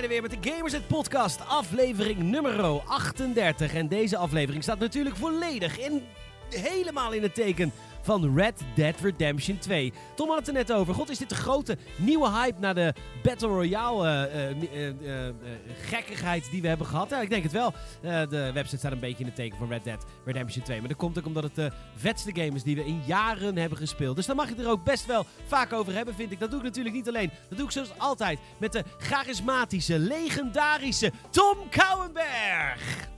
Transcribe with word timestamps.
zijn 0.00 0.12
er 0.12 0.20
weer 0.20 0.30
met 0.30 0.42
de 0.42 0.50
Gamersnet 0.50 0.86
Podcast, 0.86 1.40
aflevering 1.46 2.18
nummer 2.18 2.80
38. 2.86 3.74
En 3.74 3.88
deze 3.88 4.16
aflevering 4.16 4.62
staat 4.62 4.78
natuurlijk 4.78 5.16
volledig 5.16 5.78
in, 5.78 6.02
helemaal 6.50 7.12
in 7.12 7.22
het 7.22 7.34
teken 7.34 7.72
van 8.02 8.36
Red 8.36 8.62
Dead 8.74 9.00
Redemption 9.00 9.58
2. 9.58 9.92
Tom 10.14 10.28
had 10.28 10.38
het 10.38 10.48
er 10.48 10.52
net 10.52 10.72
over. 10.72 10.94
God, 10.94 11.10
is 11.10 11.18
dit 11.18 11.28
de 11.28 11.34
grote 11.34 11.76
nieuwe 11.96 12.30
hype 12.30 12.60
naar 12.60 12.74
de 12.74 12.94
Battle 13.22 13.48
Royale 13.48 14.06
eh, 14.06 14.50
eh, 14.50 14.88
eh, 14.88 15.34
gekkigheid 15.80 16.50
die 16.50 16.62
we 16.62 16.68
hebben 16.68 16.86
gehad? 16.86 17.10
Ja, 17.10 17.20
ik 17.20 17.30
denk 17.30 17.42
het 17.42 17.52
wel. 17.52 17.74
De 18.00 18.50
website 18.54 18.76
staat 18.76 18.92
een 18.92 19.00
beetje 19.00 19.18
in 19.18 19.26
het 19.26 19.34
teken 19.34 19.58
van 19.58 19.68
Red 19.68 19.84
Dead 19.84 20.04
Redemption 20.24 20.64
2. 20.64 20.78
Maar 20.78 20.88
dat 20.88 20.96
komt 20.96 21.18
ook 21.18 21.26
omdat 21.26 21.42
het 21.42 21.54
de 21.54 21.72
vetste 21.96 22.30
game 22.34 22.54
is 22.54 22.62
die 22.62 22.76
we 22.76 22.84
in 22.84 23.02
jaren 23.06 23.56
hebben 23.56 23.78
gespeeld. 23.78 24.16
Dus 24.16 24.26
daar 24.26 24.36
mag 24.36 24.48
je 24.48 24.62
er 24.62 24.70
ook 24.70 24.84
best 24.84 25.06
wel 25.06 25.26
vaak 25.46 25.72
over 25.72 25.94
hebben, 25.94 26.14
vind 26.14 26.32
ik. 26.32 26.40
Dat 26.40 26.50
doe 26.50 26.58
ik 26.58 26.64
natuurlijk 26.64 26.94
niet 26.94 27.08
alleen. 27.08 27.30
Dat 27.48 27.58
doe 27.58 27.66
ik 27.66 27.72
zoals 27.72 27.98
altijd 27.98 28.38
met 28.58 28.72
de 28.72 28.84
charismatische, 28.98 29.98
legendarische 29.98 31.12
Tom 31.30 31.56
Kouwenberg. 31.70 33.08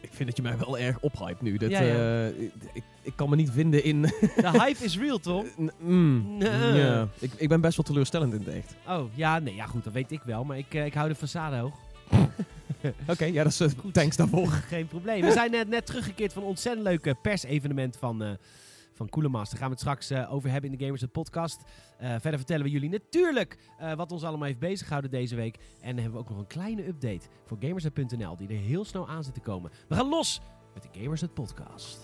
Ik 0.00 0.10
vind 0.12 0.28
dat 0.28 0.36
je 0.36 0.42
mij 0.42 0.58
wel 0.58 0.78
erg 0.78 1.00
ophypt 1.00 1.40
nu. 1.40 1.56
Dat, 1.56 1.70
Ja, 1.70 1.80
ja. 1.80 2.26
ik, 2.72 2.82
ik 3.02 3.12
kan 3.16 3.28
me 3.30 3.36
niet 3.36 3.50
vinden 3.50 3.84
in... 3.84 4.02
De 4.02 4.50
hype 4.52 4.84
is 4.84 4.98
real, 4.98 5.18
Tom. 5.18 5.46
Mm, 5.78 6.36
Nee. 6.38 6.72
ja. 6.72 7.08
ik, 7.18 7.32
ik 7.36 7.48
ben 7.48 7.60
best 7.60 7.76
wel 7.76 7.84
teleurstellend 7.86 8.32
in 8.32 8.38
het 8.38 8.48
echt. 8.48 8.74
Oh, 8.88 9.04
ja, 9.14 9.38
nee, 9.38 9.54
ja 9.54 9.66
goed, 9.66 9.84
dat 9.84 9.92
weet 9.92 10.12
ik 10.12 10.22
wel. 10.22 10.44
Maar 10.44 10.58
ik, 10.58 10.74
eh, 10.74 10.84
ik 10.84 10.94
hou 10.94 11.08
de 11.08 11.16
façade 11.16 11.58
hoog. 11.60 11.74
Oké, 13.12 13.24
ja, 13.24 13.42
dat 13.42 13.52
is 13.52 13.60
eh, 13.60 13.68
thanks 13.92 14.16
daarvoor. 14.16 14.48
Geen 14.68 14.86
probleem. 14.86 15.20
We 15.20 15.32
zijn 15.32 15.50
net, 15.50 15.68
net 15.68 15.86
teruggekeerd 15.86 16.32
van 16.32 16.42
een 16.42 16.48
ontzettend 16.48 16.86
leuke 16.86 17.16
persevenement 17.22 17.96
van, 17.96 18.22
eh 18.22 18.30
van. 19.08 19.32
Daar 19.32 19.46
gaan 19.46 19.60
we 19.60 19.70
het 19.70 19.78
straks 19.80 20.10
eh, 20.10 20.32
over 20.32 20.50
hebben 20.50 20.70
in 20.70 20.78
de 20.78 20.84
Gamers 20.84 21.04
podcast. 21.12 21.62
Eh, 21.98 22.08
verder 22.08 22.36
vertellen 22.38 22.64
we 22.64 22.70
jullie 22.70 22.88
natuurlijk 22.88 23.58
eh, 23.78 23.92
wat 23.92 24.12
ons 24.12 24.22
allemaal 24.22 24.46
heeft 24.46 24.58
bezighouden 24.58 25.10
deze 25.10 25.36
week. 25.36 25.56
En 25.80 25.88
dan 25.94 26.02
hebben 26.02 26.12
we 26.12 26.18
ook 26.18 26.28
nog 26.28 26.38
een 26.38 26.46
kleine 26.46 26.86
update 26.86 27.26
voor 27.46 27.56
Gamersnet.nl 27.60 28.36
die 28.36 28.48
er 28.48 28.54
heel 28.54 28.84
snel 28.84 29.08
aan 29.08 29.24
zit 29.24 29.34
te 29.34 29.40
komen. 29.40 29.70
We 29.88 29.94
gaan 29.94 30.08
los 30.08 30.40
met 30.82 30.92
de 30.92 31.00
Gamers 31.00 31.20
het 31.20 31.34
podcast. 31.34 31.98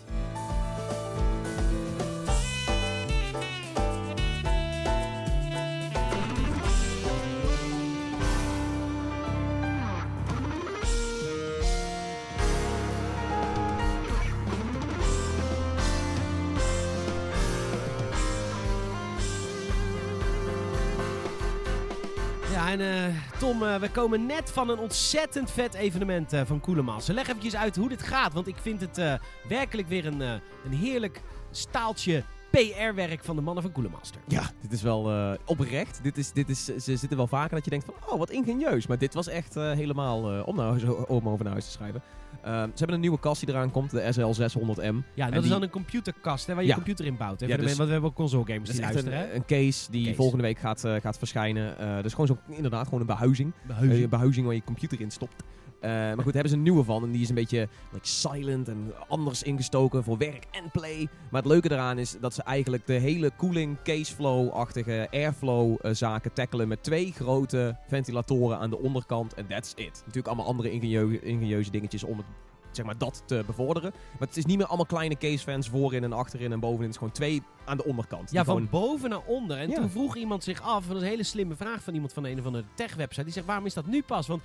En 22.67 22.81
eh, 22.81 23.15
Tom, 23.39 23.63
eh, 23.63 23.77
we 23.77 23.91
komen 23.91 24.27
net 24.27 24.51
van 24.51 24.69
een 24.69 24.79
ontzettend 24.79 25.51
vet 25.51 25.75
evenement 25.75 26.33
eh, 26.33 26.41
van 26.45 26.61
Coolemaster. 26.61 27.15
Leg 27.15 27.29
eventjes 27.29 27.57
uit 27.57 27.77
hoe 27.77 27.89
dit 27.89 28.03
gaat, 28.03 28.33
want 28.33 28.47
ik 28.47 28.57
vind 28.57 28.81
het 28.81 29.21
werkelijk 29.49 29.89
weer 29.89 30.07
een, 30.07 30.21
een 30.21 30.73
heerlijk 30.73 31.23
staaltje 31.51 32.25
PR-werk 32.51 33.25
van 33.25 33.37
de 33.37 33.43
mannen 33.43 33.63
van 33.63 33.73
Coolemaster. 33.73 34.21
Ja, 34.27 34.51
dit 34.61 34.73
is 34.73 34.83
wel 34.83 35.37
oprecht. 35.45 36.01
Dit 36.03 36.19
is, 36.19 36.33
dit 36.33 36.49
is, 36.49 36.65
ze 36.65 36.97
zitten 36.97 37.17
wel 37.17 37.27
vaker 37.27 37.55
dat 37.55 37.65
je 37.65 37.71
denkt 37.71 37.87
van, 37.87 37.95
oh, 38.09 38.19
wat 38.19 38.31
ingenieus. 38.31 38.87
Maar 38.87 38.99
dit 38.99 39.15
was 39.15 39.29
echt 39.29 39.55
helemaal 39.55 40.45
om, 40.45 40.57
naar 40.57 40.67
huis, 40.67 40.85
om 41.07 41.29
over 41.29 41.45
naar 41.45 41.53
huis 41.53 41.65
te 41.65 41.71
schrijven. 41.71 42.03
Eh, 42.43 42.53
ze 42.53 42.69
hebben 42.77 42.95
een 42.95 43.01
nieuwe 43.01 43.19
kast 43.21 43.41
die 43.41 43.49
eraan 43.55 43.71
komt, 43.71 43.91
de 43.91 44.01
SL600M. 44.13 44.97
Ja, 45.15 45.25
dat 45.25 45.33
En 45.33 45.37
is 45.37 45.41
die- 45.43 45.51
dan 45.51 45.63
een 45.63 45.71
computerkast 45.71 46.47
hè, 46.47 46.53
waar 46.55 46.63
je 46.63 46.69
Ja. 46.69 46.75
computer 46.75 47.05
in 47.05 47.17
bouwt. 47.17 47.41
Hè, 47.41 47.47
Ja, 47.47 47.53
voor 47.53 47.63
de 47.63 47.69
dus- 47.69 47.77
want 47.77 47.87
we 47.89 47.93
hebben 47.93 48.11
ook 48.11 48.17
console 48.17 48.45
gamers 48.45 48.61
Dat 48.65 48.69
is 48.69 48.77
die 48.77 48.85
een, 48.87 48.93
luisteren. 48.93 49.29
hè? 49.29 49.35
een 49.35 49.45
case 49.47 49.91
die 49.91 50.05
Case. 50.05 50.17
volgende 50.17 50.43
week 50.43 50.59
gaat, 50.59 50.85
eh, 50.85 50.95
gaat 51.01 51.19
verschijnen. 51.19 51.79
Eh 51.79 52.03
dus 52.03 52.13
gewoon 52.13 52.27
zo, 52.27 52.39
inderdaad, 52.49 52.85
gewoon 52.85 53.01
een 53.01 53.07
behuizing. 53.07 53.53
Eh, 53.69 53.81
een 54.03 54.09
behuizing 54.09 54.47
waar 54.47 54.55
je 54.55 54.65
computer 54.65 55.01
in 55.01 55.11
stopt. 55.11 55.43
Eh, 55.81 55.91
maar 55.91 56.07
goed, 56.15 56.25
daar 56.25 56.33
hebben 56.33 56.49
ze 56.51 56.57
een 56.57 56.63
nieuwe 56.63 56.85
van. 56.85 57.03
En 57.03 57.11
die 57.11 57.23
is 57.23 57.29
een 57.29 57.35
beetje 57.35 57.69
like, 57.93 58.07
silent 58.07 58.69
en 58.69 58.93
anders 59.09 59.43
ingestoken 59.43 60.05
voor 60.05 60.19
werk 60.19 60.47
en 60.51 60.71
play. 60.73 61.09
Maar 61.31 61.43
het 61.43 61.51
leuke 61.51 61.69
daaraan 61.69 61.99
is 61.99 62.17
dat 62.21 62.35
ze 62.35 62.43
eigenlijk 62.43 62.87
de 62.87 62.93
hele 62.93 63.31
cooling, 63.37 63.77
caseflow-achtige 63.83 65.09
airflow 65.11 65.77
eh, 65.83 65.95
zaken 65.95 66.33
tackelen. 66.33 66.69
Met 66.69 66.83
twee 66.83 67.13
grote 67.13 67.77
ventilatoren 67.89 68.59
aan 68.59 68.71
de 68.71 68.79
onderkant. 68.79 69.35
En 69.35 69.47
that's 69.47 69.73
it. 69.75 69.93
Natuurlijk 69.99 70.27
allemaal 70.27 70.47
andere 70.47 70.71
ingenieu- 70.71 71.19
ingenieuze 71.23 71.71
dingetjes 71.71 72.05
om 72.05 72.17
het, 72.17 72.27
zeg 72.71 72.85
maar, 72.87 72.99
dat 72.99 73.23
te 73.27 73.43
bevorderen. 73.47 73.91
Maar 74.19 74.29
het 74.29 74.37
is 74.37 74.45
niet 74.45 74.57
meer 74.57 74.67
allemaal 74.67 74.87
kleine 74.87 75.17
casefans 75.17 75.69
voorin 75.69 76.05
en 76.05 76.13
achterin 76.13 76.53
en 76.53 76.61
bovenin. 76.61 76.83
Het 76.83 76.91
is 76.91 76.97
gewoon 76.97 77.13
twee 77.13 77.43
aan 77.65 77.77
de 77.77 77.85
onderkant. 77.85 78.31
Ja, 78.31 78.45
van 78.45 78.55
gewoon- 78.55 78.71
boven 78.71 79.11
naar 79.11 79.23
onder. 79.27 79.59
En 79.59 79.69
Ja. 79.69 79.75
toen 79.75 79.91
vroeg 79.91 80.17
iemand 80.17 80.45
zich 80.45 80.63
af, 80.63 80.83
en 80.83 80.89
dat 80.89 80.97
is 80.97 81.03
een 81.03 81.09
hele 81.09 81.23
slimme 81.23 81.57
vraag 81.57 81.83
van 81.83 81.95
iemand 81.95 82.13
van 82.13 82.25
een 82.25 82.39
of 82.39 82.47
andere 82.47 82.65
tech-website. 82.75 83.25
Die 83.25 83.33
zegt, 83.33 83.47
waarom 83.47 83.67
is 83.67 83.75
dat 83.75 83.87
nu 83.87 84.03
pas? 84.03 84.27
Want 84.27 84.43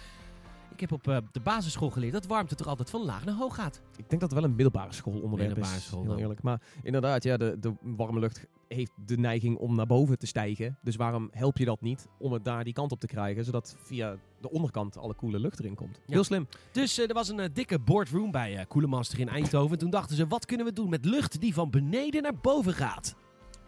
ik 0.73 0.79
heb 0.79 0.91
op 0.91 1.07
eh, 1.07 1.17
de 1.31 1.39
basisschool 1.39 1.89
geleerd 1.89 2.13
dat 2.13 2.25
warmte 2.25 2.55
toch 2.55 2.67
altijd 2.67 2.89
van 2.89 3.01
laag 3.05 3.25
naar 3.25 3.35
hoog 3.35 3.55
gaat. 3.55 3.81
Ik 3.97 4.09
denk 4.09 4.21
dat 4.21 4.31
het 4.31 4.33
wel 4.33 4.43
een 4.43 4.55
middelbare 4.55 4.93
schoolonderwerp 4.93 5.39
Middelbare 5.47 5.75
is. 5.77 5.85
school 5.85 6.03
heel 6.03 6.17
eerlijk. 6.17 6.41
Maar 6.41 6.61
inderdaad, 6.83 7.23
ja, 7.23 7.37
de, 7.37 7.57
de 7.59 7.73
warme 7.81 8.19
lucht 8.19 8.47
heeft 8.67 8.91
de 9.05 9.17
neiging 9.17 9.57
om 9.57 9.75
naar 9.75 9.85
boven 9.85 10.17
te 10.19 10.25
stijgen. 10.27 10.77
Dus 10.81 10.95
waarom 10.95 11.29
help 11.31 11.57
je 11.57 11.65
dat 11.65 11.81
niet 11.81 12.07
om 12.19 12.33
het 12.33 12.45
daar 12.45 12.63
die 12.63 12.73
kant 12.73 12.91
op 12.91 12.99
te 12.99 13.07
krijgen, 13.07 13.45
zodat 13.45 13.75
via 13.83 14.15
de 14.41 14.49
onderkant 14.49 14.97
alle 14.97 15.13
koele 15.13 15.39
lucht 15.39 15.59
erin 15.59 15.75
komt? 15.75 15.95
Ja. 16.05 16.13
Heel 16.13 16.23
slim. 16.23 16.47
Dus 16.71 16.97
eh, 16.99 17.07
er 17.07 17.13
was 17.13 17.29
een 17.29 17.39
eh, 17.39 17.49
dikke 17.53 17.79
boardroom 17.79 18.31
bij 18.31 18.57
eh 18.57 18.65
Coolemaster 18.65 19.19
in 19.19 19.29
Eindhoven. 19.29 19.77
Toen 19.77 19.89
dachten 19.89 20.15
ze, 20.15 20.27
wat 20.27 20.45
kunnen 20.45 20.65
we 20.65 20.73
doen 20.73 20.89
met 20.89 21.05
lucht 21.05 21.41
die 21.41 21.53
van 21.53 21.69
beneden 21.69 22.21
naar 22.23 22.35
boven 22.41 22.73
gaat? 22.73 23.15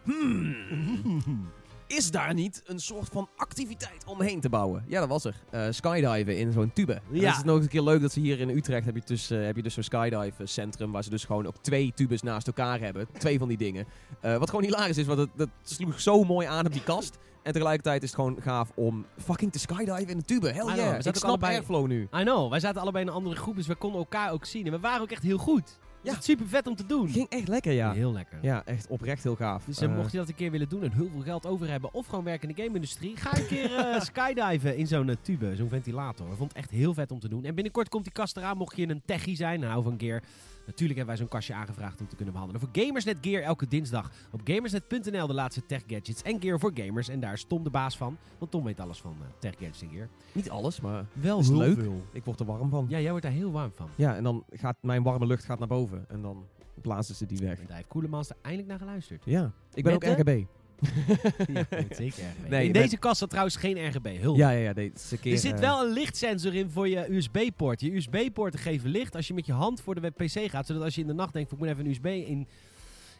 Hmm. 0.04 0.54
Is 1.96 2.10
daar 2.10 2.34
niet 2.34 2.62
een 2.66 2.78
soort 2.80 3.08
van 3.12 3.28
activiteit 3.36 4.04
omheen 4.06 4.40
te 4.40 4.48
bouwen? 4.48 4.84
Ja, 4.88 5.00
dat 5.00 5.08
was 5.08 5.24
er. 5.24 5.34
Eh, 5.50 5.66
skydiven 5.70 6.38
in 6.38 6.52
zo'n 6.52 6.72
tube. 6.72 6.92
En 6.92 7.00
Ja. 7.10 7.20
dan 7.20 7.30
is 7.38 7.44
nog 7.44 7.54
eens 7.54 7.64
een 7.64 7.70
keer 7.70 7.82
leuk 7.82 8.00
dat 8.00 8.12
ze 8.12 8.20
hier 8.20 8.40
in 8.40 8.48
Utrecht 8.48 8.84
heb 8.86 8.94
je 8.94 9.02
dus, 9.04 9.30
eh, 9.30 9.44
heb 9.44 9.56
je 9.56 9.62
dus 9.62 9.74
zo'n 9.74 9.82
skydive 9.82 10.46
centrum 10.46 10.92
waar 10.92 11.04
ze 11.04 11.10
dus 11.10 11.24
gewoon 11.24 11.46
ook 11.46 11.56
twee 11.60 11.92
tubes 11.94 12.22
naast 12.22 12.46
elkaar 12.46 12.80
hebben. 12.80 13.06
Twee 13.18 13.38
van 13.38 13.48
die 13.48 13.56
dingen. 13.56 13.86
Eh, 14.20 14.36
wat 14.36 14.50
gewoon 14.50 14.64
hilarisch 14.64 14.98
is, 14.98 15.06
want 15.06 15.18
het, 15.18 15.30
dat 15.36 15.48
sloeg 15.62 16.00
zo 16.00 16.24
mooi 16.24 16.46
aan 16.46 16.66
op 16.66 16.72
die 16.72 16.82
kast. 16.82 17.18
En 17.42 17.52
tegelijkertijd 17.52 18.02
is 18.02 18.08
het 18.10 18.18
gewoon 18.20 18.36
gaaf 18.40 18.70
om 18.74 19.06
fucking 19.24 19.52
te 19.52 19.58
skydiven 19.58 20.08
in 20.08 20.18
de 20.18 20.24
tube. 20.24 20.46
Hell 20.46 20.60
know, 20.60 20.70
we 20.74 20.76
yeah. 20.80 20.92
zaten 20.94 21.10
Ik 21.10 21.16
snap 21.16 21.28
allebei- 21.30 21.54
airflow 21.54 21.86
nu. 21.86 22.02
I 22.02 22.22
know, 22.22 22.50
wij 22.50 22.60
zaten 22.60 22.80
allebei 22.80 23.04
in 23.04 23.10
een 23.10 23.16
andere 23.16 23.36
groep, 23.36 23.56
dus 23.56 23.66
we 23.66 23.74
konden 23.74 23.98
elkaar 24.00 24.32
ook 24.32 24.44
zien. 24.44 24.66
En 24.66 24.72
we 24.72 24.78
waren 24.80 25.00
ook 25.02 25.10
echt 25.10 25.22
heel 25.22 25.38
goed. 25.38 25.78
Ja. 26.04 26.20
Super 26.20 26.46
vet 26.48 26.66
om 26.66 26.76
te 26.76 26.86
doen. 26.86 27.08
Ging 27.08 27.28
echt 27.28 27.48
lekker, 27.48 27.72
ja. 27.72 27.92
Heel 27.92 28.12
lekker. 28.12 28.38
Ja, 28.42 28.62
echt 28.64 28.86
oprecht 28.86 29.22
heel 29.22 29.36
gaaf. 29.36 29.64
Dus 29.64 29.80
eh, 29.80 29.88
Eh, 29.88 29.96
mocht 29.96 30.12
je 30.12 30.18
dat 30.18 30.28
een 30.28 30.34
keer 30.34 30.50
willen 30.50 30.68
doen 30.68 30.82
en 30.82 30.92
heel 30.92 31.08
veel 31.12 31.20
geld 31.20 31.46
over 31.46 31.68
hebben 31.70 31.94
of 31.94 32.06
gewoon 32.06 32.24
werken 32.24 32.48
in 32.48 32.54
de 32.54 32.62
game-industrie, 32.62 33.16
ga 33.16 33.36
een 33.38 33.46
keer 33.46 33.74
eh, 33.76 34.00
skydiven 34.10 34.76
in 34.76 34.86
zo'n 34.86 35.16
tube, 35.22 35.56
zo'n 35.56 35.68
ventilator. 35.68 36.26
Ik 36.30 36.36
vond 36.36 36.48
het 36.48 36.58
echt 36.58 36.70
heel 36.70 36.94
vet 36.94 37.10
om 37.10 37.20
te 37.20 37.28
doen. 37.28 37.44
En 37.44 37.54
binnenkort 37.54 37.88
komt 37.88 38.04
die 38.04 38.12
kast 38.12 38.36
eraan, 38.36 38.56
mocht 38.56 38.76
je 38.76 38.88
een 38.88 39.02
techie 39.04 39.36
zijn, 39.36 39.60
nou 39.60 39.82
van 39.82 39.94
gear. 39.98 40.22
Natuurlijk 40.66 40.98
hebben 40.98 41.06
wij 41.06 41.16
zo'n 41.16 41.28
kastje 41.28 41.54
aangevraagd 41.54 42.00
om 42.00 42.08
te 42.08 42.16
kunnen 42.16 42.34
behandelen. 42.34 42.62
Voor 42.62 42.82
Gamersnet 42.84 43.16
Gear 43.20 43.42
elke 43.42 43.68
dinsdag 43.68 44.10
op 44.32 44.40
gamersnet.nl 44.44 45.26
de 45.26 45.34
laatste 45.34 45.66
tech 45.66 45.82
gadgets 45.86 46.22
en 46.22 46.40
gear 46.40 46.58
voor 46.60 46.70
gamers. 46.74 47.08
En 47.08 47.20
daar 47.20 47.32
is 47.32 47.44
Tom 47.44 47.62
de 47.64 47.70
baas 47.70 47.96
van, 47.96 48.16
want 48.38 48.50
Tom 48.50 48.64
weet 48.64 48.80
alles 48.80 49.00
van 49.00 49.16
eh, 49.20 49.26
tech 49.38 49.52
gadgets 49.52 49.82
en 49.82 49.88
gear. 49.88 50.08
Niet 50.32 50.50
alles, 50.50 50.80
maar 50.80 51.04
Wel 51.12 51.38
Is 51.38 51.48
leuk? 51.48 51.78
veel. 51.80 52.02
ik 52.12 52.24
word 52.24 52.40
er 52.40 52.46
warm 52.46 52.70
van. 52.70 52.86
Ja, 52.88 53.00
jij 53.00 53.10
wordt 53.10 53.24
daar 53.24 53.34
heel 53.34 53.50
warm 53.52 53.72
van. 53.74 53.88
Ja, 53.94 54.16
en 54.16 54.22
dan 54.24 54.44
gaat 54.50 54.76
mijn 54.80 55.02
warme 55.02 55.26
lucht 55.26 55.44
gaat 55.44 55.58
naar 55.58 55.68
boven. 55.68 56.04
En 56.08 56.22
dan 56.22 56.44
blazen 56.82 57.14
ze 57.14 57.26
die 57.26 57.38
weg. 57.38 57.58
En 57.60 57.66
daar 57.66 57.76
heeft 57.76 57.88
Koelemaster 57.88 58.36
eindelijk 58.42 58.68
naar 58.70 58.78
geluisterd. 58.78 59.22
Ja, 59.24 59.52
ik 59.74 59.82
ben 59.84 59.92
Met 59.92 60.08
ook 60.08 60.16
de- 60.24 60.30
RGB. 60.32 60.44
Ja, 61.54 61.66
weet 61.70 61.96
zeker 61.96 62.24
RGB. 62.24 62.48
Nee, 62.48 62.66
in 62.66 62.72
deze 62.72 62.96
kast 62.96 63.18
zat 63.18 63.28
trouwens 63.28 63.56
geen 63.56 63.88
RGB. 63.88 64.06
Heel 64.06 64.36
Ja, 64.36 64.50
ja, 64.50 64.58
ja. 64.58 64.76
Een 64.76 64.92
keer, 65.20 65.32
Er 65.32 65.38
zit 65.38 65.52
eh, 65.52 65.60
wel 65.60 65.86
een 65.86 65.92
lichtsensor 65.92 66.54
in 66.54 66.70
voor 66.70 66.88
je 66.88 67.14
USB-poort. 67.14 67.80
Je 67.80 67.94
USB-poorten 67.94 68.60
geven 68.60 68.90
licht 68.90 69.14
als 69.16 69.26
je 69.26 69.34
met 69.34 69.46
je 69.46 69.52
hand 69.52 69.80
voor 69.80 70.00
de 70.00 70.10
PC 70.10 70.50
gaat. 70.50 70.66
Zodat 70.66 70.82
als 70.82 70.94
je 70.94 71.00
in 71.00 71.06
de 71.06 71.12
nacht 71.12 71.32
denkt, 71.32 71.52
ik 71.52 71.58
moet 71.58 71.68
even 71.68 71.84
een 71.84 71.90
USB 71.90 72.06
in, 72.06 72.46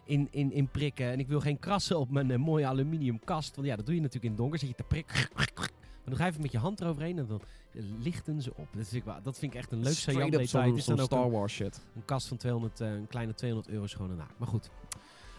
in, 0.05 0.29
in, 0.31 0.53
in 0.53 0.69
prikken. 0.69 1.11
En 1.11 1.19
ik 1.19 1.29
wil 1.29 1.41
geen 1.41 1.59
krassen 1.59 1.99
op 1.99 2.11
mijn 2.11 2.31
eh, 2.31 2.39
mooie 2.39 2.67
aluminium 2.67 3.21
kast. 3.25 3.57
Want 3.57 3.69
ja, 3.69 3.77
dat 3.77 3.87
doe 3.87 3.95
je 3.95 4.01
natuurlijk 4.01 4.27
in 4.27 4.31
het 4.33 4.41
donker. 4.41 4.59
Zit 4.59 4.69
je 4.69 4.75
te 4.75 4.83
prikken. 4.83 5.29
Maar 6.05 6.15
dan 6.15 6.23
ga 6.23 6.29
je 6.29 6.31
even 6.31 6.43
met 6.43 6.53
je 6.53 6.59
hand 6.59 6.81
eroverheen 6.81 7.19
en 7.19 7.27
dan 7.27 7.41
lichten 7.99 8.43
ze 8.43 8.51
op. 8.57 8.69
Dat 8.77 8.89
vind 8.89 9.07
ik, 9.07 9.13
dat 9.23 9.39
vind 9.39 9.53
ik 9.53 9.59
echt 9.59 9.73
een 9.73 9.83
leuk 9.83 9.93
saillant 9.93 10.33
detail. 10.33 10.67
Het 10.69 10.77
is 10.77 10.85
dan 10.85 11.01
ook 11.01 11.07
Star 11.07 11.25
een, 11.25 11.31
Wars 11.31 11.53
shit. 11.53 11.81
een 11.95 12.05
kast 12.05 12.29
van 12.29 12.37
200, 12.37 12.81
eh, 12.81 12.93
een 12.93 13.07
kleine 13.07 13.35
200 13.35 13.75
euro 13.75 13.87
een 13.99 14.17
naak. 14.17 14.39
Maar 14.39 14.49
goed. 14.49 14.71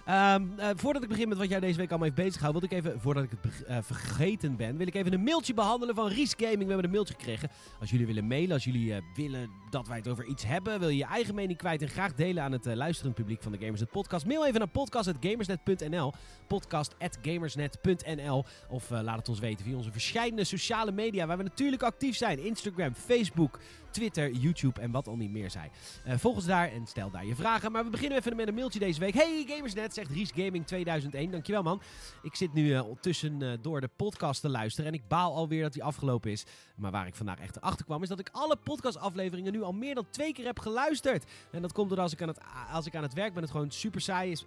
Ehm, 0.05 0.43
eh, 0.57 0.69
voordat 0.75 1.03
ik 1.03 1.09
begin 1.09 1.29
met 1.29 1.37
wat 1.37 1.49
jij 1.49 1.59
deze 1.59 1.77
week 1.77 1.89
allemaal 1.89 2.07
heeft 2.07 2.21
bezig 2.21 2.51
wil 2.51 2.63
ik 2.63 2.71
even, 2.71 3.01
voordat 3.01 3.23
ik 3.23 3.29
het 3.41 3.63
eh, 3.63 3.77
vergeten 3.81 4.55
ben, 4.55 4.77
wil 4.77 4.87
ik 4.87 4.95
even 4.95 5.13
een 5.13 5.23
mailtje 5.23 5.53
behandelen 5.53 5.95
van 5.95 6.07
Ries 6.07 6.33
Gaming. 6.37 6.59
We 6.59 6.67
hebben 6.67 6.83
een 6.83 6.91
mailtje 6.91 7.13
gekregen. 7.13 7.49
Als 7.79 7.89
jullie 7.89 8.05
willen 8.05 8.27
mailen, 8.27 8.51
als 8.51 8.63
jullie 8.63 8.93
eh, 8.93 9.01
willen 9.15 9.49
dat 9.69 9.87
wij 9.87 9.97
het 9.97 10.07
over 10.07 10.25
iets 10.25 10.45
hebben, 10.45 10.79
wil 10.79 10.89
je 10.89 10.97
je 10.97 11.05
eigen 11.05 11.35
mening 11.35 11.57
kwijt 11.57 11.81
en 11.81 11.89
graag 11.89 12.13
delen 12.13 12.43
aan 12.43 12.51
het 12.51 12.65
luisterend 12.65 13.15
publiek 13.15 13.43
van 13.43 13.51
de 13.51 13.57
Gamersnet 13.57 13.91
podcast. 13.91 14.25
Mail 14.25 14.45
even 14.45 14.59
naar 14.59 14.67
podcast.gamersnet.nl 14.67 16.13
podcast.gamersnet.nl 16.47 18.45
of 18.69 18.89
laat 18.89 19.17
het 19.17 19.29
ons 19.29 19.39
weten 19.39 19.65
via 19.65 19.75
onze 19.75 19.91
verschillende 19.91 20.43
sociale 20.43 20.91
media 20.91 21.25
waar 21.25 21.37
we 21.37 21.43
natuurlijk 21.43 21.83
actief 21.83 22.15
zijn. 22.15 22.39
Instagram, 22.39 22.95
Facebook, 22.95 23.59
Twitter, 23.95 24.31
YouTube 24.31 24.81
en 24.81 24.91
wat 24.91 25.07
al 25.07 25.15
niet 25.15 25.31
meer 25.31 25.51
zij. 25.51 25.71
Eh, 26.03 26.17
volg 26.17 26.35
ons 26.35 26.45
daar 26.45 26.71
en 26.71 26.87
stel 26.87 27.11
daar 27.11 27.25
je 27.25 27.35
vragen. 27.35 27.71
Maar 27.71 27.83
we 27.83 27.89
beginnen 27.89 28.17
even 28.17 28.35
met 28.35 28.47
een 28.47 28.53
mailtje 28.53 28.79
deze 28.79 28.99
week. 28.99 29.13
Hey 29.13 29.45
Gamersnet, 29.47 29.93
zegt 29.93 30.11
Ries 30.11 30.31
Gaming 30.35 30.67
2001. 30.67 31.31
Dankjewel 31.31 31.63
man. 31.63 31.81
Ik 32.21 32.35
zit 32.35 32.53
nu 32.53 32.65
uh, 32.65 32.81
uh, 33.23 33.53
door 33.61 33.81
de 33.81 33.89
podcast 33.95 34.41
te 34.41 34.49
luisteren 34.49 34.91
en 34.91 34.97
ik 34.97 35.07
baal 35.07 35.35
alweer 35.35 35.61
dat 35.61 35.73
die 35.73 35.83
afgelopen 35.83 36.31
is. 36.31 36.45
Maar 36.75 36.91
waar 36.91 37.07
ik 37.07 37.15
vandaag 37.15 37.39
echt 37.39 37.61
achter 37.61 37.85
kwam 37.85 38.03
is 38.03 38.09
dat 38.09 38.19
ik 38.19 38.29
alle 38.31 38.55
podcastafleveringen 38.55 39.51
nu 39.51 39.61
al 39.61 39.73
meer 39.73 39.95
dan 39.95 40.05
twee 40.09 40.33
keer 40.33 40.45
heb 40.45 40.59
geluisterd. 40.59 41.23
En 41.51 41.61
dat 41.61 41.71
komt 41.71 41.87
doordat 41.87 42.05
als 42.05 42.13
ik 42.13 42.21
aan 42.21 42.27
het, 42.27 42.39
als 42.71 42.85
ik 42.85 42.95
aan 42.95 43.03
het 43.03 43.13
werk 43.13 43.33
ben 43.33 43.41
het 43.41 43.51
gewoon 43.51 43.71
super 43.71 44.01
saai 44.01 44.31
is. 44.31 44.45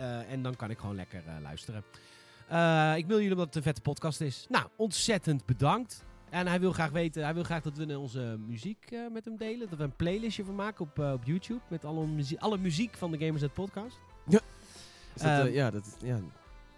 Uh, 0.00 0.32
en 0.32 0.42
dan 0.42 0.56
kan 0.56 0.70
ik 0.70 0.78
gewoon 0.78 0.96
lekker 0.96 1.22
uh, 1.26 1.34
luisteren. 1.42 1.84
Uh, 2.52 2.96
ik 2.96 3.06
wil 3.06 3.16
jullie 3.16 3.32
omdat 3.32 3.46
het 3.46 3.56
een 3.56 3.62
vette 3.62 3.80
podcast 3.80 4.20
is. 4.20 4.46
Nou, 4.48 4.66
ontzettend 4.76 5.46
bedankt. 5.46 6.04
En 6.30 6.46
hij 6.46 6.60
wil 6.60 6.72
graag 6.72 6.90
weten, 6.90 7.22
hij 7.22 7.34
wil 7.34 7.42
graag 7.42 7.62
dat 7.62 7.76
we 7.76 7.98
onze 7.98 8.38
muziek 8.46 8.96
met 9.12 9.24
hem 9.24 9.36
delen. 9.36 9.68
Dat 9.68 9.78
we 9.78 9.84
een 9.84 9.96
playlistje 9.96 10.44
van 10.44 10.54
maken 10.54 10.84
op, 10.84 10.98
op 10.98 11.24
YouTube. 11.24 11.60
Met 11.68 11.84
alle 11.84 12.06
muziek, 12.06 12.40
alle 12.40 12.58
muziek 12.58 12.96
van 12.96 13.10
de 13.10 13.18
Gamersnet 13.18 13.54
podcast. 13.54 13.98
Ja. 14.26 14.40
Dat, 15.14 15.52
ja, 15.52 15.70
dat, 15.70 15.96
ja. 16.02 16.20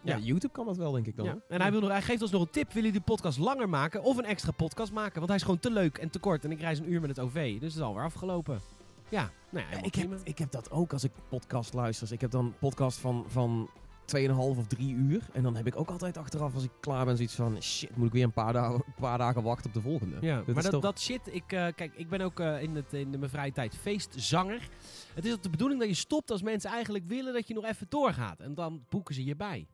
Ja, 0.04 0.18
YouTube 0.18 0.52
kan 0.52 0.66
dat 0.66 0.76
wel, 0.76 0.92
denk 0.92 1.06
ik 1.06 1.16
dan. 1.16 1.24
Ja. 1.24 1.38
En 1.48 1.60
hij, 1.60 1.70
wil 1.70 1.80
nog, 1.80 1.90
hij 1.90 2.02
geeft 2.02 2.22
ons 2.22 2.30
nog 2.30 2.42
een 2.42 2.50
tip. 2.50 2.66
Willen 2.66 2.82
jullie 2.82 3.04
de 3.06 3.12
podcast 3.12 3.38
langer 3.38 3.68
maken 3.68 4.02
of 4.02 4.16
een 4.16 4.24
extra 4.24 4.50
podcast 4.50 4.92
maken? 4.92 5.14
Want 5.14 5.26
hij 5.26 5.36
is 5.36 5.42
gewoon 5.42 5.58
te 5.58 5.70
leuk 5.70 5.98
en 5.98 6.10
te 6.10 6.18
kort. 6.18 6.44
En 6.44 6.50
ik 6.50 6.60
reis 6.60 6.78
een 6.78 6.92
uur 6.92 7.00
met 7.00 7.10
het 7.10 7.18
OV. 7.18 7.52
Dus 7.52 7.72
het 7.72 7.74
is 7.74 7.80
alweer 7.80 8.04
afgelopen. 8.04 8.60
Ja, 9.08 9.30
nou 9.50 9.66
ja, 9.70 9.82
ik, 9.82 9.94
heb, 9.94 10.20
ik 10.24 10.38
heb 10.38 10.50
dat 10.50 10.70
ook 10.70 10.92
als 10.92 11.04
ik 11.04 11.12
podcast 11.28 11.74
luister. 11.74 12.12
Ik 12.12 12.20
heb 12.20 12.30
dan 12.30 12.54
podcast 12.58 12.98
van, 12.98 13.24
van 13.28 13.70
2,5 14.06 14.36
of 14.36 14.66
3 14.66 14.94
uur. 14.94 15.20
En 15.32 15.42
dan 15.42 15.56
heb 15.56 15.66
ik 15.66 15.76
ook 15.76 15.90
altijd 15.90 16.16
achteraf, 16.16 16.54
als 16.54 16.64
ik 16.64 16.70
klaar 16.80 17.04
ben, 17.04 17.16
zoiets 17.16 17.34
van... 17.34 17.62
Shit, 17.62 17.96
moet 17.96 18.06
ik 18.06 18.12
weer 18.12 18.24
een 18.24 18.32
paar, 18.32 18.52
dagen, 18.52 18.74
een 18.74 18.94
paar 19.00 19.18
dagen 19.18 19.42
wachten 19.42 19.66
op 19.66 19.74
de 19.74 19.80
volgende. 19.80 20.16
Ja, 20.20 20.42
maar 20.46 20.70
dat, 20.70 20.82
dat 20.82 21.00
shit... 21.00 21.20
Ik, 21.34 21.52
uh, 21.52 21.66
kijk, 21.74 21.92
ik 21.94 22.08
ben 22.08 22.20
ook 22.20 22.40
uh, 22.40 22.62
in, 22.62 22.76
het, 22.76 22.92
in 22.92 23.10
de, 23.10 23.18
mijn 23.18 23.30
vrije 23.30 23.52
tijd 23.52 23.76
feestzanger. 23.76 24.68
Het 25.14 25.24
is 25.24 25.32
ook 25.32 25.42
de 25.42 25.50
bedoeling 25.50 25.80
dat 25.80 25.88
je 25.88 25.94
stopt 25.94 26.30
als 26.30 26.42
mensen 26.42 26.70
eigenlijk 26.70 27.04
willen 27.06 27.32
dat 27.32 27.48
je 27.48 27.54
nog 27.54 27.64
even 27.64 27.86
doorgaat. 27.88 28.40
En 28.40 28.54
dan 28.54 28.84
boeken 28.88 29.14
ze 29.14 29.24
je 29.24 29.36
bij. 29.36 29.66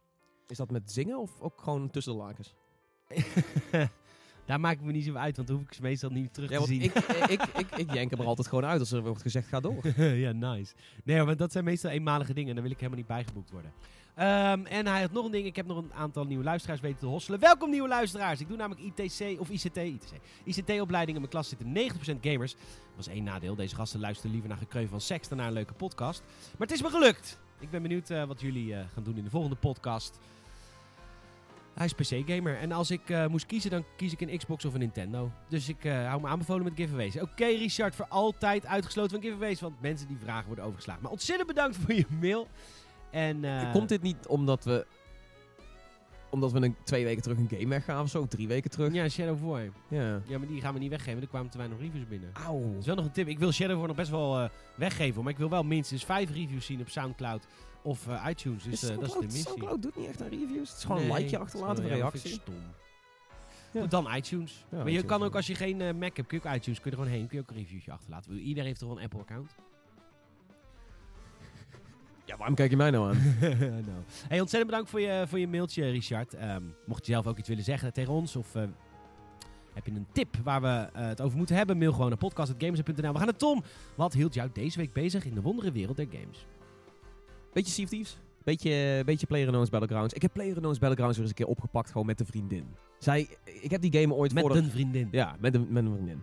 Is 0.46 0.56
dat 0.56 0.70
met 0.70 0.92
zingen 0.92 1.18
of 1.18 1.40
ook 1.40 1.60
gewoon 1.60 1.90
tussen 1.90 2.12
de 2.12 2.18
lakens? 2.18 2.54
Daar 4.48 4.60
maak 4.60 4.72
ik 4.72 4.80
me 4.80 4.92
niet 4.92 5.04
zo 5.04 5.14
uit, 5.14 5.36
want 5.36 5.48
dan 5.48 5.56
hoef 5.56 5.66
ik 5.66 5.72
ze 5.72 5.82
meestal 5.82 6.10
niet 6.10 6.34
terug 6.34 6.50
ja, 6.50 6.58
te 6.58 6.66
zien. 6.66 6.82
Ik, 6.82 6.94
ik, 6.94 7.42
ik, 7.56 7.76
ik, 7.76 7.92
jenk 7.92 8.10
hem 8.10 8.20
er 8.20 8.26
altijd 8.26 8.48
gewoon 8.48 8.64
uit 8.64 8.80
als 8.80 8.92
er 8.92 9.02
wordt 9.02 9.22
gezegd, 9.22 9.48
ga 9.48 9.60
door. 9.60 9.88
ja, 10.24 10.32
nice. 10.32 10.74
Nee, 11.04 11.22
maar 11.22 11.36
dat 11.36 11.52
zijn 11.52 11.64
meestal 11.64 11.90
eenmalige 11.90 12.34
dingen 12.34 12.48
en 12.48 12.54
dan 12.54 12.62
wil 12.62 12.72
ik 12.72 12.78
helemaal 12.78 12.98
niet 12.98 13.08
bijgeboekt 13.08 13.50
worden. 13.50 13.72
Um, 14.18 14.66
en 14.66 14.86
hij 14.86 15.00
had 15.00 15.12
nog 15.12 15.24
een 15.24 15.30
ding. 15.30 15.46
Ik 15.46 15.56
heb 15.56 15.66
nog 15.66 15.76
een 15.76 15.92
aantal 15.94 16.24
nieuwe 16.24 16.44
luisteraars 16.44 16.80
weten 16.80 16.98
te 16.98 17.06
hosselen. 17.06 17.40
Welkom 17.40 17.70
nieuwe 17.70 17.88
luisteraars. 17.88 18.40
Ik 18.40 18.48
doe 18.48 18.56
namelijk 18.56 18.98
ITC 18.98 19.40
of 19.40 19.48
ICT. 19.48 19.78
ICT-opleiding. 20.44 21.16
In 21.16 21.22
mijn 21.22 21.28
klas 21.28 21.48
zitten 21.48 21.66
90% 21.66 22.20
gamers. 22.20 22.52
Dat 22.52 22.96
was 22.96 23.08
één 23.08 23.24
nadeel. 23.24 23.54
Deze 23.54 23.74
gasten 23.74 24.00
luisteren 24.00 24.30
liever 24.30 24.48
naar 24.48 24.58
gekreun 24.58 24.88
van 24.88 25.00
seks 25.00 25.28
dan 25.28 25.38
naar 25.38 25.46
een 25.46 25.52
leuke 25.52 25.72
podcast. 25.72 26.22
Maar 26.58 26.66
het 26.66 26.76
is 26.76 26.82
me 26.82 26.90
gelukt. 26.90 27.38
Ik 27.58 27.70
ben 27.70 27.82
benieuwd 27.82 28.10
uh, 28.10 28.24
wat 28.24 28.40
jullie 28.40 28.72
uh, 28.72 28.78
gaan 28.94 29.02
doen 29.02 29.16
in 29.16 29.24
de 29.24 29.30
volgende 29.30 29.56
podcast. 29.56 30.18
Hij 31.74 31.86
is 31.86 31.92
PC-gamer. 31.92 32.58
En 32.58 32.72
als 32.72 32.90
ik 32.90 33.08
uh, 33.08 33.26
moest 33.26 33.46
kiezen, 33.46 33.70
dan 33.70 33.84
kies 33.96 34.12
ik 34.12 34.20
een 34.20 34.38
Xbox 34.38 34.64
of 34.64 34.72
een 34.72 34.80
Nintendo. 34.80 35.30
Dus 35.48 35.68
ik 35.68 35.82
hou 35.82 36.20
me 36.20 36.28
aanbevolen 36.28 36.64
met 36.64 36.72
giveaways. 36.76 37.20
Oké, 37.20 37.46
Richard, 37.46 37.94
voor 37.94 38.08
altijd 38.08 38.66
uitgesloten 38.66 39.10
van 39.10 39.20
giveaways. 39.20 39.60
Want 39.60 39.80
mensen 39.80 40.08
die 40.08 40.18
vragen 40.22 40.46
worden 40.46 40.64
overgeslagen. 40.64 41.02
Maar 41.02 41.12
ontzettend 41.12 41.48
bedankt 41.48 41.76
voor 41.76 41.94
je 41.94 42.06
mail. 42.20 42.48
En, 43.10 43.42
uh, 43.42 43.72
Komt 43.72 43.88
dit 43.88 44.02
niet 44.02 44.26
omdat 44.26 44.64
we... 44.64 44.86
Omdat 46.30 46.52
we 46.52 46.60
een, 46.60 46.76
twee 46.84 47.04
weken 47.04 47.22
terug 47.22 47.38
een 47.38 47.48
game 47.50 47.68
weggaven 47.68 48.02
of 48.02 48.10
zo? 48.10 48.26
Drie 48.26 48.48
weken 48.48 48.70
terug? 48.70 48.92
Ja, 48.92 49.08
Shadow 49.08 49.38
4. 49.38 49.72
Ja. 49.88 50.20
ja, 50.26 50.38
maar 50.38 50.48
die 50.48 50.60
gaan 50.60 50.74
we 50.74 50.80
niet 50.80 50.90
weggeven. 50.90 51.22
Er 51.22 51.28
kwamen 51.28 51.50
te 51.50 51.58
weinig 51.58 51.78
reviews 51.78 52.08
binnen. 52.08 52.30
Auw. 52.32 52.60
Dat 52.60 52.78
is 52.78 52.86
wel 52.86 52.94
nog 52.94 53.04
een 53.04 53.12
tip. 53.12 53.28
Ik 53.28 53.38
wil 53.38 53.52
Shadow 53.52 53.78
4 53.78 53.86
nog 53.86 53.96
best 53.96 54.10
wel 54.10 54.50
weggeven. 54.76 55.22
Maar 55.22 55.32
ik 55.32 55.38
wil 55.38 55.48
wel 55.48 55.62
minstens 55.62 56.04
vijf 56.04 56.30
reviews 56.30 56.66
zien 56.66 56.80
op 56.80 56.88
Soundcloud 56.88 57.46
of 57.82 58.06
uh, 58.06 58.26
iTunes. 58.28 58.62
Dus 58.62 58.90
uh, 58.90 58.96
dat 58.96 59.06
is 59.06 59.12
de 59.12 59.18
missie. 59.20 59.42
Soundcloud 59.42 59.82
doet 59.82 59.96
niet 59.96 60.08
echt 60.08 60.22
aan 60.22 60.28
reviews. 60.28 60.68
Het 60.68 60.78
is 60.78 60.84
gewoon 60.84 61.00
nee, 61.00 61.10
een 61.10 61.16
likeje 61.16 61.38
achterlaten, 61.38 61.84
een 61.84 61.90
reactie. 61.90 62.30
stom. 62.30 62.54
Ja. 63.72 63.86
dan 63.86 64.14
iTunes. 64.14 64.64
Ja, 64.70 64.78
maar 64.78 64.90
je 64.90 65.02
kan 65.02 65.22
ook, 65.22 65.34
als 65.34 65.46
je 65.46 65.54
geen 65.54 65.98
Mac 65.98 66.16
hebt, 66.16 66.28
kun 66.28 66.40
je 66.42 66.48
ook 66.48 66.54
iTunes, 66.54 66.80
kun 66.80 66.90
je 66.90 66.96
er 66.96 67.02
gewoon 67.02 67.18
heen, 67.18 67.26
kun 67.26 67.36
je 67.36 67.42
ook 67.42 67.50
een 67.50 67.56
reviewtje 67.56 67.92
achterlaten. 67.92 68.38
Iedereen 68.38 68.68
heeft 68.68 68.80
toch 68.80 68.90
een 68.90 69.02
Apple-account? 69.02 69.54
Ja, 72.28 72.36
waarom 72.36 72.54
kijk 72.54 72.70
je 72.70 72.76
mij 72.76 72.90
nou 72.90 73.08
aan? 73.08 73.16
no. 73.86 74.04
Hey, 74.28 74.40
ontzettend 74.40 74.66
bedankt 74.66 74.90
voor 74.90 75.00
je, 75.00 75.24
voor 75.28 75.38
je 75.38 75.48
mailtje, 75.48 75.90
Richard. 75.90 76.34
Um, 76.34 76.74
mocht 76.86 77.06
je 77.06 77.12
zelf 77.12 77.26
ook 77.26 77.38
iets 77.38 77.48
willen 77.48 77.64
zeggen 77.64 77.92
tegen 77.92 78.12
ons, 78.12 78.36
of 78.36 78.54
uh, 78.54 78.62
heb 79.72 79.86
je 79.86 79.92
een 79.92 80.06
tip 80.12 80.36
waar 80.44 80.60
we 80.60 80.66
uh, 80.66 81.06
het 81.06 81.20
over 81.20 81.36
moeten 81.38 81.56
hebben, 81.56 81.78
mail 81.78 81.92
gewoon 81.92 82.08
naar 82.08 82.18
podcast.gamers.nl. 82.18 83.12
We 83.12 83.18
gaan 83.18 83.26
naar 83.26 83.36
Tom. 83.36 83.62
Wat 83.94 84.12
hield 84.12 84.34
jou 84.34 84.50
deze 84.52 84.78
week 84.78 84.92
bezig 84.92 85.24
in 85.24 85.34
de 85.34 85.40
wondere 85.40 85.72
wereld 85.72 85.96
der 85.96 86.06
games? 86.10 86.46
Beetje 87.52 87.72
Sea 87.72 87.84
of 87.84 87.90
Thieves. 87.90 88.18
Beetje, 88.44 89.02
beetje 89.04 89.26
PlayerUnknown's 89.26 89.70
Battlegrounds. 89.70 90.14
Ik 90.14 90.22
heb 90.22 90.32
PlayerUnknown's 90.32 90.78
Battlegrounds 90.78 91.18
weer 91.18 91.26
eens 91.26 91.38
een 91.38 91.44
keer 91.44 91.54
opgepakt, 91.54 91.90
gewoon 91.90 92.06
met 92.06 92.18
de 92.18 92.24
vriendin. 92.24 92.66
Zij, 92.98 93.28
ik 93.44 93.70
heb 93.70 93.80
die 93.80 94.00
game 94.00 94.14
ooit 94.14 94.34
met 94.34 94.42
voor... 94.42 94.54
Met 94.54 94.64
een 94.64 94.70
vriendin? 94.70 95.08
Ja, 95.10 95.36
met 95.40 95.54
een, 95.54 95.66
met 95.70 95.84
een 95.84 95.92
vriendin. 95.92 96.22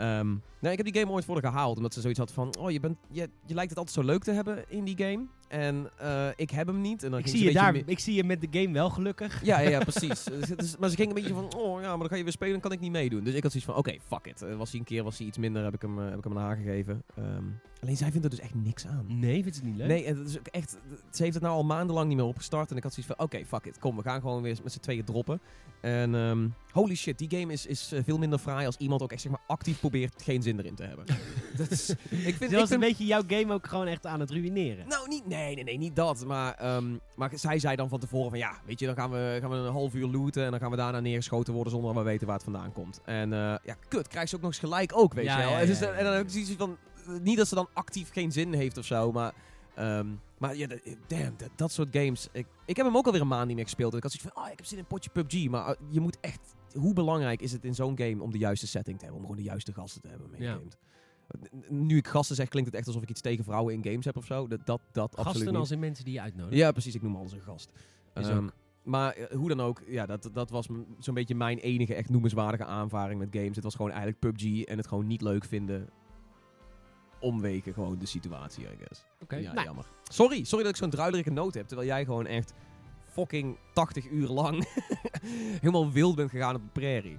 Um, 0.00 0.42
nou, 0.60 0.72
ik 0.72 0.76
heb 0.76 0.92
die 0.92 1.00
game 1.00 1.12
ooit 1.12 1.24
voor 1.24 1.40
gehaald, 1.40 1.76
omdat 1.76 1.94
ze 1.94 2.00
zoiets 2.00 2.18
had 2.18 2.32
van... 2.32 2.56
Oh, 2.58 2.70
je, 2.70 2.80
bent, 2.80 2.98
je, 3.10 3.28
je 3.46 3.54
lijkt 3.54 3.70
het 3.70 3.78
altijd 3.78 3.96
zo 3.96 4.04
leuk 4.04 4.24
te 4.24 4.32
hebben 4.32 4.64
in 4.68 4.84
die 4.84 4.96
game. 4.96 5.26
En 5.50 5.90
uh, 6.02 6.28
ik 6.36 6.50
heb 6.50 6.66
hem 6.66 6.80
niet. 6.80 7.02
En 7.02 7.10
dan 7.10 7.20
ik, 7.20 7.26
zie 7.26 7.44
je 7.44 7.52
daar, 7.52 7.74
ik 7.86 7.98
zie 7.98 8.14
je 8.14 8.24
met 8.24 8.40
de 8.40 8.60
game 8.60 8.72
wel 8.72 8.90
gelukkig. 8.90 9.44
Ja, 9.44 9.60
ja, 9.60 9.68
ja 9.68 9.78
precies. 9.92 10.24
dus, 10.56 10.76
maar 10.76 10.88
ze 10.88 10.96
ging 10.96 11.08
een 11.08 11.14
beetje 11.14 11.34
van... 11.34 11.54
Oh 11.54 11.80
ja, 11.80 11.88
maar 11.88 11.98
dan 11.98 12.08
ga 12.08 12.16
je 12.16 12.22
weer 12.22 12.32
spelen, 12.32 12.52
dan 12.52 12.60
kan 12.60 12.72
ik 12.72 12.80
niet 12.80 12.90
meedoen. 12.90 13.24
Dus 13.24 13.34
ik 13.34 13.42
had 13.42 13.52
zoiets 13.52 13.70
van... 13.70 13.78
Oké, 13.78 13.88
okay, 13.88 14.00
fuck 14.06 14.26
it. 14.26 14.42
Uh, 14.42 14.56
was 14.56 14.70
hij 14.70 14.80
een 14.80 14.86
keer 14.86 15.02
was 15.02 15.18
hij 15.18 15.26
iets 15.26 15.38
minder, 15.38 15.64
heb 15.64 15.74
ik 15.74 15.82
hem, 15.82 15.98
uh, 15.98 16.08
heb 16.08 16.18
ik 16.18 16.24
hem 16.24 16.38
aan 16.38 16.44
haar 16.44 16.56
gegeven. 16.56 17.02
Um, 17.18 17.60
alleen 17.80 17.96
zij 17.96 18.10
vindt 18.10 18.24
er 18.24 18.30
dus 18.30 18.40
echt 18.40 18.54
niks 18.54 18.86
aan. 18.86 19.04
Nee, 19.08 19.42
vindt 19.42 19.56
ze 19.56 19.62
het 19.62 19.70
niet 19.70 19.78
leuk? 19.78 19.88
Nee, 19.88 20.04
en 20.04 20.24
is 20.24 20.38
ook 20.38 20.46
echt... 20.46 20.78
Ze 21.10 21.22
heeft 21.22 21.34
het 21.34 21.42
nou 21.42 21.54
al 21.54 21.64
maandenlang 21.64 22.08
niet 22.08 22.16
meer 22.16 22.26
opgestart. 22.26 22.70
En 22.70 22.76
ik 22.76 22.82
had 22.82 22.92
zoiets 22.92 23.12
van... 23.14 23.24
Oké, 23.24 23.36
okay, 23.36 23.46
fuck 23.46 23.64
it. 23.64 23.78
Kom, 23.78 23.96
we 23.96 24.02
gaan 24.02 24.20
gewoon 24.20 24.42
weer 24.42 24.58
met 24.62 24.72
z'n 24.72 24.80
tweeën 24.80 25.04
droppen. 25.04 25.40
En 25.80 26.14
um, 26.14 26.54
holy 26.72 26.94
shit, 26.94 27.18
die 27.18 27.30
game 27.38 27.52
is, 27.52 27.66
is 27.66 27.92
veel 28.04 28.18
minder 28.18 28.38
fraai 28.38 28.66
als 28.66 28.76
iemand 28.76 29.02
ook 29.02 29.12
echt 29.12 29.20
zeg 29.20 29.30
maar 29.30 29.40
actief 29.46 29.80
probeert 29.80 30.22
geen 30.22 30.42
zin 30.42 30.58
erin 30.58 30.74
te 30.74 30.82
hebben. 30.82 31.04
dat 31.56 31.70
is, 31.70 31.90
ik 32.10 32.34
vind, 32.34 32.50
dat 32.50 32.62
is 32.62 32.70
een 32.70 32.80
beetje 32.80 33.06
jouw 33.06 33.22
game 33.26 33.52
ook 33.52 33.66
gewoon 33.66 33.86
echt 33.86 34.06
aan 34.06 34.20
het 34.20 34.30
ruïneren. 34.30 34.88
Nou, 34.88 35.08
niet, 35.08 35.26
nee, 35.26 35.39
nee, 35.54 35.64
nee, 35.64 35.78
niet 35.78 35.96
dat. 35.96 36.24
Maar, 36.24 36.76
um, 36.76 37.00
maar 37.14 37.30
zij 37.34 37.58
zei 37.58 37.76
dan 37.76 37.88
van 37.88 38.00
tevoren 38.00 38.30
van 38.30 38.38
ja, 38.38 38.60
weet 38.64 38.80
je, 38.80 38.86
dan 38.86 38.94
gaan 38.94 39.10
we, 39.10 39.38
gaan 39.40 39.50
we 39.50 39.56
een 39.56 39.72
half 39.72 39.94
uur 39.94 40.06
looten 40.06 40.44
en 40.44 40.50
dan 40.50 40.60
gaan 40.60 40.70
we 40.70 40.76
daarna 40.76 41.00
neergeschoten 41.00 41.54
worden 41.54 41.72
zonder 41.72 41.94
dat 41.94 42.02
we 42.02 42.08
weten 42.08 42.26
waar 42.26 42.36
het 42.36 42.44
vandaan 42.44 42.72
komt. 42.72 43.00
En 43.04 43.32
uh, 43.32 43.36
ja, 43.38 43.76
kut, 43.88 44.08
krijgt 44.08 44.28
ze 44.28 44.36
ook 44.36 44.42
nog 44.42 44.50
eens 44.50 44.60
gelijk 44.60 44.96
ook, 44.96 45.14
weet 45.14 45.24
ja, 45.24 45.36
je 45.36 45.42
wel. 45.42 45.52
Ja, 45.52 45.58
ja, 45.60 45.66
dus, 45.66 45.80
en 45.80 46.04
dan 46.04 46.12
heb 46.12 46.22
ik 46.22 46.30
zoiets 46.30 46.50
van, 46.50 46.76
niet 47.22 47.36
dat 47.36 47.48
ze 47.48 47.54
dan 47.54 47.68
actief 47.72 48.12
geen 48.12 48.32
zin 48.32 48.52
heeft 48.52 48.78
of 48.78 48.84
zo, 48.84 49.12
maar... 49.12 49.32
Um, 49.78 50.20
maar 50.38 50.56
ja, 50.56 50.66
damn, 51.06 51.34
dat, 51.36 51.50
dat 51.56 51.72
soort 51.72 51.88
games. 51.90 52.28
Ik, 52.32 52.46
ik 52.66 52.76
heb 52.76 52.86
hem 52.86 52.96
ook 52.96 53.06
alweer 53.06 53.20
een 53.20 53.26
maand 53.26 53.46
niet 53.46 53.56
meer 53.56 53.64
gespeeld. 53.64 53.90
En 53.92 53.96
ik 53.96 54.02
had 54.02 54.12
zoiets 54.12 54.32
van, 54.34 54.44
oh, 54.44 54.50
ik 54.50 54.56
heb 54.56 54.66
zin 54.66 54.76
in 54.76 54.82
een 54.82 54.88
potje 54.88 55.10
PUBG. 55.10 55.48
Maar 55.48 55.68
uh, 55.68 55.74
je 55.88 56.00
moet 56.00 56.16
echt... 56.20 56.54
Hoe 56.72 56.92
belangrijk 56.92 57.40
is 57.40 57.52
het 57.52 57.64
in 57.64 57.74
zo'n 57.74 57.98
game 57.98 58.22
om 58.22 58.30
de 58.32 58.38
juiste 58.38 58.66
setting 58.66 58.98
te 58.98 59.04
hebben? 59.04 59.22
Om 59.22 59.28
gewoon 59.28 59.42
de 59.42 59.48
juiste 59.48 59.72
gasten 59.72 60.00
te 60.00 60.08
hebben 60.08 60.30
meegamed? 60.30 60.76
Ja. 60.80 60.88
Nu 61.68 61.96
ik 61.96 62.08
gasten 62.08 62.36
zeg, 62.36 62.48
klinkt 62.48 62.68
het 62.70 62.78
echt 62.78 62.86
alsof 62.86 63.02
ik 63.02 63.10
iets 63.10 63.20
tegen 63.20 63.44
vrouwen 63.44 63.74
in 63.74 63.84
games 63.84 64.04
heb 64.04 64.16
of 64.16 64.24
zo. 64.24 64.48
Dat, 64.48 64.60
dat, 64.64 64.80
dat 64.92 65.14
gasten 65.14 65.26
absoluut 65.26 65.54
als 65.54 65.70
in 65.70 65.78
mensen 65.78 66.04
die 66.04 66.14
je 66.14 66.20
uitnodigt? 66.20 66.56
Ja, 66.56 66.72
precies. 66.72 66.94
Ik 66.94 67.02
noem 67.02 67.16
alles 67.16 67.32
een 67.32 67.40
gast. 67.40 67.70
Um, 68.14 68.50
maar 68.82 69.18
uh, 69.18 69.26
hoe 69.26 69.48
dan 69.48 69.60
ook, 69.60 69.82
ja, 69.86 70.06
dat, 70.06 70.30
dat 70.32 70.50
was 70.50 70.68
zo'n 70.98 71.14
beetje 71.14 71.34
mijn 71.34 71.58
enige 71.58 71.94
echt 71.94 72.08
noemenswaardige 72.08 72.64
aanvaring 72.64 73.18
met 73.18 73.28
games. 73.32 73.54
Het 73.54 73.64
was 73.64 73.74
gewoon 73.74 73.90
eigenlijk 73.90 74.20
PUBG 74.20 74.64
en 74.64 74.76
het 74.76 74.86
gewoon 74.86 75.06
niet 75.06 75.22
leuk 75.22 75.44
vinden 75.44 75.88
omweken 77.20 77.72
gewoon 77.72 77.98
de 77.98 78.06
situatie, 78.06 78.64
I 78.64 78.76
guess. 78.78 79.04
Oké, 79.14 79.22
okay, 79.22 79.42
ja, 79.42 79.52
nou. 79.52 79.66
jammer. 79.66 79.86
Sorry, 80.04 80.44
sorry 80.44 80.64
dat 80.64 80.72
ik 80.72 80.78
zo'n 80.78 80.90
druilerige 80.90 81.30
noot 81.30 81.54
heb, 81.54 81.66
terwijl 81.66 81.88
jij 81.88 82.04
gewoon 82.04 82.26
echt 82.26 82.52
fucking 83.04 83.58
80 83.72 84.10
uur 84.10 84.28
lang 84.28 84.68
helemaal 85.60 85.90
wild 85.90 86.14
bent 86.14 86.30
gegaan 86.30 86.54
op 86.54 86.62
de 86.62 86.80
prairie. 86.80 87.18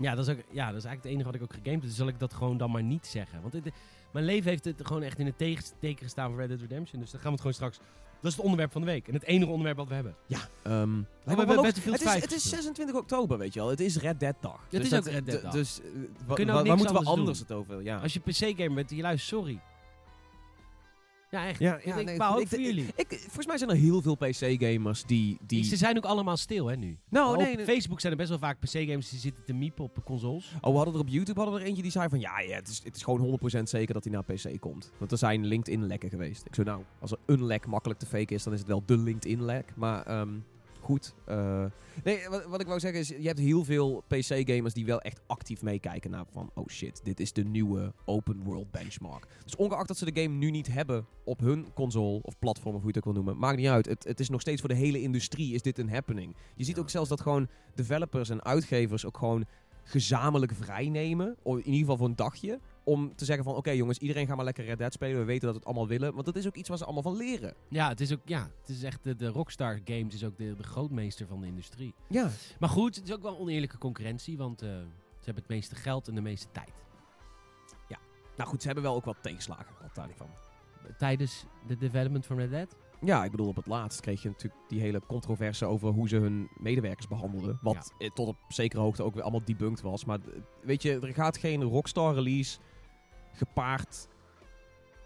Ja 0.00 0.14
dat, 0.14 0.28
is 0.28 0.34
ook, 0.34 0.42
ja, 0.50 0.66
dat 0.66 0.76
is 0.76 0.84
eigenlijk 0.84 1.02
het 1.02 1.12
enige 1.12 1.24
wat 1.24 1.34
ik 1.34 1.42
ook 1.42 1.52
gegamed 1.52 1.80
heb. 1.80 1.82
Dus 1.82 1.96
zal 1.96 2.08
ik 2.08 2.18
dat 2.18 2.34
gewoon 2.34 2.56
dan 2.56 2.70
maar 2.70 2.82
niet 2.82 3.06
zeggen. 3.06 3.40
Want 3.40 3.52
het, 3.52 3.70
mijn 4.10 4.24
leven 4.24 4.50
heeft 4.50 4.64
het 4.64 4.86
gewoon 4.86 5.02
echt 5.02 5.18
in 5.18 5.26
het 5.26 5.38
teken 5.78 6.02
gestaan 6.02 6.30
van 6.30 6.38
Red 6.38 6.48
Dead 6.48 6.60
Redemption. 6.60 7.00
Dus 7.00 7.10
dan 7.10 7.20
gaan 7.20 7.30
we 7.30 7.42
het 7.42 7.46
gewoon 7.46 7.54
straks... 7.54 7.78
Dat 8.20 8.30
is 8.30 8.36
het 8.36 8.44
onderwerp 8.44 8.72
van 8.72 8.80
de 8.80 8.86
week. 8.86 9.08
En 9.08 9.14
het 9.14 9.22
enige 9.22 9.50
onderwerp 9.50 9.76
wat 9.76 9.88
we 9.88 9.94
hebben. 9.94 10.14
Ja. 10.26 10.38
Um, 10.66 11.06
we 11.24 11.34
hebben 11.34 11.58
ook, 11.58 11.66
het, 11.66 11.76
is, 11.76 12.14
het 12.14 12.32
is 12.32 12.48
26 12.48 12.96
oktober, 12.96 13.38
weet 13.38 13.54
je 13.54 13.60
wel. 13.60 13.68
Het 13.68 13.80
is 13.80 13.96
Red 13.96 14.20
Dead 14.20 14.34
dag. 14.40 14.60
Het 14.68 14.82
dus 14.82 14.92
is 14.92 14.98
ook 14.98 15.04
Red 15.04 15.26
Dead 15.26 15.42
dag. 15.42 15.52
Dus 15.52 15.80
uh, 15.80 16.46
waar 16.46 16.76
moeten 16.76 16.94
we 16.96 17.04
anders 17.04 17.38
doen? 17.38 17.46
het 17.48 17.56
over? 17.56 17.82
Ja. 17.82 17.98
Als 17.98 18.12
je 18.12 18.20
PC-gamer 18.20 18.74
bent, 18.74 18.90
je 18.90 19.02
luistert, 19.02 19.40
sorry. 19.40 19.60
Ja, 21.30 21.46
echt. 21.46 21.58
Ja, 21.58 21.78
ja, 21.84 21.96
ik 21.96 22.04
nee, 22.04 22.20
ook 22.20 22.48
voor 22.48 22.60
jullie. 22.60 22.86
Ik, 22.96 23.06
volgens 23.08 23.46
mij 23.46 23.58
zijn 23.58 23.70
er 23.70 23.76
heel 23.76 24.02
veel 24.02 24.14
PC-gamers 24.14 25.04
die, 25.04 25.38
die... 25.46 25.64
Ze 25.64 25.76
zijn 25.76 25.96
ook 25.96 26.04
allemaal 26.04 26.36
stil, 26.36 26.66
hè, 26.66 26.76
nu. 26.76 26.98
Nou, 27.08 27.36
op 27.36 27.42
nee, 27.42 27.56
nee. 27.56 27.64
Facebook 27.64 28.00
zijn 28.00 28.12
er 28.12 28.18
best 28.18 28.30
wel 28.30 28.38
vaak 28.38 28.58
PC-gamers 28.60 29.10
die 29.10 29.18
zitten 29.18 29.44
te 29.44 29.52
miepen 29.52 29.84
op 29.84 30.04
consoles. 30.04 30.54
Oh, 30.60 30.70
we 30.70 30.76
hadden 30.76 30.94
er 30.94 31.00
op 31.00 31.08
YouTube 31.08 31.40
hadden 31.40 31.60
er 31.60 31.66
eentje 31.66 31.82
die 31.82 31.90
zei 31.90 32.08
van... 32.08 32.20
Ja, 32.20 32.40
ja 32.40 32.54
het, 32.54 32.68
is, 32.68 32.80
het 32.84 32.96
is 32.96 33.02
gewoon 33.02 33.38
100% 33.58 33.62
zeker 33.62 33.94
dat 33.94 34.04
hij 34.04 34.12
naar 34.12 34.24
PC 34.24 34.60
komt. 34.60 34.92
Want 34.98 35.12
er 35.12 35.18
zijn 35.18 35.46
LinkedIn-lekken 35.46 36.10
geweest. 36.10 36.46
Ik 36.46 36.54
zo, 36.54 36.62
nou, 36.62 36.82
als 36.98 37.10
er 37.10 37.18
een 37.26 37.44
lek 37.44 37.66
makkelijk 37.66 38.00
te 38.00 38.06
faken 38.06 38.36
is, 38.36 38.42
dan 38.42 38.52
is 38.52 38.58
het 38.58 38.68
wel 38.68 38.82
de 38.86 38.98
LinkedIn-lek. 38.98 39.72
Maar... 39.76 40.20
Um, 40.20 40.44
goed. 40.80 41.14
Uh, 41.28 41.64
nee, 42.04 42.28
wat, 42.28 42.44
wat, 42.44 42.60
ik 42.60 42.66
wou 42.66 42.80
zeggen 42.80 43.00
is, 43.00 43.08
je 43.08 43.26
hebt 43.26 43.38
heel 43.38 43.64
veel 43.64 44.04
PC-gamers 44.06 44.74
die 44.74 44.86
wel 44.86 45.00
echt 45.00 45.20
actief 45.26 45.62
meekijken 45.62 46.10
naar 46.10 46.24
van, 46.30 46.50
oh 46.54 46.66
shit, 46.68 47.00
dit 47.04 47.20
is 47.20 47.32
de 47.32 47.44
nieuwe 47.44 47.92
open 48.04 48.42
world 48.42 48.70
benchmark. 48.70 49.26
Dus 49.44 49.56
ongeacht 49.56 49.88
dat 49.88 49.98
ze 49.98 50.12
de 50.12 50.22
game 50.22 50.34
nu 50.34 50.50
niet 50.50 50.72
hebben 50.72 51.06
op 51.24 51.40
hun 51.40 51.66
console 51.74 52.22
of 52.22 52.38
platform, 52.38 52.74
of 52.74 52.82
hoe 52.82 52.90
je 52.90 52.96
het 52.98 53.06
ook 53.06 53.14
wil 53.14 53.22
noemen, 53.22 53.40
maakt 53.40 53.56
niet 53.56 53.68
uit. 53.68 53.86
Het, 53.86 54.04
het 54.04 54.20
is 54.20 54.28
nog 54.28 54.40
steeds 54.40 54.60
voor 54.60 54.68
de 54.68 54.74
hele 54.74 55.00
industrie 55.00 55.54
is 55.54 55.62
dit 55.62 55.78
een 55.78 55.90
happening. 55.90 56.36
Je 56.56 56.64
ziet 56.64 56.78
ook 56.78 56.90
zelfs 56.90 57.08
dat 57.08 57.20
gewoon 57.20 57.48
developers 57.74 58.30
en 58.30 58.44
uitgevers 58.44 59.06
ook 59.06 59.18
gewoon 59.18 59.44
gezamenlijk 59.82 60.52
vrijnemen, 60.54 61.36
in 61.44 61.56
ieder 61.56 61.72
geval 61.72 61.96
voor 61.96 62.06
een 62.06 62.16
dagje, 62.16 62.60
om 62.84 63.14
te 63.16 63.24
zeggen 63.24 63.44
van 63.44 63.54
oké 63.54 63.70
jongens, 63.70 63.98
iedereen 63.98 64.26
gaat 64.26 64.36
maar 64.36 64.44
lekker 64.44 64.64
Red 64.64 64.78
Dead 64.78 64.92
spelen. 64.92 65.18
We 65.18 65.24
weten 65.24 65.44
dat 65.44 65.52
we 65.52 65.58
het 65.58 65.66
allemaal 65.66 65.88
willen. 65.88 66.12
Want 66.14 66.26
dat 66.26 66.36
is 66.36 66.46
ook 66.46 66.54
iets 66.54 66.68
waar 66.68 66.78
ze 66.78 66.84
allemaal 66.84 67.02
van 67.02 67.16
leren. 67.16 67.54
Ja, 67.68 67.88
het 67.88 68.00
is 68.00 68.12
ook 68.12 68.20
ja, 68.24 68.50
het 68.60 68.68
is 68.68 68.82
echt 68.82 69.04
de, 69.04 69.16
de 69.16 69.26
Rockstar 69.26 69.80
Games 69.84 70.14
is 70.14 70.24
ook 70.24 70.38
de, 70.38 70.56
de, 70.56 70.62
grootmeester 70.62 71.26
van 71.26 71.40
de 71.40 71.46
industrie. 71.46 71.94
Ja. 72.08 72.30
Maar 72.58 72.68
goed, 72.68 72.96
het 72.96 73.04
is 73.04 73.14
ook 73.14 73.22
wel 73.22 73.38
oneerlijke 73.38 73.78
concurrentie, 73.78 74.36
want 74.38 74.62
uh, 74.62 74.68
ze 74.68 75.24
hebben 75.24 75.42
het 75.42 75.52
meeste 75.52 75.74
geld 75.74 76.08
en 76.08 76.14
de 76.14 76.20
meeste 76.20 76.48
tijd. 76.52 76.72
Ja. 77.88 77.98
Nou 78.36 78.48
goed, 78.48 78.60
ze 78.60 78.66
hebben 78.66 78.84
wel 78.84 78.94
ook 78.94 79.04
wat 79.04 79.22
tegenslagen 79.22 79.74
gehad 79.74 79.94
daarvan. 79.94 80.28
Tijdens 80.98 81.44
de 81.66 81.76
development 81.76 82.26
van 82.26 82.36
Red 82.36 82.50
Dead? 82.50 82.76
Ja, 83.02 83.24
ik 83.24 83.30
bedoel, 83.30 83.48
op 83.48 83.56
het 83.56 83.66
laatst 83.66 84.00
kreeg 84.00 84.22
je 84.22 84.28
natuurlijk 84.28 84.62
die 84.68 84.80
hele 84.80 85.00
controverse 85.06 85.66
over 85.66 85.88
hoe 85.88 86.08
ze 86.08 86.16
hun 86.16 86.48
medewerkers 86.58 87.08
behandelden. 87.08 87.58
Wat 87.62 87.92
tot 88.14 88.28
op 88.28 88.36
zekere 88.48 88.82
hoogte 88.82 89.02
ook 89.02 89.14
weer 89.14 89.22
allemaal 89.22 89.44
debunked 89.44 89.80
was. 89.80 90.04
Maar 90.04 90.18
weet 90.62 90.82
je, 90.82 91.00
er 91.00 91.14
gaat 91.14 91.38
geen 91.38 91.62
Rockstar 91.62 92.14
release 92.14 92.58
gepaard 93.32 94.08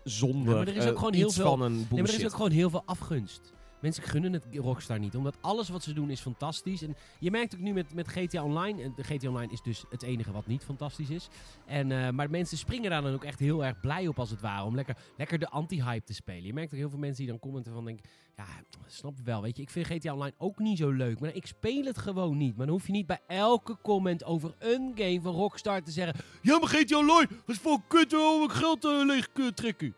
zonder 0.04 0.52
ja, 0.52 0.58
maar 0.58 0.68
er 0.68 0.76
is 0.76 0.84
ook 0.84 0.92
uh, 0.92 0.98
gewoon 0.98 1.14
heel 1.14 1.30
veel, 1.30 1.44
van 1.44 1.62
een 1.62 1.72
bullshit. 1.72 1.90
Nee, 1.90 2.02
maar 2.02 2.10
er 2.10 2.18
is 2.18 2.24
ook 2.24 2.34
gewoon 2.34 2.50
heel 2.50 2.70
veel 2.70 2.82
afgunst. 2.86 3.53
Mensen 3.84 4.02
gunnen 4.02 4.32
het 4.32 4.46
Rockstar 4.52 4.98
niet, 4.98 5.16
omdat 5.16 5.36
alles 5.40 5.68
wat 5.68 5.82
ze 5.82 5.92
doen 5.92 6.10
is 6.10 6.20
fantastisch. 6.20 6.82
En 6.82 6.96
je 7.18 7.30
merkt 7.30 7.54
ook 7.54 7.60
nu 7.60 7.72
met, 7.72 7.94
met 7.94 8.08
GTA 8.08 8.44
Online, 8.44 8.82
en 8.82 8.94
GTA 8.96 9.28
Online 9.28 9.52
is 9.52 9.62
dus 9.62 9.84
het 9.90 10.02
enige 10.02 10.32
wat 10.32 10.46
niet 10.46 10.64
fantastisch 10.64 11.10
is. 11.10 11.28
En, 11.66 11.90
uh, 11.90 12.10
maar 12.10 12.30
mensen 12.30 12.58
springen 12.58 12.90
daar 12.90 13.02
dan 13.02 13.12
ook 13.12 13.24
echt 13.24 13.38
heel 13.38 13.64
erg 13.64 13.80
blij 13.80 14.06
op 14.06 14.18
als 14.18 14.30
het 14.30 14.40
ware, 14.40 14.64
om 14.64 14.74
lekker, 14.74 14.96
lekker 15.16 15.38
de 15.38 15.48
anti-hype 15.48 16.04
te 16.04 16.14
spelen. 16.14 16.44
Je 16.44 16.52
merkt 16.52 16.72
ook 16.72 16.78
heel 16.78 16.90
veel 16.90 16.98
mensen 16.98 17.22
die 17.22 17.30
dan 17.30 17.38
commenten 17.38 17.72
van 17.72 17.84
denken, 17.84 18.10
ja, 18.36 18.46
snap 18.86 19.14
wel, 19.24 19.42
weet 19.42 19.56
je, 19.56 19.62
ik 19.62 19.70
vind 19.70 19.86
GTA 19.86 20.12
Online 20.12 20.34
ook 20.38 20.58
niet 20.58 20.78
zo 20.78 20.90
leuk, 20.90 21.20
maar 21.20 21.34
ik 21.34 21.46
speel 21.46 21.84
het 21.84 21.98
gewoon 21.98 22.36
niet. 22.36 22.56
Maar 22.56 22.66
dan 22.66 22.74
hoef 22.74 22.86
je 22.86 22.92
niet 22.92 23.06
bij 23.06 23.20
elke 23.26 23.76
comment 23.82 24.24
over 24.24 24.54
een 24.58 24.92
game 24.94 25.20
van 25.20 25.34
Rockstar 25.34 25.82
te 25.82 25.90
zeggen, 25.90 26.24
ja 26.42 26.58
maar 26.58 26.68
GTA 26.68 26.98
Online, 26.98 27.28
is 27.46 27.58
voor 27.58 27.80
kut 27.88 28.14
om 28.14 28.42
ik 28.42 28.50
geld 28.50 28.84
uh, 28.84 29.04
leeg 29.04 29.28
trekken. 29.54 29.94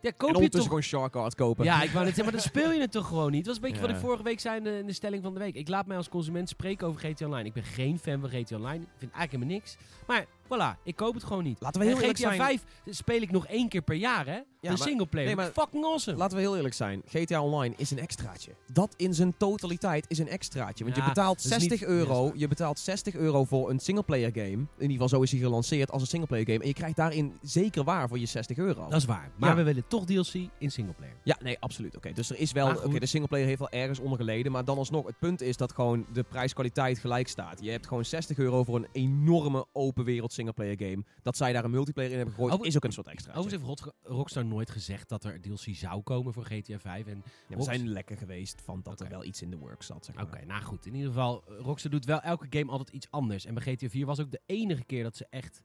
Ja, 0.00 0.10
koop 0.16 0.34
en 0.34 0.42
je 0.42 0.48
toch... 0.48 0.62
gewoon 0.62 0.82
Shark 0.82 1.12
kopen. 1.36 1.64
Ja, 1.64 1.82
ik 1.82 1.90
wou 1.90 2.04
net 2.04 2.14
zeggen, 2.14 2.24
maar 2.24 2.42
dan 2.42 2.52
speel 2.52 2.72
je 2.72 2.80
het 2.80 2.92
toch 2.92 3.06
gewoon 3.06 3.30
niet. 3.30 3.44
Dat 3.44 3.54
was 3.54 3.56
een 3.56 3.70
beetje 3.70 3.86
wat 3.86 3.96
ik 3.96 4.02
vorige 4.02 4.22
week 4.22 4.40
zei 4.40 4.56
in 4.56 4.64
de, 4.64 4.78
in 4.78 4.86
de, 4.86 4.92
stelling 4.92 5.22
van 5.22 5.34
de 5.34 5.38
week. 5.38 5.54
Ik 5.54 5.68
laat 5.68 5.86
mij 5.86 5.96
als 5.96 6.08
consument 6.08 6.48
spreken 6.48 6.86
over 6.86 7.00
GTA 7.00 7.24
Online. 7.24 7.48
Ik 7.48 7.52
ben 7.52 7.62
geen 7.62 7.98
fan 7.98 8.20
van 8.20 8.28
GTA 8.28 8.56
Online. 8.56 8.82
Ik 8.82 8.98
vind 8.98 9.12
eigenlijk 9.12 9.30
helemaal 9.30 9.54
niks. 9.54 9.76
Maar 10.06 10.26
Voilà, 10.54 10.82
ik 10.82 10.96
koop 10.96 11.14
het 11.14 11.24
gewoon 11.24 11.44
niet. 11.44 11.60
Laten 11.60 11.80
we 11.80 11.86
heel 11.86 12.00
en 12.00 12.14
GTA 12.14 12.34
5 12.34 12.64
speel 12.86 13.20
ik 13.20 13.30
nog 13.30 13.46
één 13.46 13.68
keer 13.68 13.82
per 13.82 13.94
jaar, 13.94 14.26
hè? 14.26 14.40
Ja, 14.60 14.70
de 14.70 14.82
singleplayer. 14.82 15.26
Nee, 15.26 15.36
maar 15.36 15.50
fucking 15.52 15.84
awesome. 15.84 16.16
Laten 16.16 16.36
we 16.36 16.42
heel 16.42 16.56
eerlijk 16.56 16.74
zijn. 16.74 17.02
GTA 17.06 17.42
Online 17.42 17.74
is 17.76 17.90
een 17.90 17.98
extraatje. 17.98 18.52
Dat 18.72 18.94
in 18.96 19.14
zijn 19.14 19.36
totaliteit 19.36 20.04
is 20.08 20.18
een 20.18 20.28
extraatje. 20.28 20.84
Want 20.84 20.96
je 20.96 21.02
betaalt 21.02 21.42
60 21.42 21.82
euro. 21.82 22.32
Je 22.34 22.48
betaalt 22.48 22.78
60 22.78 23.14
euro 23.14 23.44
voor 23.44 23.70
een 23.70 23.78
singleplayer 23.78 24.30
game. 24.32 24.50
In 24.50 24.68
ieder 24.78 24.92
geval 24.92 25.08
zo 25.08 25.22
is 25.22 25.30
hij 25.30 25.40
gelanceerd 25.40 25.90
als 25.90 26.02
een 26.02 26.08
singleplayer 26.08 26.46
game. 26.46 26.58
En 26.58 26.66
je 26.66 26.74
krijgt 26.74 26.96
daarin 26.96 27.38
zeker 27.42 27.84
waar 27.84 28.08
voor 28.08 28.18
je 28.18 28.26
60 28.26 28.56
euro. 28.56 28.88
Dat 28.88 28.98
is 28.98 29.04
waar. 29.04 29.30
Maar 29.36 29.56
we 29.56 29.62
willen 29.62 29.84
toch 29.88 30.04
DLC 30.04 30.34
in 30.58 30.70
singleplayer. 30.70 31.16
Ja, 31.22 31.36
nee, 31.42 31.56
absoluut. 31.60 31.96
Oké, 31.96 32.12
dus 32.12 32.30
er 32.30 32.38
is 32.38 32.52
wel... 32.52 32.68
Oké, 32.84 32.98
de 32.98 33.06
singleplayer 33.06 33.46
heeft 33.46 33.58
wel 33.58 33.70
ergens 33.70 33.98
onder 33.98 34.18
geleden. 34.18 34.52
Maar 34.52 34.64
dan 34.64 34.78
alsnog, 34.78 35.06
het 35.06 35.18
punt 35.18 35.40
is 35.40 35.56
dat 35.56 35.72
gewoon 35.72 36.06
de 36.12 36.22
prijs-kwaliteit 36.22 36.98
gelijk 36.98 37.28
staat. 37.28 37.58
Je 37.62 37.70
hebt 37.70 37.86
gewoon 37.86 38.04
60 38.04 38.38
euro 38.38 38.64
voor 38.64 38.76
een 38.76 38.88
enorme 38.92 39.66
open 39.72 40.04
wereld 40.04 40.32
singleplayer 40.40 40.90
game 40.90 41.04
dat 41.22 41.36
zij 41.36 41.52
daar 41.52 41.64
een 41.64 41.70
multiplayer 41.70 42.10
in 42.10 42.16
hebben 42.16 42.34
gegooid, 42.34 42.64
is 42.64 42.76
ook 42.76 42.84
een 42.84 42.92
soort 42.92 43.06
extra. 43.06 43.32
Overigens 43.34 43.62
heeft 43.62 43.92
Rockstar 44.02 44.44
nooit 44.44 44.70
gezegd 44.70 45.08
dat 45.08 45.24
er 45.24 45.40
DLC 45.40 45.74
zou 45.74 46.02
komen 46.02 46.32
voor 46.32 46.44
GTA 46.44 46.78
5. 46.78 47.06
En 47.06 47.22
we 47.48 47.62
zijn 47.62 47.88
lekker 47.88 48.16
geweest 48.16 48.60
van 48.60 48.80
dat 48.82 49.00
er 49.00 49.08
wel 49.08 49.24
iets 49.24 49.42
in 49.42 49.50
de 49.50 49.56
works 49.56 49.86
zat. 49.86 50.04
Zeg 50.04 50.22
Oké, 50.22 50.44
nou 50.44 50.62
goed. 50.62 50.86
In 50.86 50.94
ieder 50.94 51.08
geval, 51.08 51.44
Rockstar 51.46 51.90
doet 51.90 52.04
wel 52.04 52.20
elke 52.20 52.46
game 52.50 52.70
altijd 52.70 52.88
iets 52.88 53.10
anders. 53.10 53.44
En 53.44 53.54
bij 53.54 53.62
GTA 53.62 53.88
4 53.88 54.06
was 54.06 54.20
ook 54.20 54.30
de 54.30 54.40
enige 54.46 54.84
keer 54.84 55.02
dat 55.02 55.16
ze 55.16 55.26
echt 55.30 55.62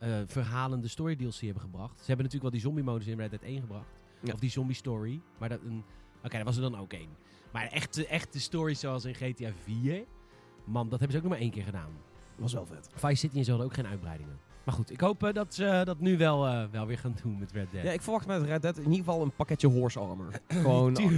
uh, 0.00 0.18
verhalende 0.26 0.88
story 0.88 1.16
DLC 1.16 1.40
hebben 1.40 1.62
gebracht. 1.62 1.98
Ze 1.98 2.06
hebben 2.06 2.24
natuurlijk 2.24 2.42
wel 2.42 2.50
die 2.50 2.60
zombie 2.60 2.84
modus 2.84 3.06
in 3.06 3.18
Red 3.18 3.30
Dead 3.30 3.42
1 3.42 3.60
gebracht. 3.60 3.90
Of 4.32 4.40
die 4.40 4.50
zombie 4.50 4.76
story. 4.76 5.20
Maar 5.38 5.48
dat 5.48 5.60
een... 5.60 5.84
Oké, 6.24 6.36
dat 6.36 6.46
was 6.46 6.56
er 6.56 6.62
dan 6.62 6.78
ook 6.78 6.92
één. 6.92 7.08
Maar 7.52 7.66
echt, 7.66 8.06
echt 8.06 8.32
de 8.32 8.38
story 8.38 8.74
zoals 8.74 9.04
in 9.04 9.14
GTA 9.14 9.52
4... 9.62 10.04
Man, 10.64 10.88
dat 10.88 10.98
hebben 10.98 11.10
ze 11.10 11.16
ook 11.16 11.22
nog 11.22 11.32
maar 11.32 11.42
één 11.42 11.50
keer 11.50 11.64
gedaan. 11.64 11.92
Was 12.38 12.52
wel 12.52 12.66
vet. 12.66 12.90
Vice 12.94 13.14
City 13.14 13.38
en 13.38 13.44
zo 13.44 13.62
ook 13.62 13.74
geen 13.74 13.86
uitbreidingen. 13.86 14.38
Maar 14.68 14.76
goed, 14.76 14.90
ik 14.92 15.00
hoop 15.00 15.22
uh, 15.24 15.32
dat 15.32 15.54
ze 15.54 15.82
dat 15.84 16.00
nu 16.00 16.16
wel, 16.16 16.46
uh, 16.46 16.62
wel 16.70 16.86
weer 16.86 16.98
gaan 16.98 17.14
doen 17.22 17.38
met 17.38 17.52
Red 17.52 17.66
Dead. 17.70 17.84
Ja, 17.84 17.92
ik 17.92 18.02
verwacht 18.02 18.26
met 18.26 18.42
Red 18.42 18.62
Dead 18.62 18.76
in 18.76 18.82
ieder 18.82 18.98
geval 18.98 19.22
een 19.22 19.32
pakketje 19.36 19.68
horse 19.68 19.98
armor. 19.98 20.28
gewoon, 20.48 20.96
al, 20.96 21.08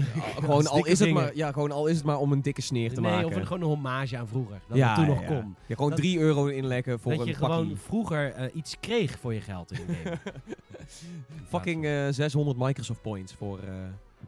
gewoon, 0.41 0.67
al 0.67 0.87
is 0.87 0.99
het 0.99 1.13
maar, 1.13 1.37
ja, 1.37 1.53
gewoon 1.53 1.71
al 1.71 1.87
is 1.87 1.97
het 1.97 2.05
maar 2.05 2.19
om 2.19 2.33
een 2.33 2.43
dikke 2.43 2.61
sneer 2.61 2.89
te 2.95 3.01
nee, 3.01 3.11
maken. 3.11 3.29
Nee, 3.29 3.39
of 3.39 3.47
gewoon 3.47 3.63
een 3.63 3.69
hommage 3.69 4.19
aan 4.19 4.29
vroeger. 4.29 4.61
Dat 4.69 4.77
ja, 4.77 4.87
het 4.87 4.97
toen 4.97 5.07
nog 5.07 5.25
kon. 5.25 5.57
Ja, 5.67 5.75
gewoon 5.75 5.95
3 5.95 6.19
euro 6.19 6.47
inleggen 6.47 7.01
voor 7.01 7.13
een 7.13 7.19
pakje. 7.19 7.33
Dat 7.33 7.41
je 7.41 7.47
gewoon 7.47 7.77
vroeger 7.77 8.51
iets 8.53 8.77
kreeg 8.81 9.19
voor 9.19 9.35
je 9.35 9.41
geld 9.41 9.73
in 9.73 9.87
de 9.87 9.93
game. 9.93 10.19
Fucking 11.49 12.15
600 12.15 12.59
Microsoft 12.59 13.03
points 13.03 13.35
voor 13.35 13.61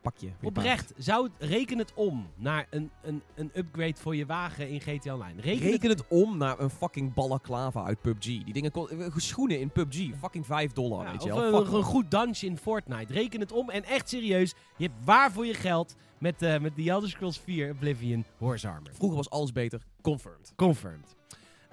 pakje. 0.01 0.29
Oprecht, 0.43 0.93
zou 0.97 1.25
het, 1.25 1.33
reken 1.51 1.79
het 1.79 1.93
om 1.95 2.27
naar 2.37 2.67
een, 2.71 2.91
een, 3.03 3.23
een 3.35 3.51
upgrade 3.55 3.95
voor 3.97 4.17
je 4.17 4.27
wagen 4.27 4.69
in 4.69 4.81
GTA 4.81 5.15
Online. 5.15 5.41
Reken, 5.41 5.89
het, 5.89 6.09
om 6.09 6.37
naar 6.37 6.61
een 6.61 6.71
fucking 6.71 7.15
balaclava 7.15 7.85
uit 7.85 8.01
PUBG. 8.01 8.25
Die 8.25 8.53
dingen, 8.53 8.73
eh, 8.73 9.17
schoenen 9.17 9.61
in 9.61 9.71
PUBG, 9.71 10.11
fucking 10.19 10.47
5 10.47 10.73
dollar, 10.73 11.11
weet 11.11 11.23
je 11.23 11.29
wel. 11.29 11.61
Of 11.61 11.73
een, 11.73 11.83
goed 11.83 12.11
dansje 12.11 12.47
in 12.47 12.59
Fortnite. 12.59 13.13
Reken 13.13 13.41
het 13.41 13.53
om 13.53 13.71
en 13.71 13.85
echt 13.85 14.09
serieus, 14.09 14.55
je 14.77 14.85
hebt 14.85 15.05
waar 15.05 15.33
voor 15.33 15.47
je 15.47 15.55
geld 15.55 15.95
met, 16.19 16.43
uh, 16.43 16.59
met 16.59 16.75
The 16.75 16.91
Elder 16.91 17.09
Scrolls 17.09 17.39
4 17.39 17.71
Oblivion 17.71 18.25
Horse 18.39 18.69
Armor. 18.69 18.91
Vroeger 18.93 19.17
was 19.17 19.31
alles 19.31 19.53
beter. 19.53 19.83
Confirmed. 20.03 20.53
Confirmed. 20.57 21.17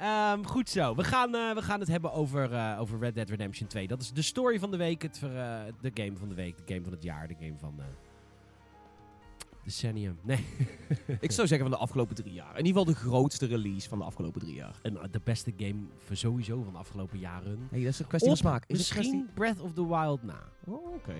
Um, 0.02 0.48
goed 0.48 0.70
zo. 0.70 0.96
We 0.96 1.04
gaan, 1.04 1.36
uh, 1.36 1.54
we 1.54 1.62
gaan 1.62 1.80
het 1.80 1.90
hebben 1.90 2.12
over, 2.12 2.52
uh, 2.52 2.78
over 2.80 3.00
Red 3.00 3.16
Dead 3.16 3.30
Redemption 3.30 3.68
2. 3.68 3.88
Dat 3.88 4.02
is 4.02 4.12
de 4.12 4.22
story 4.22 4.60
van 4.60 4.72
de 4.72 4.78
week. 4.78 5.02
Het, 5.02 5.22
uh, 5.24 5.30
de 5.82 5.92
game 5.94 6.18
van 6.18 6.30
de 6.30 6.36
week. 6.36 6.58
De 6.58 6.74
game 6.74 6.84
van 6.84 6.94
het 6.94 7.04
jaar. 7.04 7.28
De 7.28 7.36
game 7.40 7.58
van 7.58 7.82
decennium. 9.70 10.20
Nee. 10.22 10.46
ik 11.20 11.32
zou 11.32 11.48
zeggen 11.48 11.70
van 11.70 11.78
de 11.78 11.84
afgelopen 11.84 12.16
drie 12.16 12.34
jaar. 12.34 12.58
In 12.58 12.66
ieder 12.66 12.82
geval 12.82 12.86
de 12.86 13.00
grootste 13.00 13.46
release 13.46 13.90
van 13.90 13.98
de 13.98 14.04
afgelopen 14.04 14.42
drie 14.42 14.54
jaar. 14.54 14.76
En 14.82 14.94
uh, 14.94 15.00
de 15.12 15.22
beste 15.24 15.54
game 15.58 15.82
voor 15.98 16.16
sowieso 16.16 16.64
van 16.64 16.74
de 16.74 16.80
afgelopen 16.80 17.20
jaren. 17.20 17.68
Nee, 17.72 17.84
dat 17.84 17.94
is 17.94 18.00
een 18.00 18.08
kwestie 18.08 18.30
van 18.30 18.38
smaak. 18.38 18.64
Is 18.68 18.78
misschien 18.78 19.02
kwestie... 19.02 19.26
Breath 19.34 19.60
of 19.62 19.74
the 19.74 19.88
Wild 19.88 20.24
na. 20.24 20.44
Oh, 20.66 20.94
oké. 20.94 21.16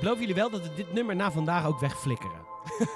Ik 0.00 0.06
beloof 0.06 0.20
jullie 0.20 0.34
wel 0.34 0.50
dat 0.50 0.62
we 0.62 0.74
dit 0.74 0.92
nummer 0.92 1.16
na 1.16 1.30
vandaag 1.30 1.66
ook 1.66 1.80
wegflikkeren. 1.80 2.40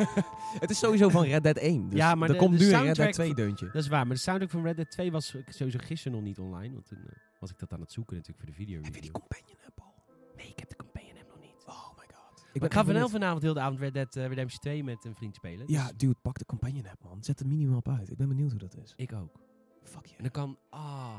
het 0.64 0.70
is 0.70 0.78
sowieso 0.78 1.08
van 1.08 1.24
Red 1.24 1.42
Dead 1.42 1.56
1. 1.56 1.88
Dus 1.88 1.98
ja, 1.98 2.14
maar 2.14 2.30
er 2.30 2.36
komt 2.36 2.58
nu 2.58 2.72
een 2.72 2.82
Red 2.82 2.96
Dead 2.96 3.12
2 3.12 3.34
deuntje. 3.34 3.66
Dat 3.66 3.82
is 3.82 3.88
waar, 3.88 4.06
maar 4.06 4.16
de 4.16 4.22
soundtrack 4.22 4.50
van 4.50 4.62
Red 4.62 4.76
Dead 4.76 4.90
2 4.90 5.12
was 5.12 5.34
sowieso 5.48 5.78
gisteren 5.82 6.12
nog 6.12 6.26
niet 6.26 6.38
online. 6.38 6.72
Want 6.72 6.86
toen 6.86 6.98
uh, 6.98 7.12
was 7.40 7.50
ik 7.50 7.58
dat 7.58 7.72
aan 7.72 7.80
het 7.80 7.92
zoeken 7.92 8.16
natuurlijk 8.16 8.44
voor 8.44 8.50
de 8.50 8.56
video. 8.56 8.82
Heb 8.82 8.94
je 8.94 9.00
die 9.00 9.10
companion 9.10 9.56
app 9.66 9.80
al? 9.80 9.94
Nee, 10.36 10.46
ik 10.46 10.58
heb 10.58 10.68
de 10.68 10.76
companion 10.76 11.16
app 11.18 11.28
nog 11.28 11.40
niet. 11.40 11.64
Oh 11.66 11.88
my 11.96 12.04
god. 12.14 12.44
Ik, 12.52 12.62
ik 12.62 12.72
ga 12.72 12.84
vanavond, 12.84 13.10
vanavond 13.10 13.42
heel 13.42 13.54
de 13.54 13.60
avond 13.60 13.80
Red 13.80 13.94
Dead 13.94 14.16
uh, 14.16 14.26
Redemption 14.26 14.60
2 14.60 14.84
met 14.84 15.04
een 15.04 15.14
vriend 15.14 15.34
spelen. 15.34 15.64
Ja, 15.66 15.86
dus- 15.86 15.96
dude, 15.96 16.16
pak 16.22 16.38
de 16.38 16.44
companion 16.44 16.86
app 16.86 17.02
man. 17.02 17.24
Zet 17.24 17.38
de 17.38 17.44
minimap 17.44 17.88
uit. 17.88 18.10
Ik 18.10 18.16
ben 18.16 18.28
benieuwd 18.28 18.50
hoe 18.50 18.60
dat 18.60 18.76
is. 18.76 18.92
Ik 18.96 19.12
ook. 19.12 19.40
Fuck 19.82 20.06
je. 20.06 20.16
En 20.16 20.22
dan 20.22 20.32
kan... 20.32 20.58
Ah... 20.70 21.18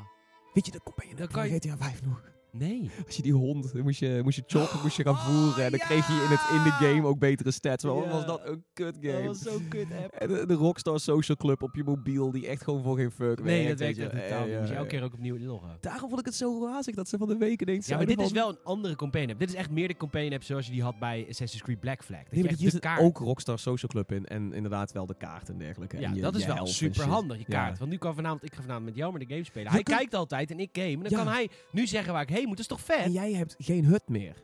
Weet 0.54 0.66
je 0.66 0.72
de 0.72 0.82
companion 0.84 1.22
app 1.22 1.32
van 1.32 1.48
GTA 1.48 1.78
5 1.78 2.04
nog? 2.04 2.22
Nee. 2.58 2.90
Als 3.06 3.16
je 3.16 3.22
die 3.22 3.34
hond, 3.34 3.74
dan 3.74 3.84
moest 3.84 4.00
je, 4.00 4.20
moest 4.24 4.36
je 4.36 4.44
choppen, 4.48 4.80
moest 4.82 4.98
je 4.98 5.04
gaan 5.04 5.14
oh, 5.14 5.26
voeren. 5.26 5.64
En 5.64 5.72
dan 5.72 5.80
kreeg 5.80 6.08
je 6.08 6.14
in, 6.14 6.30
het, 6.30 6.58
in 6.58 6.64
de 6.64 6.72
game 6.72 7.08
ook 7.08 7.20
betere 7.20 7.52
stats. 7.52 7.84
Was 7.84 8.26
dat 8.26 8.42
een 8.48 8.64
kut 8.74 8.98
game? 9.02 9.14
Dat 9.14 9.26
was 9.26 9.54
zo'n 9.54 9.68
kut 9.68 9.88
app. 10.04 10.14
En 10.14 10.48
de, 10.48 10.54
Rockstar 10.54 11.00
Social 11.00 11.38
Club 11.38 11.62
op 11.62 11.76
je 11.76 11.84
mobiel, 11.84 12.32
die 12.32 12.48
echt 12.48 12.64
gewoon 12.64 12.84
voor 12.84 12.98
geen 12.98 13.12
fuck 13.12 13.44
Nee, 13.44 13.68
dat 13.68 13.80
werkt 13.80 13.98
echt 13.98 14.14
Moet 14.60 14.68
je 14.68 14.74
elke 14.74 14.88
keer 14.88 15.04
ook 15.04 15.14
opnieuw 15.14 15.38
loggen. 15.40 15.78
Daarom 15.82 16.08
vond 16.10 16.20
ik 16.20 16.26
het 16.26 16.36
zo 16.36 16.66
razig 16.66 16.96
dat 16.96 17.10
ze 17.10 17.18
van 17.18 17.28
de 17.28 17.38
weken 17.38 17.66
denkt. 17.66 17.88
Ja, 17.88 17.98
maar 17.98 18.06
dit 18.06 18.20
is 18.20 18.32
wel 18.32 18.50
een 18.50 18.60
andere 18.64 18.96
campaign 18.96 19.30
app. 19.30 19.40
Dit 19.40 19.50
is 19.50 19.56
echt 19.56 19.70
meer 19.70 19.88
de 19.88 19.98
campaign 19.98 20.34
app 20.34 20.44
zoals 20.44 20.66
je 20.66 20.72
die 20.72 20.84
had 20.84 21.00
bij 21.00 21.26
Assassin's 21.30 21.64
Creed 21.64 21.80
Black 21.80 22.04
Flag. 22.04 22.24
Dat 22.24 22.32
nee, 22.32 22.44
maar 22.44 22.54
hier 22.54 22.70
zit 22.70 22.88
ook 23.00 23.18
Rockstar 23.18 23.60
Social 23.60 23.92
Club 23.92 24.12
in. 24.12 24.26
En 24.26 24.54
inderdaad 24.54 24.92
wel 24.92 25.06
de 25.06 25.18
kaart 25.18 25.50
en 25.50 25.58
dergelijke. 25.58 26.00
Ja, 26.00 26.12
dat 26.12 26.36
is 26.36 26.46
wel 26.46 26.68
super 26.68 27.08
handig, 27.08 27.38
je 27.38 27.46
kaart. 27.46 27.80
Want 27.80 27.92
nu 27.92 27.98
kan 27.98 28.16
vanavond, 28.16 28.44
ik 28.44 28.54
ga 28.54 28.62
vanavond 28.62 28.86
met 28.86 28.96
jou 28.96 29.12
maar 29.12 29.20
de 29.20 29.28
game 29.28 29.44
spelen. 29.44 29.72
Hij 29.72 29.84
kijkt 29.84 30.14
altijd 30.14 30.52
en 30.52 30.60
ik 30.60 30.70
game. 30.72 30.92
En 30.92 31.00
dan 31.00 31.12
kan 31.12 31.28
hij 31.28 31.50
nu 31.72 31.88
zeggen 31.88 32.14
waar 32.14 32.22
ik 32.22 32.30
heen 32.30 32.45
moet. 32.48 32.58
Dat 32.58 32.66
is 32.72 32.78
toch 32.78 32.82
vet? 32.82 33.14
jij 33.14 33.34
hebt 33.34 33.56
geen 33.58 33.86
hut 33.86 34.08
meer. 34.10 34.44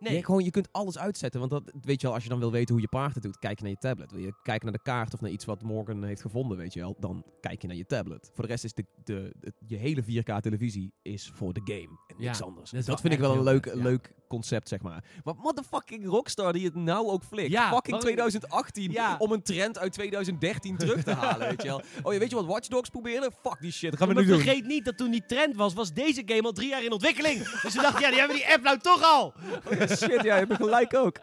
Nee. 0.00 0.16
Je, 0.16 0.24
gewoon, 0.24 0.44
je 0.44 0.50
kunt 0.50 0.68
alles 0.72 0.98
uitzetten. 0.98 1.40
Want 1.40 1.52
dat 1.52 1.72
weet 1.82 2.00
je 2.00 2.06
wel, 2.06 2.14
als 2.14 2.22
je 2.22 2.28
dan 2.28 2.38
wil 2.38 2.50
weten 2.50 2.72
hoe 2.74 2.82
je 2.82 2.88
paard 2.88 3.14
het 3.14 3.22
doet, 3.22 3.38
kijk 3.38 3.56
je 3.58 3.62
naar 3.62 3.72
je 3.72 3.78
tablet. 3.78 4.10
Wil 4.12 4.20
je 4.20 4.32
kijken 4.42 4.64
naar 4.66 4.76
de 4.76 4.82
kaart 4.82 5.14
of 5.14 5.20
naar 5.20 5.30
iets 5.30 5.44
wat 5.44 5.62
Morgan 5.62 6.04
heeft 6.04 6.20
gevonden, 6.20 6.58
weet 6.58 6.72
je 6.74 6.80
wel, 6.80 6.96
dan 7.00 7.24
kijk 7.40 7.60
je 7.62 7.66
naar 7.68 7.76
je 7.76 7.86
tablet. 7.86 8.30
Voor 8.34 8.44
de 8.44 8.50
rest 8.50 8.64
is 8.64 8.74
de, 8.74 8.84
de, 9.04 9.32
de- 9.40 9.52
je 9.66 9.76
hele 9.76 10.02
4K 10.02 10.40
televisie 10.40 10.92
is 11.02 11.30
voor 11.34 11.52
de 11.52 11.60
game 11.64 11.98
en 12.06 12.16
niks 12.18 12.38
Ja, 12.38 12.44
anders. 12.44 12.70
dat 12.70 12.86
Dat, 12.86 13.00
vind 13.00 13.12
ik 13.12 13.18
wel 13.20 13.36
een 13.36 13.42
leuk, 13.42 13.74
leuk 13.74 14.14
concept, 14.28 14.68
zeg 14.68 14.80
maar. 14.82 15.04
Maar 15.24 15.34
motherfucking 15.38 16.06
Rockstar 16.06 16.52
die 16.52 16.64
het 16.64 16.74
nou 16.74 17.06
ook 17.08 17.22
flikt. 17.24 17.50
Ja, 17.50 17.62
fucking 17.62 17.82
waarom- 17.96 18.00
2018 18.00 18.90
Ja. 18.90 19.16
om 19.18 19.32
een 19.32 19.42
trend 19.42 19.78
uit 19.78 19.92
2013 19.92 20.76
terug 20.76 21.02
te 21.04 21.12
halen, 21.12 21.48
weet 21.48 21.62
je 21.62 21.68
wel. 21.68 21.82
Oh, 22.02 22.12
je 22.12 22.18
weet 22.18 22.30
je 22.30 22.36
wat 22.36 22.46
Watch 22.46 22.68
Dogs 22.68 22.88
probeerde? 22.88 23.30
Fuck 23.42 23.56
die 23.60 23.72
shit, 23.72 23.96
gaan 23.96 24.08
we 24.08 24.14
nu 24.14 24.26
doen. 24.26 24.40
vergeet 24.40 24.66
niet 24.66 24.84
dat 24.84 24.96
toen 24.96 25.10
die 25.10 25.26
trend 25.26 25.56
was, 25.56 25.74
was 25.74 25.92
deze 25.92 26.22
game 26.26 26.42
al 26.42 26.52
drie 26.52 26.68
jaar 26.68 26.84
in 26.84 26.92
ontwikkeling. 26.92 27.38
dus 27.62 27.72
ze 27.72 27.80
dachten, 27.80 28.00
ja, 28.02 28.08
die 28.10 28.18
hebben 28.18 28.36
die 28.36 28.46
app 28.52 28.62
nou 28.62 28.78
toch 28.78 29.02
al. 29.02 29.32
Oh, 29.70 29.78
ja, 29.78 29.86
shit, 29.86 30.22
ja, 30.22 30.36
je 30.36 30.46
hebt 30.46 30.54
gelijk 30.54 30.94
ook. 30.94 31.18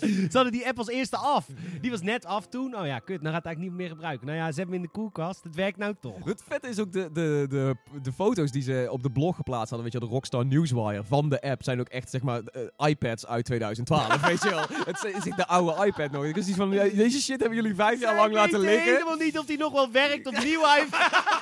Ze 0.00 0.28
hadden 0.32 0.52
die 0.52 0.66
app 0.66 0.78
als 0.78 0.88
eerste 0.88 1.16
af. 1.16 1.46
Die 1.80 1.90
was 1.90 2.02
net 2.02 2.24
af 2.24 2.46
toen. 2.46 2.76
Oh 2.76 2.86
ja, 2.86 2.98
kut, 2.98 3.20
nou 3.22 3.34
gaat 3.34 3.44
het 3.44 3.46
eigenlijk 3.46 3.58
niet 3.60 3.72
meer 3.72 3.88
gebruiken. 3.88 4.26
Nou 4.26 4.38
ja, 4.38 4.50
ze 4.52 4.56
hebben 4.58 4.74
hem 4.74 4.84
in 4.84 4.90
de 4.92 4.98
koelkast. 5.00 5.44
Het 5.44 5.54
werkt 5.54 5.78
nou 5.78 5.94
toch. 6.00 6.24
Het 6.24 6.42
vette 6.46 6.68
is 6.68 6.78
ook 6.78 6.92
de, 6.92 7.10
de, 7.12 7.46
de, 7.48 7.74
de 8.02 8.12
foto's 8.12 8.50
die 8.50 8.62
ze 8.62 8.86
op 8.90 9.02
de 9.02 9.10
blog 9.10 9.36
geplaatst 9.36 9.70
hadden. 9.70 9.82
Weet 9.92 10.00
je 10.00 10.08
de 10.08 10.12
Rockstar 10.14 10.46
Newswire 10.46 11.04
van 11.04 11.28
de 11.28 11.40
app 11.40 11.62
zijn 11.64 11.80
ook 11.80 11.88
echt, 11.88 12.10
zeg 12.10 12.22
maar, 12.22 12.40
eh, 12.52 12.88
iPads 12.88 13.26
uit 13.26 13.44
2012. 13.44 14.20
weet 14.26 14.42
je 14.42 14.50
wel. 14.50 14.64
Het 14.84 15.04
is 15.04 15.24
is 15.24 15.34
de 15.36 15.46
oude 15.46 15.86
iPad 15.86 16.10
nog. 16.10 16.32
Dus 16.32 16.44
die 16.46 16.54
van, 16.54 16.70
deze 16.70 17.22
shit 17.22 17.40
hebben 17.40 17.54
jullie 17.58 17.74
vijf 17.74 18.00
jaar 18.00 18.16
lang 18.16 18.32
laten 18.32 18.60
liggen. 18.60 18.92
helemaal 18.92 19.16
niet 19.16 19.38
of 19.38 19.46
die 19.46 19.58
nog 19.58 19.72
wel 19.72 19.90
werkt 19.90 20.26
op 20.26 20.38
nieuwe 20.38 20.66
iPhone. 20.86 21.24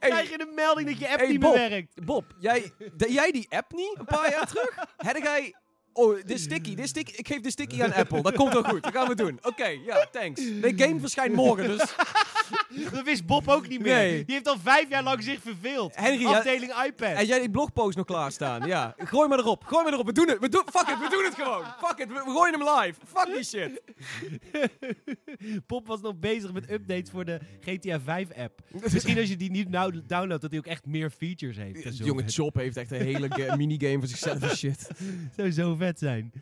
Krijg 0.00 0.28
je 0.30 0.40
een 0.40 0.54
melding 0.54 0.88
dat 0.88 0.98
je 0.98 1.08
app 1.08 1.18
Hey, 1.18 1.28
niet 1.28 1.40
Bob. 1.40 1.54
meer 1.54 1.68
werkt. 1.70 2.04
Bob, 2.04 2.24
jij, 2.38 2.72
de- 2.96 3.12
jij 3.12 3.30
die 3.30 3.46
app 3.50 3.72
niet, 3.72 3.94
een 3.98 4.04
paar 4.04 4.30
jaar 4.30 4.46
terug? 4.46 4.76
Had 4.96 5.18
jij... 5.22 5.54
Oh, 5.92 6.18
de 6.24 6.38
sticky, 6.38 6.74
de 6.74 6.86
sticky. 6.86 7.12
Ik 7.16 7.26
geef 7.26 7.40
de 7.40 7.50
sticky 7.50 7.82
aan 7.82 7.92
Apple. 7.92 8.22
Dat 8.22 8.34
komt 8.34 8.52
wel 8.52 8.62
goed. 8.62 8.82
Dat 8.82 8.92
gaan 8.92 9.08
we 9.08 9.14
doen. 9.14 9.38
Oké, 9.42 9.66
ja, 9.66 10.06
thanks. 10.12 10.40
De 10.60 10.72
game 10.76 11.00
verschijnt 11.00 11.34
morgen, 11.34 11.68
dus... 11.68 11.82
Dat 12.92 13.04
wist 13.04 13.26
Bob 13.26 13.48
ook 13.48 13.68
niet 13.68 13.80
meer. 13.80 13.94
Nee. 13.94 14.24
Die 14.24 14.34
heeft 14.34 14.48
al 14.48 14.58
vijf 14.62 14.88
jaar 14.88 15.02
lang 15.02 15.22
zich 15.22 15.40
verveeld. 15.42 15.96
Henry, 15.96 16.20
ja- 16.22 16.36
Afdeling 16.36 16.72
iPad. 16.86 17.16
En 17.16 17.26
jij 17.26 17.38
die 17.40 17.50
blogpost 17.50 17.96
nog 17.96 18.06
klaarstaan? 18.06 18.66
Ja. 18.66 18.94
Gooi 18.98 19.28
maar 19.28 19.38
erop. 19.38 19.64
Gooi 19.64 19.84
maar 19.84 19.92
erop. 19.92 20.06
We 20.06 20.12
doen 20.12 20.28
het. 20.28 20.38
We 20.38 20.48
doen, 20.48 20.62
fuck 20.72 20.88
it. 20.88 20.98
We 20.98 21.08
doen 21.10 21.24
het 21.24 21.34
gewoon. 21.34 21.64
Fuck 21.64 21.98
it. 21.98 22.08
We, 22.08 22.14
we 22.14 22.30
gooien 22.30 22.60
hem 22.60 22.78
live. 22.80 23.00
Fuck 23.06 23.34
die 23.34 23.44
shit. 23.44 23.82
Bob 25.66 25.86
was 25.86 26.00
nog 26.00 26.18
bezig 26.18 26.52
met 26.52 26.70
updates 26.70 27.10
voor 27.10 27.24
de 27.24 27.38
GTA 27.60 28.00
5 28.00 28.32
app. 28.32 28.60
Misschien 28.92 29.18
als 29.18 29.28
je 29.28 29.36
die 29.36 29.50
niet 29.50 29.68
nou 29.68 30.00
downloadt, 30.06 30.42
dat 30.42 30.50
hij 30.50 30.60
ook 30.60 30.66
echt 30.66 30.86
meer 30.86 31.10
features 31.10 31.56
heeft. 31.56 31.96
zo. 31.96 32.04
Jonge 32.04 32.22
Chop 32.26 32.54
heeft 32.54 32.76
echt 32.76 32.90
een 32.90 33.02
hele 33.02 33.26
ga- 33.30 33.56
minigame 33.66 33.98
voor 33.98 34.08
zichzelf 34.08 34.42
en 34.42 34.56
shit. 34.56 34.88
zou 35.36 35.50
zo 35.50 35.74
vet 35.74 35.98
zijn. 35.98 36.32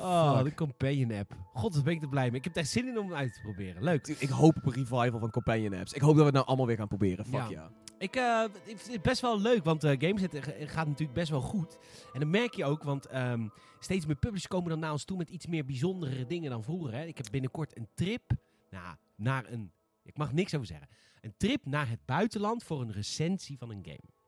Oh, 0.00 0.36
fuck. 0.36 0.44
de 0.44 0.54
Companion 0.54 1.12
app. 1.12 1.36
God, 1.52 1.74
wat 1.74 1.84
ben 1.84 1.92
ik 1.92 2.02
er 2.02 2.08
blij 2.08 2.28
mee. 2.28 2.38
Ik 2.38 2.44
heb 2.44 2.54
daar 2.54 2.64
zin 2.64 2.88
in 2.88 2.98
om 2.98 3.06
hem 3.06 3.16
uit 3.16 3.34
te 3.34 3.40
proberen. 3.40 3.82
Leuk. 3.82 4.06
Ik 4.06 4.28
hoop 4.28 4.56
op 4.56 4.66
een 4.66 4.72
revival 4.72 5.18
van 5.18 5.30
companion 5.30 5.74
apps. 5.74 5.92
Ik 5.92 6.00
hoop 6.00 6.10
dat 6.10 6.18
we 6.18 6.24
het 6.24 6.34
nou 6.34 6.46
allemaal 6.46 6.66
weer 6.66 6.76
gaan 6.76 6.88
proberen. 6.88 7.24
Fuck 7.24 7.34
Ja. 7.34 7.48
ja. 7.48 7.70
Ik 7.98 8.16
eh, 8.16 8.44
ik 8.64 8.78
vind 8.78 8.92
het 8.92 9.02
best 9.02 9.20
wel 9.20 9.40
leuk, 9.40 9.64
want 9.64 9.84
eh 9.84 9.94
Gameset 9.98 10.34
eh, 10.34 10.68
gaat 10.68 10.86
natuurlijk 10.86 11.18
best 11.18 11.30
wel 11.30 11.40
goed. 11.40 11.78
En 12.12 12.20
dat 12.20 12.28
merk 12.28 12.54
je 12.54 12.64
ook, 12.64 12.82
want 12.82 13.06
ehm, 13.06 13.48
steeds 13.78 14.06
meer 14.06 14.16
publishers 14.16 14.46
komen 14.46 14.70
dan 14.70 14.78
naar 14.78 14.92
ons 14.92 15.04
toe 15.04 15.16
met 15.16 15.30
iets 15.30 15.46
meer 15.46 15.64
bijzondere 15.64 16.26
dingen 16.26 16.50
dan 16.50 16.62
vroeger. 16.62 16.94
Hè. 16.94 17.04
Ik 17.04 17.16
heb 17.16 17.26
binnenkort 17.30 17.76
een 17.76 17.88
trip 17.94 18.22
nou, 18.70 18.96
naar 19.16 19.44
een... 19.48 19.72
Ik 20.04 20.16
mag 20.16 20.32
niks 20.32 20.54
over 20.54 20.66
zeggen. 20.66 20.88
Een 21.20 21.34
trip 21.36 21.66
naar 21.66 21.88
het 21.88 22.04
buitenland 22.04 22.64
voor 22.64 22.80
een 22.80 22.92
recensie 22.92 23.58
van 23.58 23.70
een 23.70 23.84
game. 23.84 24.19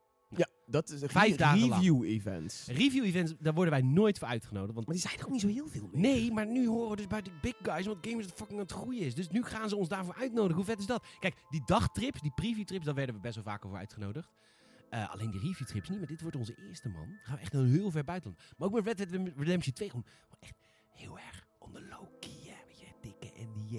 Dat 0.67 0.91
is 0.91 1.03
een 1.03 1.09
Vijf 1.09 1.37
dagen 1.37 1.61
lang. 1.69 1.75
review 1.75 2.05
events. 2.05 2.67
Review-events, 2.67 3.35
daar 3.39 3.55
worden 3.55 3.73
wij 3.73 3.83
nooit 3.83 4.19
voor 4.19 4.29
uitgenodigd. 4.29 4.75
Want 4.75 4.87
Maar 4.87 4.95
die 4.97 5.05
zijn 5.05 5.19
er 5.19 5.25
ook 5.25 5.31
niet 5.31 5.41
zo 5.41 5.49
heel 5.49 5.67
veel 5.69 5.89
meer. 5.93 6.01
Nee, 6.01 6.33
maar 6.33 6.47
nu 6.47 6.67
horen 6.69 6.91
we 6.91 6.97
dus 6.97 7.07
bij 7.07 7.23
de 7.23 7.31
big 7.41 7.55
guys 7.63 7.87
wat 7.87 7.99
gamers 8.01 8.27
het 8.27 8.35
fucking 8.35 8.59
aan 8.59 8.65
het 8.65 8.73
groeien 8.75 9.03
is. 9.03 9.15
Dus 9.15 9.29
nu 9.29 9.43
gaan 9.45 9.69
ze 9.69 9.77
ons 9.77 9.89
daarvoor 9.89 10.15
uitnodigen. 10.15 10.57
Hoe 10.57 10.65
vet 10.65 10.79
is 10.79 10.87
dat? 10.87 11.05
Kijk, 11.19 11.35
die 11.51 11.63
dagtrips, 11.65 12.21
die 12.21 12.33
preview-trips, 12.35 12.85
daar 12.85 12.95
werden 12.95 13.15
we 13.15 13.21
best 13.21 13.35
wel 13.35 13.45
vaker 13.45 13.69
voor 13.69 13.79
uitgenodigd. 13.79 14.29
Eh, 14.91 15.11
alleen 15.13 15.31
die 15.31 15.41
review-trips 15.41 15.89
niet, 15.89 15.99
maar 15.99 16.07
dit 16.09 16.21
wordt 16.21 16.37
onze 16.37 16.55
eerste, 16.69 16.89
man. 16.89 17.07
Dan 17.07 17.19
gaan 17.23 17.35
we 17.37 17.41
echt 17.41 17.53
heel 17.53 17.91
ver 17.91 18.05
buitenland. 18.05 18.43
Maar 18.57 18.69
ook 18.69 18.75
met 18.75 18.85
Red 18.85 19.11
Dead 19.11 19.29
Redemption 19.37 19.75
2 19.75 19.89
gewoon, 19.91 20.07
echt 20.41 20.55
heel 20.95 21.19
erg 21.19 21.47
on 21.59 21.73
the 21.73 21.81
low-key, 21.91 22.01
hè. 22.01 22.21
Weet 22.21 22.32
je, 22.32 22.32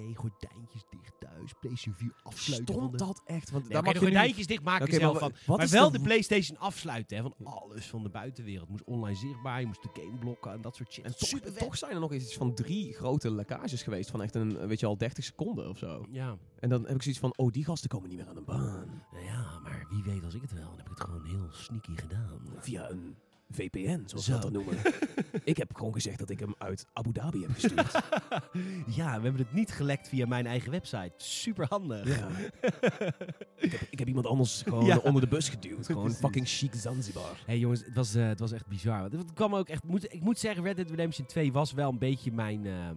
NDA, 0.02 0.14
gordijntjes 0.20 0.82
dicht 0.90 1.12
thuis, 1.18 1.52
PlayStation 1.60 1.94
4 1.94 2.12
afsluiten. 2.22 2.74
van 2.74 2.82
Stond 2.84 2.98
de... 2.98 3.04
dat 3.04 3.22
echt? 3.24 3.50
Want 3.50 3.62
Nee, 3.64 3.72
daar 3.72 3.82
maar 3.82 3.92
mag 3.92 4.02
je 4.02 4.08
nu... 4.08 4.14
gordijntjes 4.14 4.46
dicht 4.46 4.62
maken 4.62 4.86
Oké, 4.86 4.96
zelf 4.96 5.12
maar 5.12 5.20
van. 5.20 5.32
wat 5.46 5.58
maar 5.58 5.68
wel 5.68 5.90
de- 5.90 5.98
de 5.98 6.04
PlayStation 6.04 6.58
afsluiten, 6.58 7.16
hè, 7.16 7.22
van 7.22 7.34
alles 7.46 7.86
van 7.86 8.02
de 8.02 8.08
buitenwereld. 8.08 8.68
Moest 8.68 8.84
online 8.84 9.16
zichtbaar, 9.18 9.60
je 9.60 9.66
moest 9.66 9.82
de 9.82 9.88
game 10.02 10.18
blokken 10.18 10.52
en 10.52 10.60
dat 10.60 10.76
soort 10.76 10.92
shit. 10.92 11.04
En 11.04 11.16
toch, 11.58 11.76
zijn 11.76 11.92
er 11.94 12.00
nog 12.00 12.12
eens 12.12 12.22
iets 12.24 12.36
van 12.36 12.54
drie 12.54 12.92
grote 12.94 13.30
lekkages 13.30 13.82
geweest 13.82 14.10
van 14.10 14.22
echt 14.22 14.34
een, 14.34 14.66
weet 14.66 14.80
je 14.80 14.86
al, 14.86 14.96
30 14.98 15.24
seconden 15.24 15.68
of 15.68 15.78
zo. 15.78 16.06
Ja. 16.10 16.36
En 16.58 16.68
dan 16.68 16.82
heb 16.86 16.94
ik 16.94 17.02
zoiets 17.02 17.20
van, 17.20 17.32
oh, 17.36 17.50
die 17.52 17.64
gasten 17.64 17.88
komen 17.90 18.08
niet 18.08 18.18
meer 18.18 18.28
aan 18.28 18.34
de 18.34 18.40
baan. 18.42 19.02
Nou 19.12 19.24
ja, 19.24 19.58
maar 19.62 19.86
wie 19.90 20.02
weet 20.02 20.24
als 20.24 20.34
ik 20.34 20.40
het 20.42 20.52
wel, 20.52 20.68
dan 20.68 20.76
heb 20.76 20.86
ik 20.90 20.98
het 20.98 21.00
gewoon 21.00 21.24
heel 21.24 21.46
sneaky 21.50 21.96
gedaan. 21.96 22.40
Via 22.58 22.90
een 22.90 23.16
VPN, 23.50 24.02
zoals 24.06 24.24
Zo. 24.24 24.32
we 24.34 24.40
dat 24.40 24.42
dan 24.42 24.52
noemen. 24.52 24.76
ik 25.44 25.56
heb 25.56 25.74
gewoon 25.76 25.92
gezegd 25.92 26.18
dat 26.18 26.30
ik 26.30 26.40
hem 26.40 26.54
uit 26.58 26.86
Abu 26.92 27.12
Dhabi 27.12 27.40
heb 27.42 27.50
gestuurd. 27.52 27.92
Ja, 28.96 29.16
we 29.16 29.22
hebben 29.22 29.36
het 29.36 29.52
niet 29.52 29.70
gelekt 29.72 30.08
via 30.08 30.26
mijn 30.26 30.46
eigen 30.46 30.70
website. 30.70 31.12
Super 31.16 31.66
handig. 31.68 32.18
ja. 32.18 32.28
ik, 33.56 33.70
heb, 33.72 33.80
ik 33.90 33.98
heb 33.98 34.08
iemand 34.08 34.26
anders 34.26 34.62
gewoon 34.62 34.84
Ja. 34.94 34.96
onder 34.98 35.20
de 35.22 35.28
bus 35.28 35.48
geduwd. 35.48 35.86
Gewoon 35.86 36.02
Precies. 36.02 36.20
fucking 36.20 36.48
chic 36.48 36.74
Zanzibar. 36.74 37.42
hey, 37.46 37.58
jongens, 37.58 37.84
het 37.84 37.94
was, 37.94 38.14
eh, 38.14 38.26
het 38.26 38.38
was 38.40 38.52
echt 38.52 38.66
bizar. 38.66 39.02
Het 39.02 39.32
kwam 39.32 39.54
ook 39.54 39.68
echt, 39.68 39.84
moet, 39.84 40.12
ik 40.12 40.20
moet 40.22 40.38
zeggen, 40.38 40.64
Red 40.64 40.76
Dead 40.76 40.90
Redemption 40.90 41.26
2 41.26 41.52
was 41.52 41.72
wel 41.72 41.90
een 41.90 41.98
beetje 41.98 42.32
mijn, 42.32 42.66
eh, 42.66 42.90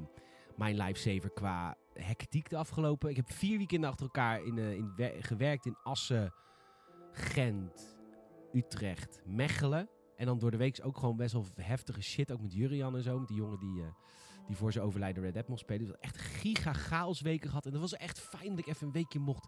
mijn 0.55 0.77
lifesaver 0.77 1.29
qua 1.29 1.75
hectiek 1.93 2.49
de 2.49 2.57
afgelopen. 2.57 3.09
Ik 3.09 3.15
heb 3.15 3.31
vier 3.31 3.57
weekenden 3.57 3.89
achter 3.89 4.05
elkaar 4.05 4.43
in, 4.45 4.57
eh, 4.57 4.71
in 4.73 4.91
wer- 4.95 5.13
gewerkt 5.23 5.65
in 5.65 5.77
Assen, 5.83 6.33
Gent, 7.11 7.97
Utrecht, 8.53 9.21
Mechelen. 9.25 9.89
En 10.17 10.25
dan 10.25 10.39
door 10.39 10.51
de 10.51 10.57
week 10.57 10.79
ook 10.83 10.97
gewoon 10.97 11.15
best 11.15 11.33
wel 11.33 11.45
heftige 11.55 12.01
shit. 12.01 12.31
Ook 12.31 12.41
met 12.41 12.53
Jurian 12.53 12.95
en 12.95 13.03
zo. 13.03 13.19
Met 13.19 13.27
die 13.27 13.37
jongen 13.37 13.59
die, 13.59 13.81
eh, 13.81 13.87
die 14.47 14.55
voor 14.55 14.71
zijn 14.71 14.85
overlijden 14.85 15.23
Red 15.23 15.33
Dead 15.33 15.47
mocht 15.47 15.61
spelen. 15.61 15.85
Dus 15.85 15.99
echt 15.99 16.17
giga 16.17 16.73
chaos 16.73 17.21
weken 17.21 17.49
gehad. 17.49 17.65
En 17.65 17.71
dat 17.71 17.81
was 17.81 17.93
echt 17.93 18.19
fijn 18.19 18.49
dat 18.49 18.59
ik 18.59 18.67
even 18.67 18.87
een 18.87 18.93
weekje 18.93 19.19
mocht, 19.19 19.47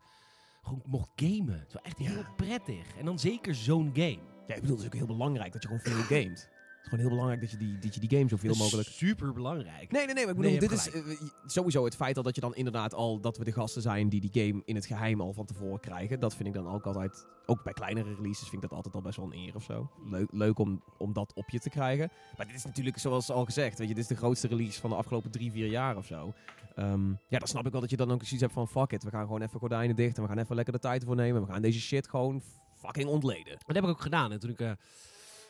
gewoon 0.61 0.81
mocht 0.85 1.09
gamen. 1.15 1.59
Het 1.59 1.73
was 1.73 1.81
echt 1.81 1.97
heel 1.97 2.23
prettig. 2.35 2.97
En 2.97 3.05
dan 3.05 3.19
zeker 3.19 3.55
zo'n 3.55 3.89
game. 3.93 4.19
Ja, 4.47 4.55
ik 4.55 4.61
bedoel, 4.61 4.75
het 4.77 4.79
is 4.79 4.85
ook 4.85 5.07
heel 5.07 5.15
belangrijk 5.15 5.53
dat 5.53 5.61
je 5.61 5.67
gewoon 5.67 5.83
veel 5.83 6.17
gamet. 6.17 6.49
Het 6.79 6.87
is 6.87 6.99
gewoon 6.99 6.99
heel 6.99 7.09
belangrijk 7.09 7.41
dat 7.41 7.51
je 7.51 7.57
die, 7.57 7.79
dat 7.79 7.93
je 7.93 7.99
die 7.99 8.17
game 8.17 8.29
zoveel 8.29 8.55
mogelijk... 8.55 8.87
Super 8.87 9.33
belangrijk. 9.33 9.91
Nee, 9.91 10.05
nee, 10.05 10.13
nee. 10.13 10.25
Maar 10.25 10.35
ik 10.35 10.41
bedoel, 10.41 10.59
dit 10.59 10.71
is 10.71 10.91
eh, 10.91 11.01
sowieso 11.45 11.85
het 11.85 11.95
feit 11.95 12.17
al 12.17 12.23
dat 12.23 12.35
je 12.35 12.41
dan 12.41 12.55
inderdaad 12.55 12.93
al... 12.93 13.19
dat 13.19 13.37
we 13.37 13.43
de 13.43 13.51
gasten 13.51 13.81
zijn 13.81 14.09
die 14.09 14.29
die 14.29 14.47
game 14.47 14.61
in 14.65 14.75
het 14.75 14.85
geheim 14.85 15.21
al 15.21 15.33
van 15.33 15.45
tevoren 15.45 15.79
krijgen. 15.79 16.19
Dat 16.19 16.35
vind 16.35 16.47
ik 16.47 16.53
dan 16.53 16.67
ook 16.67 16.85
altijd... 16.85 17.25
Ook 17.45 17.63
bij 17.63 17.73
kleinere 17.73 18.13
releases 18.13 18.49
vind 18.49 18.63
ik 18.63 18.69
dat 18.69 18.77
altijd 18.77 18.95
al 18.95 19.01
best 19.01 19.17
wel 19.17 19.25
een 19.25 19.37
eer 19.37 19.55
of 19.55 19.63
zo. 19.63 19.89
Leuk, 20.05 20.27
leuk 20.31 20.59
om, 20.59 20.83
om 20.97 21.13
dat 21.13 21.33
op 21.33 21.49
je 21.49 21.59
te 21.59 21.69
krijgen. 21.69 22.11
Maar 22.37 22.45
dit 22.45 22.55
is 22.55 22.63
natuurlijk, 22.63 22.97
zoals 22.97 23.31
al 23.31 23.45
gezegd... 23.45 23.77
Weet 23.77 23.87
je, 23.87 23.93
dit 23.93 24.03
is 24.03 24.09
de 24.09 24.15
grootste 24.15 24.47
release 24.47 24.79
van 24.79 24.89
de 24.89 24.95
afgelopen 24.95 25.31
drie, 25.31 25.51
vier 25.51 25.67
jaar 25.67 25.97
of 25.97 26.05
zo. 26.05 26.33
Ehm, 26.75 27.09
ja, 27.09 27.39
dan 27.39 27.47
snap 27.47 27.65
ik 27.65 27.71
wel 27.71 27.81
dat 27.81 27.89
je 27.89 27.97
dan 27.97 28.11
ook 28.11 28.23
zoiets 28.23 28.41
hebt 28.41 28.53
van... 28.53 28.67
Fuck 28.67 28.91
it, 28.91 29.03
we 29.03 29.09
gaan 29.09 29.25
gewoon 29.25 29.41
even 29.41 29.59
gordijnen 29.59 29.95
dicht 29.95 30.17
en 30.17 30.23
we 30.23 30.29
gaan 30.29 30.37
even 30.37 30.55
lekker 30.55 30.73
de 30.73 30.79
tijd 30.79 31.01
ervoor 31.01 31.15
nemen. 31.15 31.41
We 31.41 31.51
gaan 31.51 31.61
deze 31.61 31.79
shit 31.79 32.09
gewoon 32.09 32.41
fucking 32.75 33.07
ontleden. 33.07 33.57
Dat 33.65 33.75
heb 33.75 33.83
ik 33.83 33.89
ook 33.89 34.01
gedaan. 34.01 34.31
En 34.31 34.39
toen 34.39 34.49
ik, 34.49 34.59
eh, 34.59 34.71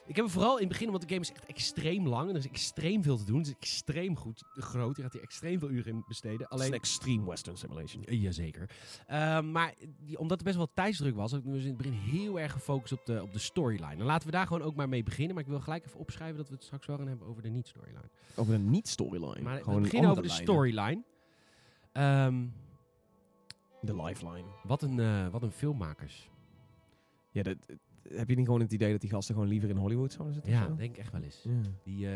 ik 0.10 0.16
heb 0.16 0.26
hem 0.26 0.34
vooral 0.34 0.56
in 0.56 0.60
het 0.60 0.68
begin, 0.72 0.90
want 0.90 1.02
de 1.02 1.08
game 1.08 1.22
is 1.22 1.32
echt 1.32 1.46
extreem 1.46 2.08
lang. 2.08 2.24
En 2.30 2.36
er 2.36 2.40
is 2.40 2.48
extreem 2.48 3.04
veel 3.04 3.18
te 3.18 3.26
doen. 3.26 3.38
Het 3.38 3.48
is 3.48 3.54
extreem 3.54 4.16
goed, 4.16 4.44
groot. 4.54 4.96
Je 4.96 5.02
gaat 5.04 5.14
hier 5.14 5.22
extreem 5.22 5.60
veel 5.60 5.70
uren 5.70 5.94
in 5.94 6.04
besteden. 6.08 6.40
Het 6.40 6.48
is 6.50 6.56
Alleen, 6.56 6.68
een 6.68 6.74
extreme 6.80 7.26
western 7.26 7.58
simulation. 7.58 8.04
Eh, 8.04 8.22
Jazeker. 8.22 8.70
Ehm, 9.08 9.52
maar 9.52 9.74
die, 10.06 10.20
omdat 10.20 10.38
er 10.38 10.44
best 10.44 10.58
wel 10.58 10.70
tijdsdruk 10.74 11.16
was, 11.16 11.32
heb 11.32 11.40
ik 11.42 11.46
me 11.48 11.54
dus 11.54 11.62
in 11.64 11.68
het 11.68 11.78
begin 11.78 11.94
heel 11.94 12.40
erg 12.40 12.52
gefocust 12.52 12.94
op 12.94 13.06
de, 13.06 13.22
op 13.22 13.34
de 13.34 13.40
storyline. 13.40 13.96
Dan 13.96 14.06
laten 14.06 14.26
we 14.26 14.34
daar 14.34 14.48
gewoon 14.48 14.62
ook 14.62 14.76
maar 14.76 14.90
mee 14.90 15.04
beginnen. 15.04 15.34
Maar 15.36 15.44
ik 15.44 15.50
wil 15.50 15.60
gelijk 15.60 15.86
even 15.86 16.00
opschrijven 16.00 16.38
dat 16.38 16.48
we 16.48 16.54
het 16.54 16.64
straks 16.64 16.86
wel 16.86 16.98
gaan 16.98 17.08
hebben 17.08 17.28
over 17.28 17.42
de 17.42 17.50
niet-storyline. 17.50 18.10
Over 18.36 18.54
een 18.54 18.70
niet-storyline. 18.70 19.42
Maar 19.42 19.64
we 19.66 19.80
beginnen 19.80 20.10
over 20.10 20.22
andere 20.22 20.22
de 20.22 20.28
lijnen. 20.28 20.44
storyline. 20.44 21.04
Ehm, 21.92 22.46
De 23.82 24.02
lifeline. 24.04 24.48
wat, 24.64 24.82
een, 24.82 25.00
eh, 25.00 25.28
wat 25.28 25.44
een 25.44 25.52
filmmakers. 25.52 26.30
Ja, 27.32 27.44
dat, 27.44 27.58
heb 28.14 28.30
je 28.30 28.36
niet 28.36 28.46
gewoon 28.46 28.60
het 28.62 28.72
idee 28.72 28.92
dat 28.92 29.02
die 29.02 29.10
gasten 29.10 29.34
gewoon 29.36 29.50
liever 29.50 29.70
in 29.70 29.76
Hollywood 29.78 30.12
zouden 30.12 30.34
zitten? 30.34 30.52
Ja, 30.54 30.68
zo? 30.68 30.76
denk 30.76 30.90
ik 30.92 30.98
echt 30.98 31.12
wel 31.12 31.22
eens. 31.22 31.42
Ja. 31.44 31.62
Die, 31.84 32.08
eh, 32.08 32.16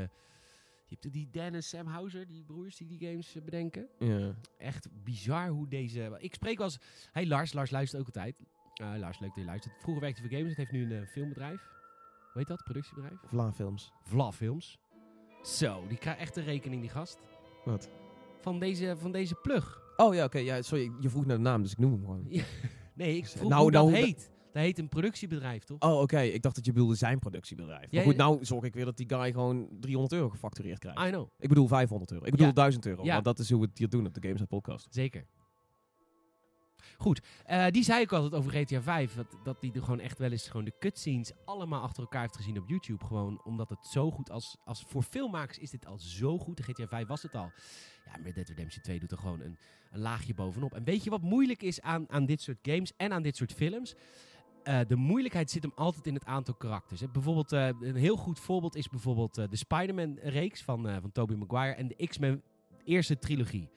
je 0.88 0.98
hebt 1.00 1.14
die 1.14 1.30
Dan 1.32 1.54
en 1.54 1.64
Sam 1.64 1.88
Houser, 1.88 2.28
die 2.28 2.44
broers 2.44 2.76
die 2.78 2.88
die 2.88 3.08
games 3.10 3.36
eh, 3.36 3.44
bedenken. 3.44 3.88
ja. 4.00 4.36
Echt 4.58 4.88
bizar 5.04 5.48
hoe 5.50 5.68
deze... 5.68 6.16
Ik 6.20 6.34
spreek 6.34 6.58
wel 6.58 6.68
eens... 6.68 6.80
Hey 7.12 7.28
Lars, 7.28 7.54
Lars 7.54 7.72
luistert 7.72 8.02
ook 8.02 8.08
altijd. 8.08 8.36
Eh, 8.74 8.92
Lars, 8.98 9.20
leuk 9.20 9.30
dat 9.30 9.38
je 9.38 9.46
luistert. 9.46 9.74
Vroeger 9.80 10.02
werkte 10.04 10.22
voor 10.22 10.32
games, 10.32 10.48
het 10.48 10.58
heeft 10.58 10.72
nu 10.72 10.94
een 10.96 11.08
filmbedrijf. 11.08 11.62
Hoe 12.32 12.42
heet 12.42 12.48
dat? 12.48 12.64
Productiebedrijf? 12.64 13.20
Vla 13.26 13.52
films. 13.54 13.92
Vla 14.04 14.32
Films. 14.32 14.78
Zo, 15.44 15.88
die 15.88 15.98
krijgt 15.98 16.20
echt 16.20 16.36
een 16.38 16.44
rekening, 16.44 16.82
die 16.82 16.90
gast. 16.90 17.18
Wat? 17.66 17.90
Van 18.42 18.60
deze, 18.60 18.96
van 18.98 19.12
deze 19.12 19.36
plug. 19.36 19.82
Oh 19.98 20.14
ja, 20.16 20.24
oké. 20.24 20.38
ja, 20.38 20.62
sorry, 20.62 20.92
je 21.00 21.10
vroeg 21.10 21.26
naar 21.26 21.38
de 21.38 21.42
naam, 21.44 21.62
dus 21.62 21.72
ik 21.72 21.78
noem 21.78 21.92
hem 21.92 22.02
gewoon. 22.06 22.28
Nee, 22.96 23.18
ik 23.18 23.26
vroeg 23.28 23.50
Nou, 23.50 23.62
hoe 23.62 23.72
nou, 23.72 23.92
dat 23.92 24.00
da- 24.00 24.06
heet. 24.06 24.32
Dat 24.54 24.62
heet 24.62 24.80
een 24.80 24.90
productiebedrijf, 24.90 25.64
toch? 25.64 25.80
Oh, 25.80 26.00
oké. 26.02 26.20
Ik 26.20 26.42
dacht 26.42 26.56
dat 26.56 26.66
je 26.66 26.72
bedoelde 26.72 26.96
zijn 26.96 27.20
productiebedrijf. 27.20 27.82
Ja, 27.92 27.96
maar 27.96 28.04
goed, 28.04 28.16
nou 28.16 28.46
zorg 28.46 28.64
ik 28.64 28.74
weer 28.74 28.86
dat 28.86 28.98
die 28.98 29.10
guy 29.10 29.32
gewoon 29.32 29.68
300 29.80 30.14
euro 30.14 30.30
gefactureerd 30.30 30.80
krijgt. 30.80 31.00
I 31.06 31.10
know. 31.10 31.28
Ik 31.40 31.50
bedoel 31.50 31.68
500 31.68 32.12
euro. 32.12 32.26
Ik 32.26 32.32
bedoel 32.32 32.48
Ja. 32.48 32.54
1000 32.54 32.86
euro. 32.86 33.04
Ja. 33.04 33.14
Want 33.14 33.26
dat 33.26 33.40
is 33.40 33.50
hoe 33.50 33.60
we 33.60 33.66
het 33.66 33.78
hier 33.78 33.90
doen 33.90 34.06
op 34.06 34.14
de 34.14 34.28
Games 34.28 34.42
Podcast. 34.48 34.88
Zeker. 34.90 35.26
Goed, 36.98 37.22
eh, 37.46 37.68
die 37.68 37.84
zei 37.84 38.02
ik 38.02 38.12
altijd 38.12 38.34
over 38.34 38.52
GTA 38.52 38.82
5. 38.82 39.14
Dat, 39.14 39.38
dat 39.44 39.62
die 39.62 39.74
er 39.74 39.84
gewoon 39.84 40.00
echt 40.00 40.18
wel 40.20 40.32
eens 40.32 40.48
gewoon 40.48 40.66
de 40.66 40.74
cutscenes 40.80 41.32
allemaal 41.46 41.82
achter 41.82 42.04
elkaar 42.04 42.22
heeft 42.22 42.36
gezien 42.36 42.58
op 42.58 42.70
YouTube. 42.70 43.06
Gewoon 43.06 43.42
omdat 43.44 43.70
het 43.70 43.86
zo 43.86 44.12
goed 44.12 44.30
als, 44.32 44.58
als 44.66 44.84
voor 44.88 45.04
filmmakers 45.04 45.58
is 45.58 45.70
dit 45.70 45.86
al 45.86 46.00
zo 46.00 46.38
goed. 46.40 46.58
De 46.58 46.64
GTA 46.64 46.88
5 46.88 47.08
was 47.08 47.22
het 47.22 47.36
al. 47.36 47.52
Ja, 48.06 48.12
maar 48.12 48.22
Red 48.24 48.36
Dead 48.36 48.48
Redemption 48.48 48.84
2 48.84 49.00
doet 49.00 49.12
er 49.12 49.18
gewoon 49.18 49.42
een, 49.42 49.58
een 49.92 50.00
laagje 50.00 50.34
bovenop. 50.34 50.74
En 50.74 50.84
weet 50.84 51.04
je 51.04 51.10
wat 51.10 51.22
moeilijk 51.22 51.62
is 51.64 51.82
aan, 51.82 52.06
aan 52.10 52.26
dit 52.26 52.42
soort 52.42 52.60
games 52.62 52.94
en 52.98 53.12
aan 53.12 53.24
dit 53.24 53.36
soort 53.36 53.54
films? 53.54 53.96
Eh, 54.64 54.80
de 54.88 54.96
moeilijkheid 54.96 55.52
zit 55.52 55.64
hem 55.64 55.72
altijd 55.76 56.08
in 56.08 56.14
het 56.14 56.26
aantal 56.26 56.54
karakters. 56.54 57.00
Hè. 57.00 57.08
Bijvoorbeeld, 57.08 57.52
eh, 57.52 57.68
een 57.68 57.96
heel 57.96 58.16
goed 58.16 58.40
voorbeeld 58.40 58.76
is 58.76 58.90
bijvoorbeeld 58.90 59.38
eh, 59.38 59.46
de 59.50 59.56
Spider-Man-reeks 59.56 60.64
van, 60.64 61.02
van 61.02 61.12
Tobey 61.12 61.36
Maguire 61.36 61.76
en 61.76 61.88
de 61.88 62.08
X-Men 62.08 62.42
eerste 62.84 63.20
trilogie. 63.20 63.70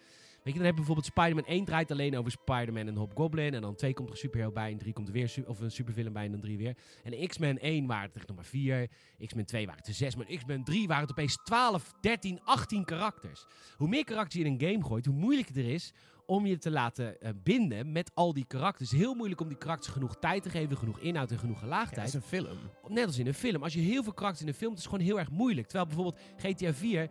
Weet 0.46 0.54
je, 0.54 0.60
dan 0.60 0.70
heb 0.70 0.78
je 0.78 0.86
bijvoorbeeld 0.86 1.06
Spider-Man 1.06 1.44
1 1.46 1.64
draait 1.64 1.90
alleen 1.90 2.16
over 2.16 2.30
Spider-Man 2.30 2.86
en 2.86 2.96
Hobgoblin. 2.96 3.54
En 3.54 3.60
dan 3.60 3.74
2 3.74 3.92
komt 3.94 4.08
er 4.08 4.14
een 4.14 4.20
superhero 4.20 4.52
bij 4.52 4.70
en 4.70 4.78
3 4.78 4.92
komt 4.92 5.08
er 5.08 5.14
weer 5.14 5.44
of 5.46 5.60
een 5.60 5.70
supervillain 5.70 6.12
bij 6.12 6.24
en 6.24 6.30
dan 6.30 6.40
3 6.40 6.56
weer. 6.56 6.76
En 7.02 7.28
X-Men 7.28 7.58
1 7.58 7.86
waren 7.86 8.06
het 8.06 8.16
echt 8.16 8.26
nog 8.26 8.36
maar 8.36 8.44
4. 8.44 8.90
X-Men 9.26 9.44
2 9.44 9.66
waren 9.66 9.80
het 9.80 9.88
er 9.88 9.94
6. 9.94 10.16
Maar 10.16 10.26
X-Men 10.26 10.64
3 10.64 10.86
waren 10.86 11.02
het 11.02 11.10
opeens 11.10 11.36
12, 11.44 11.92
13, 12.00 12.40
18 12.44 12.84
karakters. 12.84 13.46
Hoe 13.76 13.88
meer 13.88 14.04
karakters 14.04 14.42
je 14.42 14.48
in 14.48 14.58
een 14.58 14.68
game 14.68 14.84
gooit, 14.84 15.06
hoe 15.06 15.14
moeilijker 15.14 15.54
het 15.54 15.64
er 15.64 15.70
is 15.70 15.92
om 16.26 16.46
je 16.46 16.58
te 16.58 16.70
laten 16.70 17.20
eh, 17.20 17.30
binden 17.42 17.92
met 17.92 18.10
al 18.14 18.32
die 18.32 18.44
karakters. 18.46 18.90
Heel 18.90 19.14
moeilijk 19.14 19.40
om 19.40 19.48
die 19.48 19.58
karakters 19.58 19.92
genoeg 19.92 20.16
tijd 20.16 20.42
te 20.42 20.50
geven, 20.50 20.76
genoeg 20.76 20.98
inhoud 20.98 21.30
en 21.30 21.38
genoeg 21.38 21.56
Ja, 21.56 21.62
gelaagdheid. 21.62 21.96
dat 22.12 22.22
is 22.22 22.30
een 22.30 22.44
film. 22.44 22.58
Net 22.88 23.06
als 23.06 23.18
in 23.18 23.26
een 23.26 23.34
film. 23.34 23.62
Als 23.62 23.72
je 23.72 23.80
heel 23.80 24.02
veel 24.02 24.12
karakters 24.12 24.42
in 24.42 24.48
een 24.48 24.54
film, 24.54 24.70
het 24.70 24.78
is 24.80 24.84
gewoon 24.86 25.00
heel 25.04 25.18
erg 25.18 25.30
moeilijk. 25.30 25.66
Terwijl 25.66 25.86
bijvoorbeeld 25.86 26.20
GTA 26.36 26.72
4, 26.72 27.08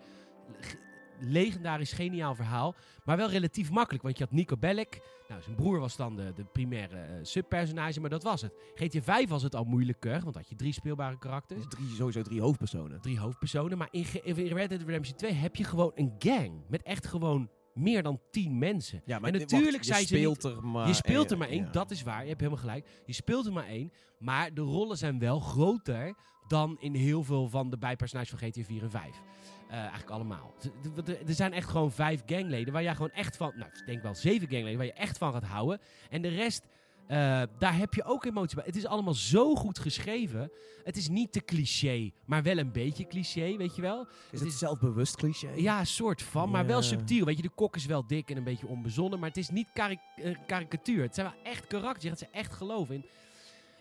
g- 0.61 0.75
legendarisch 1.19 1.91
geniaal 1.93 2.35
verhaal, 2.35 2.75
maar 3.05 3.17
wel 3.17 3.29
relatief 3.29 3.69
makkelijk. 3.71 4.03
Want 4.03 4.17
je 4.17 4.23
had 4.23 4.33
Nico 4.33 4.57
Bellic, 4.57 5.01
nou 5.27 5.41
zijn 5.41 5.55
broer 5.55 5.79
was 5.79 5.95
dan 5.95 6.15
de, 6.15 6.31
de 6.35 6.43
primaire 6.45 6.97
eh, 6.97 7.13
subpersonage, 7.21 7.99
maar 7.99 8.09
dat 8.09 8.23
was 8.23 8.41
het. 8.41 8.53
GTA 8.75 9.01
5 9.01 9.29
was 9.29 9.43
het 9.43 9.55
al 9.55 9.63
moeilijker, 9.63 10.21
want 10.23 10.35
had 10.35 10.49
je 10.49 10.55
drie 10.55 10.73
speelbare 10.73 11.17
karakters. 11.17 11.59
Dus 11.59 11.69
drie, 11.69 11.89
sowieso 11.95 12.21
drie 12.21 12.41
hoofdpersonen. 12.41 13.01
Drie 13.01 13.19
hoofdpersonen, 13.19 13.77
maar 13.77 13.87
in, 13.91 14.05
in 14.23 14.35
Red 14.47 14.69
Dead 14.69 14.81
Redemption 14.81 15.17
2 15.17 15.31
heb 15.31 15.55
je 15.55 15.63
gewoon 15.63 15.91
een 15.95 16.13
gang 16.19 16.51
met 16.69 16.83
echt 16.83 17.07
gewoon 17.07 17.49
meer 17.75 18.03
dan 18.03 18.19
tien 18.31 18.57
mensen. 18.57 19.01
Ja, 19.05 19.21
En 19.21 19.31
dit- 19.31 19.41
natuurlijk 19.41 19.71
wacht, 19.71 19.85
je 19.85 19.93
zijn 19.93 20.05
ze 20.07 20.15
speelt 20.15 20.43
er 20.43 20.67
maar 20.67 20.87
je 20.87 20.93
speelt 20.93 21.31
er 21.31 21.37
maar 21.37 21.49
één, 21.49 21.63
ja. 21.63 21.71
dat 21.71 21.91
is 21.91 22.03
waar. 22.03 22.21
Je 22.21 22.27
hebt 22.27 22.39
helemaal 22.39 22.61
gelijk. 22.63 22.87
Je 23.05 23.13
speelt 23.13 23.45
er 23.45 23.53
maar 23.53 23.67
één. 23.67 23.91
Maar 24.17 24.53
de 24.53 24.61
rollen 24.61 24.97
zijn 24.97 25.19
wel 25.19 25.39
groter 25.39 26.15
dan 26.47 26.77
in 26.79 26.93
heel 26.93 27.23
veel 27.23 27.49
van 27.49 27.69
de 27.69 27.77
bijpersonages 27.77 28.29
van 28.29 28.39
GTA 28.49 28.63
4 28.63 28.83
en 28.83 28.89
5. 28.89 29.21
Eh, 29.69 29.77
eigenlijk 29.77 30.09
allemaal. 30.09 30.53
Er 31.05 31.33
zijn 31.33 31.53
echt 31.53 31.69
gewoon 31.69 31.91
vijf 31.91 32.21
gangleden 32.25 32.73
waar 32.73 32.83
jij 32.83 32.95
gewoon 32.95 33.11
echt 33.11 33.37
van... 33.37 33.51
Nou, 33.55 33.71
ik 33.73 33.85
denk 33.85 34.01
wel 34.01 34.15
zeven 34.15 34.47
gangleden 34.47 34.77
waar 34.77 34.85
je 34.85 34.93
echt 34.93 35.17
van 35.17 35.33
gaat 35.33 35.43
houden. 35.43 35.79
En 36.09 36.21
de 36.21 36.27
rest, 36.27 36.65
eh, 37.07 37.41
daar 37.59 37.77
heb 37.77 37.93
je 37.93 38.03
ook 38.03 38.25
emotie 38.25 38.55
bij. 38.55 38.65
Het 38.65 38.75
is 38.75 38.85
allemaal 38.85 39.13
zo 39.13 39.55
goed 39.55 39.79
geschreven. 39.79 40.51
Het 40.83 40.97
is 40.97 41.09
niet 41.09 41.31
te 41.31 41.41
cliché, 41.45 42.11
maar 42.25 42.43
wel 42.43 42.57
een 42.57 42.71
beetje 42.71 43.07
cliché, 43.07 43.57
weet 43.57 43.75
je 43.75 43.81
wel? 43.81 44.07
Is 44.31 44.39
het 44.39 44.53
zelfbewust 44.53 45.15
cliché? 45.15 45.49
Ja, 45.55 45.83
soort 45.83 46.21
van, 46.21 46.49
maar 46.49 46.65
wel 46.65 46.81
subtiel. 46.81 47.25
Weet 47.25 47.35
je, 47.37 47.41
de 47.41 47.49
kok 47.49 47.75
is 47.75 47.85
wel 47.85 48.07
dik 48.07 48.29
en 48.29 48.37
een 48.37 48.43
beetje 48.43 48.67
onbezonnen, 48.67 49.19
maar 49.19 49.27
het 49.29 49.37
is 49.37 49.49
niet 49.49 49.67
eh, 49.73 50.35
karikatuur. 50.47 51.01
Het 51.01 51.15
zijn 51.15 51.27
wel 51.31 51.41
echt 51.51 51.67
karakters, 51.67 52.03
je 52.03 52.09
gaat 52.09 52.19
ze 52.19 52.27
echt 52.31 52.53
geloven 52.53 52.95
in. 52.95 53.05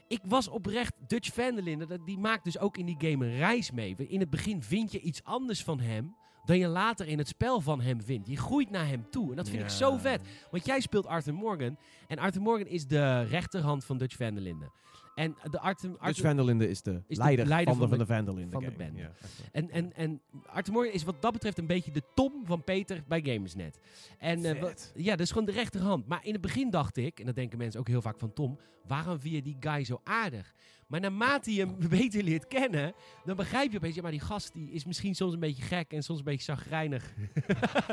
Ik 0.09 0.21
was 0.25 0.49
oprecht, 0.49 0.93
Dutch 1.07 1.33
Van 1.35 1.55
der 1.55 1.65
Linden, 1.65 1.89
dat- 1.89 2.07
die 2.07 2.19
maakt 2.19 2.45
dus 2.45 2.59
ook 2.59 2.77
in 2.77 2.87
die 2.87 2.97
game 3.11 3.27
een 3.27 3.37
reis 3.37 3.71
mee. 3.71 3.95
In 3.97 4.21
het 4.21 4.31
begin 4.31 4.63
vind 4.63 4.93
je 4.93 5.01
iets 5.01 5.25
anders 5.25 5.63
van 5.65 5.81
hem 5.81 6.15
dan 6.45 6.59
je 6.59 6.67
later 6.69 7.07
in 7.09 7.19
het 7.19 7.29
spel 7.29 7.61
van 7.61 7.81
hem 7.81 8.03
vindt. 8.03 8.29
Je 8.29 8.37
groeit 8.37 8.71
naar 8.71 8.87
hem 8.89 9.07
toe 9.11 9.31
en 9.31 9.37
dat 9.37 9.49
vind 9.49 9.63
ik 9.63 9.69
zo 9.69 9.97
vet. 9.97 10.21
Want 10.51 10.67
jij 10.67 10.81
speelt 10.81 11.07
Arthur 11.07 11.35
Morgan 11.35 11.77
en 12.09 12.19
Arthur 12.19 12.43
Morgan 12.43 12.67
is 12.67 12.87
de 12.87 13.23
rechterhand 13.23 13.85
van 13.85 13.99
Dutch 13.99 14.17
Van 14.17 14.35
der 14.35 14.43
Linden. 14.43 14.73
En 15.15 15.37
de 15.51 15.61
Arthur, 15.61 15.89
Dutch 15.91 16.03
Arthur, 16.03 16.25
Van 16.25 16.37
der 16.37 16.45
Linden 16.45 16.69
is 16.69 16.83
de 16.83 17.03
Is 17.07 17.17
de 17.17 17.23
leider, 17.23 17.47
leider 17.47 17.75
van, 17.75 17.83
de, 17.83 17.89
van 17.89 18.07
van 18.07 18.07
de- 18.07 18.25
de 18.25 18.27
Van 18.27 18.35
Linden 18.35 18.53
van 18.53 18.63
de 18.63 18.83
gang. 18.85 18.93
band. 18.95 18.99
Ja. 18.99 19.29
En, 19.53 19.71
en, 19.71 19.93
en 19.97 20.21
Arthur 20.47 20.73
Morgan 20.73 20.93
is 20.93 21.03
wat 21.05 21.23
dat 21.23 21.33
betreft 21.33 21.59
een 21.59 21.67
beetje 21.67 21.93
de 21.93 22.03
Tom 22.15 22.33
van 22.47 22.65
Peter 22.65 23.03
bij 23.09 23.23
Gamersnet. 23.23 23.79
En, 24.19 24.45
eh, 24.45 24.61
wat- 24.61 24.93
ja, 24.97 25.11
dat 25.11 25.21
is 25.21 25.31
gewoon 25.31 25.47
de 25.47 25.53
rechterhand. 25.53 26.07
Maar 26.07 26.21
in 26.25 26.33
het 26.33 26.41
begin 26.43 26.71
dacht 26.71 26.97
ik, 26.97 27.21
en 27.21 27.27
dat 27.27 27.35
denken 27.35 27.59
mensen 27.59 27.81
ook 27.81 27.89
heel 27.89 28.03
vaak 28.03 28.19
van 28.19 28.33
Tom, 28.33 28.59
waarom 28.87 29.21
vind 29.21 29.35
je 29.35 29.43
die 29.43 29.57
guy 29.61 29.85
zo 29.85 30.01
aardig? 30.05 30.55
Maar 30.89 31.01
naarmate 31.01 31.55
je 31.55 31.61
hem 31.61 31.77
beter 31.89 32.23
leert 32.23 32.47
kennen, 32.47 32.95
dan 33.25 33.37
begrijp 33.37 33.71
je 33.71 33.77
opeens, 33.77 33.95
ja, 33.95 34.03
maar 34.03 34.11
die 34.11 34.21
gast 34.21 34.53
die 34.53 34.71
is 34.71 34.85
misschien 34.85 35.15
soms 35.15 35.33
een 35.33 35.41
beetje 35.41 35.63
gek 35.63 35.93
en 35.93 36.03
soms 36.03 36.19
een 36.19 36.25
beetje 36.25 36.53
chagrijnig. 36.53 37.15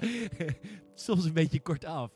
soms 0.95 1.25
een 1.25 1.33
beetje 1.33 1.61
kortaf. 1.61 2.11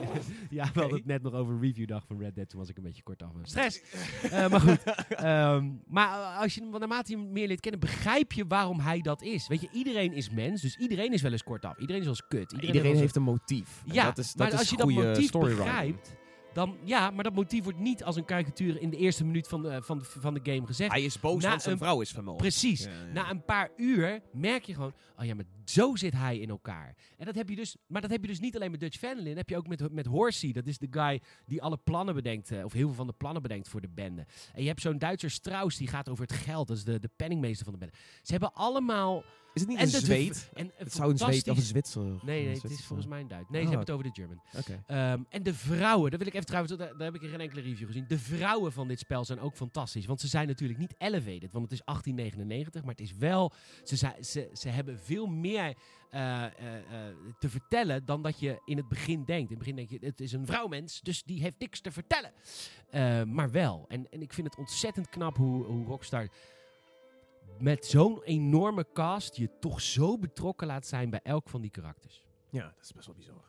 ja, 0.50 0.70
we 0.74 0.80
hadden 0.80 0.98
het 0.98 1.06
net 1.06 1.22
nog 1.22 1.32
over 1.32 1.60
reviewdag 1.60 2.04
van 2.06 2.18
Red 2.18 2.34
Dead, 2.34 2.48
toen 2.48 2.58
was 2.58 2.68
ik 2.68 2.76
een 2.76 2.82
beetje 2.82 3.02
kortaf. 3.02 3.30
Stress! 3.42 3.82
Eh, 4.22 4.48
maar 4.48 4.60
goed. 4.60 4.82
Ehm, 5.08 5.70
maar 5.86 6.08
als 6.36 6.54
je 6.54 6.60
naarmate 6.60 7.10
je 7.10 7.18
hem 7.18 7.32
meer 7.32 7.46
leert 7.46 7.60
kennen, 7.60 7.80
begrijp 7.80 8.32
je 8.32 8.46
waarom 8.46 8.80
hij 8.80 9.00
dat 9.00 9.22
is. 9.22 9.48
Weet 9.48 9.60
je, 9.60 9.68
iedereen 9.72 10.12
is 10.12 10.30
mens, 10.30 10.62
dus 10.62 10.76
iedereen 10.76 11.12
is 11.12 11.22
wel 11.22 11.32
eens 11.32 11.42
kortaf. 11.42 11.78
Iedereen 11.78 12.00
is 12.00 12.06
wel 12.06 12.16
eens 12.18 12.28
kut. 12.28 12.62
Iedereen, 12.62 12.96
heeft 12.96 13.16
een 13.16 13.22
motief. 13.22 13.82
En 13.86 13.94
Ja, 13.94 14.04
dat 14.04 14.18
is, 14.18 14.32
dat 14.32 14.36
maar 14.36 14.52
is 14.52 14.58
als 14.58 14.70
je 14.70 14.76
dat 14.76 14.90
motief 14.90 15.30
begrijpt, 15.30 16.16
dan 16.56 16.76
ja, 16.84 17.10
maar 17.10 17.24
dat 17.24 17.34
motief 17.34 17.64
wordt 17.64 17.78
niet 17.78 18.04
als 18.04 18.16
een 18.16 18.24
karikatuur 18.24 18.80
in 18.80 18.90
de 18.90 18.96
eerste 18.96 19.24
minuut 19.24 19.48
van 19.48 19.62
de, 19.62 19.82
van 19.82 19.98
de, 19.98 20.04
van 20.04 20.34
de 20.34 20.40
game 20.42 20.66
gezegd. 20.66 20.92
Hij 20.92 21.02
is 21.04 21.20
boos, 21.20 21.42
Na 21.42 21.48
want 21.48 21.62
zijn 21.62 21.74
een- 21.74 21.80
vrouw 21.80 22.00
is 22.00 22.10
vermoord. 22.10 22.36
Precies. 22.36 22.84
Ja, 22.84 22.90
ja. 22.90 23.12
Na 23.12 23.30
een 23.30 23.44
paar 23.44 23.70
uur 23.76 24.20
merk 24.32 24.64
je 24.64 24.74
gewoon, 24.74 24.92
oh 25.18 25.24
ja, 25.24 25.34
maar 25.34 25.44
zo 25.70 25.96
zit 25.96 26.12
hij 26.12 26.38
in 26.38 26.48
elkaar. 26.48 26.94
En 27.18 27.26
dat 27.26 27.34
heb 27.34 27.48
je 27.48 27.56
dus, 27.56 27.76
maar 27.86 28.00
dat 28.00 28.10
heb 28.10 28.20
je 28.20 28.26
dus 28.28 28.40
niet 28.40 28.54
alleen 28.56 28.70
met 28.70 28.80
Dutch 28.80 28.98
Van 28.98 29.24
dat 29.24 29.36
heb 29.36 29.48
je 29.48 29.56
ook 29.56 29.66
met, 29.68 29.92
met 29.92 30.06
Horsey. 30.06 30.52
Dat 30.52 30.66
is 30.66 30.78
de 30.78 30.86
guy 30.90 31.20
die 31.46 31.62
alle 31.62 31.76
plannen 31.76 32.14
bedenkt, 32.14 32.50
eh, 32.50 32.64
of 32.64 32.72
heel 32.72 32.86
veel 32.86 32.96
van 32.96 33.06
de 33.06 33.12
plannen 33.12 33.42
bedenkt 33.42 33.68
voor 33.68 33.80
de 33.80 33.88
bende. 33.88 34.26
En 34.54 34.62
je 34.62 34.68
hebt 34.68 34.80
zo'n 34.80 34.98
Duitser 34.98 35.30
Strauss, 35.30 35.76
die 35.78 35.88
gaat 35.88 36.08
over 36.08 36.22
het 36.22 36.32
geld. 36.32 36.68
Dat 36.68 36.76
is 36.76 36.84
de, 36.84 36.98
de 36.98 37.10
penningmeester 37.16 37.64
van 37.64 37.72
de 37.72 37.78
bende. 37.78 37.94
Ze 38.22 38.30
hebben 38.30 38.52
allemaal... 38.54 39.22
Is 39.54 39.62
het 39.62 39.70
niet 39.70 39.80
en 39.80 39.84
een 39.84 39.90
zweet? 40.00 40.50
En 40.54 40.70
Het 40.74 40.92
zou 40.92 41.10
een 41.10 41.18
zweet 41.18 41.48
of 41.48 41.56
een 41.56 41.62
Zwitser. 41.62 42.02
Nee, 42.02 42.44
nee, 42.44 42.54
het 42.54 42.70
is 42.70 42.84
volgens 42.84 43.08
mij 43.08 43.20
een 43.20 43.28
Duits. 43.28 43.48
Nee, 43.50 43.62
Oh. 43.62 43.68
ze 43.70 43.76
hebben 43.76 43.94
het 43.94 44.04
over 44.04 44.04
de 44.04 44.20
German. 44.20 44.42
Ehm, 44.86 45.22
en 45.28 45.42
de 45.42 45.54
vrouwen, 45.54 46.10
daar 46.10 46.18
wil 46.18 46.28
ik 46.28 46.34
even 46.34 46.46
trouwens, 46.46 46.76
daar, 46.76 46.96
daar 46.96 47.12
heb 47.12 47.22
ik 47.22 47.30
geen 47.30 47.40
enkele 47.40 47.60
review 47.60 47.86
gezien. 47.86 48.04
De 48.08 48.18
vrouwen 48.18 48.72
van 48.72 48.88
dit 48.88 48.98
spel 48.98 49.24
zijn 49.24 49.40
ook 49.40 49.54
fantastisch. 49.56 50.06
Want 50.06 50.20
ze 50.20 50.28
zijn 50.28 50.46
natuurlijk 50.46 50.78
niet 50.78 50.94
elevated, 50.98 51.52
want 51.52 51.64
het 51.64 51.72
is 51.72 51.84
1899, 51.84 52.80
maar 52.82 52.90
het 52.90 53.00
is 53.00 53.16
wel, 53.16 53.52
ze, 53.84 53.96
zijn- 53.96 54.24
ze, 54.24 54.50
ze 54.52 54.68
hebben 54.68 54.98
veel 54.98 55.26
meer 55.26 55.55
eh, 55.56 56.44
eh, 56.44 56.48
eh, 57.08 57.14
te 57.38 57.48
vertellen 57.48 58.04
dan 58.04 58.22
dat 58.22 58.38
je 58.40 58.60
in 58.64 58.76
het 58.76 58.88
begin 58.88 59.24
denkt. 59.24 59.50
In 59.50 59.56
het 59.56 59.58
begin 59.58 59.76
denk 59.76 59.88
je, 59.90 59.98
het 60.00 60.20
is 60.20 60.32
een 60.32 60.46
vrouwmens, 60.46 61.00
dus 61.00 61.22
die 61.22 61.40
heeft 61.40 61.58
niks 61.58 61.80
te 61.80 61.90
vertellen. 61.92 62.32
Maar 63.34 63.50
wel. 63.50 63.84
En, 63.88 64.10
en 64.10 64.22
ik 64.22 64.32
vind 64.32 64.46
het 64.46 64.58
ontzettend 64.58 65.08
knap 65.08 65.36
hoe, 65.36 65.64
hoe 65.64 65.86
Rockstar 65.86 66.28
met 67.58 67.86
zo'n 67.86 68.22
enorme 68.22 68.86
cast 68.92 69.36
je 69.36 69.50
toch 69.60 69.80
zo 69.80 70.18
betrokken 70.18 70.66
laat 70.66 70.86
zijn 70.86 71.10
bij 71.10 71.20
elk 71.22 71.48
van 71.48 71.60
die 71.60 71.70
karakters. 71.70 72.24
Ja, 72.50 72.62
dat 72.62 72.84
is 72.84 72.92
best 72.92 73.06
wel 73.06 73.14
bizar. 73.16 73.44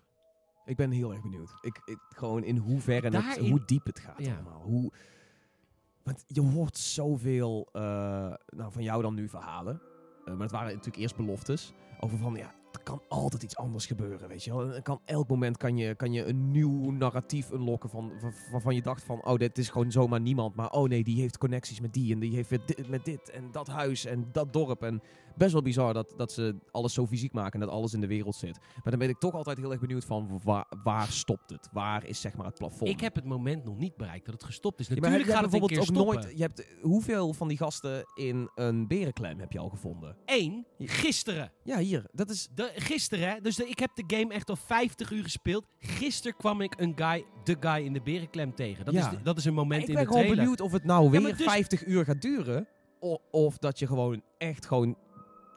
Ik 0.66 0.76
ben 0.76 0.92
heel 0.92 1.12
erg 1.12 1.22
benieuwd. 1.22 1.50
Ik, 1.62 1.82
ik, 1.86 1.98
gewoon 2.10 2.44
in 2.44 2.58
hoeverre 2.58 3.02
het, 3.10 3.12
Daarin- 3.12 3.50
hoe 3.50 3.66
diep 3.66 3.86
het 3.86 4.00
gaat 4.00 4.26
Ja. 4.26 4.34
allemaal. 4.34 4.62
Hoe, 4.62 4.92
want 6.04 6.24
je 6.28 6.42
hoort 6.42 6.78
zoveel, 6.78 7.70
eh, 7.72 7.82
nou 8.50 8.72
van 8.72 8.84
jou 8.84 9.02
dan 9.02 9.14
nu 9.14 9.30
verhalen. 9.30 9.82
Maar 10.26 10.38
het 10.40 10.52
waren 10.52 10.68
natuurlijk 10.68 10.98
eerst 10.98 11.16
beloftes. 11.16 11.74
Over 12.00 12.18
van, 12.18 12.36
ja, 12.36 12.56
er 12.72 12.84
kan 12.84 13.02
altijd 13.08 13.44
iets 13.44 13.58
anders 13.58 13.86
gebeuren, 13.86 14.28
weet 14.28 14.44
je 14.44 14.56
wel. 14.56 14.82
Kan, 14.82 15.00
elk 15.06 15.28
moment 15.28 15.58
kan 15.58 15.78
je, 15.78 15.96
kan 15.96 16.14
je 16.14 16.26
een 16.26 16.52
nieuw 16.52 16.92
narratief 16.92 17.52
unlocken 17.52 17.90
van, 17.90 18.12
van, 18.20 18.34
waarvan 18.52 18.76
je 18.76 18.82
dacht 18.82 19.04
van, 19.04 19.26
oh, 19.26 19.38
dit 19.38 19.58
is 19.58 19.70
gewoon 19.70 19.92
zomaar 19.92 20.22
niemand. 20.22 20.56
Maar 20.56 20.72
oh 20.72 20.90
nee, 20.90 21.04
die 21.04 21.22
heeft 21.22 21.38
connecties 21.38 21.80
met 21.80 21.94
die 21.94 22.14
en 22.14 22.20
die 22.20 22.36
heeft 22.36 22.50
dit, 22.50 22.90
met 22.90 23.06
dit 23.06 23.30
en 23.30 23.52
dat 23.52 23.68
huis 23.68 24.06
en 24.06 24.30
dat 24.32 24.54
dorp. 24.54 24.84
En 24.84 25.02
best 25.38 25.54
wel 25.54 25.62
bizar 25.62 25.94
dat, 25.94 26.14
dat 26.18 26.32
ze 26.32 26.56
alles 26.72 26.94
zo 26.94 27.06
fysiek 27.06 27.34
maken 27.34 27.54
en 27.54 27.60
dat 27.68 27.76
alles 27.76 27.94
in 27.94 28.02
de 28.02 28.08
wereld 28.08 28.36
zit. 28.36 28.58
Maar 28.60 28.82
dan 28.92 29.00
ben 29.00 29.10
ik 29.10 29.18
toch 29.20 29.34
altijd 29.34 29.58
heel 29.58 29.72
erg 29.72 29.80
benieuwd 29.80 30.06
van, 30.06 30.40
waar, 30.44 30.66
waar 30.84 31.08
stopt 31.08 31.50
het? 31.50 31.70
Waar 31.72 32.06
is 32.06 32.22
zeg 32.22 32.36
maar 32.36 32.46
het 32.46 32.58
plafond? 32.58 32.90
Ik 32.90 33.00
heb 33.00 33.16
het 33.16 33.26
moment 33.26 33.64
nog 33.64 33.78
niet 33.78 33.96
bereikt 33.96 34.26
dat 34.26 34.34
het 34.34 34.44
gestopt 34.44 34.80
is. 34.80 34.88
Ja, 34.88 34.94
maar 34.94 35.02
Natuurlijk 35.10 35.30
heb 35.40 35.44
gaat 35.44 35.52
het 35.54 35.62
bijvoorbeeld 35.62 36.00
ook 36.00 36.14
nooit. 36.16 36.38
Je 36.38 36.42
hebt, 36.44 36.68
hoeveel 36.82 37.34
van 37.34 37.48
die 37.48 37.58
gasten 37.58 38.04
in 38.16 38.50
een 38.56 38.88
berenklem 38.88 39.40
heb 39.40 39.52
je 39.52 39.60
al 39.60 39.70
gevonden? 39.70 40.16
Eén, 40.26 40.66
gisteren. 40.80 41.52
Ja, 41.64 41.78
hier. 41.78 42.06
Dat 42.12 42.30
is. 42.30 42.48
De, 42.56 42.72
gisteren, 42.76 43.30
hè. 43.30 43.42
Dus 43.42 43.56
de- 43.56 43.68
ik 43.70 43.80
heb 43.80 43.90
de 43.96 44.16
game 44.18 44.34
echt 44.34 44.50
al 44.50 44.56
50 44.56 45.12
uur 45.12 45.24
gespeeld. 45.24 45.66
Gisteren 45.80 46.38
kwam 46.38 46.62
ik 46.62 46.74
een 46.80 46.94
guy, 46.96 47.26
de 47.44 47.58
guy 47.60 47.86
in 47.86 47.94
de 47.94 48.02
berenklem 48.02 48.56
tegen. 48.56 48.86
Dat, 48.86 48.94
Ja. 48.94 49.12
is, 49.12 49.18
de- 49.18 49.24
dat 49.24 49.38
is 49.38 49.46
een 49.46 49.54
moment 49.54 49.82
ik 49.82 49.88
in 49.88 49.94
ben 49.94 50.04
de 50.04 50.08
gewoon 50.10 50.24
trailer. 50.24 50.44
benieuwd 50.44 50.62
of 50.66 50.72
het 50.72 50.84
nou 50.84 51.10
weer 51.10 51.22
maar 51.22 51.36
dus- 51.38 51.46
50 51.46 51.86
uur 51.86 52.06
gaat 52.06 52.22
duren. 52.22 52.68
o- 53.00 53.18
of 53.32 53.58
dat 53.58 53.80
je 53.80 53.88
gewoon 53.88 54.22
echt 54.38 54.66
gewoon 54.66 54.98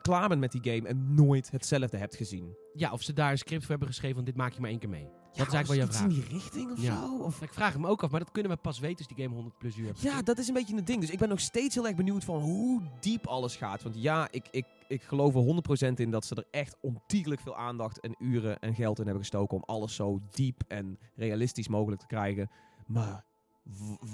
klaar 0.02 0.28
bent 0.28 0.40
met 0.40 0.52
die 0.52 0.74
game 0.74 0.88
en 0.88 1.14
nooit 1.14 1.50
hetzelfde 1.50 1.96
hebt 1.96 2.16
gezien. 2.16 2.56
Ja, 2.74 2.92
of 2.92 3.02
ze 3.02 3.12
daar 3.12 3.30
een 3.30 3.38
script 3.38 3.60
voor 3.60 3.70
hebben 3.70 3.88
geschreven 3.88 4.16
van 4.16 4.24
dit 4.24 4.36
maak 4.36 4.52
je 4.52 4.60
maar 4.60 4.70
één 4.70 4.78
keer 4.78 4.88
mee. 4.88 5.08
Ja, 5.32 5.36
dat 5.38 5.46
is 5.46 5.52
eigenlijk 5.54 5.66
wel 5.66 5.88
iets 5.90 5.96
vraag. 5.96 6.08
in 6.10 6.14
die 6.14 6.38
richting 6.38 6.70
of 6.72 6.82
Ja. 6.82 7.00
zo? 7.06 7.18
Of... 7.18 7.42
Ik 7.42 7.52
vraag 7.52 7.72
het 7.72 7.80
me 7.80 7.88
ook 7.88 8.02
af, 8.02 8.10
maar 8.10 8.20
dat 8.20 8.30
kunnen 8.32 8.52
we 8.52 8.58
pas 8.58 8.78
weten 8.78 8.98
als 8.98 9.06
die 9.14 9.16
game 9.24 9.34
100 9.34 9.58
plus 9.58 9.76
uur 9.76 9.86
heeft. 9.86 10.00
Ja, 10.02 10.22
dat 10.22 10.38
is 10.38 10.48
een 10.48 10.54
beetje 10.54 10.76
een 10.76 10.84
ding. 10.84 11.00
Dus 11.00 11.10
ik 11.10 11.18
ben 11.18 11.28
nog 11.28 11.40
steeds 11.40 11.74
heel 11.74 11.86
erg 11.86 11.96
benieuwd 11.96 12.24
van 12.24 12.40
hoe 12.40 12.82
diep 13.00 13.26
alles 13.26 13.56
gaat. 13.56 13.82
Want 13.82 14.02
ja, 14.02 14.28
ik, 14.30 14.48
ik, 14.50 14.66
ik 14.88 15.02
geloof 15.02 15.34
er 15.34 15.90
100% 15.90 15.94
in 15.94 16.10
dat 16.10 16.24
ze 16.24 16.34
er 16.34 16.46
echt 16.50 16.76
ontiegelijk 16.80 17.40
veel 17.40 17.56
aandacht 17.56 18.00
en 18.00 18.14
uren 18.18 18.58
en 18.60 18.74
geld 18.74 18.98
in 18.98 19.04
hebben 19.04 19.22
gestoken 19.22 19.56
om 19.56 19.62
alles 19.66 19.94
zo 19.94 20.20
diep 20.30 20.62
en 20.68 20.98
realistisch 21.16 21.68
mogelijk 21.68 22.00
te 22.00 22.06
krijgen. 22.06 22.50
Maar 22.86 23.24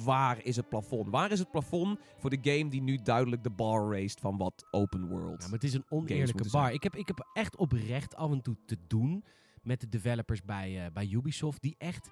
waar 0.05 0.45
is 0.45 0.57
het 0.57 0.69
plafond? 0.69 1.09
Waar 1.09 1.31
is 1.33 1.39
het 1.39 1.51
plafond 1.51 1.99
voor 2.19 2.31
de 2.31 2.39
game 2.43 2.71
die 2.71 2.83
nu 2.83 2.97
duidelijk 3.03 3.43
de 3.43 3.51
bar 3.51 3.93
raced 3.93 4.21
van 4.21 4.37
wat 4.37 4.67
open 4.71 5.09
world? 5.09 5.41
Ja, 5.43 5.45
maar 5.45 5.55
het 5.55 5.65
is 5.65 5.75
een 5.75 5.85
oneerlijke 5.89 6.51
bar. 6.51 6.73
Ik 6.73 6.83
heb, 6.83 6.97
ik 6.97 7.07
heb 7.07 7.31
echt 7.33 7.57
oprecht 7.57 8.15
af 8.15 8.31
en 8.31 8.43
toe 8.43 8.57
te 8.67 8.77
doen 8.87 9.25
met 9.63 9.81
de 9.81 9.89
developers 9.89 10.43
bij, 10.43 10.85
eh, 10.85 10.93
bij 10.93 11.09
Ubisoft. 11.11 11.63
Die 11.63 11.75
echt 11.79 12.09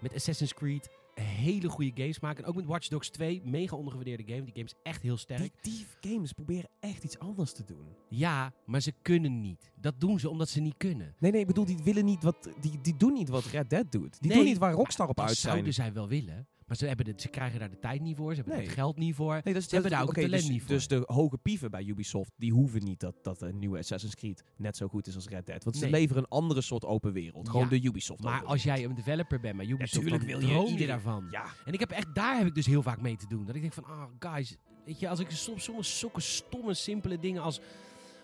met 0.00 0.14
Assassin's 0.14 0.54
Creed 0.54 0.90
hele 1.20 1.68
goede 1.68 1.90
games 1.94 2.20
maken. 2.20 2.42
En 2.44 2.48
ook 2.50 2.56
met 2.56 2.66
Watch 2.66 2.88
Dogs 2.88 3.10
2, 3.10 3.42
mega 3.44 3.76
ondergewaardeerde 3.76 4.32
game. 4.32 4.44
Die 4.44 4.52
game 4.52 4.64
is 4.64 4.74
echt 4.82 5.02
heel 5.02 5.16
sterk. 5.16 5.40
Die, 5.62 5.86
die 6.00 6.12
games 6.12 6.32
proberen 6.32 6.70
echt 6.80 7.04
iets 7.04 7.18
anders 7.18 7.52
te 7.52 7.64
doen. 7.64 7.86
Ja, 8.08 8.52
maar 8.66 8.80
ze 8.80 8.92
kunnen 9.02 9.40
niet. 9.40 9.72
Dat 9.80 10.00
doen 10.00 10.18
ze 10.20 10.30
omdat 10.30 10.48
ze 10.48 10.60
niet 10.60 10.76
kunnen. 10.76 11.14
Nee, 11.18 11.30
nee, 11.30 11.40
ik 11.40 11.46
bedoel, 11.46 11.64
die 11.64 11.78
willen 11.82 12.04
niet 12.04 12.22
wat, 12.22 12.48
die, 12.60 12.80
die 12.80 12.96
doen 12.96 13.12
niet 13.12 13.28
wat 13.28 13.44
Red 13.44 13.70
Dead 13.70 13.92
doet. 13.92 14.20
Die 14.20 14.28
Nee, 14.28 14.38
doen 14.38 14.46
niet 14.46 14.58
waar 14.58 14.72
Rockstar 14.72 15.08
op 15.08 15.20
uit 15.20 15.36
zijn. 15.36 15.52
zouden 15.52 15.74
zij 15.74 15.92
wel 15.92 16.08
willen. 16.08 16.46
Maar 16.72 16.80
ze, 16.80 16.86
hebben 16.86 17.04
de, 17.06 17.12
ze 17.16 17.28
krijgen 17.28 17.58
daar 17.58 17.70
de 17.70 17.78
tijd 17.78 18.00
niet 18.00 18.16
voor. 18.16 18.30
Ze 18.34 18.36
hebben 18.40 18.56
Nee. 18.56 18.64
het 18.66 18.74
geld 18.74 18.96
niet 18.96 19.14
voor. 19.14 19.32
Nee, 19.32 19.54
dat 19.54 19.62
is, 19.62 19.68
Ze 19.68 19.74
hebben 19.74 19.90
daar 19.92 20.02
ook 20.02 20.08
oké, 20.08 20.20
het 20.20 20.28
talent 20.28 20.44
dus, 20.46 20.52
niet 20.52 20.62
voor. 20.62 20.70
Dus 20.74 20.86
de 20.88 21.02
hoge 21.06 21.38
pieven 21.38 21.70
bij 21.70 21.84
Ubisoft, 21.84 22.30
die 22.36 22.52
hoeven 22.52 22.84
niet 22.84 23.00
dat, 23.00 23.14
dat 23.22 23.40
een 23.42 23.58
nieuwe 23.58 23.78
Assassin's 23.78 24.14
Creed 24.14 24.44
net 24.56 24.76
zo 24.76 24.88
goed 24.88 25.06
is 25.06 25.14
als 25.14 25.28
Red 25.28 25.46
Dead. 25.46 25.64
Want 25.64 25.76
ze 25.76 25.90
leveren 25.90 26.22
een 26.22 26.28
andere 26.28 26.60
soort 26.60 26.84
open 26.84 27.12
wereld. 27.12 27.48
Gewoon 27.48 27.62
Ja, 27.62 27.68
de 27.68 27.82
Ubisoft 27.84 28.22
Maar 28.22 28.44
als 28.44 28.62
jij 28.62 28.84
een 28.84 28.94
developer 28.94 29.40
bent 29.40 29.56
bij 29.56 29.66
Ubisoft, 29.66 30.08
dan 30.08 30.18
wil 30.18 30.40
je 30.40 30.64
iedereen- 30.66 30.86
daarvan. 30.86 31.26
Ja, 31.30 31.44
En 31.64 31.72
ik 31.72 31.80
heb 31.80 31.90
echt, 31.90 32.14
daar 32.14 32.38
heb 32.38 32.46
ik 32.46 32.54
dus 32.54 32.66
heel 32.66 32.82
vaak 32.82 33.00
mee 33.00 33.16
te 33.16 33.26
doen. 33.28 33.44
Dat 33.44 33.54
ik 33.54 33.60
denk 33.60 33.72
van, 33.72 33.84
ah, 33.84 34.02
guys, 34.18 34.56
weet 34.84 35.00
je, 35.00 35.08
als 35.08 35.20
ik 35.20 35.30
soms, 35.30 35.64
soms 35.64 35.98
zulke 35.98 36.20
stomme, 36.20 36.74
simpele 36.74 37.18
dingen 37.18 37.42
als, 37.42 37.60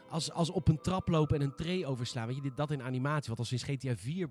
als, 0.08 0.32
als 0.32 0.50
op 0.50 0.68
een 0.68 0.80
trap 0.80 1.08
lopen 1.08 1.37
en 1.40 1.42
een 1.44 1.54
tray 1.54 1.84
overslaan, 1.84 2.26
weet 2.26 2.37
je, 2.37 2.42
dit, 2.42 2.56
dat 2.56 2.70
in 2.70 2.82
animatie, 2.82 3.28
wat 3.30 3.38
al 3.38 3.44
sinds 3.44 3.64
GTA 3.64 3.96
4 3.96 4.30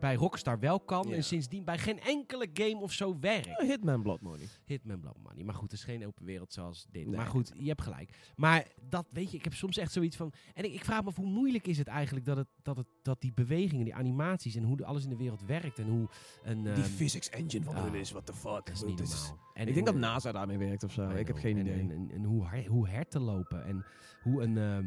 bij 0.00 0.14
Rockstar 0.14 0.58
wel 0.58 0.80
kan 0.80 1.08
Ja. 1.08 1.14
en 1.14 1.24
sindsdien 1.24 1.64
bij 1.64 1.78
geen 1.78 2.00
enkele 2.00 2.48
game 2.52 2.76
of 2.80 2.92
zo 2.92 3.18
werkt. 3.20 3.60
Hitman 3.60 4.02
Blood 4.02 4.20
Money. 4.20 4.46
Hitman 4.64 5.00
Blood 5.00 5.16
Money. 5.22 5.44
Maar 5.44 5.54
goed, 5.54 5.70
het 5.70 5.72
is 5.72 5.84
geen 5.84 6.06
open 6.06 6.24
wereld 6.24 6.52
zoals 6.52 6.86
dit. 6.90 7.06
Nee. 7.06 7.16
Maar 7.16 7.26
goed, 7.26 7.52
je 7.56 7.68
hebt 7.68 7.82
gelijk. 7.82 8.32
Maar 8.36 8.66
dat, 8.88 9.06
weet 9.10 9.30
je, 9.30 9.36
ik 9.36 9.44
heb 9.44 9.54
soms 9.54 9.76
echt 9.76 9.92
zoiets 9.92 10.16
van... 10.16 10.32
En 10.54 10.64
ik, 10.64 10.72
ik 10.72 10.84
vraag 10.84 11.02
me 11.02 11.08
af, 11.08 11.16
hoe 11.16 11.26
moeilijk 11.26 11.66
is 11.66 11.78
het 11.78 11.86
eigenlijk 11.86 12.26
dat, 12.26 12.36
het, 12.36 12.48
dat, 12.62 12.76
het, 12.76 12.86
dat 13.02 13.20
die 13.20 13.32
bewegingen, 13.34 13.84
die 13.84 13.94
animaties 13.94 14.54
en 14.56 14.62
hoe 14.62 14.76
de- 14.76 14.84
alles 14.84 15.02
in 15.04 15.10
de 15.10 15.16
wereld 15.16 15.42
werkt 15.46 15.78
en 15.78 15.88
hoe 15.88 16.08
een... 16.42 16.62
die 16.62 16.72
ehm, 16.72 16.82
physics 16.82 17.28
engine 17.28 17.64
van 17.64 17.74
ah, 17.74 17.82
hun 17.82 17.94
is, 17.94 18.10
what 18.10 18.26
the 18.26 18.34
fuck. 18.34 18.66
dat 18.66 18.70
is 18.74 18.84
niet 18.84 19.00
is-. 19.00 19.32
En 19.54 19.66
ik 19.68 19.74
denk 19.74 19.86
dat 19.86 19.94
hoe- 19.94 20.04
NASA 20.04 20.32
daarmee 20.32 20.58
werkt 20.58 20.82
of 20.84 20.92
zo. 20.92 21.08
Ik 21.10 21.26
heb 21.26 21.36
geen 21.36 21.56
En- 21.56 21.66
idee. 21.66 21.78
En, 21.80 21.90
en, 21.90 22.10
en 22.10 22.24
hoe, 22.24 22.46
her- 22.46 22.66
hoe 22.66 22.88
herten 22.88 23.20
lopen 23.20 23.64
en 23.64 23.84
hoe 24.22 24.42
een, 24.42 24.58
ehm, 24.58 24.86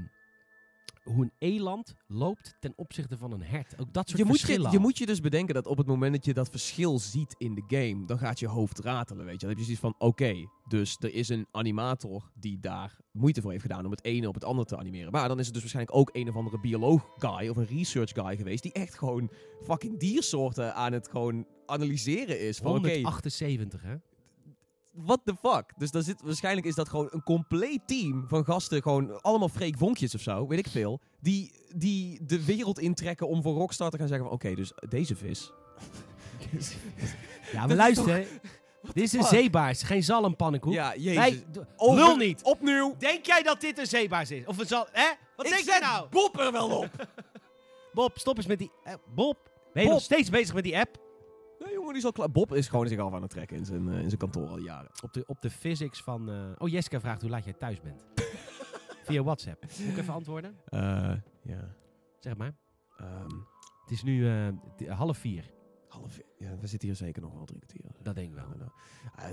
hoe 1.03 1.23
een 1.23 1.31
eland 1.37 1.93
loopt 2.07 2.55
ten 2.59 2.73
opzichte 2.75 3.17
van 3.17 3.31
een 3.31 3.41
hert. 3.41 3.79
Ook 3.79 3.93
dat 3.93 4.09
soort 4.09 4.21
je, 4.21 4.25
moet 4.25 4.41
je, 4.41 4.67
je 4.71 4.79
moet 4.79 4.97
je 4.97 5.05
dus 5.05 5.19
bedenken 5.19 5.53
dat 5.53 5.65
op 5.65 5.77
het 5.77 5.87
moment 5.87 6.13
dat 6.13 6.25
je 6.25 6.33
dat 6.33 6.49
verschil 6.49 6.99
ziet 6.99 7.35
in 7.37 7.55
de 7.55 7.63
game, 7.67 8.05
dan 8.05 8.17
gaat 8.17 8.39
je 8.39 8.47
hoofd 8.47 8.79
ratelen, 8.79 9.25
weet 9.25 9.33
je. 9.33 9.39
Dan 9.39 9.49
heb 9.49 9.57
je 9.57 9.63
zoiets 9.63 9.81
van, 9.81 9.95
oké, 9.97 10.33
dus 10.67 10.97
er 10.99 11.13
is 11.13 11.29
een 11.29 11.47
animator 11.51 12.31
die 12.33 12.59
daar 12.59 12.97
moeite 13.11 13.41
voor 13.41 13.51
heeft 13.51 13.63
gedaan 13.63 13.85
om 13.85 13.91
het 13.91 14.03
ene 14.03 14.27
op 14.27 14.33
het 14.33 14.43
andere 14.43 14.67
te 14.67 14.77
animeren. 14.77 15.11
Maar 15.11 15.27
dan 15.27 15.39
is 15.39 15.45
het 15.45 15.53
dus 15.53 15.61
waarschijnlijk 15.63 15.97
ook 15.97 16.09
een 16.13 16.29
of 16.29 16.35
andere 16.35 16.59
bioloog 16.59 17.09
guy 17.17 17.47
of 17.49 17.57
een 17.57 17.67
research 17.67 18.11
guy 18.11 18.37
geweest 18.37 18.63
die 18.63 18.73
echt 18.73 18.97
gewoon 18.97 19.31
fucking 19.63 19.99
diersoorten 19.99 20.75
aan 20.75 20.93
het 20.93 21.07
gewoon 21.07 21.47
analyseren 21.65 22.39
is. 22.39 22.57
Van 22.57 22.75
oké, 22.75 22.93
178, 22.93 23.81
hè? 23.81 23.95
What 24.91 25.19
the 25.23 25.35
fuck? 25.41 25.63
Dus 25.77 25.91
daar 25.91 26.01
zit, 26.01 26.21
waarschijnlijk 26.21 26.67
is 26.67 26.75
dat 26.75 26.89
gewoon 26.89 27.07
een 27.11 27.23
compleet 27.23 27.87
team 27.87 28.25
van 28.27 28.45
gasten, 28.45 28.81
gewoon 28.81 29.21
allemaal 29.21 29.49
freak 29.49 29.77
vonkjes 29.77 30.15
of 30.15 30.21
zo, 30.21 30.47
weet 30.47 30.59
ik 30.59 30.67
veel, 30.67 30.99
die, 31.19 31.51
die 31.75 32.25
de 32.25 32.45
wereld 32.45 32.79
intrekken 32.79 33.27
om 33.27 33.41
voor 33.41 33.53
Rockstar 33.55 33.89
te 33.89 33.97
gaan 33.97 34.07
zeggen 34.07 34.25
van, 34.25 34.35
oké, 34.35 34.55
dus 34.55 34.71
deze 34.89 35.15
vis... 35.15 35.51
Ja, 36.51 36.57
Dat 37.67 37.77
maar 37.77 37.89
is 37.89 37.95
luister. 37.97 38.27
Dit 38.93 39.03
is 39.03 39.13
een 39.13 39.23
zeebaars, 39.23 39.83
geen 39.83 40.03
zalmpannenkoek. 40.03 40.73
Ja, 40.73 40.95
jezus. 40.95 41.15
Wij, 41.15 41.43
d- 41.51 41.59
Over- 41.75 41.95
lul 41.95 42.15
niet. 42.15 42.43
Opnieuw. 42.43 42.95
Denk 42.97 43.25
jij 43.25 43.43
dat 43.43 43.61
dit 43.61 43.77
een 43.77 43.85
zeebaars 43.87 44.31
is? 44.31 44.45
Of 44.45 44.57
een 44.57 44.65
zal... 44.67 44.87
Hè? 44.91 45.07
Wat 45.35 45.45
ik 45.45 45.51
denk 45.51 45.65
jij 45.65 45.79
nou? 45.79 46.07
Bob 46.09 46.39
er 46.39 46.51
wel 46.51 46.69
op. 46.77 46.89
Bob, 47.93 48.17
stop 48.17 48.37
eens 48.37 48.45
met 48.45 48.59
die... 48.59 48.71
eh, 48.83 48.93
Bob, 49.15 49.37
ben 49.73 49.81
je 49.83 49.87
Bob. 49.89 49.97
nog 49.97 50.01
steeds 50.05 50.29
bezig 50.29 50.53
met 50.53 50.63
die 50.63 50.77
app? 50.77 50.97
Jongen, 51.81 52.01
die 52.01 52.11
klaar. 52.11 52.31
Bob 52.31 52.53
is 52.53 52.67
gewoon 52.67 52.87
zich 52.87 52.99
af 52.99 53.13
aan 53.13 53.21
het 53.21 53.31
trekken 53.31 53.57
in 53.57 53.65
zijn, 53.65 53.89
eh, 53.89 53.95
in 53.99 54.07
zijn 54.07 54.17
kantoor 54.19 54.47
al 54.47 54.57
jaren. 54.57 54.91
Op 55.03 55.13
de, 55.13 55.23
op 55.27 55.41
de 55.41 55.49
physics 55.49 56.01
van... 56.03 56.29
eh, 56.29 56.35
Oh, 56.57 56.69
Jessica 56.69 56.99
vraagt 56.99 57.21
hoe 57.21 57.29
laat 57.29 57.43
jij 57.43 57.53
thuis 57.53 57.81
bent. 57.81 58.05
Via 59.05 59.23
WhatsApp. 59.23 59.61
Moet 59.79 59.89
ik 59.91 59.97
even 59.97 60.13
antwoorden? 60.13 60.55
Eh, 60.65 61.13
ja. 61.41 61.75
Zeg 62.19 62.37
maar. 62.37 62.53
ehm, 62.97 63.29
Het 63.81 63.91
is 63.91 64.03
nu 64.03 64.27
half 64.87 65.17
vier. 65.17 65.51
half, 65.87 66.19
ja, 66.37 66.57
we 66.59 66.67
zitten 66.67 66.87
hier 66.87 66.97
zeker 66.97 67.21
nog 67.21 67.33
wel 67.33 67.45
drie 67.45 67.59
kwartier. 67.59 67.91
Dat 68.03 68.15
denk 68.15 68.29
ik 68.29 68.35
wel. 68.35 68.45
Nou, 68.47 68.57
nou. 68.59 68.71
Ah, 69.15 69.29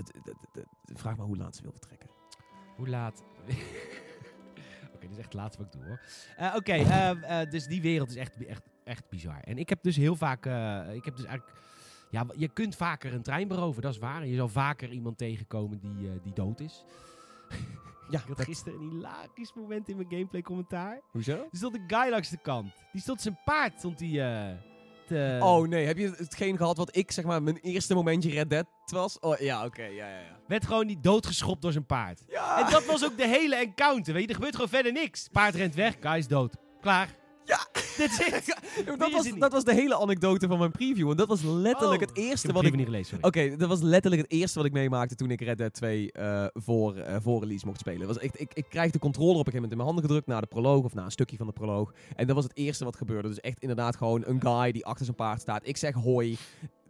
vraag 0.97 1.17
maar 1.17 1.25
hoe 1.25 1.37
laat 1.37 1.55
ze 1.55 1.61
wil 1.61 1.71
vertrekken. 1.71 2.09
Hoe 2.75 2.87
laat? 2.89 3.23
Oké, 4.93 4.99
dit 5.07 5.11
is 5.11 5.17
echt 5.17 5.25
het 5.25 5.33
laatste 5.33 5.63
wat 5.63 5.73
ik 5.73 5.79
doe 5.81 5.89
hoor. 5.89 6.01
Oké, 6.55 6.71
ehm, 6.73 7.23
eh, 7.23 7.49
dus 7.49 7.65
die 7.65 7.81
wereld 7.81 8.09
is 8.09 8.15
echt, 8.15 8.45
echt, 8.45 8.63
echt 8.83 9.09
bizar. 9.09 9.39
En 9.41 9.57
ik 9.57 9.69
heb 9.69 9.83
dus 9.83 9.95
heel 9.95 10.15
vaak, 10.15 10.45
ik 10.95 11.05
heb 11.05 11.15
dus 11.15 11.25
eigenlijk, 11.25 11.57
ja, 12.09 12.25
je 12.35 12.47
kunt 12.47 12.75
vaker 12.75 13.13
een 13.13 13.21
trein 13.23 13.47
beroven, 13.47 13.81
dat 13.81 13.91
is 13.93 13.99
waar. 13.99 14.21
En 14.21 14.27
je 14.29 14.35
zal 14.35 14.47
vaker 14.49 14.91
iemand 14.91 15.17
tegenkomen 15.17 15.79
die, 15.79 16.07
eh, 16.07 16.13
die 16.23 16.33
dood 16.33 16.59
is. 16.59 16.83
Ja, 18.09 18.19
Ik 18.21 18.27
had 18.27 18.37
dat- 18.37 18.45
gisteren 18.45 18.79
een 18.79 18.89
hilarisch 18.89 19.53
moment 19.55 19.89
in 19.89 19.95
mijn 19.95 20.09
gameplay 20.09 20.41
commentaar. 20.41 20.99
Hoezo? 21.11 21.31
Er 21.31 21.47
stond 21.57 21.75
een 21.75 21.83
guy 21.87 22.09
langs 22.09 22.29
de 22.29 22.37
kant. 22.41 22.71
Die 22.91 23.01
stond 23.01 23.21
zijn 23.21 23.39
paard, 23.45 23.73
stond 23.77 23.97
die 23.97 24.21
eh, 24.21 24.55
te... 25.07 25.37
Oh 25.41 25.67
nee, 25.67 25.85
heb 25.85 25.97
je 25.97 26.13
hetgeen 26.17 26.57
gehad 26.57 26.77
wat 26.77 26.95
ik 26.95 27.11
zeg 27.11 27.25
maar 27.25 27.43
mijn 27.43 27.57
eerste 27.57 27.93
momentje 27.93 28.29
Red 28.29 28.49
Dead 28.49 28.65
was? 28.85 29.19
Oh 29.19 29.37
ja, 29.37 29.65
oké, 29.65 29.83
ja, 29.83 30.07
ja, 30.09 30.19
ja. 30.19 30.37
Werd 30.47 30.65
gewoon 30.65 30.87
die 30.87 30.99
doodgeschopt 30.99 31.61
door 31.61 31.71
zijn 31.71 31.85
paard. 31.85 32.23
Ja, 32.27 32.65
En 32.65 32.71
dat 32.71 32.85
was 32.85 33.05
ook 33.05 33.17
de 33.17 33.27
hele 33.27 33.55
encounter. 33.55 34.13
Weet 34.13 34.21
je, 34.21 34.27
er 34.27 34.35
gebeurt 34.35 34.55
gewoon 34.55 34.69
verder 34.69 34.91
niks. 34.91 35.27
Paard 35.31 35.55
rent 35.55 35.75
weg, 35.75 35.97
guy 35.99 36.17
is 36.17 36.27
dood. 36.27 36.55
Klaar. 36.81 37.09
Ja. 37.49 37.67
Dat, 38.97 39.11
was, 39.11 39.29
dat 39.39 39.51
was 39.51 39.63
de 39.63 39.73
hele 39.73 39.99
anekdote 39.99 40.47
van 40.47 40.57
mijn 40.59 40.71
preview. 40.71 41.09
En 41.09 41.17
dat 41.17 41.27
was 41.27 41.41
letterlijk 41.43 42.01
Oh. 42.01 42.07
het 42.07 42.17
Ik 42.17 42.23
eerste 42.23 42.47
heb 42.47 42.55
wat 42.55 42.65
ik... 42.65 42.75
niet 42.75 42.85
gelezen. 42.85 43.17
Oké, 43.21 43.55
dat 43.57 43.69
was 43.69 43.81
letterlijk 43.81 44.21
het 44.21 44.31
eerste 44.31 44.57
wat 44.57 44.67
ik 44.67 44.73
meemaakte 44.73 45.15
toen 45.15 45.31
ik 45.31 45.41
Red 45.41 45.57
Dead 45.57 45.73
2 45.73 46.11
eh, 46.11 46.45
voor, 46.53 46.95
eh, 46.95 47.15
voor 47.21 47.39
release 47.39 47.65
mocht 47.65 47.79
spelen. 47.79 48.07
Was 48.07 48.17
echt, 48.17 48.39
ik, 48.39 48.51
ik 48.53 48.65
krijg 48.69 48.91
de 48.91 48.99
controller 48.99 49.39
op 49.39 49.47
een 49.47 49.51
gegeven 49.51 49.61
moment 49.61 49.71
in 49.71 49.77
mijn 49.77 49.87
handen 49.89 50.05
gedrukt 50.05 50.27
na 50.27 50.39
de 50.39 50.47
proloog 50.47 50.83
of 50.83 50.93
na 50.93 51.03
een 51.03 51.11
stukje 51.11 51.37
van 51.37 51.47
de 51.47 51.53
proloog. 51.53 51.93
En 52.15 52.27
dat 52.27 52.35
was 52.35 52.43
het 52.43 52.57
eerste 52.57 52.83
wat 52.85 52.95
gebeurde. 52.95 53.27
Dus 53.27 53.39
echt 53.39 53.59
inderdaad 53.59 53.95
gewoon 53.95 54.23
een 54.25 54.41
guy 54.41 54.71
die 54.71 54.85
achter 54.85 55.05
zijn 55.05 55.17
paard 55.17 55.41
staat. 55.41 55.67
Ik 55.67 55.77
zeg 55.77 55.93
hoi. 55.93 56.37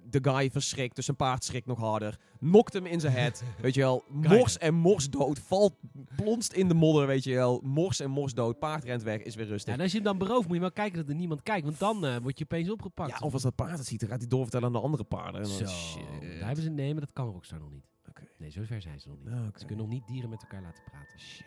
De 0.10 0.20
guy 0.22 0.52
verschrikt, 0.52 0.96
dus 0.96 1.06
zijn 1.06 1.18
paard 1.18 1.44
schrikt 1.44 1.66
nog 1.68 1.78
harder. 1.80 2.18
Nokt 2.40 2.74
hem 2.74 2.86
in 2.86 3.00
zijn 3.00 3.14
head, 3.14 3.44
weet 3.62 3.74
je 3.74 3.82
wel. 3.82 4.04
Mors 4.10 4.58
en 4.58 4.74
mors 4.74 5.10
dood. 5.10 5.40
Valt, 5.40 5.74
plonst 6.16 6.54
in 6.54 6.68
de 6.68 6.74
modder, 6.74 7.08
weet 7.08 7.24
je 7.24 7.34
wel. 7.36 7.62
Mors 7.64 8.00
en 8.00 8.10
mors 8.10 8.34
dood. 8.34 8.60
Paard 8.60 8.84
rent 8.84 9.04
weg, 9.04 9.22
is 9.22 9.36
weer 9.36 9.46
Ja, 9.46 9.52
rustig. 9.52 9.74
en 9.74 9.80
als 9.82 9.90
je 9.92 9.96
hem 9.96 10.06
dan 10.06 10.18
berooft, 10.18 10.46
moet 10.48 10.56
je 10.56 10.62
wel 10.62 10.72
kijken 10.72 10.98
dat 11.00 11.10
er 11.10 11.16
niemand 11.16 11.44
kijkt. 11.44 11.66
Want 11.66 11.80
dan 11.80 12.06
eh, 12.06 12.18
word 12.18 12.38
je 12.38 12.44
opeens 12.44 12.70
opgepakt. 12.72 13.10
Ja, 13.12 13.18
of 13.20 13.34
als 13.34 13.42
dat 13.42 13.56
paard 13.56 13.78
het 13.78 13.88
ziet, 13.88 14.00
dan 14.00 14.10
gaat 14.10 14.20
hij 14.20 14.28
doorvertellen 14.28 14.68
aan 14.68 14.74
de 14.74 14.80
andere 14.80 15.04
paarden. 15.04 15.46
Zo, 15.46 15.66
shit. 15.66 16.04
daar 16.22 16.46
hebben 16.46 16.64
ze... 16.64 16.70
Nee, 16.70 16.92
maar 16.92 17.02
dat 17.02 17.14
kan 17.14 17.28
Rockstar 17.32 17.60
nog 17.60 17.72
niet. 17.72 17.86
Oké. 18.10 18.28
Nee, 18.38 18.52
zover 18.52 18.82
zijn 18.82 19.00
ze 19.00 19.08
nog 19.10 19.18
niet. 19.18 19.30
Nou. 19.30 19.50
Ze 19.56 19.66
kunnen 19.66 19.86
nog 19.86 19.94
niet 19.94 20.08
dieren 20.08 20.30
met 20.30 20.42
elkaar 20.42 20.62
laten 20.62 20.84
praten. 20.84 21.20
Shit. 21.20 21.46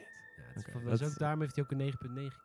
Ja, 0.75 0.91
het 0.91 1.01
is 1.01 1.07
ook, 1.07 1.19
daarom 1.19 1.41
heeft 1.41 1.55
hij 1.57 1.65
ook 1.65 1.71
een 1.71 1.79
9.9 1.79 1.95
gekregen. 1.95 2.41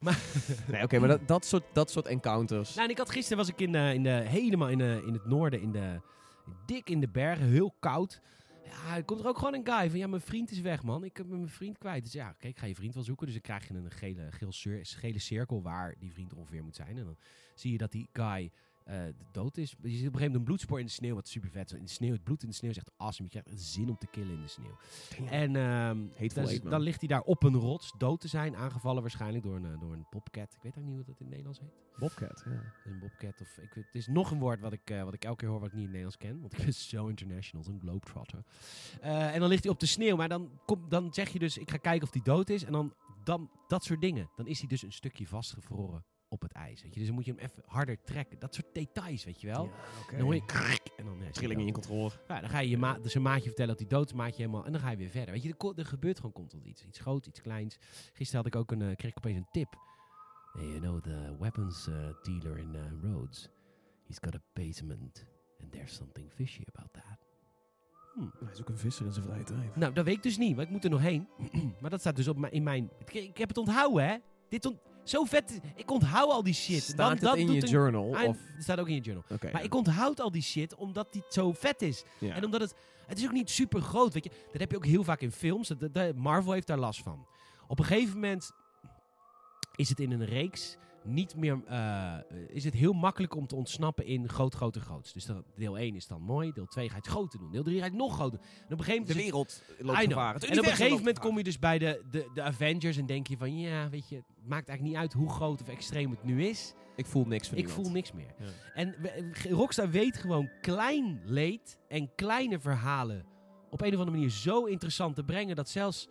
Nee, 0.72 0.82
oké, 0.82 0.98
maar 0.98 1.08
dat, 1.08 1.28
dat, 1.28 1.44
soort, 1.44 1.64
dat 1.72 1.90
soort 1.90 2.06
encounters. 2.06 2.74
Nou, 2.74 2.84
en 2.86 2.90
ik 2.92 2.98
had 2.98 3.10
gisteren 3.10 3.38
was 3.38 3.48
ik 3.48 3.60
in, 3.60 3.74
eh, 3.74 3.94
in 3.94 4.02
de, 4.02 4.10
helemaal 4.10 4.68
in, 4.68 4.80
in 4.80 5.12
het 5.12 5.26
noorden, 5.26 5.60
in 5.60 5.72
de, 5.72 6.00
dik 6.66 6.90
in 6.90 7.00
de 7.00 7.08
bergen, 7.08 7.46
heel 7.46 7.74
koud. 7.78 8.20
Ja, 8.64 8.96
er 8.96 9.04
komt 9.04 9.20
er 9.20 9.26
ook 9.26 9.38
gewoon 9.38 9.54
een 9.54 9.66
guy 9.66 9.90
van, 9.90 9.98
ja, 9.98 10.06
mijn 10.06 10.22
vriend 10.22 10.50
is 10.50 10.60
weg, 10.60 10.82
man. 10.82 11.04
Ik 11.04 11.16
heb 11.16 11.26
mijn 11.26 11.48
vriend 11.48 11.78
kwijt. 11.78 12.04
Dus 12.04 12.12
ja, 12.12 12.32
kijk, 12.32 12.52
ik 12.54 12.58
ga 12.58 12.66
je 12.66 12.74
vriend 12.74 12.94
wel 12.94 13.02
zoeken. 13.02 13.26
Dus 13.26 13.34
dan 13.34 13.42
krijg 13.44 13.68
je 13.68 13.74
een 13.74 13.90
gele, 13.90 14.26
geel, 14.32 14.52
cir- 14.52 14.84
gele 14.84 15.18
cirkel 15.18 15.62
waar 15.62 15.94
die 15.98 16.12
vriend 16.12 16.34
ongeveer 16.34 16.64
moet 16.64 16.76
zijn. 16.76 16.98
En 16.98 17.04
dan 17.04 17.16
zie 17.54 17.72
je 17.72 17.78
dat 17.78 17.92
die 17.92 18.08
guy 18.12 18.50
eh, 18.86 19.00
dood 19.32 19.56
is. 19.56 19.70
Je 19.70 19.76
ziet 19.76 19.82
op 19.82 19.90
een 19.90 19.98
gegeven 19.98 20.12
moment 20.20 20.34
een 20.34 20.44
bloedspoor 20.44 20.78
in 20.78 20.86
de 20.86 20.92
sneeuw, 20.92 21.14
wat 21.14 21.28
super 21.28 21.50
vet 21.50 21.72
is. 21.72 21.78
In 21.78 21.84
de 21.84 21.90
sneeuw, 21.90 22.12
het 22.12 22.24
bloed 22.24 22.42
in 22.42 22.48
de 22.48 22.54
sneeuw 22.54 22.70
is 22.70 22.76
echt 22.76 22.90
awesome. 22.96 23.28
Je 23.32 23.40
krijgt 23.40 23.60
zin 23.62 23.88
om 23.88 23.98
te 23.98 24.06
killen 24.06 24.34
in 24.34 24.40
de 24.40 24.48
sneeuw. 24.48 24.76
En 25.30 25.56
ehm, 25.56 25.98
man. 26.34 26.70
dan 26.70 26.80
ligt 26.80 26.98
hij 26.98 27.08
daar 27.08 27.22
op 27.22 27.42
een 27.42 27.54
rots, 27.56 27.92
dood 27.98 28.20
te 28.20 28.28
zijn, 28.28 28.56
aangevallen 28.56 29.02
waarschijnlijk 29.02 29.44
door 29.44 29.56
een, 29.56 29.64
eh, 29.64 29.80
door 29.80 29.92
een 29.92 30.06
bobcat. 30.10 30.54
Ik 30.54 30.62
weet 30.62 30.78
ook 30.78 30.84
niet 30.84 30.94
hoe 30.94 31.04
dat 31.04 31.08
in 31.08 31.14
het 31.18 31.28
Nederlands 31.28 31.60
heet. 31.60 31.70
Bobcat, 31.98 32.42
ja. 32.44 32.72
Een 32.84 32.98
bobcat 32.98 33.40
of 33.40 33.58
ik 33.58 33.74
het 33.74 33.94
is 33.94 34.06
nog 34.06 34.30
een 34.30 34.38
woord 34.38 34.60
wat 34.60 34.72
ik, 34.72 34.90
eh, 34.90 35.02
wat 35.02 35.14
ik 35.14 35.24
elke 35.24 35.38
keer 35.38 35.48
hoor 35.48 35.60
wat 35.60 35.68
ik 35.68 35.74
niet 35.74 35.86
in 35.86 35.94
het 35.94 36.02
Nederlands 36.02 36.16
ken, 36.16 36.40
want 36.40 36.52
ik 36.58 36.64
ben 36.64 36.74
zo 36.74 37.06
international, 37.06 37.64
zo'n 37.64 37.80
globetrotter. 37.80 38.42
En 39.00 39.40
dan 39.40 39.48
ligt 39.48 39.62
hij 39.62 39.72
op 39.72 39.80
de 39.80 39.86
sneeuw, 39.86 40.16
maar 40.16 40.28
dan, 40.28 40.50
kom, 40.64 40.88
dan 40.88 41.14
zeg 41.14 41.28
je 41.28 41.38
dus, 41.38 41.58
ik 41.58 41.70
ga 41.70 41.76
kijken 41.76 42.06
of 42.06 42.12
hij 42.12 42.22
dood 42.22 42.50
is 42.50 42.64
en 42.64 42.72
dan 42.72 42.94
dan 43.24 43.50
dat 43.66 43.84
soort 43.84 44.00
dingen. 44.00 44.30
Dan 44.36 44.46
is 44.46 44.58
hij 44.58 44.68
dus 44.68 44.82
een 44.82 44.92
stukje 44.92 45.26
vastgevroren 45.26 46.04
op 46.28 46.42
het 46.42 46.52
ijs. 46.52 46.82
Weet 46.82 46.92
je? 46.92 46.98
Dus 46.98 47.06
dan 47.06 47.14
moet 47.14 47.24
je 47.24 47.32
hem 47.32 47.40
even 47.40 47.62
harder 47.66 48.02
trekken. 48.04 48.38
Dat 48.38 48.54
soort 48.54 48.74
details, 48.74 49.24
weet 49.24 49.40
je 49.40 49.46
wel. 49.46 49.64
Ja. 49.64 50.10
Dan 50.10 50.20
hoor 50.20 50.34
je 50.34 50.42
en 50.96 51.04
dan, 51.04 51.18
ja, 51.20 51.30
Trilling 51.30 51.60
in 51.60 51.66
je 51.66 51.72
controller. 51.72 52.20
ja, 52.28 52.40
dan 52.40 52.50
ga 52.50 52.58
je 52.58 52.68
je 52.68 52.78
ma 52.78 52.98
dus 52.98 53.14
een 53.14 53.22
maatje 53.22 53.46
vertellen 53.46 53.76
dat 53.76 53.78
hij 53.78 53.98
dood 53.98 54.14
maatje 54.14 54.36
helemaal. 54.36 54.64
En 54.64 54.72
dan 54.72 54.80
ga 54.80 54.90
je 54.90 54.96
weer 54.96 55.08
verder. 55.08 55.34
Weet 55.34 55.42
je, 55.42 55.54
er, 55.58 55.78
er 55.78 55.86
gebeurt 55.86 56.16
gewoon 56.16 56.32
constant 56.32 56.64
iets. 56.64 56.84
Iets 56.84 56.98
groots, 56.98 57.28
iets 57.28 57.40
kleins. 57.40 57.76
Gisteren 58.12 58.44
had 58.44 58.54
ik 58.54 58.60
ook 58.60 58.70
een, 58.70 58.82
eh, 58.82 58.96
kreeg 58.96 59.10
ik 59.10 59.16
opeens 59.16 59.38
een 59.38 59.48
tip. 59.50 59.76
Hey, 60.52 60.66
you 60.66 60.80
know, 60.80 61.02
the 61.02 61.36
weapons 61.38 61.88
uh, 61.88 61.94
dealer 62.22 62.58
in 62.58 62.74
uh, 62.74 62.82
Rhodes. 63.02 63.50
He's 64.06 64.18
got 64.20 64.34
a 64.34 64.42
basement. 64.52 65.26
And 65.60 65.72
there's 65.72 65.94
something 65.94 66.30
fishy 66.32 66.62
about 66.74 66.92
that. 66.92 67.26
Hmm. 68.14 68.32
Hij 68.38 68.52
is 68.52 68.60
ook 68.60 68.68
een 68.68 68.78
visser 68.78 69.06
in 69.06 69.12
zijn 69.12 69.24
vrije 69.24 69.44
tijd. 69.44 69.76
Nou, 69.76 69.92
dat 69.92 70.04
weet 70.04 70.16
ik 70.16 70.22
dus 70.22 70.38
niet, 70.38 70.56
maar 70.56 70.64
ik 70.64 70.70
moet 70.70 70.84
er 70.84 70.90
nog 70.90 71.00
heen. 71.00 71.28
maar 71.80 71.90
dat 71.90 72.00
staat 72.00 72.16
dus 72.16 72.28
op 72.28 72.46
in 72.46 72.62
mijn... 72.62 72.90
Ik, 72.98 73.12
ik 73.12 73.38
heb 73.38 73.48
het 73.48 73.58
onthouden, 73.58 74.08
hè? 74.08 74.16
Dit 74.48 74.66
ont, 74.66 74.78
zo 75.08 75.24
vet. 75.24 75.60
Ik 75.74 75.90
onthoud 75.90 76.30
al 76.30 76.42
die 76.42 76.54
shit. 76.54 76.82
Staat 76.82 77.20
dat 77.20 77.36
in 77.36 77.46
doet 77.46 77.62
je 77.62 77.68
journal? 77.68 78.04
Of? 78.04 78.36
Het 78.54 78.62
staat 78.62 78.80
ook 78.80 78.88
in 78.88 78.94
je 78.94 79.00
journal. 79.00 79.24
Maar 79.52 79.64
ik 79.64 79.74
onthoud 79.74 80.20
al 80.20 80.30
die 80.30 80.42
shit 80.42 80.74
omdat 80.74 81.12
die 81.12 81.22
zo 81.28 81.52
vet 81.52 81.82
is. 81.82 82.04
ja. 82.18 82.34
En 82.34 82.44
omdat 82.44 82.60
het... 82.60 82.74
Het 83.06 83.18
is 83.18 83.24
ook 83.24 83.32
niet 83.32 83.50
super 83.50 83.80
groot, 83.80 84.14
weet 84.14 84.24
je. 84.24 84.30
Dat 84.52 84.60
heb 84.60 84.70
je 84.70 84.76
ook 84.76 84.86
heel 84.86 85.04
vaak 85.04 85.20
in 85.20 85.32
films. 85.32 85.72
Marvel 86.14 86.52
heeft 86.52 86.66
daar 86.66 86.78
last 86.78 87.02
van. 87.02 87.26
Op 87.66 87.78
een 87.78 87.84
gegeven 87.84 88.14
moment 88.14 88.52
is 89.74 89.88
het 89.88 90.00
in 90.00 90.12
een 90.12 90.24
reeks 90.24 90.76
niet 91.06 91.36
meer... 91.36 91.60
eh, 91.66 92.14
is 92.48 92.64
het 92.64 92.74
heel 92.74 92.92
makkelijk 92.92 93.34
om 93.34 93.46
te 93.46 93.56
ontsnappen 93.56 94.04
in 94.06 94.28
groot, 94.28 94.54
groter, 94.54 94.80
groots. 94.80 95.12
Dus 95.12 95.28
deel 95.54 95.78
1 95.78 95.94
is 95.94 96.06
dan 96.06 96.22
mooi. 96.22 96.52
Deel 96.52 96.66
2 96.66 96.88
ga 96.88 96.94
je 96.94 97.00
het 97.00 97.10
groter 97.10 97.38
doen. 97.38 97.50
Deel 97.50 97.62
3 97.62 97.78
ga 97.78 97.84
je 97.84 97.90
het 97.90 97.98
nog 98.00 98.14
groter 98.14 98.38
doen. 98.38 98.48
En 98.48 98.72
op 98.72 98.78
een 98.78 98.84
gegeven 98.84 98.98
moment... 99.00 99.16
de 99.18 99.22
wereld 99.22 99.62
loopt 99.78 99.98
I 100.00 100.02
know. 100.04 100.12
gevaar. 100.18 100.34
Het 100.34 100.44
En 100.44 100.58
op 100.58 100.64
een 100.64 100.70
gegeven 100.70 100.96
moment 100.98 101.18
kom 101.18 101.36
je 101.38 101.44
dus 101.44 101.58
bij 101.58 101.78
de, 101.78 102.02
de, 102.10 102.30
de 102.34 102.42
Avengers 102.42 102.96
en 102.96 103.06
denk 103.06 103.26
je 103.26 103.36
van... 103.36 103.58
Ja, 103.58 103.88
weet 103.88 104.08
je, 104.08 104.16
het 104.16 104.24
maakt 104.44 104.68
eigenlijk 104.68 104.82
niet 104.82 104.96
uit 104.96 105.12
hoe 105.12 105.28
groot 105.30 105.60
of 105.60 105.68
extreem 105.68 106.10
het 106.10 106.24
nu 106.24 106.44
is. 106.44 106.74
Ik 106.96 107.06
voel 107.06 107.24
niks 107.26 107.48
van 107.48 107.58
Ik 107.58 107.64
iemand. 107.66 107.82
voel 107.84 107.92
niks 107.94 108.12
meer. 108.12 108.34
Ja. 108.38 108.46
En 108.74 108.94
we- 109.00 109.32
Rockstar 109.50 109.90
weet 109.90 110.16
gewoon 110.16 110.50
klein 110.60 111.20
leed 111.24 111.78
en 111.88 112.14
kleine 112.14 112.58
verhalen 112.60 113.24
op 113.70 113.80
een 113.80 113.92
of 113.92 113.98
andere 113.98 114.10
manier 114.16 114.30
zo 114.30 114.64
interessant 114.64 115.14
te 115.14 115.24
brengen 115.24 115.56
dat 115.56 115.68
zelfs 115.68 116.08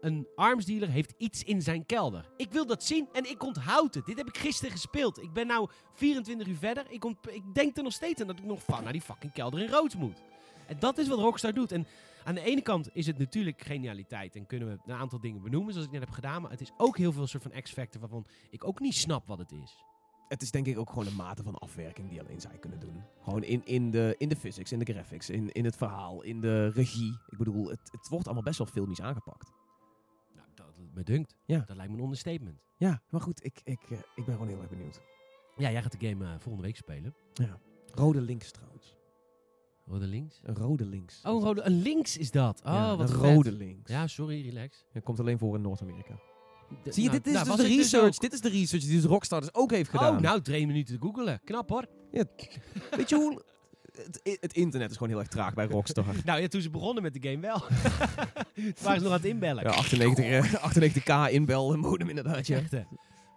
een 0.00 0.26
armsdealer 0.34 0.88
heeft 0.88 1.14
iets 1.16 1.42
in 1.42 1.62
zijn 1.62 1.86
kelder. 1.86 2.30
Ik 2.36 2.52
wil 2.52 2.66
dat 2.66 2.84
zien 2.84 3.08
en 3.12 3.30
ik 3.30 3.42
onthoud 3.42 3.94
het. 3.94 4.06
Dit 4.06 4.16
heb 4.16 4.28
ik 4.28 4.38
gisteren 4.38 4.72
gespeeld. 4.72 5.22
Ik 5.22 5.32
ben 5.32 5.46
nou 5.46 5.70
24 5.92 6.46
uur 6.46 6.56
verder. 6.56 6.84
Ik, 6.88 7.04
ik 7.30 7.54
denk 7.54 7.76
er 7.76 7.82
nog 7.82 7.92
steeds 7.92 8.20
aan 8.20 8.26
dat 8.26 8.38
ik 8.38 8.44
nog 8.44 8.62
van 8.62 8.82
naar 8.82 8.92
die 8.92 9.00
fucking 9.00 9.32
kelder 9.32 9.60
in 9.60 9.70
Roods 9.70 9.96
moet. 9.96 10.22
En 10.66 10.76
dat 10.78 10.98
is 10.98 11.08
wat 11.08 11.18
Rockstar 11.18 11.52
doet. 11.52 11.72
En 11.72 11.86
aan 12.24 12.34
de 12.34 12.40
ene 12.40 12.62
kant 12.62 12.88
is 12.92 13.06
het 13.06 13.18
natuurlijk 13.18 13.62
genialiteit 13.62 14.36
en 14.36 14.46
kunnen 14.46 14.68
we 14.68 14.78
een 14.86 14.98
aantal 14.98 15.20
dingen 15.20 15.42
benoemen 15.42 15.72
zoals 15.72 15.86
ik 15.86 15.92
net 15.92 16.04
heb 16.04 16.14
gedaan. 16.14 16.42
Maar 16.42 16.50
het 16.50 16.60
is 16.60 16.72
ook 16.76 16.96
heel 16.96 17.12
veel 17.12 17.26
soort 17.26 17.42
van 17.42 17.62
X-factor 17.62 18.00
waarvan 18.00 18.26
ik 18.50 18.64
ook 18.64 18.80
niet 18.80 18.94
snap 18.94 19.26
wat 19.26 19.38
het 19.38 19.52
is. 19.52 19.84
Het 20.28 20.42
is 20.42 20.50
denk 20.50 20.66
ik 20.66 20.78
ook 20.78 20.88
gewoon 20.88 21.06
een 21.06 21.16
mate 21.16 21.42
van 21.42 21.54
afwerking 21.54 22.08
die 22.08 22.20
alleen 22.20 22.40
zij 22.40 22.58
kunnen 22.58 22.80
doen. 22.80 23.02
Gewoon 23.22 23.42
in, 23.42 23.64
in, 23.64 23.90
de, 23.90 24.14
in 24.18 24.28
de 24.28 24.36
physics, 24.36 24.72
in 24.72 24.78
de 24.78 24.92
graphics, 24.92 25.30
in, 25.30 25.52
in 25.52 25.64
het 25.64 25.76
verhaal, 25.76 26.22
in 26.22 26.40
de 26.40 26.68
regie. 26.68 27.18
Ik 27.28 27.38
bedoel, 27.38 27.68
het, 27.68 27.88
het 27.92 28.08
wordt 28.08 28.26
allemaal 28.26 28.44
best 28.44 28.58
wel 28.58 28.66
filmisch 28.66 29.00
aangepakt. 29.00 29.52
Me 30.96 31.02
dunkt. 31.02 31.34
Ja. 31.44 31.62
Dat 31.66 31.76
lijkt 31.76 31.90
me 31.92 31.98
een 31.98 32.02
understatement. 32.04 32.64
Ja, 32.76 33.02
maar 33.10 33.20
goed, 33.20 33.44
ik, 33.44 33.60
ik, 33.64 33.80
eh, 33.90 33.98
ik 34.14 34.24
ben 34.24 34.34
gewoon 34.34 34.48
heel 34.48 34.60
erg 34.60 34.68
benieuwd. 34.68 35.00
Ja, 35.56 35.70
jij 35.70 35.82
gaat 35.82 36.00
de 36.00 36.08
game 36.08 36.24
eh, 36.24 36.30
volgende 36.30 36.62
week 36.66 36.76
spelen. 36.76 37.14
Rode 37.94 38.20
links 38.20 38.50
trouwens. 38.50 38.96
Rode 39.86 40.06
links? 40.06 40.40
Een 40.44 40.54
rode 40.56 40.84
links. 40.86 41.22
Oh, 41.24 41.34
een, 41.34 41.42
rode, 41.46 41.62
een 41.62 41.82
links 41.82 42.16
is 42.16 42.30
dat. 42.30 42.58
Oh, 42.64 42.72
Ja, 42.72 42.96
wat 42.96 43.10
een 43.10 43.18
vet. 43.20 43.34
rode 43.34 43.52
links. 43.52 43.90
Ja, 43.90 44.06
sorry, 44.06 44.42
relax. 44.48 44.84
Dat 44.92 45.02
komt 45.02 45.20
alleen 45.20 45.38
voor 45.38 45.54
in 45.54 45.60
Noord-Amerika. 45.60 46.18
Zie 46.84 47.02
je, 47.02 47.08
nou, 47.08 47.20
dit 47.22 47.26
is 47.26 47.32
nou, 47.32 47.46
dus 47.46 47.56
de 47.56 47.72
ik 47.72 47.76
research. 47.78 48.16
dit 48.18 48.32
is 48.32 48.40
de 48.40 48.48
research 48.48 48.84
die 48.84 48.94
dus 48.94 49.04
Rockstar 49.04 49.40
dus 49.40 49.54
ook 49.54 49.70
heeft 49.70 49.90
gedaan. 49.90 50.14
Oh, 50.16 50.20
nou, 50.20 50.40
drie 50.40 50.66
minuten 50.66 50.94
te 50.94 51.06
googelen. 51.06 51.40
Knap 51.44 51.68
hoor. 51.68 51.86
Weet 52.96 53.08
je 53.08 53.14
hoe... 53.16 53.42
Het, 53.96 54.38
het 54.40 54.52
internet 54.52 54.90
is 54.90 54.96
gewoon 54.96 55.12
heel 55.12 55.18
erg 55.18 55.28
traag 55.28 55.54
bij 55.54 55.66
Rockstar. 55.66 56.04
Nou 56.24 56.40
ja, 56.40 56.48
toen 56.48 56.60
ze 56.60 56.70
begonnen 56.70 57.02
met 57.02 57.14
de 57.14 57.28
game 57.28 57.40
wel. 57.40 57.58
toen 58.54 58.74
waren 58.82 58.98
ze 58.98 59.04
nog 59.04 59.12
aan 59.12 59.12
het 59.12 59.24
inbellen. 59.24 59.62
Ja, 59.62 59.70
98, 59.70 60.24
eh, 60.24 61.28
98k 61.28 61.32
inbel 61.32 61.76
modem 61.76 62.08
inderdaad, 62.08 62.46
ja. 62.46 62.56
Echt, 62.56 62.70
hè? 62.70 62.82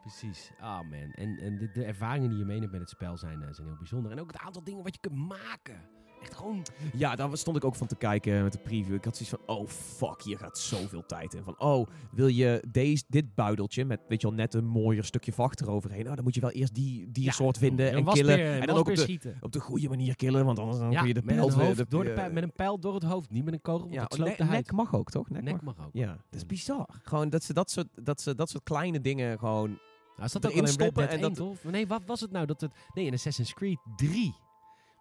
Precies. 0.01 0.51
Ah 0.59 0.79
man. 0.79 1.11
En, 1.13 1.39
en 1.39 1.57
de, 1.57 1.71
de 1.71 1.83
ervaringen 1.83 2.29
die 2.29 2.37
je 2.37 2.45
meeneemt 2.45 2.71
met 2.71 2.81
het 2.81 2.89
spel 2.89 3.17
zijn, 3.17 3.41
eh, 3.41 3.47
zijn 3.51 3.67
heel 3.67 3.77
bijzonder. 3.77 4.11
En 4.11 4.19
ook 4.19 4.31
het 4.31 4.41
aantal 4.41 4.63
dingen 4.63 4.83
wat 4.83 4.93
je 4.93 4.99
kunt 4.99 5.27
maken. 5.27 5.81
Echt 6.21 6.35
gewoon... 6.35 6.65
Ja, 6.93 7.15
daar 7.15 7.37
stond 7.37 7.57
ik 7.57 7.63
ook 7.63 7.75
van 7.75 7.87
te 7.87 7.95
kijken 7.95 8.43
met 8.43 8.51
de 8.51 8.59
preview. 8.59 8.93
Ik 8.95 9.05
had 9.05 9.17
zoiets 9.17 9.35
van, 9.45 9.55
oh 9.55 9.67
fuck, 9.67 10.21
hier 10.23 10.37
gaat 10.37 10.57
zoveel 10.57 11.05
tijd 11.05 11.33
in. 11.33 11.43
Van, 11.43 11.59
oh, 11.59 11.87
wil 12.11 12.27
je 12.27 12.63
deze, 12.71 13.03
dit 13.07 13.35
buideltje 13.35 13.85
met, 13.85 13.99
weet 14.07 14.21
je 14.21 14.27
wel, 14.27 14.35
net 14.35 14.53
een 14.53 14.65
mooier 14.65 15.03
stukje 15.03 15.33
vacht 15.33 15.61
eroverheen. 15.61 16.03
Nou, 16.03 16.15
dan 16.15 16.23
moet 16.23 16.35
je 16.35 16.41
wel 16.41 16.51
eerst 16.51 16.73
die 16.75 17.11
diersoort 17.11 17.57
vinden 17.57 17.91
en 17.91 18.05
killen. 18.05 18.39
En 18.39 18.67
dan 18.67 18.77
ook 18.77 18.87
op 18.89 18.95
de, 18.95 19.01
schieten. 19.01 19.37
op 19.41 19.51
de 19.51 19.59
goede 19.59 19.89
manier 19.89 20.15
killen, 20.15 20.45
want 20.45 20.59
anders 20.59 20.77
dan 20.77 20.91
Ja, 20.91 20.99
kun 20.99 21.07
je 21.07 21.13
de 21.13 21.21
met, 21.23 21.35
pijl... 21.35 21.51
hoofd 21.51 21.77
de- 21.77 21.85
door 21.89 22.03
de 22.03 22.09
eh, 22.09 22.15
pijl, 22.15 22.31
met 22.31 22.43
een 22.43 22.53
pijl 22.53 22.79
door 22.79 22.93
het 22.93 23.03
hoofd. 23.03 23.29
Niet 23.29 23.43
met 23.45 23.53
een 23.53 23.61
kogel, 23.61 23.81
want 23.81 23.93
ja, 23.93 24.01
dat 24.01 24.13
sloopt 24.13 24.37
de 24.37 24.43
nek, 24.43 24.51
huid. 24.51 24.65
nek 24.65 24.75
mag 24.75 24.95
ook, 24.95 25.09
toch? 25.09 25.29
Nek, 25.29 25.43
Nek 25.43 25.61
mag. 25.61 25.75
mag 25.75 25.85
ook. 25.85 25.93
Ja, 25.93 26.07
dat 26.07 26.17
is 26.41 26.45
bizar. 26.45 26.87
Gewoon 27.03 27.29
dat 27.29 27.43
ze 27.43 27.53
dat 27.53 27.71
soort, 27.71 27.87
dat 28.03 28.21
ze 28.21 28.35
dat 28.35 28.49
soort 28.49 28.63
kleine 28.63 29.01
dingen 29.01 29.39
gewoon... 29.39 29.69
Nou, 29.69 30.31
is 30.31 30.31
dat 30.31 30.45
ook 30.45 30.51
in 30.51 30.67
stoppen 30.67 31.09
en 31.09 31.19
1, 31.21 31.33
dat-? 31.33 31.63
Nee, 31.63 31.87
wat 31.87 32.01
was 32.05 32.21
het 32.21 32.31
nou? 32.31 32.45
Dat 32.45 32.61
het, 32.61 32.71
nee, 32.93 33.05
in 33.05 33.13
Assassin's 33.13 33.53
Creed 33.53 33.79
3. 33.95 34.33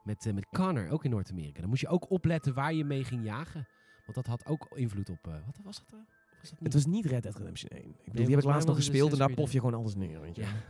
Met, 0.03 0.27
eh, 0.27 0.33
met 0.33 0.47
Connor, 0.51 0.91
ook 0.91 1.05
in 1.05 1.11
Noord-Amerika. 1.11 1.61
Dan 1.61 1.69
moest 1.69 1.81
je 1.81 1.89
ook 1.89 2.11
opletten 2.11 2.55
waar 2.55 2.73
je 2.75 2.85
mee 2.85 3.05
ging 3.05 3.25
jagen. 3.25 3.69
Want 4.05 4.15
dat 4.15 4.27
had 4.27 4.47
ook 4.47 4.67
invloed 4.75 5.11
op... 5.11 5.27
eh, 5.27 5.33
wat 5.33 5.59
was 5.65 5.77
dat? 5.77 5.93
eh? 5.93 5.99
Was 6.41 6.51
dat 6.51 6.51
Het 6.51 6.61
niet? 6.61 6.73
was 6.73 6.87
niet 6.87 7.07
Red 7.07 7.23
Dead 7.23 7.37
Redemption 7.37 7.71
1. 7.71 7.81
Ik 7.83 7.95
bedoel, 8.05 8.25
die 8.27 8.35
heb 8.35 8.45
ik 8.45 8.51
laatst 8.51 8.67
nog 8.67 8.77
het 8.77 8.85
gespeeld 8.85 9.13
en 9.13 9.19
daar 9.19 9.33
plof 9.35 9.53
je 9.53 9.59
gewoon 9.59 9.75
alles 9.81 9.95
neer, 9.95 10.21
weet 10.21 10.37
je. 10.37 10.43
Ja. 10.43 10.49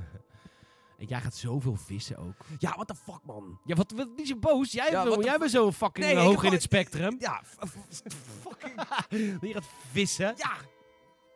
En 0.98 1.06
jij 1.06 1.20
gaat 1.20 1.34
zoveel 1.34 1.74
vissen 1.76 2.16
ook. 2.16 2.34
Ja, 2.58 2.70
what 2.74 2.86
the 2.86 2.94
fuck, 2.94 3.20
man. 3.24 3.60
Ja, 3.64 3.74
wat, 3.74 3.92
wat 3.92 4.08
is 4.16 4.28
je 4.28 4.36
boos? 4.36 4.72
Jij, 4.72 4.90
Ja, 4.90 5.16
jij 5.20 5.38
bent 5.38 5.50
zo 5.50 5.72
fucking 5.72 6.06
Nee, 6.06 6.16
hoog 6.16 6.42
in 6.44 6.52
het 6.52 6.62
spectrum. 6.62 7.16
Ja, 7.18 7.42
fucking... 8.42 8.74
Je 9.48 9.52
gaat 9.52 9.68
vissen. 9.90 10.34
Ja, 10.36 10.52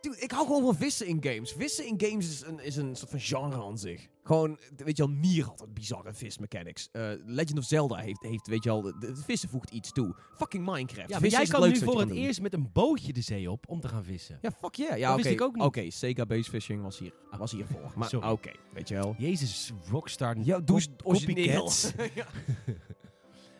dude, 0.03 0.19
ik 0.19 0.31
hou 0.31 0.45
gewoon 0.45 0.61
van 0.63 0.75
vissen 0.75 1.07
in 1.07 1.17
games. 1.21 1.51
Vissen 1.51 1.85
in 1.85 1.95
games 1.97 2.29
is 2.29 2.41
een, 2.41 2.59
is 2.59 2.75
een 2.75 2.95
soort 2.95 3.09
van 3.11 3.19
genre 3.19 3.63
aan 3.63 3.77
zich. 3.77 4.07
Gewoon, 4.23 4.59
weet 4.75 4.97
je 4.97 5.05
wel, 5.05 5.15
Nier 5.15 5.45
had 5.45 5.61
een 5.61 5.73
bizarre 5.73 6.13
vismechanics. 6.13 6.89
Eh 6.91 7.11
Legend 7.25 7.57
of 7.57 7.63
Zelda 7.63 7.95
heeft, 7.95 8.23
heeft 8.23 8.47
weet 8.47 8.63
je 8.63 8.69
wel, 8.69 8.81
de, 8.81 8.97
de 8.99 9.15
vissen 9.15 9.49
voegt 9.49 9.69
iets 9.69 9.91
toe. 9.91 10.15
Fucking 10.35 10.65
Minecraft. 10.65 11.09
Ja, 11.09 11.19
maar 11.19 11.19
vissen 11.19 11.41
jij 11.41 11.51
kan 11.59 11.69
nu 11.69 11.77
voor 11.77 11.99
het 11.99 12.09
doen. 12.09 12.17
eerst 12.17 12.41
met 12.41 12.53
een 12.53 12.69
bootje 12.73 13.13
de 13.13 13.21
zee 13.21 13.51
op 13.51 13.65
om 13.69 13.79
te 13.79 13.87
gaan 13.87 14.03
vissen. 14.03 14.37
Ja, 14.41 14.51
fuck 14.51 14.75
yeah. 14.75 14.97
Ja, 14.97 15.07
Dat 15.07 15.13
oké. 15.13 15.23
wist 15.23 15.35
ik 15.35 15.41
ook 15.41 15.55
niet. 15.55 15.63
Oké, 15.63 15.89
Sega 15.89 16.25
Base 16.25 16.49
Fishing 16.49 16.81
was, 16.81 16.99
hier, 16.99 17.13
was 17.37 17.51
hiervoor. 17.51 17.91
Maar 17.95 18.31
oké, 18.31 18.51
weet 18.73 18.87
je 18.87 18.95
wel. 18.95 19.15
Jezus, 19.17 19.71
Rockstar. 19.89 20.37
Ja, 20.39 20.59
doe 20.59 20.81
origineel. 21.03 21.71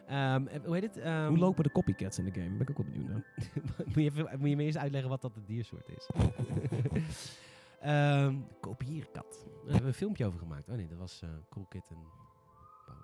Ehm, 0.07 0.47
eh, 0.47 0.59
hoe 0.65 0.73
heet 0.73 0.83
het? 0.83 0.97
Ehm, 0.97 1.27
Hoe 1.27 1.37
lopen 1.37 1.63
de 1.63 1.71
copycats 1.71 2.17
in 2.19 2.25
de 2.25 2.31
game? 2.31 2.49
Ben 2.49 2.61
ik 2.61 2.69
ook 2.69 2.77
wel 2.77 2.85
benieuwd 2.91 3.07
naar. 3.09 3.25
moet, 3.85 3.93
je 3.95 4.01
even, 4.01 4.39
moet 4.39 4.49
je 4.49 4.55
me 4.55 4.63
eerst 4.63 4.77
uitleggen 4.77 5.09
wat 5.09 5.21
dat 5.21 5.33
de 5.33 5.43
diersoort 5.45 5.89
is? 5.89 6.09
Ehm 7.81 8.35
kopieerkat. 8.61 9.25
Daar 9.45 9.61
hebben 9.63 9.81
we 9.81 9.87
een 9.87 9.93
filmpje 9.93 10.25
over 10.25 10.39
gemaakt. 10.39 10.69
Oh 10.69 10.75
nee, 10.75 10.87
dat 10.87 10.97
was 10.97 11.21
eh 11.21 11.29
Cool 11.49 11.65
Kid 11.65 11.83
en 11.89 11.97
Pauw. 12.85 12.95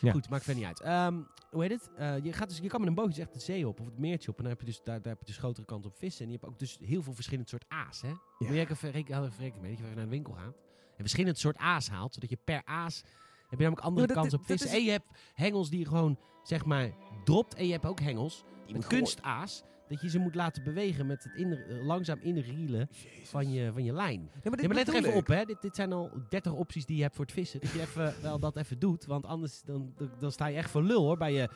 Ja. 0.00 0.12
Goed, 0.12 0.28
maakt 0.28 0.44
verder 0.44 0.62
niet 0.68 0.80
uit. 0.80 1.26
Hoe 1.50 1.62
heet 1.62 1.70
het? 1.70 1.90
Eh, 1.96 2.24
je, 2.24 2.32
gaat 2.32 2.48
dus, 2.48 2.58
je 2.58 2.68
kan 2.68 2.80
met 2.80 2.88
een 2.88 2.94
bootje 2.94 3.22
echt 3.22 3.32
de 3.32 3.38
zee 3.40 3.68
op 3.68 3.80
of 3.80 3.86
het 3.86 3.98
meertje 3.98 4.30
op. 4.30 4.36
En 4.36 4.42
dan 4.42 4.52
heb 4.52 4.60
je 4.60 4.66
dus, 4.66 4.82
daar, 4.82 5.02
daar 5.02 5.12
heb 5.12 5.18
je 5.20 5.26
dus 5.26 5.36
grotere 5.38 5.66
kans 5.66 5.86
op 5.86 5.96
vissen. 5.96 6.24
En 6.24 6.30
je 6.32 6.36
hebt 6.40 6.50
ook 6.52 6.58
dus 6.58 6.78
heel 6.84 7.02
veel 7.02 7.12
verschillende 7.14 7.48
soort 7.48 7.64
aas. 7.68 8.00
Hè? 8.02 8.08
Moet 8.38 8.48
je 8.48 8.66
even 8.68 8.90
rekening 8.90 9.60
mee 9.60 9.70
dat 9.76 9.78
je 9.88 9.94
naar 9.94 10.02
een 10.04 10.08
winkel 10.08 10.32
gaat. 10.32 10.54
En 10.88 11.04
verschillende 11.04 11.38
soort 11.38 11.56
aas 11.56 11.88
haalt. 11.90 12.14
Zodat 12.14 12.30
je 12.30 12.38
per 12.44 12.62
aas 12.64 13.02
heb 13.48 13.58
je 13.58 13.64
namelijk 13.64 13.80
andere 13.86 14.06
kans 14.12 14.34
op 14.34 14.44
vissen. 14.44 14.68
is- 14.68 14.74
En 14.76 14.84
je 14.84 14.90
hebt 14.90 15.06
hengels 15.34 15.70
die 15.70 15.86
gewoon, 15.86 16.18
zeg 16.48 16.64
maar, 16.64 16.90
dropt. 17.24 17.54
En 17.54 17.66
je 17.66 17.72
hebt 17.72 17.86
ook 17.86 18.00
hengels 18.00 18.44
Die 18.66 18.74
met 18.74 18.86
kunstaas. 18.86 19.62
Dat 19.88 20.00
je 20.00 20.08
ze 20.10 20.18
moet 20.18 20.34
laten 20.34 20.64
bewegen 20.64 21.06
met 21.06 21.24
het 21.24 21.34
in, 21.34 21.58
langzaam 21.84 22.18
inrielen 22.20 22.88
van 23.24 23.50
je, 23.52 23.72
van 23.72 23.84
je 23.84 23.92
lijn. 23.92 24.20
Ja, 24.20 24.28
maar, 24.42 24.50
dit 24.50 24.60
Ja, 24.60 24.66
maar 24.66 24.76
let 24.76 24.88
er 24.88 24.94
even 24.94 25.14
op, 25.14 25.26
hè. 25.26 25.44
Dit, 25.44 25.62
dit 25.62 25.76
zijn 25.76 25.92
al 25.92 26.10
30 26.28 26.52
opties 26.52 26.86
die 26.86 26.96
je 26.96 27.02
hebt 27.02 27.14
voor 27.14 27.24
het 27.24 27.34
vissen. 27.34 27.60
Dat 27.60 27.70
je 27.70 27.80
even, 27.80 28.14
wel 28.22 28.38
dat 28.38 28.56
even 28.56 28.78
doet. 28.78 29.04
Want 29.06 29.26
anders 29.26 29.62
dan- 29.62 29.94
dan 30.18 30.32
sta 30.32 30.46
je 30.46 30.56
echt 30.56 30.70
voor 30.70 30.82
lul, 30.82 31.02
hoor, 31.02 31.16
bij 31.16 31.32
je, 31.32 31.48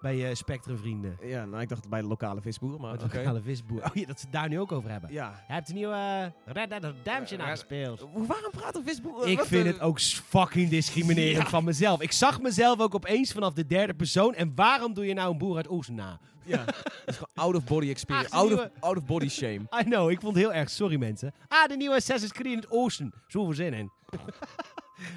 bij 0.00 0.16
je 0.16 0.34
Spectrum 0.34 0.78
vrienden. 0.78 1.18
Ja, 1.22 1.44
nou, 1.44 1.62
ik 1.62 1.68
dacht 1.68 1.88
bij 1.88 2.00
de 2.00 2.06
lokale 2.06 2.40
visboer, 2.40 2.80
maar 2.80 2.98
de 2.98 3.02
lokale 3.12 3.40
visboer. 3.42 3.82
Oh 3.84 3.94
ja, 3.94 4.06
dat 4.06 4.18
ze 4.18 4.24
het 4.24 4.34
daar 4.34 4.48
nu 4.48 4.60
ook 4.60 4.72
over 4.72 4.90
hebben. 4.90 5.12
Ja. 5.12 5.44
Jij 5.46 5.54
hebt 5.56 5.66
de 5.66 5.72
nieuwe 5.74 5.94
eh, 5.94 6.52
Red 6.54 6.70
Dead 6.70 6.84
Redemption 6.84 7.40
aangespeeld. 7.42 8.06
Waarom 8.14 8.50
praat 8.50 8.76
een 8.76 8.84
visboer? 8.84 9.28
Ik 9.28 9.38
Wat 9.38 9.46
vind 9.46 9.64
de- 9.64 9.70
het 9.70 9.80
ook 9.80 10.00
fucking 10.00 10.68
discriminerend 10.70 11.42
Ja. 11.44 11.48
van 11.48 11.64
mezelf. 11.64 12.00
Ik 12.00 12.12
zag 12.12 12.40
mezelf 12.40 12.80
ook 12.80 12.94
opeens 12.94 13.32
vanaf 13.32 13.52
de 13.52 13.66
derde 13.66 13.94
persoon. 13.94 14.34
En 14.34 14.52
waarom 14.54 14.94
doe 14.94 15.06
je 15.06 15.14
nou 15.14 15.30
een 15.32 15.38
boer 15.38 15.56
uit 15.56 15.68
Oosten 15.68 15.94
na? 15.94 16.18
Ja, 16.44 16.64
dat 16.64 16.74
is 17.06 17.14
gewoon 17.14 17.30
out 17.34 17.54
of 17.54 17.64
body 17.64 17.88
experience. 17.90 18.30
Ah, 18.30 18.38
out, 18.40 18.52
of, 18.52 18.68
out 18.80 18.96
of 18.96 19.04
body 19.04 19.28
shame. 19.28 19.60
I 19.80 19.84
know, 19.84 20.10
ik 20.10 20.20
vond 20.20 20.34
het 20.34 20.44
heel 20.44 20.52
erg. 20.54 20.70
Sorry 20.70 20.96
mensen. 20.96 21.34
Ah, 21.48 21.68
de 21.68 21.76
nieuwe 21.76 21.94
Assassin's 21.94 22.32
Creed 22.32 22.52
in 22.52 22.58
het 22.58 22.70
Oosten. 22.70 23.12
Zoveel 23.26 23.54
zin 23.54 23.72
in. 23.74 23.90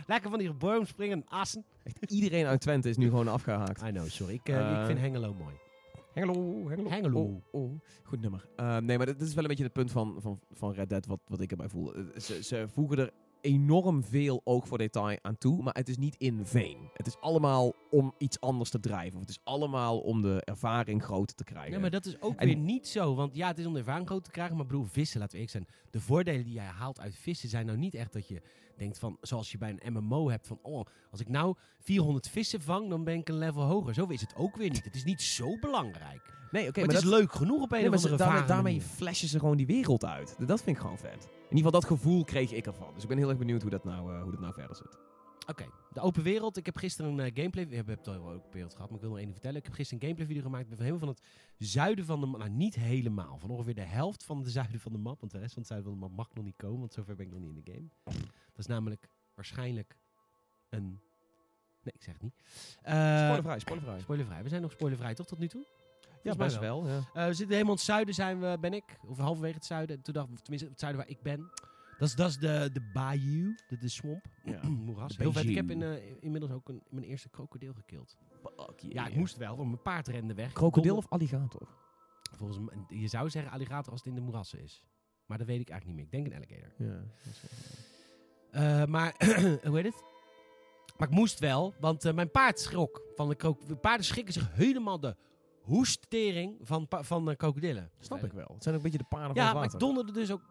Lekker 0.07 0.29
van 0.29 0.39
die 0.39 0.53
boom 0.53 0.85
springen, 0.85 1.23
assen. 1.27 1.65
Echt, 1.83 2.11
iedereen 2.11 2.45
uit 2.45 2.61
Twente 2.61 2.89
is 2.89 2.97
nu 2.97 3.09
gewoon 3.09 3.27
afgehaakt. 3.27 3.81
I 3.81 3.89
know, 3.91 4.07
sorry. 4.07 4.33
Ik, 4.33 4.49
eh, 4.49 4.71
Eh. 4.73 4.79
ik 4.79 4.85
vind 4.85 4.99
Hengelo 4.99 5.33
mooi. 5.33 5.53
Hengelo, 6.13 6.67
Hengelo. 6.69 6.89
Hengelo. 6.89 7.19
Oh, 7.21 7.43
oh. 7.61 7.81
Goed 8.03 8.21
nummer. 8.21 8.45
Eh, 8.55 8.77
nee, 8.77 8.97
maar 8.97 9.05
dit 9.05 9.21
is 9.21 9.33
wel 9.33 9.43
een 9.43 9.49
beetje 9.49 9.63
het 9.63 9.73
punt 9.73 9.91
van, 9.91 10.15
van, 10.19 10.39
van 10.51 10.73
Red 10.73 10.89
Dead 10.89 11.05
wat, 11.05 11.19
wat 11.27 11.41
ik 11.41 11.51
erbij 11.51 11.69
voel. 11.69 11.95
Eh, 11.95 12.03
Ze, 12.19 12.43
ze 12.43 12.65
voegen 12.73 12.97
er 12.97 13.11
enorm 13.41 14.03
veel 14.03 14.41
oog 14.43 14.67
voor 14.67 14.77
detail 14.77 15.17
aan 15.21 15.37
toe, 15.37 15.61
maar 15.63 15.73
het 15.73 15.89
is 15.89 15.97
niet 15.97 16.15
in 16.17 16.45
vain. 16.45 16.77
Het 16.93 17.07
is 17.07 17.17
allemaal 17.19 17.73
om 17.89 18.13
iets 18.17 18.39
anders 18.39 18.69
te 18.69 18.79
drijven. 18.79 19.13
Of 19.15 19.19
het 19.21 19.29
is 19.29 19.39
allemaal 19.43 19.99
om 19.99 20.21
de 20.21 20.41
ervaring 20.45 21.03
groter 21.03 21.35
te 21.35 21.43
krijgen. 21.43 21.71
Nee, 21.71 21.79
maar 21.79 21.89
dat 21.89 22.05
is 22.05 22.21
ook 22.21 22.35
En- 22.39 22.45
weer 22.47 22.55
niet 22.57 22.87
zo. 22.87 23.15
Want 23.15 23.35
ja, 23.35 23.47
het 23.47 23.57
is 23.59 23.65
om 23.65 23.73
de 23.73 23.79
ervaring 23.79 24.07
groot 24.07 24.23
te 24.23 24.31
krijgen. 24.31 24.55
Maar 24.57 24.65
broer, 24.65 24.87
vissen, 24.87 25.19
laten 25.19 25.37
we 25.39 25.45
eerlijk 25.45 25.65
zijn. 25.65 25.77
De 25.89 26.01
voordelen 26.01 26.43
die 26.43 26.53
jij 26.53 26.65
haalt 26.65 26.99
uit 26.99 27.15
vissen 27.15 27.49
zijn 27.49 27.65
nou 27.65 27.77
niet 27.77 27.93
echt 27.93 28.13
dat 28.13 28.27
je 28.27 28.41
denkt 28.79 28.99
van... 28.99 29.17
Zoals 29.21 29.51
je 29.51 29.57
bij 29.57 29.77
een 29.79 29.93
MMO 29.93 30.29
hebt 30.29 30.47
van... 30.47 30.59
Oh, 30.61 30.85
als 31.11 31.19
ik 31.19 31.29
nou 31.29 31.55
400 31.79 32.29
vissen 32.29 32.61
vang, 32.61 32.89
dan 32.89 33.03
ben 33.03 33.17
ik 33.17 33.29
een 33.29 33.37
level 33.37 33.63
hoger. 33.63 33.93
Zo 33.93 34.05
is 34.05 34.21
het 34.21 34.35
ook 34.35 34.55
weer 34.55 34.69
niet. 34.69 34.83
Het 34.83 34.95
is 34.95 35.03
niet 35.03 35.21
zo 35.21 35.57
belangrijk. 35.59 36.21
nee, 36.51 36.67
oké, 36.67 36.79
maar 36.79 36.87
maar 36.87 36.95
het 36.95 37.03
is 37.03 37.09
dat, 37.09 37.19
leuk 37.19 37.31
genoeg 37.31 37.61
op 37.61 37.71
een 37.71 37.79
nee, 37.79 37.89
of 37.91 38.05
andere 38.05 38.45
daarmee, 38.45 38.81
flashen 38.81 39.27
ze 39.27 39.39
gewoon 39.39 39.57
die 39.57 39.65
wereld 39.65 40.05
uit. 40.05 40.35
Dat 40.47 40.61
vind 40.61 40.75
ik 40.75 40.81
gewoon 40.81 40.97
vet. 40.97 41.23
In 41.23 41.55
ieder 41.55 41.71
geval, 41.71 41.71
dat 41.71 41.85
gevoel 41.85 42.23
kreeg 42.23 42.51
ik 42.51 42.65
ervan. 42.65 42.93
Dus 42.93 43.03
ik 43.03 43.09
ben 43.09 43.17
heel 43.17 43.29
erg 43.29 43.37
benieuwd 43.37 43.61
hoe 43.61 43.71
dat 43.71 43.83
nou, 43.83 44.13
eh, 44.13 44.21
hoe 44.21 44.31
dat 44.31 44.39
nou 44.39 44.53
verder 44.53 44.75
zit. 44.75 44.97
Oké, 45.49 45.65
de 45.93 45.99
open 45.99 46.23
wereld. 46.23 46.57
Ik 46.57 46.65
heb 46.65 46.77
gisteren 46.77 47.11
een 47.11 47.19
eh, 47.19 47.31
gameplay... 47.33 47.67
We 47.67 47.75
hebben 47.75 47.97
het 47.97 48.07
al 48.07 48.29
open 48.29 48.51
wereld 48.51 48.73
gehad, 48.73 48.87
maar 48.87 48.97
ik 48.97 49.03
wil 49.03 49.11
nog 49.13 49.19
één 49.19 49.31
vertellen. 49.31 49.57
Ik 49.57 49.63
heb 49.63 49.73
gisteren 49.73 50.01
een 50.03 50.07
gameplay 50.07 50.27
video 50.27 50.49
gemaakt. 50.49 50.63
Ik 50.63 50.69
ben 50.69 50.85
helemaal 50.85 50.99
van 50.99 51.07
het 51.07 51.21
zuiden 51.57 52.05
van 52.05 52.19
de 52.19 52.25
map. 52.25 52.39
Nou, 52.39 52.51
niet 52.51 52.75
helemaal. 52.75 53.37
Van 53.39 53.49
ongeveer 53.49 53.73
de 53.73 53.81
helft 53.81 54.23
van 54.23 54.37
het 54.37 54.51
zuiden 54.51 54.79
van 54.79 54.91
de 54.91 54.97
map. 54.97 55.19
Want 55.19 55.31
de 55.31 55.37
rest 55.37 55.53
van 55.53 55.61
het 55.61 55.71
zuiden 55.71 55.91
van 55.91 55.99
de 55.99 56.05
map 56.05 56.15
mag 56.17 56.33
nog 56.33 56.45
niet 56.45 56.55
komen. 56.57 56.79
Want 56.79 56.93
zover 56.93 57.15
ben 57.15 57.25
ik 57.25 57.31
nog 57.31 57.41
niet 57.41 57.49
in 57.49 57.61
de 57.63 57.71
game. 57.71 57.89
Dat 58.03 58.57
is 58.57 58.65
namelijk 58.65 59.09
waarschijnlijk 59.33 59.97
een... 60.69 60.99
Nee, 61.81 61.93
ik 61.93 62.03
zeg 62.03 62.13
het 62.13 62.23
niet. 62.23 62.35
Eh, 62.81 62.93
spoilervrij, 62.93 63.59
spoilervrij. 63.59 63.99
spoilervrij. 63.99 64.43
We 64.43 64.49
zijn 64.49 64.61
nog 64.61 64.71
spoilervrij, 64.71 65.13
toch, 65.13 65.27
tot 65.27 65.39
nu 65.39 65.47
toe? 65.47 65.65
Ja, 66.23 66.35
best 66.35 66.59
wel. 66.59 66.87
ja. 66.87 66.97
Eh, 66.97 67.25
we 67.25 67.33
zitten 67.33 67.55
helemaal 67.55 67.73
in 67.73 67.79
het 67.79 67.79
zuiden, 67.79 68.13
zijn 68.13 68.39
we, 68.39 68.57
ben 68.59 68.73
ik. 68.73 68.97
Of 69.07 69.17
halverwege 69.17 69.55
het 69.55 69.65
zuiden. 69.65 70.01
Toen 70.01 70.13
dacht 70.13 70.27
tenminste, 70.27 70.69
het 70.69 70.79
zuiden 70.79 71.01
waar 71.01 71.11
ik 71.11 71.21
ben. 71.21 71.51
Dat 71.99 72.07
is, 72.07 72.15
dat 72.15 72.29
is 72.29 72.37
de, 72.37 72.69
de 72.73 72.81
bayou, 72.93 73.55
de, 73.67 73.77
de 73.77 73.87
swamp. 73.89 74.25
Ja. 74.43 74.67
Moeras. 74.85 75.17
Heel 75.17 75.31
vet. 75.33 75.43
Ik 75.43 75.55
heb 75.55 75.71
in, 75.71 75.81
eh, 75.81 76.13
inmiddels 76.19 76.51
ook 76.51 76.69
een, 76.69 76.83
mijn 76.89 77.05
eerste 77.05 77.29
krokodil 77.29 77.73
gekild. 77.73 78.17
Ja, 78.77 79.07
ik 79.07 79.15
moest 79.15 79.37
wel, 79.37 79.55
want 79.55 79.69
mijn 79.69 79.81
paard 79.81 80.07
rende 80.07 80.33
weg. 80.33 80.51
Krokodil 80.53 80.95
of 80.95 81.07
alligator? 81.09 81.67
Volgens 82.35 82.59
mij, 82.59 82.99
je 82.99 83.07
zou 83.07 83.29
zeggen 83.29 83.51
alligator 83.51 83.91
als 83.91 83.99
het 84.03 84.09
in 84.09 84.15
de 84.15 84.21
moerassen 84.21 84.63
is. 84.63 84.83
Maar 85.25 85.37
dat 85.37 85.47
weet 85.47 85.59
ik 85.59 85.69
eigenlijk 85.69 85.99
niet 85.99 86.11
meer. 86.11 86.19
Ik 86.21 86.29
denk 86.31 86.43
een 86.43 86.49
alligator. 86.49 86.87
Ja. 86.87 87.05
dat 87.23 87.33
is 87.33 87.41
wel- 88.51 88.81
Eh, 88.81 88.85
maar, 88.85 89.13
hoe 89.67 89.75
heet 89.75 89.85
het? 89.85 90.03
Maar 90.97 91.07
ik 91.07 91.13
moest 91.13 91.39
wel, 91.39 91.73
want 91.79 92.05
eh, 92.05 92.13
mijn 92.13 92.31
paard 92.31 92.59
schrok. 92.59 93.01
Van 93.15 93.29
de 93.29 93.35
krok 93.35 93.67
de 93.67 93.75
paarden 93.75 94.05
schrikken 94.05 94.33
zich 94.33 94.51
helemaal 94.53 94.99
de 94.99 95.15
hoesttering 95.61 96.57
van, 96.61 96.85
van 96.89 97.35
krokodillen. 97.37 97.91
Snap 97.99 98.23
ik 98.23 98.31
wel. 98.33 98.47
Het 98.53 98.63
zijn 98.63 98.75
ook 98.75 98.83
een 98.83 98.89
beetje 98.91 99.05
de 99.09 99.15
paarden 99.15 99.35
Ja, 99.35 99.43
van 99.45 99.53
maar 99.53 99.63
het 99.63 99.73
ik 99.73 99.79
water. 99.79 99.95
donderde 99.95 100.19
dus 100.19 100.31
ook... 100.31 100.41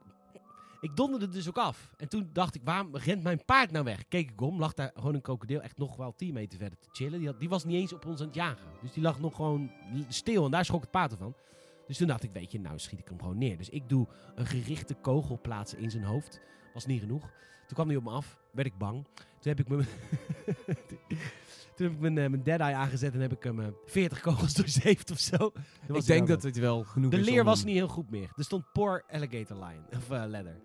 Ik 0.80 0.96
donderde 0.96 1.28
dus 1.28 1.48
ook 1.48 1.58
af. 1.58 1.90
En 1.96 2.08
toen 2.08 2.30
dacht 2.32 2.54
ik, 2.54 2.60
waarom 2.64 2.96
rent 2.96 3.22
mijn 3.22 3.44
paard 3.44 3.70
nou 3.70 3.84
weg? 3.84 4.08
Keek 4.08 4.30
ik 4.30 4.40
om, 4.40 4.58
lag 4.58 4.74
daar 4.74 4.90
gewoon 4.94 5.14
een 5.14 5.20
krokodil 5.20 5.60
echt 5.60 5.78
nog 5.78 5.96
wel 5.96 6.14
10 6.14 6.34
meter 6.34 6.58
verder 6.58 6.78
te 6.78 6.88
chillen. 6.92 7.20
Die, 7.20 7.36
die 7.36 7.48
was 7.48 7.64
niet 7.64 7.74
eens 7.74 7.92
op 7.92 8.06
ons 8.06 8.20
aan 8.20 8.26
het 8.26 8.34
jagen. 8.34 8.66
Dus 8.82 8.92
die 8.92 9.02
lag 9.02 9.20
nog 9.20 9.36
gewoon 9.36 9.70
stil 10.08 10.44
en 10.44 10.50
daar 10.50 10.64
schrok 10.64 10.80
het 10.80 10.90
paard 10.90 11.12
ervan. 11.12 11.34
Dus 11.86 11.96
toen 11.96 12.06
dacht 12.06 12.22
ik, 12.22 12.32
weet 12.32 12.52
je, 12.52 12.60
nou 12.60 12.78
schiet 12.78 12.98
ik 12.98 13.08
hem 13.08 13.20
gewoon 13.20 13.38
neer. 13.38 13.56
Dus 13.56 13.68
ik 13.68 13.88
doe 13.88 14.06
een 14.34 14.46
gerichte 14.46 14.94
kogel 14.94 15.40
plaatsen 15.40 15.78
in 15.78 15.90
zijn 15.90 16.04
hoofd. 16.04 16.40
Was 16.74 16.86
niet 16.86 17.00
genoeg. 17.00 17.22
Toen 17.66 17.74
kwam 17.74 17.88
hij 17.88 17.96
op 17.96 18.04
me 18.04 18.10
af, 18.10 18.38
werd 18.50 18.66
ik 18.66 18.78
bang. 18.78 19.04
Toen 19.14 19.52
heb 19.56 19.60
ik 19.60 19.68
mijn, 19.68 19.86
toen 21.78 21.86
heb 21.86 21.96
ik 21.96 22.00
mijn, 22.02 22.18
eh, 22.18 22.28
mijn 22.30 22.42
dead 22.42 22.60
eye 22.60 22.74
aangezet 22.74 23.14
en 23.14 23.20
heb 23.20 23.32
ik 23.32 23.42
hem 23.42 23.60
eh, 23.60 23.66
40 23.86 24.20
kogels 24.20 24.54
doorzeefd 24.60 25.10
of 25.10 25.18
zo. 25.18 25.52
Ik 25.92 26.06
denk 26.06 26.28
dat 26.28 26.42
het 26.42 26.58
wel 26.58 26.84
genoeg 26.84 27.10
de 27.10 27.18
is 27.18 27.26
leer 27.26 27.40
om- 27.40 27.46
was 27.46 27.64
niet 27.64 27.74
heel 27.74 27.88
goed 27.88 28.10
meer. 28.10 28.32
Er 28.36 28.44
stond 28.44 28.64
poor 28.72 29.04
alligator 29.10 29.56
line. 29.56 29.82
Of 29.96 30.10
eh, 30.10 30.22
leather. 30.26 30.56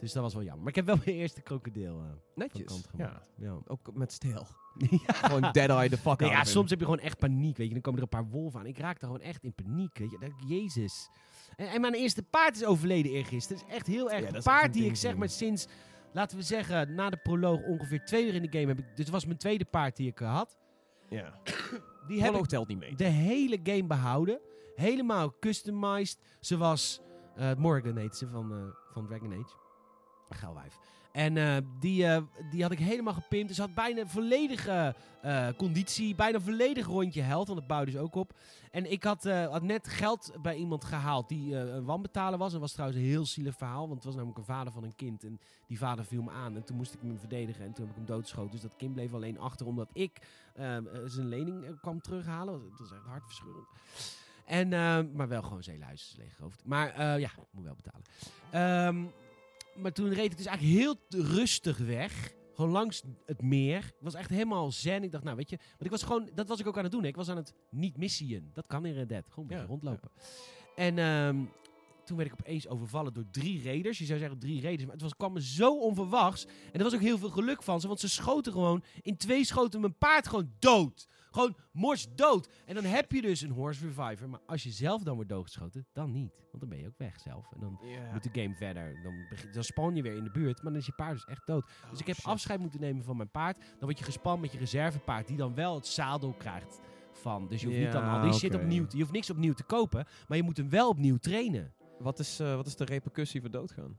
Dus 0.00 0.12
dat 0.12 0.22
was 0.22 0.34
wel 0.34 0.42
jammer. 0.42 0.60
Maar 0.60 0.68
ik 0.68 0.74
heb 0.76 0.86
wel 0.86 0.96
mijn 1.04 1.16
eerste 1.16 1.40
krokodil 1.42 2.02
Netjes. 2.34 2.64
kant 2.64 2.88
Ja. 2.96 3.06
gemaakt. 3.06 3.26
Ja. 3.36 3.58
Ook 3.66 3.90
met 3.94 4.12
stijl. 4.12 4.46
Ja. 4.90 5.12
Gewoon 5.12 5.40
dead 5.52 5.68
eye 5.70 5.88
the 5.88 5.96
fuck 5.98 6.20
Nee, 6.20 6.30
ja, 6.30 6.44
soms 6.44 6.70
heb 6.70 6.78
je 6.78 6.84
gewoon 6.84 7.00
echt 7.00 7.18
paniek. 7.18 7.56
Weet 7.56 7.66
je. 7.66 7.72
Dan 7.72 7.82
komen 7.82 8.00
er 8.00 8.08
een 8.12 8.20
paar 8.20 8.28
wolven 8.30 8.60
aan. 8.60 8.66
Ik 8.66 8.78
raakte 8.78 9.04
gewoon 9.06 9.20
echt 9.20 9.44
in 9.44 9.54
paniek. 9.54 9.98
Weet 9.98 10.10
je. 10.10 10.16
Ik, 10.20 10.32
Jezus. 10.48 11.10
En, 11.56 11.66
en 11.68 11.80
mijn 11.80 11.94
eerste 11.94 12.22
paard 12.22 12.56
is 12.56 12.64
overleden 12.64 13.12
eergisteren. 13.12 13.58
Dat 13.62 13.68
is 13.70 13.74
echt 13.76 13.86
heel 13.86 14.10
erg. 14.10 14.24
Ja, 14.26 14.30
dat 14.32 14.42
paard 14.44 14.72
die 14.72 14.84
ik 14.84 14.96
zeg 14.96 15.16
maar 15.16 15.28
sinds, 15.28 15.66
laten 16.12 16.36
we 16.36 16.42
zeggen, 16.42 16.94
na 16.94 17.10
de 17.10 17.16
proloog 17.16 17.62
ongeveer 17.62 18.04
twee 18.04 18.26
uur 18.26 18.34
in 18.34 18.42
de 18.42 18.58
game 18.58 18.66
heb 18.66 18.78
ik. 18.78 18.96
Dit 18.96 19.08
was 19.10 19.24
mijn 19.24 19.38
tweede 19.38 19.64
paard 19.64 19.96
die 19.96 20.08
ik 20.08 20.20
eh, 20.20 20.34
had. 20.34 20.58
Ja. 21.08 21.32
Die 22.08 22.18
heb 22.18 22.26
ik 22.26 22.32
Proloog 22.32 22.46
telt 22.46 22.68
niet 22.68 22.78
mee. 22.78 22.94
de 22.96 23.04
hele 23.04 23.60
game 23.62 23.84
behouden. 23.86 24.40
Helemaal 24.74 25.38
customized. 25.38 26.18
Zoals 26.40 27.00
eh, 27.36 27.54
Morgan 27.54 27.96
heet 27.96 28.16
ze 28.16 28.28
van, 28.28 28.52
eh, 28.52 28.92
van 28.92 29.06
Dragon 29.06 29.32
Age. 29.32 29.54
Geilwijf. 30.28 30.78
En 31.12 31.36
eh, 31.36 31.56
die, 31.80 32.06
eh, 32.06 32.22
die 32.50 32.62
had 32.62 32.72
ik 32.72 32.78
helemaal 32.78 33.14
gepimpt. 33.14 33.48
Dus 33.48 33.58
had 33.58 33.74
bijna 33.74 34.06
volledige 34.06 34.94
eh, 35.22 35.48
conditie. 35.56 36.14
Bijna 36.14 36.40
volledig 36.40 36.86
rondje 36.86 37.22
held. 37.22 37.46
Want 37.46 37.58
dat 37.58 37.68
bouwde 37.68 37.90
dus 37.90 38.00
ook 38.00 38.14
op. 38.14 38.32
En 38.70 38.90
ik 38.90 39.04
had, 39.04 39.24
had 39.24 39.62
net 39.62 39.88
geld 39.88 40.32
bij 40.42 40.56
iemand 40.56 40.84
gehaald 40.84 41.28
die 41.28 41.56
een 41.56 41.84
wanbetaler 41.84 42.38
was. 42.38 42.52
Dat 42.52 42.60
was 42.60 42.72
trouwens 42.72 43.00
een 43.00 43.06
heel 43.06 43.26
zielig 43.26 43.56
verhaal. 43.56 43.88
Want 43.88 43.94
het 43.94 44.04
was 44.04 44.14
namelijk 44.14 44.38
een 44.38 44.44
vader 44.44 44.72
van 44.72 44.84
een 44.84 44.96
kind. 44.96 45.24
En 45.24 45.40
die 45.66 45.78
vader 45.78 46.04
viel 46.04 46.22
me 46.22 46.30
aan. 46.30 46.56
En 46.56 46.64
toen 46.64 46.76
moest 46.76 46.94
ik 46.94 47.00
hem 47.00 47.18
verdedigen. 47.18 47.64
En 47.64 47.72
toen 47.72 47.84
heb 47.86 47.90
ik 47.90 47.96
hem 47.96 48.06
doodgeschoten. 48.06 48.50
Dus 48.50 48.60
dat 48.60 48.76
kind 48.76 48.94
bleef 48.94 49.14
alleen 49.14 49.38
achter. 49.38 49.66
Omdat 49.66 49.90
ik 49.92 50.20
eh, 50.54 50.76
eh, 50.76 50.84
zijn 51.04 51.28
lening 51.28 51.80
kwam 51.80 52.00
terughalen. 52.00 52.54
Het 52.70 52.78
was 52.78 52.92
echt 52.92 53.04
hartverscheurend. 53.04 53.66
En, 54.44 54.72
eh, 54.72 55.00
maar 55.14 55.28
wel 55.28 55.42
gewoon 55.42 55.62
zeeluis, 55.62 56.14
leeggehoofd. 56.18 56.64
Maar 56.64 57.18
ja, 57.18 57.30
moet 57.50 57.64
wel 57.64 57.76
betalen. 57.82 58.04
Ehm, 58.50 59.04
maar 59.80 59.92
toen 59.92 60.12
reed 60.12 60.30
ik 60.30 60.36
dus 60.36 60.46
eigenlijk 60.46 60.78
heel 60.78 60.96
rustig 61.08 61.78
weg. 61.78 62.34
Gewoon 62.54 62.70
langs 62.70 63.02
het 63.26 63.42
meer. 63.42 63.78
Ik 63.84 63.94
was 64.00 64.14
echt 64.14 64.30
helemaal 64.30 64.72
zen. 64.72 65.02
Ik 65.02 65.12
dacht, 65.12 65.24
nou 65.24 65.36
weet 65.36 65.50
je... 65.50 65.56
Want 65.56 65.84
ik 65.84 65.90
was 65.90 66.02
gewoon... 66.02 66.30
Dat 66.34 66.48
was 66.48 66.60
ik 66.60 66.66
ook 66.66 66.76
aan 66.76 66.82
het 66.82 66.92
doen. 66.92 67.02
hè. 67.02 67.08
Ik 67.08 67.16
was 67.16 67.28
aan 67.28 67.36
het 67.36 67.54
niet 67.70 67.96
missiën. 67.96 68.50
Dat 68.52 68.66
kan 68.66 68.86
in 68.86 68.92
Red 68.94 69.08
Dead. 69.08 69.24
Gewoon 69.28 69.44
een 69.44 69.48
beetje 69.48 69.62
Ja, 69.62 69.68
rondlopen. 69.68 70.10
En 70.76 70.98
ehm, 70.98 71.36
toen 72.10 72.18
werd 72.18 72.32
ik 72.32 72.38
opeens 72.40 72.68
overvallen 72.68 73.12
door 73.12 73.24
drie 73.30 73.64
raiders. 73.64 73.98
Je 73.98 74.04
zou 74.04 74.18
zeggen 74.18 74.38
drie 74.38 74.60
raiders. 74.62 74.84
Maar 74.84 74.92
het 74.92 75.02
was, 75.02 75.16
kwam 75.16 75.32
me 75.32 75.42
zo 75.42 75.78
onverwachts. 75.78 76.44
En 76.46 76.78
er 76.78 76.82
was 76.84 76.94
ook 76.94 77.00
heel 77.00 77.18
veel 77.18 77.30
geluk 77.30 77.62
van 77.62 77.80
ze. 77.80 77.86
Want 77.86 78.00
ze 78.00 78.08
schoten 78.08 78.52
gewoon... 78.52 78.82
In 79.02 79.16
twee 79.16 79.44
schoten 79.44 79.80
mijn 79.80 79.98
paard 79.98 80.28
gewoon 80.28 80.52
dood. 80.58 81.08
Gewoon 81.30 81.56
mors 81.72 82.06
dood. 82.14 82.48
En 82.66 82.74
dan 82.74 82.84
heb 82.84 83.12
je 83.12 83.20
dus 83.22 83.40
een 83.40 83.50
horse 83.50 83.86
reviver. 83.86 84.28
Maar 84.28 84.40
als 84.46 84.62
je 84.62 84.70
zelf 84.70 85.02
dan 85.02 85.14
wordt 85.14 85.30
doodgeschoten, 85.30 85.86
dan 85.92 86.12
niet. 86.12 86.32
Want 86.50 86.60
dan 86.60 86.68
ben 86.68 86.78
je 86.78 86.86
ook 86.86 86.98
weg 86.98 87.20
zelf. 87.20 87.52
En 87.52 87.60
dan 87.60 87.78
moet 88.12 88.22
de 88.32 88.40
game 88.42 88.54
verder. 88.54 89.00
Dan, 89.02 89.26
begin, 89.28 89.52
dan 89.52 89.64
spawn 89.64 89.94
je 89.94 90.02
weer 90.02 90.16
in 90.16 90.24
de 90.24 90.30
buurt. 90.30 90.62
Maar 90.62 90.72
dan 90.72 90.80
is 90.80 90.86
je 90.86 90.92
paard 90.92 91.12
dus 91.12 91.24
echt 91.24 91.46
dood. 91.46 91.70
Dus 91.90 92.00
ik 92.00 92.06
heb 92.06 92.16
shit. 92.16 92.24
afscheid 92.24 92.60
moeten 92.60 92.80
nemen 92.80 93.04
van 93.04 93.16
mijn 93.16 93.30
paard. 93.30 93.58
Dan 93.58 93.76
word 93.80 93.98
je 93.98 94.04
gespannen 94.04 94.40
met 94.40 94.52
je 94.52 94.58
reservepaard. 94.58 95.26
Die 95.26 95.36
dan 95.36 95.54
wel 95.54 95.74
het 95.74 95.86
zadel 95.86 96.32
krijgt 96.32 96.80
van. 97.12 97.48
Dus 97.48 97.60
je 97.60 97.66
hoeft 97.66 97.78
niet 97.78 97.92
dan 97.92 98.04
al 98.08 98.22
die 98.22 98.32
shit 98.32 98.54
oké. 98.54 98.62
opnieuw... 98.62 98.86
te- 98.86 98.96
Je 98.96 99.02
hoeft 99.02 99.14
niks 99.14 99.30
opnieuw 99.30 99.52
te 99.52 99.62
kopen. 99.64 100.06
Maar 100.28 100.36
je 100.36 100.42
moet 100.42 100.56
hem 100.56 100.68
wel 100.68 100.88
opnieuw 100.88 101.16
trainen. 101.16 101.72
Wat, 102.02 102.18
is, 102.18 102.40
eh, 102.40 102.54
wat 102.54 102.66
is 102.66 102.76
de 102.76 102.84
repercussie 102.84 103.40
voor 103.40 103.50
doodgaan? 103.50 103.98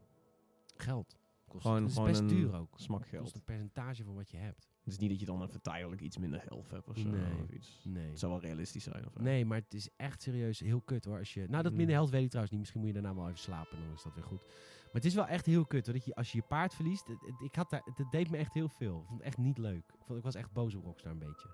Geld. 0.75 1.17
Kost, 1.47 1.63
Gewoon- 1.65 1.79
dat 1.81 1.89
is 1.89 1.93
gewoon 1.95 2.09
best 2.09 2.21
een 2.21 2.27
duur 2.27 2.55
ook. 2.55 2.73
smak 2.79 2.99
Kost 2.99 3.09
geld. 3.09 3.35
een 3.35 3.43
percentage 3.43 4.03
van 4.03 4.15
wat 4.15 4.29
je 4.31 4.37
hebt. 4.37 4.67
Het 4.83 4.93
is 4.93 4.97
niet 4.99 5.09
dat 5.09 5.19
je 5.19 5.25
dan 5.25 5.43
even 5.43 5.61
tijdelijk 5.61 6.01
iets 6.01 6.17
minder 6.17 6.41
health 6.47 6.71
hebt 6.71 6.89
of 6.89 6.97
zo. 6.97 7.09
Nee. 7.09 7.43
Of 7.43 7.49
iets. 7.49 7.81
Nee. 7.83 8.09
Het 8.09 8.19
zou 8.19 8.31
wel 8.31 8.41
realistisch 8.41 8.83
zijn. 8.83 9.05
Of. 9.07 9.15
Nee, 9.19 9.45
maar 9.45 9.57
het 9.57 9.73
is 9.73 9.89
echt 9.97 10.21
serieus 10.21 10.59
heel 10.59 10.81
kut 10.81 11.05
hoor. 11.05 11.17
Als 11.17 11.33
je, 11.33 11.45
nou, 11.49 11.63
dat 11.63 11.71
Mm. 11.71 11.77
minder 11.77 11.95
held 11.95 12.09
weet 12.09 12.21
ik 12.21 12.27
trouwens 12.27 12.51
niet. 12.51 12.59
Misschien 12.61 12.81
moet 12.81 12.89
je 12.95 13.01
daarna 13.01 13.15
wel 13.15 13.27
even 13.27 13.39
slapen. 13.39 13.77
Dan 13.79 13.93
is 13.93 14.03
dat 14.03 14.13
weer 14.13 14.23
goed. 14.23 14.41
Maar 14.83 15.01
het 15.01 15.05
is 15.05 15.13
wel 15.13 15.27
echt 15.27 15.45
heel 15.45 15.65
kut 15.65 15.85
hoor. 15.85 15.95
Dat 15.95 16.05
je, 16.05 16.15
als 16.15 16.31
je 16.31 16.37
je 16.37 16.43
paard 16.47 16.73
verliest. 16.73 17.07
Het, 17.07 17.21
het- 17.21 17.41
ik 17.41 17.55
had 17.55 17.69
daar, 17.69 17.81
het, 17.85 17.97
het 17.97 18.11
deed 18.11 18.29
me 18.29 18.37
echt 18.37 18.53
heel 18.53 18.69
veel. 18.69 18.99
Ik 18.99 19.05
vond 19.07 19.17
het 19.17 19.27
echt 19.27 19.37
niet 19.37 19.57
leuk. 19.57 19.77
Ik, 19.93 20.03
vond, 20.05 20.17
ik 20.17 20.23
was 20.23 20.35
echt 20.35 20.51
boos 20.51 20.75
op 20.75 20.83
Rockstar 20.83 21.11
een 21.11 21.19
beetje. 21.19 21.49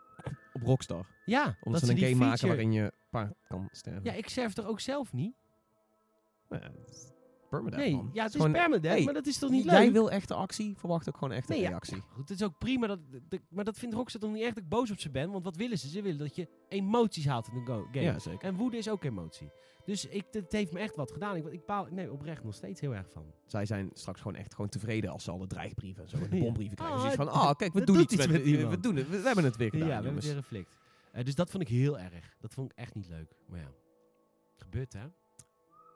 Op 0.53 0.61
Rockstar. 0.61 1.07
Ja, 1.25 1.43
Omdat 1.61 1.81
dat 1.81 1.89
ze 1.89 1.95
een 1.95 2.09
game 2.11 2.25
maken 2.25 2.47
waarin 2.47 2.71
je 2.71 2.93
paard 3.09 3.33
kan 3.47 3.67
sterven. 3.71 4.03
Ja, 4.03 4.13
ik 4.13 4.29
surf 4.29 4.53
toch 4.53 4.65
ook 4.65 4.79
zelf 4.79 5.13
niet? 5.13 5.35
Nou 6.49 6.63
ja, 6.63 6.71
permadeath, 7.49 7.79
nee, 7.79 7.95
man. 7.95 8.09
ja, 8.13 8.23
het 8.23 8.33
is 8.33 8.41
gewoon- 8.41 8.55
permadeath, 8.55 8.95
hey, 8.95 9.03
maar 9.03 9.13
dat 9.13 9.25
is 9.25 9.37
toch 9.37 9.49
niet 9.49 9.63
Jij 9.63 9.83
leuk? 9.83 9.91
wil 9.93 10.11
echte 10.11 10.33
actie, 10.33 10.75
verwacht 10.77 11.07
ook 11.09 11.17
gewoon 11.17 11.31
echte 11.33 11.51
Nee, 11.51 11.61
ja. 11.61 11.67
reactie. 11.69 12.01
Goed, 12.09 12.29
het 12.29 12.39
is 12.39 12.45
ook 12.45 12.57
prima, 12.57 12.87
dat, 12.87 12.99
de- 13.29 13.41
maar 13.49 13.63
dat 13.63 13.77
vindt 13.77 13.95
Rockstar 13.95 14.21
toch 14.21 14.31
niet 14.31 14.41
echt 14.43 14.53
dat 14.55 14.63
ik 14.63 14.69
boos 14.69 14.91
op 14.91 14.99
ze 14.99 15.09
ben? 15.09 15.31
Want 15.31 15.43
wat 15.43 15.55
willen 15.55 15.77
ze? 15.79 15.89
Ze 15.89 16.01
willen 16.01 16.19
dat 16.19 16.35
je 16.35 16.47
emoties 16.69 17.25
haalt 17.25 17.47
in 17.47 17.55
een 17.55 17.65
game. 17.65 18.01
Ja, 18.01 18.19
zeker. 18.19 18.47
En 18.47 18.55
woede 18.55 18.77
is 18.77 18.89
ook 18.89 19.03
emotie. 19.03 19.49
Dus 19.85 20.05
ik, 20.05 20.25
het 20.31 20.51
heeft 20.51 20.71
me 20.71 20.79
echt 20.79 20.95
wat 20.95 21.11
gedaan. 21.11 21.35
Ik, 21.35 21.45
ik 21.45 21.65
baal 21.65 21.87
nee, 21.91 22.11
oprecht 22.11 22.43
nog 22.43 22.53
steeds 22.53 22.81
heel 22.81 22.95
erg 22.95 23.09
van. 23.11 23.25
Zij 23.45 23.65
zijn 23.65 23.89
straks 23.93 24.21
gewoon 24.21 24.37
echt 24.37 24.53
gewoon 24.53 24.69
tevreden 24.69 25.11
als 25.11 25.23
ze 25.23 25.31
alle 25.31 25.47
dreigbrieven 25.47 26.03
en 26.03 26.09
zo 26.09 26.17
en 26.17 26.29
de 26.29 26.35
Ja. 26.37 26.41
bombrieven 26.43 26.75
krijgen. 26.77 26.95
Ah, 26.97 27.01
Zoiets 27.01 27.23
van, 27.23 27.29
ah, 27.31 27.55
kijk, 27.55 27.73
we 27.73 27.83
doen 27.83 27.99
iets 27.99 28.15
met, 28.15 28.29
met 28.29 28.41
we 28.43 28.79
doen 28.79 28.95
het. 28.95 29.09
We, 29.09 29.19
we 29.19 29.25
hebben 29.25 29.43
het 29.43 29.55
weer 29.55 29.67
Ja, 29.67 29.71
gedaan, 29.81 29.87
we 29.87 29.93
hebben 29.93 30.13
het 30.15 30.25
weer 30.25 30.35
geflikt. 30.35 30.77
Eh, 31.11 31.23
dus 31.23 31.35
dat 31.35 31.49
vond 31.49 31.63
ik 31.63 31.69
heel 31.69 31.99
erg. 31.99 32.35
Dat 32.39 32.53
vond 32.53 32.71
ik 32.71 32.77
echt 32.77 32.95
niet 32.95 33.07
leuk. 33.07 33.31
Maar 33.47 33.59
ja, 33.59 33.71
gebeurt 34.55 34.93
hè? 34.93 35.05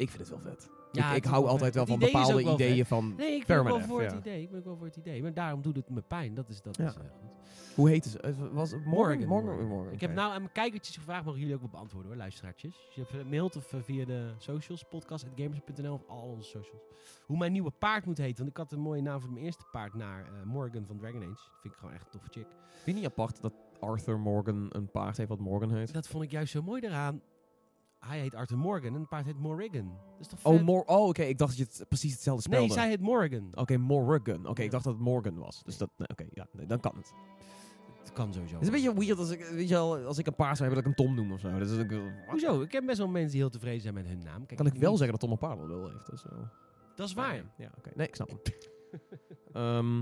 Ik 0.01 0.09
vind 0.09 0.19
het 0.19 0.29
wel 0.29 0.39
vet. 0.39 0.69
Ja, 0.91 1.13
ik 1.13 1.25
hou 1.25 1.43
wel 1.43 1.51
altijd 1.51 1.75
wel 1.75 1.85
van 1.85 1.95
idee 1.95 2.11
bepaalde 2.11 2.43
wel 2.43 2.53
ideeën 2.53 2.85
van... 2.85 3.13
Nee, 3.17 3.35
ik 3.35 3.45
ben 3.45 3.63
wel 3.63 3.79
voor 3.81 4.01
het 4.01 4.13
idee. 4.13 4.41
Ik 4.41 4.49
ben 4.49 4.59
ook 4.59 4.65
wel 4.65 4.75
voor 4.77 4.85
het 4.85 4.95
idee. 4.95 5.21
Maar 5.21 5.33
daarom 5.33 5.61
doet 5.61 5.75
het 5.75 5.89
me 5.89 6.01
pijn. 6.01 6.33
Dat 6.33 6.49
is, 6.49 6.61
dat 6.61 6.77
Ja. 6.77 6.87
is 6.87 6.93
eh, 6.95 6.99
goed. 7.01 7.29
Hoe 7.75 7.89
heette 7.89 8.09
ze? 8.09 8.19
Eh, 8.19 8.33
Was 8.51 8.71
het 8.71 8.85
Morgan? 8.85 9.27
Morgan. 9.27 9.67
Morgan. 9.67 9.93
Ik 9.93 10.01
heb 10.01 10.13
nou 10.13 10.31
aan 10.31 10.41
mijn 10.41 10.51
kijkertjes 10.53 10.95
gevraagd, 10.95 11.25
mogen 11.25 11.39
jullie 11.39 11.55
ook 11.55 11.61
wel 11.61 11.69
beantwoorden 11.69 12.09
hoor, 12.11 12.19
luisteraartjes. 12.19 12.75
Als 12.85 13.09
je 13.09 13.23
mailt 13.29 13.55
of 13.55 13.73
eh, 13.73 13.79
via 13.81 14.05
de 14.05 14.31
socials, 14.37 14.83
podcast.gamers.nl 14.89 15.93
of 15.93 16.07
al 16.07 16.21
onze 16.21 16.49
socials. 16.49 16.81
Hoe 17.25 17.37
mijn 17.37 17.51
nieuwe 17.51 17.71
paard 17.71 18.05
moet 18.05 18.17
heten, 18.17 18.37
want 18.37 18.49
ik 18.49 18.57
had 18.57 18.71
een 18.71 18.79
mooie 18.79 19.01
naam 19.01 19.21
voor 19.21 19.31
mijn 19.31 19.45
eerste 19.45 19.65
paard 19.71 19.93
naar 19.93 20.25
eh, 20.25 20.43
Morgan 20.43 20.85
van 20.85 20.97
Dragon 20.97 21.21
Age. 21.21 21.49
Vind 21.61 21.73
ik 21.73 21.79
gewoon 21.79 21.93
echt 21.93 22.05
een 22.05 22.11
toffe 22.11 22.27
chick. 22.31 22.47
Vind 22.83 22.85
je 22.85 22.93
niet 22.93 23.11
apart 23.11 23.41
dat 23.41 23.53
Arthur 23.79 24.19
Morgan 24.19 24.67
een 24.69 24.91
paard 24.91 25.17
heeft 25.17 25.29
wat 25.29 25.39
Morgan 25.39 25.71
heet? 25.75 25.93
Dat 25.93 26.07
vond 26.07 26.23
ik 26.23 26.31
juist 26.31 26.51
zo 26.51 26.61
mooi 26.61 26.81
daaraan. 26.81 27.21
Hij 28.05 28.19
heet 28.19 28.35
Arthur 28.35 28.57
Morgan 28.57 28.93
en 28.93 28.99
het 28.99 29.09
paard 29.09 29.25
heet 29.25 29.39
Morrigan. 29.39 29.85
Dat 30.11 30.19
is 30.19 30.27
toch 30.27 30.39
Oh? 30.43 30.61
Mor 30.61 30.83
oh 30.85 31.07
oké. 31.07 31.21
Ik 31.23 31.37
dacht 31.37 31.57
dat 31.57 31.67
je 31.69 31.77
het 31.77 31.87
precies 31.87 32.11
hetzelfde 32.13 32.41
spelde. 32.41 32.65
Nee, 32.65 32.73
zij 32.73 32.87
heet 32.89 32.99
Morgan. 33.01 33.49
Oké, 33.53 33.77
Morgan. 33.77 34.45
Oké, 34.47 34.59
Ja. 34.59 34.65
ik 34.65 34.71
dacht 34.71 34.83
dat 34.83 34.93
het 34.93 35.01
Morgan 35.03 35.37
was. 35.37 35.63
Dus 35.63 35.77
dat, 35.77 35.89
nee, 35.97 36.07
oké, 36.07 36.25
ja, 36.33 36.47
nee, 36.51 36.65
dan 36.65 36.79
kan 36.79 36.95
het. 36.95 37.13
Het 37.99 38.13
kan 38.13 38.33
sowieso. 38.33 38.53
Het 38.53 38.61
is 38.61 38.67
een 38.67 38.73
beetje 38.73 38.93
weird 39.05 39.19
als 39.19 39.29
ik, 39.29 39.45
weet 39.45 39.67
je 39.67 39.73
wel, 39.73 39.97
als 40.05 40.17
ik 40.17 40.27
een 40.27 40.35
paard 40.35 40.57
zou 40.57 40.69
hebben 40.69 40.83
dat 40.83 40.91
ik 40.93 40.97
hem 40.97 41.07
Tom 41.07 41.15
noem 41.25 41.33
of 41.33 41.39
zo. 41.39 41.59
Dat 41.59 41.69
is 41.69 41.77
wat? 41.77 41.87
Hoezo? 42.27 42.61
Ik 42.61 42.69
ken 42.69 42.85
best 42.85 42.97
wel 42.97 43.07
mensen 43.07 43.31
die 43.31 43.39
heel 43.39 43.49
tevreden 43.49 43.81
zijn 43.81 43.93
met 43.93 44.07
hun 44.07 44.21
naam. 44.23 44.45
Kijk, 44.45 44.57
Kan 44.57 44.65
ik 44.67 44.73
wel 44.75 44.89
niet- 44.89 44.99
zeggen 44.99 45.19
dat 45.19 45.29
Tom 45.29 45.31
een 45.31 45.37
paard 45.57 45.67
wel 45.67 45.89
heeft. 45.91 46.09
Dus, 46.09 46.25
eh, 46.25 46.31
Dat 46.95 47.07
is 47.07 47.13
waar. 47.13 47.43
Ja, 47.57 47.71
oké. 47.77 47.91
Nee, 47.95 48.07
ik 48.07 48.15
snap 48.15 48.29
hem. 48.29 48.39
Ehm, 49.53 49.95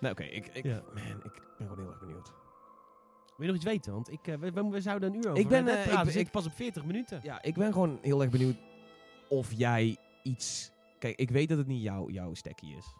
nee, 0.00 0.10
oké. 0.10 0.22
Ik, 0.22 0.46
ik, 0.52 0.64
Ja. 0.64 0.82
man, 0.94 1.24
ik 1.24 1.42
ben 1.58 1.66
gewoon 1.68 1.78
heel 1.78 1.88
erg 1.88 2.00
benieuwd. 2.00 2.32
Wil 3.42 3.50
je 3.50 3.56
nog 3.58 3.66
iets 3.66 3.72
weten? 3.72 3.92
Want 3.92 4.10
ik, 4.10 4.26
eh, 4.26 4.38
we, 4.38 4.68
we, 4.68 4.80
zouden 4.80 5.08
een 5.08 5.16
uur 5.16 5.30
over 5.30 5.42
Ik 5.42 5.48
ben, 5.48 5.68
eh, 5.68 5.88
praten. 5.88 6.18
ik- 6.18 6.30
pas 6.30 6.46
op 6.46 6.52
40 6.52 6.84
minuten. 6.84 7.20
Ja, 7.22 7.42
ik 7.42 7.54
ben 7.54 7.72
gewoon 7.72 7.98
heel 8.02 8.22
erg 8.22 8.30
benieuwd 8.30 8.56
of 9.28 9.52
jij 9.52 9.96
iets... 10.22 10.72
Kijk, 10.98 11.16
ik 11.16 11.30
weet 11.30 11.48
dat 11.48 11.58
het 11.58 11.66
niet 11.66 11.82
jouw 11.82 12.10
jouw 12.10 12.34
stekkie 12.34 12.76
is. 12.76 12.94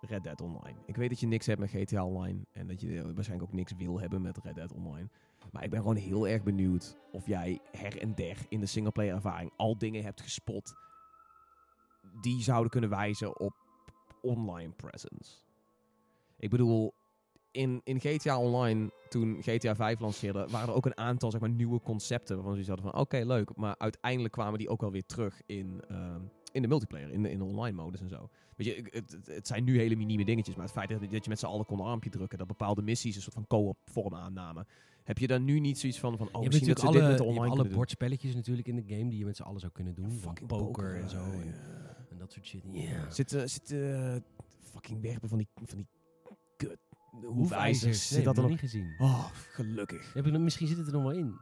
Red 0.00 0.22
Dead 0.22 0.40
Online. 0.40 0.78
Ik 0.86 0.96
weet 0.96 1.08
dat 1.08 1.20
je 1.20 1.26
niks 1.26 1.46
hebt 1.46 1.60
met 1.60 1.70
GTA 1.70 2.04
Online. 2.04 2.38
En 2.52 2.66
dat 2.66 2.80
je 2.80 2.98
eh, 2.98 3.04
waarschijnlijk 3.14 3.50
ook 3.50 3.56
niks 3.56 3.72
wil 3.76 4.00
hebben 4.00 4.22
met 4.22 4.38
Red 4.42 4.54
Dead 4.54 4.72
Online. 4.72 5.08
Maar 5.52 5.64
ik 5.64 5.70
ben 5.70 5.80
gewoon 5.80 5.96
heel 5.96 6.28
erg 6.28 6.42
benieuwd 6.42 6.96
of 7.12 7.26
jij 7.26 7.60
her 7.70 8.00
en 8.00 8.14
der 8.14 8.36
in 8.48 8.60
de 8.60 8.66
singleplayer 8.66 9.14
ervaring 9.14 9.52
al 9.56 9.78
dingen 9.78 10.02
hebt 10.02 10.20
gespot 10.20 10.74
die 12.20 12.42
zouden 12.42 12.70
kunnen 12.70 12.90
wijzen 12.90 13.40
op 13.40 13.54
online 14.22 14.72
presence. 14.72 15.32
Ik 16.38 16.50
bedoel, 16.50 16.94
in, 17.56 17.80
in 17.84 18.00
GTA 18.00 18.38
Online, 18.38 18.90
toen 19.08 19.38
GTA 19.42 19.74
5 19.74 20.00
lanceerde, 20.00 20.46
waren 20.50 20.68
er 20.68 20.74
ook 20.74 20.86
een 20.86 20.98
aantal 20.98 21.30
zeg 21.30 21.40
maar, 21.40 21.50
nieuwe 21.50 21.80
concepten 21.80 22.36
waarvan 22.36 22.64
ze 22.64 22.70
hadden 22.70 22.90
van 22.90 23.00
oké, 23.00 23.22
leuk. 23.24 23.56
Maar 23.56 23.74
uiteindelijk 23.78 24.32
kwamen 24.32 24.58
die 24.58 24.68
ook 24.68 24.80
wel 24.80 24.90
weer 24.90 25.06
terug 25.06 25.42
in, 25.46 25.82
ehm, 25.88 26.20
in 26.52 26.62
de 26.62 26.68
multiplayer, 26.68 27.10
in 27.10 27.22
de, 27.22 27.30
in 27.30 27.38
de 27.38 27.44
online 27.44 27.76
modus 27.76 28.00
en 28.00 28.08
zo. 28.08 28.28
Weet 28.56 28.66
je, 28.66 28.84
het, 28.90 29.18
het, 29.24 29.46
zijn 29.46 29.64
nu 29.64 29.78
hele 29.78 29.96
minieme 29.96 30.24
dingetjes, 30.24 30.54
maar 30.54 30.64
het 30.64 30.74
feit 30.74 30.88
dat, 30.88 31.00
dat 31.00 31.24
je 31.24 31.30
met 31.30 31.38
z'n 31.38 31.46
allen 31.46 31.66
kon 31.66 31.78
een 31.78 31.84
armpje 31.84 32.10
drukken, 32.10 32.38
dat 32.38 32.46
bepaalde 32.46 32.82
missies 32.82 33.16
een 33.16 33.22
soort 33.22 33.34
van 33.34 33.46
co-op 33.46 33.78
vorm 33.84 34.14
aannamen. 34.14 34.66
Heb 35.04 35.18
je 35.18 35.26
daar 35.26 35.40
nu 35.40 35.60
niet 35.60 35.78
zoiets 35.78 35.98
van, 35.98 36.16
van 36.16 36.28
oh, 36.32 36.42
je 36.42 36.48
misschien 36.48 36.68
dat 36.68 36.80
ze 36.80 36.86
alle, 36.86 36.98
dit 36.98 37.08
met 37.08 37.18
de 37.18 37.24
online 37.24 37.54
alle 37.54 37.62
doen? 37.62 37.72
bordspelletjes 37.72 38.34
natuurlijk 38.34 38.68
in 38.68 38.76
de 38.76 38.94
game 38.94 39.08
die 39.08 39.18
je 39.18 39.24
met 39.24 39.36
z'n 39.36 39.42
allen 39.42 39.60
zou 39.60 39.72
kunnen 39.72 39.94
doen. 39.94 40.10
Van 40.10 40.18
Fucking 40.18 40.48
poker, 40.48 40.96
en 40.96 41.08
zo. 41.08 41.22
En, 41.22 41.44
ja. 41.44 41.96
en 42.10 42.18
dat 42.18 42.32
soort 42.32 42.46
shit. 42.46 42.62
Ja. 42.72 43.10
Zitten 43.10 43.50
zit, 43.50 43.70
eh, 43.70 44.16
fucking 44.60 45.02
werpen 45.02 45.28
van 45.28 45.38
die, 45.38 45.48
van 45.64 45.76
die 45.76 45.86
kut 47.20 47.30
hoefijzers. 47.30 48.06
Zit 48.08 48.16
Nee, 48.16 48.24
dat 48.26 48.36
er 48.36 48.42
nog 48.42 48.50
nog? 48.50 48.60
niet 48.60 48.70
gezien. 48.70 48.94
Oh, 48.98 49.24
gelukkig. 49.52 50.12
Heb 50.14 50.24
je, 50.24 50.30
nog- 50.30 50.40
misschien 50.42 50.66
zit 50.66 50.76
het 50.76 50.86
er 50.86 50.92
nog 50.92 51.02
wel 51.02 51.12
in. 51.12 51.38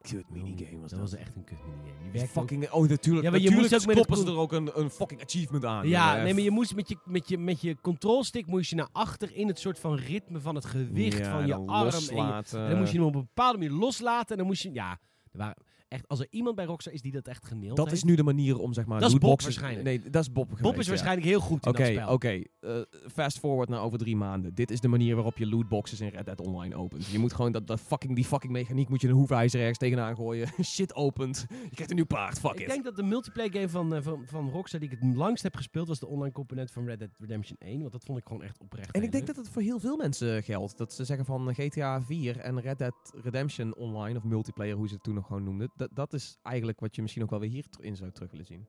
Kut 0.00 0.30
minigame 0.30 0.80
was 0.80 0.90
dat 0.90 1.00
dat. 1.00 1.10
was 1.10 1.20
echt 1.20 1.36
een 1.36 1.44
kut 1.44 1.58
minigame. 1.66 2.20
Ook- 2.22 2.28
fucking, 2.28 2.70
oh, 2.70 2.88
natuurlijk. 2.88 3.24
Ja, 3.24 3.30
maar 3.30 3.40
je 3.40 3.50
natuurlijk 3.50 3.72
moest 3.72 3.74
ook 3.88 3.92
stoppen 3.92 4.16
ze 4.16 4.26
er 4.26 4.36
ook 4.38 4.52
een, 4.52 4.80
een 4.80 4.90
fucking 4.90 5.22
achievement 5.22 5.64
aan. 5.64 5.88
Ja, 5.88 6.22
nee, 6.22 6.34
maar 6.34 6.42
je 6.42 6.50
moest 6.50 6.74
met 6.74 6.88
je, 6.88 6.96
met 7.04 7.28
je, 7.28 7.38
met 7.38 7.60
je 7.60 7.76
control 7.80 8.24
stick 8.24 8.46
moest 8.46 8.70
je 8.70 8.76
naar 8.76 8.88
achter 8.92 9.34
in 9.36 9.46
het 9.48 9.58
soort 9.58 9.78
van 9.78 9.94
ritme 9.94 10.40
van 10.40 10.54
het 10.54 10.64
gewicht 10.64 11.18
Ja, 11.18 11.30
van 11.30 11.40
je 11.46 11.52
dan 11.52 11.66
arm. 11.68 11.78
En, 11.86 11.86
je- 11.86 11.92
loslaten. 11.92 12.62
en 12.62 12.70
dan 12.70 12.78
moest 12.78 12.92
je 12.92 12.98
hem 12.98 13.06
op 13.06 13.14
een 13.14 13.20
bepaalde 13.20 13.58
manier 13.58 13.72
loslaten. 13.74 14.30
En 14.30 14.36
dan 14.36 14.46
moest 14.46 14.62
je, 14.62 14.72
ja, 14.72 14.90
er 15.32 15.38
waren 15.38 15.56
echt, 15.94 16.08
als 16.08 16.20
er 16.20 16.26
iemand 16.30 16.56
bij 16.56 16.64
Rockstar 16.64 16.92
is 16.92 17.02
die 17.02 17.12
dat 17.12 17.26
echt 17.28 17.44
geneeld 17.46 17.76
Dat 17.76 17.86
heeft. 17.86 17.96
is 17.98 18.04
nu 18.04 18.14
de 18.14 18.22
manier 18.22 18.58
om 18.58 18.72
zeg 18.72 18.86
maar 18.86 19.00
Dat 19.00 19.10
is 19.12 19.18
Bob 19.18 19.42
waarschijnlijk. 19.42 19.84
Nee, 19.84 20.10
dat 20.10 20.22
is 20.22 20.32
Bob 20.32 20.48
Bob 20.60 20.76
is 20.78 20.84
ja. 20.84 20.88
waarschijnlijk 20.90 21.26
heel 21.26 21.40
goed 21.40 21.64
in 21.66 21.70
Oké, 21.72 21.82
dat 21.82 21.92
spel. 21.92 22.08
oké. 22.12 22.42
Eh, 22.60 22.76
fast 23.12 23.38
forward 23.38 23.68
naar 23.68 23.80
over 23.80 23.98
drie 23.98 24.16
maanden. 24.16 24.54
Dit 24.54 24.70
is 24.70 24.80
de 24.80 24.88
manier 24.88 25.14
waarop 25.14 25.38
je 25.38 25.46
lootboxes 25.46 26.00
in 26.00 26.08
Red 26.08 26.24
Dead 26.26 26.40
Online 26.40 26.74
opent. 26.76 27.06
Je 27.06 27.18
moet 27.18 27.32
gewoon 27.32 27.52
dat, 27.52 27.66
dat 27.66 27.80
fucking, 27.80 28.14
die 28.14 28.24
fucking 28.24 28.52
mechaniek 28.52 28.88
moet 28.88 29.00
je 29.00 29.08
een 29.08 29.14
hoefijzer 29.14 29.60
ergens 29.60 29.78
tegenaan 29.78 30.16
gooien. 30.16 30.48
Shit 30.64 30.94
opent. 30.94 31.46
Je 31.48 31.68
krijgt 31.70 31.90
een 31.90 31.96
nieuw 31.96 32.04
paard. 32.06 32.38
Fuck 32.38 32.52
Ik 32.52 32.60
it. 32.60 32.68
denk 32.68 32.84
dat 32.84 32.96
de 32.96 33.02
multiplayer 33.02 33.52
game 33.52 33.68
van, 33.68 33.94
eh, 33.94 34.02
van, 34.02 34.22
van 34.26 34.50
Rockstar 34.50 34.80
die 34.80 34.90
ik 34.90 34.98
het 35.00 35.14
langst 35.16 35.42
heb 35.42 35.56
gespeeld 35.56 35.88
was 35.88 35.98
de 35.98 36.06
online 36.06 36.32
component 36.32 36.70
van 36.70 36.84
Red 36.84 36.98
Dead 36.98 37.10
Redemption 37.18 37.56
1. 37.58 37.80
Want 37.80 37.92
dat 37.92 38.04
vond 38.04 38.18
ik 38.18 38.26
gewoon 38.26 38.42
echt 38.42 38.60
oprecht. 38.60 38.90
En 38.90 39.02
ik 39.02 39.12
denk 39.12 39.26
leuk. 39.26 39.34
dat 39.36 39.44
het 39.44 39.54
voor 39.54 39.62
heel 39.62 39.78
veel 39.78 39.96
mensen 39.96 40.42
geldt. 40.42 40.78
Dat 40.78 40.92
ze 40.92 41.04
zeggen 41.04 41.26
van 41.26 41.50
eh, 41.50 41.54
GTA 41.66 42.02
4 42.02 42.38
en 42.38 42.60
Red 42.60 42.78
Dead 42.78 42.94
Redemption 43.22 43.74
Online, 43.76 44.18
of 44.18 44.24
multiplayer, 44.24 44.76
hoe 44.76 44.88
ze 44.88 44.94
het 44.94 45.02
toen 45.02 45.14
nog 45.14 45.26
gewoon 45.26 45.44
noemden. 45.44 45.70
Dat, 45.92 46.12
is 46.12 46.38
eigenlijk 46.42 46.80
wat 46.80 46.94
je 46.94 47.02
misschien 47.02 47.22
ook 47.22 47.30
wel 47.30 47.40
weer 47.40 47.50
hierin 47.50 47.96
zou 47.96 48.10
terug 48.10 48.30
willen 48.30 48.46
zien. 48.46 48.66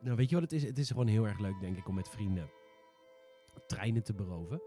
Nou, 0.00 0.16
weet 0.16 0.28
je 0.28 0.34
wat 0.34 0.44
het 0.44 0.52
is? 0.52 0.62
Het 0.62 0.78
is 0.78 0.88
gewoon 0.88 1.06
heel 1.06 1.26
erg 1.26 1.38
leuk, 1.38 1.60
denk 1.60 1.76
ik, 1.76 1.88
om 1.88 1.94
met 1.94 2.08
vrienden 2.08 2.50
treinen 3.66 4.02
te 4.02 4.14
beroven. 4.14 4.60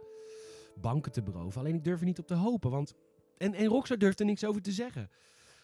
Banken 0.82 1.12
te 1.12 1.24
beroven. 1.24 1.60
Alleen 1.60 1.76
ik 1.76 1.84
durf 1.84 2.00
er 2.00 2.06
niet 2.06 2.20
op 2.20 2.28
te 2.28 2.34
hopen. 2.34 2.72
Want... 2.72 2.94
En, 3.38 3.54
en 3.54 3.66
Rockstar 3.66 3.98
durft 3.98 4.20
er 4.20 4.26
niks 4.26 4.46
over 4.46 4.62
te 4.62 4.72
zeggen. 4.72 5.10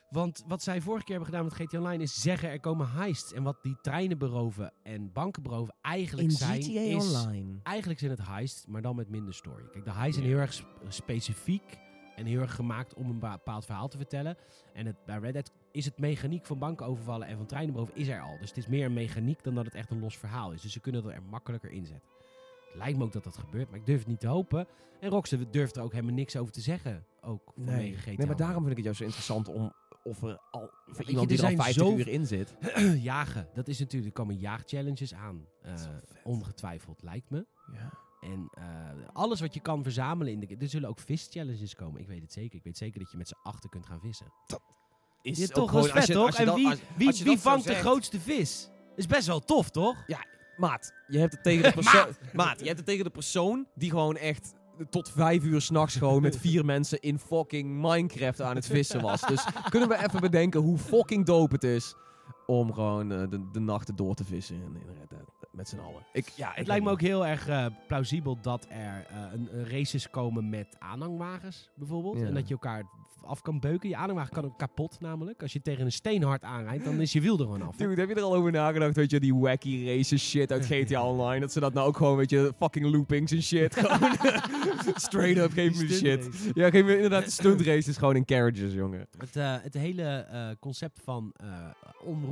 Want 0.09 0.43
wat 0.47 0.63
zij 0.63 0.81
vorige 0.81 1.03
keer 1.05 1.15
hebben 1.15 1.33
gedaan 1.33 1.45
met 1.45 1.53
GTA 1.53 1.77
Online 1.77 2.03
is 2.03 2.21
zeggen 2.21 2.49
er 2.49 2.59
komen 2.59 2.91
heists. 2.91 3.33
En 3.33 3.43
wat 3.43 3.63
die 3.63 3.77
treinen 3.81 4.17
beroven 4.17 4.73
en 4.83 5.11
banken 5.11 5.43
beroven 5.43 5.75
eigenlijk 5.81 6.31
zijn 6.31 6.61
is... 6.61 7.15
Online. 7.15 7.59
Eigenlijk 7.63 7.99
zijn 7.99 8.11
het 8.11 8.27
heists, 8.27 8.65
maar 8.65 8.81
dan 8.81 8.95
met 8.95 9.09
minder 9.09 9.33
story. 9.33 9.63
Kijk, 9.71 9.85
de 9.85 9.91
heists 9.91 10.15
zijn 10.15 10.29
heel 10.29 10.39
erg 10.39 10.53
sp- 10.53 10.67
specifiek 10.87 11.79
en 12.15 12.25
heel 12.25 12.41
erg 12.41 12.55
gemaakt 12.55 12.93
om 12.93 13.09
een 13.09 13.19
bepaald 13.19 13.65
verhaal 13.65 13.87
te 13.87 13.97
vertellen. 13.97 14.37
En 14.73 14.85
het, 14.85 14.95
bij 15.05 15.17
Red 15.17 15.33
Dead 15.33 15.51
is 15.71 15.85
het 15.85 15.97
mechaniek 15.97 16.45
van 16.45 16.59
banken 16.59 16.85
overvallen 16.85 17.27
en 17.27 17.37
van 17.37 17.45
treinen 17.45 17.73
beroven 17.73 17.95
is 17.95 18.07
er 18.07 18.21
al. 18.21 18.37
Dus 18.39 18.49
het 18.49 18.57
is 18.57 18.67
meer 18.67 18.85
een 18.85 18.93
mechaniek 18.93 19.43
dan 19.43 19.55
dat 19.55 19.65
het 19.65 19.75
echt 19.75 19.89
een 19.91 19.99
los 19.99 20.17
verhaal 20.17 20.51
is. 20.51 20.61
Dus 20.61 20.71
ze 20.71 20.79
kunnen 20.79 21.11
er 21.11 21.21
makkelijker 21.29 21.71
inzetten. 21.71 22.09
Het 22.67 22.75
lijkt 22.83 22.97
me 22.97 23.03
ook 23.03 23.13
dat 23.13 23.23
dat 23.23 23.37
gebeurt, 23.37 23.69
maar 23.69 23.79
ik 23.79 23.85
durf 23.85 23.99
het 23.99 24.07
niet 24.07 24.19
te 24.19 24.27
hopen. 24.27 24.67
En 24.99 25.09
Rockstar 25.09 25.39
durft 25.51 25.75
er 25.75 25.83
ook 25.83 25.91
helemaal 25.91 26.13
niks 26.15 26.35
over 26.37 26.53
te 26.53 26.61
zeggen. 26.61 27.05
Ook 27.21 27.51
vanwege 27.55 27.79
Nee. 27.79 27.93
GTA. 27.97 28.11
nee, 28.17 28.27
maar 28.27 28.35
daarom 28.35 28.63
vind 28.65 28.69
ik 28.69 28.75
het 28.75 28.85
juist 28.85 28.99
zo 28.99 29.05
interessant 29.05 29.47
om 29.47 29.73
of 30.03 30.21
er 30.23 30.39
al 30.51 30.69
voor 30.85 31.05
iemand 31.05 31.29
die 31.29 31.37
er 31.37 31.43
al 31.43 31.49
zijn 31.49 31.61
50 31.61 31.85
zo- 31.87 31.95
uur 31.95 32.07
in 32.07 32.25
zit. 32.27 32.55
jagen, 33.11 33.47
dat 33.53 33.67
is 33.67 33.79
natuurlijk, 33.79 34.15
er 34.17 34.21
komen 34.23 34.37
jaagchallenges 34.39 35.13
aan. 35.13 35.45
Eh, 35.61 35.73
ongetwijfeld, 36.23 37.01
lijkt 37.03 37.29
me. 37.29 37.45
Ja. 37.73 37.91
En 38.31 38.47
eh, 38.51 38.65
alles 39.13 39.39
wat 39.39 39.53
je 39.53 39.59
kan 39.59 39.83
verzamelen 39.83 40.33
in 40.33 40.39
de... 40.39 40.55
Er 40.59 40.69
zullen 40.69 40.89
ook 40.89 40.99
vis-challenges 40.99 41.75
komen. 41.75 42.01
Ik 42.01 42.07
weet 42.07 42.21
het 42.21 42.33
zeker. 42.33 42.57
Ik 42.57 42.63
weet 42.63 42.77
zeker 42.77 42.99
dat 42.99 43.11
je 43.11 43.17
met 43.17 43.27
z'n 43.27 43.37
achter 43.43 43.69
kunt 43.69 43.85
gaan 43.85 43.99
vissen. 43.99 44.25
Is 45.21 45.37
Ja, 45.37 45.47
toch, 45.47 45.71
dat 45.71 45.85
is 45.85 45.91
vet, 45.91 45.95
als 45.99 46.05
je- 46.07 46.13
toch? 46.13 46.25
als 46.25 46.35
je 46.35 46.39
En 46.41 46.45
dat- 46.47 46.55
wie, 46.55 46.67
als- 47.07 47.21
wie, 47.23 47.29
als 47.31 47.41
vangt 47.41 47.65
de 47.67 47.75
grootste 47.75 48.19
vis? 48.19 48.69
Is 48.95 49.05
best 49.05 49.27
wel 49.27 49.39
tof, 49.39 49.69
toch? 49.69 49.95
Maat, 50.57 50.91
je 51.07 51.17
hebt 51.19 51.33
het 51.33 51.43
tegen 51.43 51.63
de 51.63 51.71
persoon. 51.81 52.07
Maat, 52.33 52.59
je 52.59 52.65
hebt 52.65 52.77
het 52.77 52.85
tegen 52.87 53.03
de 53.03 53.09
persoon 53.09 53.67
die 53.75 53.89
gewoon 53.89 54.17
echt 54.17 54.53
tot 54.89 55.09
vijf 55.11 55.43
uur 55.43 55.61
s'nachts 55.61 55.95
gewoon 55.95 56.21
met 56.21 56.37
vier 56.37 56.65
mensen 56.75 56.99
in 57.01 57.19
fucking 57.19 57.81
Minecraft 57.81 58.41
aan 58.41 58.55
het 58.55 58.65
vissen 58.65 59.01
was. 59.01 59.21
Dus 59.21 59.45
kunnen 59.69 59.89
we 59.89 60.03
even 60.03 60.19
bedenken 60.21 60.61
hoe 60.61 60.77
fucking 60.77 61.25
dope 61.25 61.53
het 61.53 61.63
is 61.63 61.95
om 62.45 62.73
gewoon 62.73 63.11
eh, 63.11 63.29
de, 63.29 63.51
de 63.51 63.59
nachten 63.59 63.95
door 63.95 64.15
te 64.15 64.23
vissen 64.23 64.55
in, 64.55 64.61
in 64.61 64.95
Red 64.99 65.09
Dead 65.09 65.35
met 65.51 65.69
z'n 65.69 65.79
allen. 65.79 66.05
Ik, 66.13 66.27
ja, 66.27 66.51
Het 66.53 66.67
lijkt 66.67 66.83
me 66.83 66.91
ook 66.91 67.01
heel 67.01 67.25
erg 67.25 67.47
eh, 67.47 67.65
plausibel 67.87 68.37
dat 68.41 68.65
er 68.69 69.05
eh, 69.09 69.17
een, 69.33 69.49
een 69.51 69.69
races 69.69 70.09
komen 70.09 70.49
met 70.49 70.75
aanhangwagens, 70.79 71.69
bijvoorbeeld. 71.75 72.19
Ja. 72.19 72.25
En 72.25 72.33
dat 72.33 72.47
je 72.47 72.53
elkaar 72.53 72.83
af 73.25 73.41
kan 73.41 73.59
beuken. 73.59 73.89
Je 73.89 73.95
aanhangwagen 73.95 74.33
kan 74.33 74.45
ook 74.45 74.57
kapot, 74.57 74.97
namelijk. 74.99 75.41
Als 75.41 75.53
je 75.53 75.61
tegen 75.61 75.85
een 75.85 75.91
steen 75.91 76.23
hard 76.23 76.43
aanrijdt, 76.43 76.83
dan 76.83 77.01
is 77.01 77.13
je 77.13 77.21
wiel 77.21 77.37
er 77.37 77.43
gewoon 77.43 77.61
af. 77.61 77.75
Dude, 77.75 78.01
heb 78.01 78.09
je 78.09 78.15
er 78.15 78.21
al 78.21 78.35
over 78.35 78.51
nagedacht, 78.51 78.95
weet 78.95 79.11
je, 79.11 79.19
die 79.19 79.35
wacky 79.35 79.85
races 79.85 80.29
shit 80.29 80.51
uit 80.51 80.65
GTA 80.71 81.09
Online? 81.09 81.39
Dat 81.39 81.51
ze 81.51 81.59
dat 81.59 81.73
nou 81.73 81.87
ook 81.87 81.97
gewoon, 81.97 82.17
weet 82.17 82.29
je, 82.29 82.53
fucking 82.57 82.85
loopings 82.85 83.31
en 83.31 83.43
shit. 83.43 83.75
Gewoon 84.75 84.99
straight 84.99 85.37
up, 85.37 85.51
geef 85.51 85.81
me 85.81 85.87
de 85.87 85.93
shit. 85.93 86.29
Ja, 86.53 86.69
geef 86.69 86.83
me 86.83 86.95
inderdaad 86.95 87.31
stunt 87.31 87.61
races 87.61 87.97
gewoon 87.97 88.15
in 88.15 88.25
carriages, 88.25 88.73
jongen. 88.73 89.07
Het, 89.17 89.35
eh, 89.35 89.55
het 89.61 89.73
hele 89.73 90.03
eh, 90.03 90.47
concept 90.59 90.99
van 91.03 91.33
eh, 91.37 91.47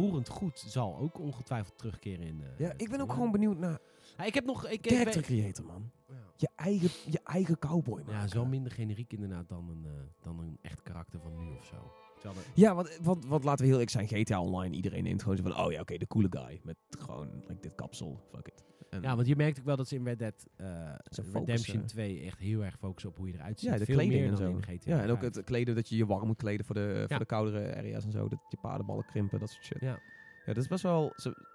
onroerend 0.03 0.29
goed 0.29 0.63
zal 0.67 0.97
ook 0.97 1.19
ongetwijfeld 1.19 1.77
terugkeren 1.77 2.25
in... 2.25 2.41
eh, 2.41 2.59
Ja, 2.59 2.73
ik 2.77 2.89
ben 2.89 3.01
ook 3.01 3.11
gewoon 3.13 3.31
benieuwd 3.31 3.57
naar 3.57 3.79
Ja, 4.17 4.23
ik 4.23 4.33
heb 4.33 4.45
nog... 4.45 4.65
Ik, 4.67 4.85
ik 4.85 4.91
character 4.95 5.21
creator, 5.21 5.65
man. 5.65 5.91
Ja. 6.07 6.15
Je 6.35 6.49
eigen, 6.55 6.89
je 7.11 7.19
eigen 7.23 7.59
cowboy, 7.59 8.01
man. 8.05 8.13
Ja, 8.15 8.27
wel 8.27 8.45
minder 8.45 8.71
generiek 8.71 9.13
inderdaad 9.13 9.49
dan 9.49 9.69
een, 9.69 9.85
eh, 9.85 9.91
dan 10.21 10.39
een 10.39 10.57
echt 10.61 10.81
karakter 10.81 11.19
van 11.19 11.37
nu 11.37 11.55
of 11.57 11.65
zo. 11.65 11.75
Er- 11.75 12.31
Ja, 12.53 12.75
want, 12.75 12.97
want, 13.01 13.25
want 13.25 13.43
laten 13.43 13.59
we 13.59 13.63
heel 13.71 13.79
eerlijk 13.79 13.89
zijn, 13.91 14.07
GTA 14.07 14.41
Online, 14.41 14.75
iedereen 14.75 15.03
neemt 15.03 15.21
gewoon 15.21 15.37
zo 15.37 15.43
van, 15.43 15.57
oh 15.65 15.71
ja, 15.71 15.81
oké, 15.81 15.97
de 15.97 16.07
coole 16.07 16.27
guy. 16.29 16.59
Met 16.63 16.75
gewoon, 16.89 17.29
like, 17.47 17.61
dit 17.61 17.75
kapsel, 17.75 18.19
fuck 18.31 18.47
it. 18.47 18.63
En- 18.93 19.01
Ja, 19.01 19.15
want 19.15 19.27
je 19.27 19.35
merkt 19.35 19.59
ook 19.59 19.65
wel 19.65 19.75
dat 19.75 19.87
ze 19.87 19.95
in 19.95 20.03
Red 20.05 20.19
Dead 20.19 20.47
eh, 20.55 20.65
Redemption 21.09 21.45
focussen. 21.55 21.85
2 21.85 22.21
echt 22.21 22.39
heel 22.39 22.63
erg 22.63 22.77
focussen 22.77 23.09
op 23.09 23.17
hoe 23.17 23.27
je 23.27 23.33
eruit 23.33 23.59
ziet. 23.59 23.69
ja, 23.69 23.77
de 23.77 23.85
Veel 23.85 23.95
kleding 23.95 24.19
meer 24.21 24.29
en 24.31 24.37
zo. 24.37 24.49
in 24.49 24.63
GTA. 24.63 24.95
ja, 24.95 25.01
en 25.01 25.09
ook 25.09 25.21
het 25.21 25.43
kleden, 25.43 25.75
dat 25.75 25.89
je 25.89 25.95
je 25.95 26.05
warm 26.05 26.27
moet 26.27 26.37
kleden 26.37 26.65
voor 26.65 26.75
de, 26.75 26.95
Ja. 26.99 27.07
voor 27.07 27.19
de 27.19 27.25
koudere 27.25 27.75
areas 27.75 28.05
en 28.05 28.11
zo. 28.11 28.27
Dat 28.27 28.39
je 28.49 28.57
paardenballen 28.61 29.05
krimpen, 29.05 29.39
dat 29.39 29.49
soort 29.49 29.65
shit. 29.65 29.79
Ja. 29.81 29.99
Ja, 30.45 30.53
dat 30.53 30.57
is 30.63 30.67
best 30.67 30.83
wel... 30.83 31.13
Ze, 31.15 31.51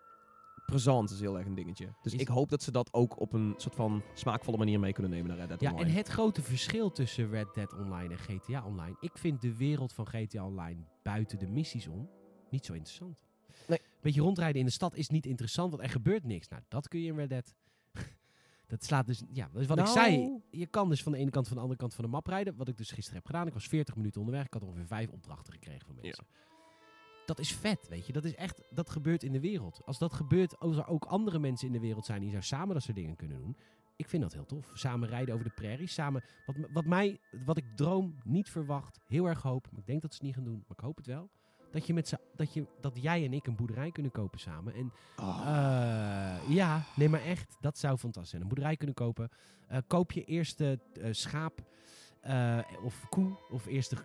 is 1.13 1.21
heel 1.21 1.39
erg 1.39 1.47
een 1.47 1.55
dingetje. 1.55 1.89
Dus 2.03 2.15
Is- 2.15 2.21
ik 2.21 2.29
hoop 2.29 2.49
dat 2.49 2.63
ze 2.63 2.71
dat 2.71 2.93
ook 2.93 3.21
op 3.21 3.33
een 3.33 3.55
soort 3.57 3.75
van 3.75 4.03
smaakvolle 4.15 4.57
manier 4.57 4.81
mee 4.81 4.93
kunnen 4.93 5.11
nemen 5.13 5.29
naar 5.29 5.37
Red 5.39 5.49
Dead 5.49 5.61
Ja, 5.61 5.69
en 5.69 5.75
Online. 5.75 5.97
het 5.97 6.09
grote 6.09 6.43
verschil 6.43 6.93
tussen 6.93 7.31
Red 7.31 7.55
Dead 7.55 7.75
Online 7.75 8.15
en 8.15 8.19
GTA 8.19 8.65
Online. 8.67 8.97
Ik 9.01 9.19
vind 9.19 9.41
de 9.41 9.57
wereld 9.57 9.93
van 9.93 10.07
GTA 10.07 10.45
Online 10.47 10.81
buiten 11.03 11.39
de 11.39 11.47
missies 11.47 11.89
om 11.89 12.09
niet 12.51 12.65
zo 12.65 12.73
interessant. 12.73 13.27
Beetje 14.01 14.21
rondrijden 14.21 14.61
in 14.61 14.67
de 14.67 14.73
stad 14.73 14.95
is 14.95 15.09
niet 15.09 15.27
interessant, 15.27 15.71
want 15.71 15.83
er 15.83 15.89
gebeurt 15.89 16.25
niks. 16.25 16.49
Nou, 16.49 16.63
dat 16.69 16.89
kun 16.89 17.01
je 17.01 17.07
in 17.07 17.17
Red 17.17 17.29
Dead. 17.29 17.55
dat 18.67 18.85
slaat 18.85 19.07
dus, 19.07 19.23
ja, 19.29 19.49
dat 19.53 19.63
is 19.63 19.67
wat 19.69 19.79
ik 19.79 19.85
Nou. 19.85 19.97
zei. 19.97 20.41
Je 20.51 20.67
kan 20.67 20.89
dus 20.89 21.03
van 21.03 21.13
de 21.13 21.19
ene 21.19 21.31
kant 21.31 21.47
van 21.47 21.57
de 21.57 21.63
andere 21.63 21.81
kant 21.81 21.95
van 21.95 22.05
de 22.05 22.11
map 22.11 22.27
rijden. 22.27 22.57
Wat 22.57 22.69
ik 22.69 22.77
dus 22.77 22.91
gisteren 22.91 23.17
heb 23.19 23.27
gedaan. 23.27 23.47
Ik 23.47 23.53
was 23.53 23.67
40 23.69 23.97
minuten 23.97 24.21
onderweg. 24.21 24.47
Ik 24.47 24.53
had 24.53 24.63
ongeveer 24.63 24.87
vijf 24.87 25.11
opdrachten 25.11 25.53
gekregen 25.53 25.87
van 25.87 25.95
mensen. 26.03 26.27
Dat 27.27 27.39
is 27.39 27.53
vet, 27.53 27.89
weet 27.89 28.07
je. 28.07 28.13
Dat 28.13 28.25
is 28.25 28.35
echt, 28.35 28.63
dat 28.71 28.91
gebeurt 28.91 29.23
in 29.23 29.33
de 29.33 29.41
wereld. 29.41 29.81
Als 29.85 29.99
dat 29.99 30.13
gebeurt, 30.13 30.59
als 30.59 30.77
er 30.77 30.87
ook 30.87 31.05
andere 31.05 31.39
mensen 31.39 31.67
in 31.67 31.73
de 31.73 31.81
wereld 31.81 32.05
zijn 32.05 32.21
die 32.21 32.31
zo 32.31 32.41
samen 32.41 32.75
dat 32.75 32.83
soort 32.83 32.97
dingen 32.97 33.17
kunnen 33.17 33.39
doen. 33.39 33.57
Ik 33.97 34.09
vind 34.09 34.23
dat 34.23 34.33
heel 34.33 34.47
tof. 34.47 34.71
Samen 34.75 35.09
rijden 35.09 35.35
over 35.35 35.47
de 35.47 35.53
prairie. 35.55 35.87
Samen, 35.87 36.25
wat, 36.47 36.57
wat, 36.73 36.85
mij, 36.85 37.21
wat 37.45 37.57
ik 37.57 37.65
droom, 37.77 38.15
niet 38.25 38.51
verwacht, 38.51 39.01
heel 39.07 39.27
erg 39.27 39.43
hoop. 39.43 39.69
Maar 39.71 39.81
ik 39.81 39.87
denk 39.87 40.03
dat 40.03 40.11
ze 40.11 40.17
het 40.17 40.27
niet 40.27 40.35
gaan 40.35 40.45
doen, 40.45 40.65
maar 40.67 40.77
ik 40.77 40.85
hoop 40.85 40.97
het 40.97 41.07
wel. 41.07 41.31
Dat, 41.71 41.87
je 41.87 41.95
met 41.95 42.19
dat, 42.37 42.55
je, 42.55 42.67
dat 42.81 42.93
jij 43.03 43.25
en 43.25 43.33
ik 43.33 43.47
een 43.47 43.57
boerderij 43.57 43.91
kunnen 43.91 44.13
kopen 44.13 44.39
samen. 44.41 44.75
En 44.75 44.93
Oh. 45.21 45.41
eh, 45.47 46.55
ja, 46.55 46.83
nee, 46.97 47.09
maar 47.09 47.23
echt, 47.25 47.57
dat 47.61 47.79
zou 47.79 47.97
fantastisch 47.97 48.31
zijn. 48.31 48.43
Een 48.43 48.49
boerderij 48.49 48.77
kunnen 48.77 48.95
kopen. 48.95 49.29
Eh, 49.67 49.79
koop 49.87 50.13
je 50.13 50.25
eerste 50.25 50.79
eh, 51.01 51.09
schaap 51.11 51.67
of 52.83 53.07
koe, 53.09 53.39
of 53.51 53.67
eerste 53.67 53.97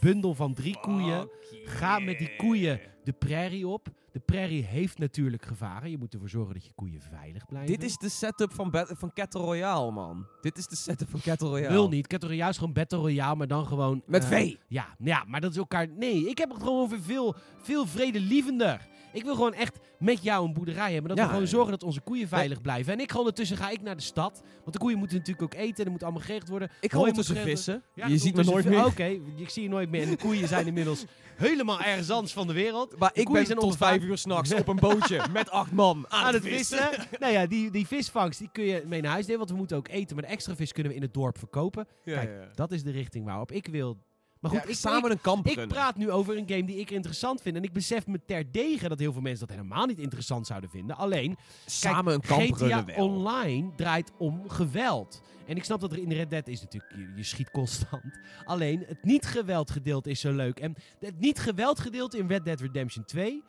bundel 0.00 0.34
van 0.34 0.54
drie 0.54 0.80
koeien. 0.80 1.28
Ga 1.64 1.98
met 1.98 2.18
die 2.18 2.36
koeien 2.36 2.80
de 3.04 3.12
prairie 3.12 3.68
op. 3.68 3.88
De 4.12 4.20
prairie 4.20 4.64
heeft 4.64 4.98
natuurlijk 4.98 5.44
gevaren. 5.46 5.90
Je 5.90 5.98
moet 5.98 6.12
ervoor 6.12 6.28
zorgen 6.28 6.54
dat 6.54 6.64
je 6.64 6.72
koeien 6.74 7.00
veilig 7.00 7.46
blijven. 7.46 7.72
Dit 7.72 7.82
is 7.82 7.96
de 7.96 8.08
setup 8.08 8.52
van, 8.52 8.70
van 8.72 9.10
Battle 9.14 9.40
Royale, 9.40 9.90
man. 9.90 10.26
Dit 10.40 10.58
is 10.58 10.66
de 10.66 10.76
setup 10.76 11.10
van 11.10 11.20
Battle 11.24 11.48
Royale. 11.48 11.72
Wil 11.72 11.88
niet. 11.88 12.08
Battle 12.08 12.28
Royale 12.28 12.50
is 12.50 12.58
gewoon 12.58 12.72
Battle 12.72 12.98
Royale, 12.98 13.36
maar 13.36 13.46
dan 13.46 13.66
gewoon... 13.66 14.02
Met 14.06 14.22
eh, 14.22 14.28
vee. 14.28 14.58
Ja, 14.68 14.86
ja, 14.98 15.24
maar 15.26 15.40
dat 15.40 15.50
is 15.50 15.56
elkaar... 15.56 15.88
Nee, 15.88 16.28
ik 16.28 16.38
heb 16.38 16.50
het 16.50 16.62
gewoon 16.62 16.80
over 16.82 17.00
veel, 17.02 17.34
veel 17.62 17.86
vredelievender. 17.86 18.88
Ik 19.12 19.22
wil 19.22 19.34
gewoon 19.34 19.54
echt 19.54 19.78
met 19.98 20.22
jou 20.22 20.46
een 20.46 20.52
boerderij 20.52 20.92
hebben. 20.92 21.08
Dat 21.08 21.18
Ja, 21.18 21.24
we 21.24 21.30
gewoon 21.32 21.46
zorgen 21.46 21.70
dat 21.70 21.82
onze 21.82 22.00
koeien 22.00 22.28
veilig 22.28 22.60
blijven. 22.60 22.92
En 22.92 23.00
ik 23.00 23.12
ga 23.12 23.18
ondertussen 23.18 23.56
ga 23.56 23.70
ik 23.70 23.82
naar 23.82 23.96
de 23.96 24.02
stad. 24.02 24.42
Want 24.60 24.72
de 24.72 24.78
koeien 24.78 24.98
moeten 24.98 25.16
natuurlijk 25.16 25.54
ook 25.54 25.60
eten. 25.60 25.76
En 25.78 25.84
er 25.84 25.90
moet 25.90 26.02
allemaal 26.02 26.20
geregeld 26.22 26.48
worden. 26.48 26.70
Ik 26.80 26.92
ga 26.92 26.98
ondertussen 26.98 27.36
vissen. 27.36 27.82
Ja, 27.94 28.06
je 28.06 28.18
ziet 28.18 28.34
me 28.36 28.44
nooit 28.44 28.48
ondertussen- 28.66 28.96
meer. 29.04 29.18
Oké, 29.20 29.42
ik 29.42 29.48
zie 29.48 29.62
je 29.62 29.68
nooit 29.68 29.90
meer. 29.90 30.02
En 30.02 30.10
de 30.10 30.16
koeien 30.16 30.48
zijn 30.48 30.66
inmiddels 30.66 31.04
helemaal 31.36 31.80
ergens 31.80 32.10
anders 32.10 32.32
van 32.32 32.46
de 32.46 32.52
wereld. 32.52 32.98
Maar 32.98 33.10
ik 33.14 33.28
ben 33.32 33.44
tot 33.44 33.58
onbevaard. 33.58 33.99
Vijf 34.00 34.10
uur 34.12 34.18
s'nachts 34.18 34.54
op 34.54 34.68
een 34.68 34.76
bootje 34.76 35.26
met 35.32 35.50
acht 35.50 35.72
man 35.72 36.06
aan, 36.08 36.24
aan 36.24 36.34
het 36.34 36.42
vissen. 36.42 36.90
nou 37.18 37.32
ja, 37.32 37.46
die, 37.46 37.70
die 37.70 37.86
visvangst 37.86 38.38
die 38.38 38.48
kun 38.52 38.64
je 38.64 38.82
mee 38.86 39.00
naar 39.00 39.10
huis 39.12 39.24
nemen. 39.24 39.38
Want 39.38 39.50
we 39.50 39.56
moeten 39.56 39.76
ook 39.76 39.88
eten. 39.88 40.16
Maar 40.16 40.24
de 40.24 40.30
extra 40.30 40.56
vis 40.56 40.72
kunnen 40.72 40.92
we 40.92 40.98
in 40.98 41.04
het 41.04 41.14
dorp 41.14 41.38
verkopen. 41.38 41.86
Ja, 42.04 42.14
Kijk, 42.14 42.28
ja. 42.28 42.48
Dat 42.54 42.72
is 42.72 42.82
de 42.82 42.90
richting 42.90 43.24
waarop 43.24 43.52
ik 43.52 43.66
wil. 43.66 43.98
Maar 44.40 44.50
goed, 44.50 44.60
Ja, 44.62 44.68
ik, 44.68 44.74
samen 44.74 45.10
ik, 45.10 45.16
een 45.16 45.20
kamp 45.20 45.46
ik 45.46 45.68
praat 45.68 45.96
nu 45.96 46.10
over 46.10 46.36
een 46.36 46.48
game 46.48 46.64
die 46.64 46.76
ik 46.76 46.90
interessant 46.90 47.42
vind. 47.42 47.56
En 47.56 47.62
ik 47.62 47.72
besef 47.72 48.06
me 48.06 48.20
terdege 48.26 48.88
dat 48.88 48.98
heel 48.98 49.12
veel 49.12 49.20
mensen 49.20 49.46
dat 49.46 49.56
helemaal 49.56 49.86
niet 49.86 49.98
interessant 49.98 50.46
zouden 50.46 50.70
vinden. 50.70 50.96
Alleen, 50.96 51.36
Samen 51.66 52.14
een 52.14 52.20
kamp 52.20 52.52
GTA 52.52 52.84
wel. 52.84 52.96
Online 52.96 53.70
draait 53.76 54.12
om 54.18 54.48
geweld. 54.48 55.20
En 55.46 55.56
ik 55.56 55.64
snap 55.64 55.80
dat 55.80 55.92
er 55.92 55.98
in 55.98 56.12
Red 56.12 56.30
Dead 56.30 56.48
is 56.48 56.60
natuurlijk, 56.60 56.92
je, 56.96 57.12
je 57.16 57.22
schiet 57.22 57.50
constant. 57.50 58.18
Alleen, 58.44 58.84
het 58.86 59.04
niet-geweld 59.04 59.70
gedeelte 59.70 60.10
is 60.10 60.20
zo 60.20 60.32
leuk. 60.32 60.60
En 60.60 60.74
het 61.00 61.18
niet-geweld 61.20 61.80
gedeelte 61.80 62.18
in 62.18 62.28
Red 62.28 62.44
Dead 62.44 62.60
Redemption 62.60 63.04
2 63.04 63.42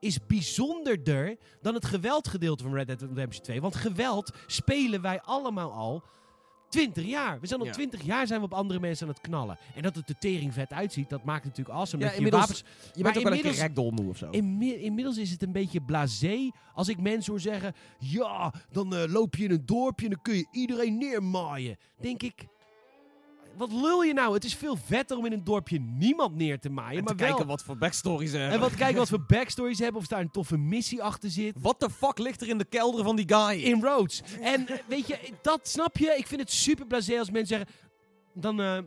is 0.00 0.26
bijzonderder 0.26 1.36
dan 1.62 1.74
het 1.74 1.84
geweldgedeelte 1.84 2.62
van 2.62 2.74
Red 2.74 2.86
Dead 2.86 3.00
Redemption 3.02 3.44
2. 3.44 3.60
Want 3.60 3.74
geweld 3.76 4.32
spelen 4.46 5.02
wij 5.02 5.20
allemaal 5.20 5.72
al 5.72 6.02
20 6.68 7.04
jaar. 7.04 7.40
We 7.40 7.46
zijn 7.46 7.60
al 7.60 7.66
Ja. 7.66 7.72
20 7.72 8.02
jaar 8.02 8.26
zijn 8.26 8.40
we 8.40 8.46
op 8.46 8.52
andere 8.54 8.80
mensen 8.80 9.06
aan 9.06 9.12
het 9.12 9.22
knallen. 9.22 9.58
En 9.74 9.82
dat 9.82 9.94
het 9.94 10.08
er 10.08 10.18
tering 10.18 10.52
vet 10.52 10.72
uitziet, 10.72 11.08
dat 11.08 11.24
maakt 11.24 11.44
natuurlijk 11.44 11.76
awesome. 11.76 12.02
Ja, 12.04 12.10
dat 12.10 12.18
je 12.18 12.30
wapens 12.30 12.64
Je 12.94 13.02
bent 13.02 13.16
ook 13.16 13.22
wel 13.22 13.32
een 13.32 13.42
ragdoll 13.54 13.90
moe 13.92 14.08
of 14.08 14.16
zo. 14.16 14.30
Inmi- 14.30 14.74
inmiddels 14.74 15.16
is 15.16 15.30
het 15.30 15.42
een 15.42 15.52
beetje 15.52 15.80
blasé 15.80 16.50
als 16.74 16.88
ik 16.88 17.00
mensen 17.00 17.32
hoor 17.32 17.40
zeggen... 17.40 17.74
Ja, 17.98 18.52
dan 18.70 18.94
eh, 18.94 19.12
loop 19.12 19.34
je 19.36 19.44
in 19.44 19.50
een 19.50 19.66
dorpje 19.66 20.04
en 20.04 20.10
dan 20.12 20.22
kun 20.22 20.34
je 20.36 20.46
iedereen 20.50 20.98
neermaaien. 20.98 21.76
Denk 22.00 22.22
ik... 22.22 22.46
Wat 23.58 23.72
lul 23.72 24.02
je 24.02 24.12
nou? 24.12 24.34
Het 24.34 24.44
is 24.44 24.54
veel 24.54 24.76
vetter 24.76 25.16
om 25.16 25.26
in 25.26 25.32
een 25.32 25.44
dorpje 25.44 25.78
niemand 25.78 26.34
neer 26.34 26.58
te 26.58 26.70
maaien. 26.70 26.98
En 26.98 27.04
maar 27.04 27.12
te 27.12 27.18
wel... 27.18 27.28
kijken 27.28 27.46
wat 27.46 27.62
voor 27.62 27.76
backstories 27.76 28.30
ze 28.30 28.36
En 28.36 28.42
hebben. 28.42 28.60
wat 28.60 28.74
kijken 28.74 28.96
wat 28.96 29.08
voor 29.08 29.24
backstories 29.26 29.76
ze 29.76 29.82
hebben. 29.82 30.00
Of 30.00 30.06
daar 30.06 30.20
een 30.20 30.30
toffe 30.30 30.56
missie 30.56 31.02
achter 31.02 31.30
zit. 31.30 31.54
Wat 31.60 31.80
de 31.80 31.90
fuck 31.90 32.18
ligt 32.18 32.40
er 32.40 32.48
in 32.48 32.58
de 32.58 32.64
kelder 32.64 33.04
van 33.04 33.16
die 33.16 33.28
guy? 33.34 33.62
In 33.62 33.82
Roads. 33.82 34.22
En 34.40 34.68
eh, 34.68 34.78
weet 34.86 35.06
je, 35.06 35.18
dat 35.42 35.68
snap 35.68 35.96
je. 35.96 36.14
Ik 36.16 36.26
vind 36.26 36.40
het 36.40 36.52
super 36.52 36.86
blasé 36.86 37.18
als 37.18 37.30
mensen 37.30 37.56
zeggen... 37.56 37.74
Dan 38.34 38.60
eh 38.60 38.78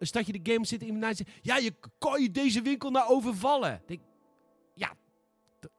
start 0.00 0.26
je 0.26 0.40
de 0.42 0.52
game 0.52 0.66
zitten 0.66 1.00
je 1.00 1.14
zegt... 1.14 1.30
Ja, 1.42 1.56
je 1.56 1.74
kan 1.98 2.22
je 2.22 2.30
deze 2.30 2.62
winkel 2.62 2.90
nou 2.90 3.10
overvallen. 3.10 3.82
Denk, 3.86 4.00
ja, 4.74 4.94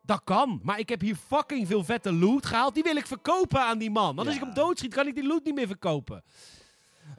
dat 0.02 0.22
kan. 0.24 0.60
Maar 0.64 0.80
ik 0.80 0.90
heb 0.90 1.02
hier 1.02 1.16
fucking 1.16 1.68
veel 1.68 1.84
vette 1.84 2.14
loot 2.14 2.46
gehaald. 2.46 2.74
Die 2.74 2.84
wil 2.84 2.96
ik 2.96 3.08
verkopen 3.08 3.62
aan 3.62 3.78
die 3.78 3.92
man. 3.92 4.16
Want 4.16 4.28
als 4.28 4.38
ik 4.38 4.44
hem 4.44 4.54
doodschiet, 4.54 4.94
kan 4.94 5.08
ik 5.08 5.16
die 5.16 5.28
loot 5.28 5.44
niet 5.44 5.56
meer 5.56 5.68
verkopen. 5.68 6.24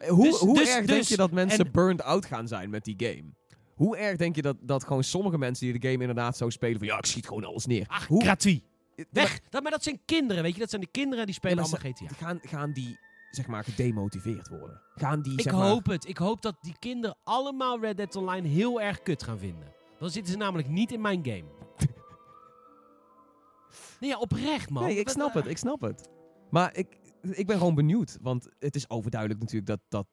Hoe, 0.08 0.24
Dus- 0.24 0.38
hoe 0.38 0.58
dus- 0.58 0.68
erg 0.68 0.86
denk 0.86 0.98
dus- 0.98 1.08
je 1.08 1.16
dat 1.16 1.30
mensen 1.30 1.64
en- 1.64 1.72
burned 1.72 2.02
out 2.02 2.26
gaan 2.26 2.48
zijn 2.48 2.70
met 2.70 2.84
die 2.84 2.94
game? 2.98 3.24
Hoe 3.74 3.96
erg 3.96 4.16
denk 4.16 4.36
je 4.36 4.42
dat, 4.42 4.56
dat 4.60 4.84
gewoon 4.84 5.04
sommige 5.04 5.38
mensen 5.38 5.66
die 5.70 5.78
de 5.80 5.88
game 5.88 6.00
inderdaad 6.00 6.36
zo 6.36 6.50
spelen 6.50 6.78
van 6.78 6.86
ja, 6.86 6.98
ik 6.98 7.06
schiet 7.06 7.26
gewoon 7.26 7.44
alles 7.44 7.66
neer. 7.66 7.84
Ach, 7.88 8.06
Hoe- 8.06 8.22
gratuit. 8.22 8.62
Maar- 8.96 9.06
Weg. 9.10 9.40
Dat, 9.50 9.62
maar 9.62 9.70
dat 9.70 9.82
zijn 9.82 10.00
kinderen, 10.04 10.42
weet 10.42 10.52
je. 10.54 10.60
Dat 10.60 10.70
zijn 10.70 10.82
de 10.82 10.88
kinderen 10.90 11.26
die 11.26 11.34
spelen 11.34 11.56
Ja, 11.56 11.62
allemaal 11.62 11.80
GTA. 11.92 12.14
Gaan, 12.14 12.38
gaan 12.42 12.72
die, 12.72 12.98
zeg 13.30 13.46
maar, 13.46 13.64
gedemotiveerd 13.64 14.48
worden? 14.48 14.82
Gaan 14.94 15.22
die, 15.22 15.32
Ik 15.32 15.40
zeg 15.40 15.52
maar... 15.52 15.68
hoop 15.68 15.86
het. 15.86 16.08
Ik 16.08 16.18
hoop 16.18 16.42
dat 16.42 16.56
die 16.60 16.76
kinderen 16.78 17.16
allemaal 17.24 17.80
Red 17.80 17.96
Dead 17.96 18.16
Online 18.16 18.48
heel 18.48 18.80
erg 18.80 19.02
kut 19.02 19.22
gaan 19.22 19.38
vinden. 19.38 19.72
Dan 19.98 20.10
zitten 20.10 20.32
ze 20.32 20.38
namelijk 20.38 20.68
niet 20.68 20.92
in 20.92 21.00
mijn 21.00 21.20
game. 21.24 21.44
nee, 24.00 24.10
ja, 24.10 24.18
oprecht, 24.18 24.70
man. 24.70 24.82
Nee, 24.84 24.96
ik 24.98 25.08
snap 25.08 25.34
het, 25.34 25.46
ik 25.46 25.58
snap 25.58 25.80
het. 25.80 26.08
Maar 26.50 26.76
ik, 26.76 26.97
ik 27.22 27.46
ben 27.46 27.58
gewoon 27.58 27.74
benieuwd, 27.74 28.18
want 28.20 28.48
het 28.58 28.74
is 28.74 28.90
overduidelijk 28.90 29.40
natuurlijk 29.40 29.66
dat, 29.66 29.80
dat, 29.88 30.06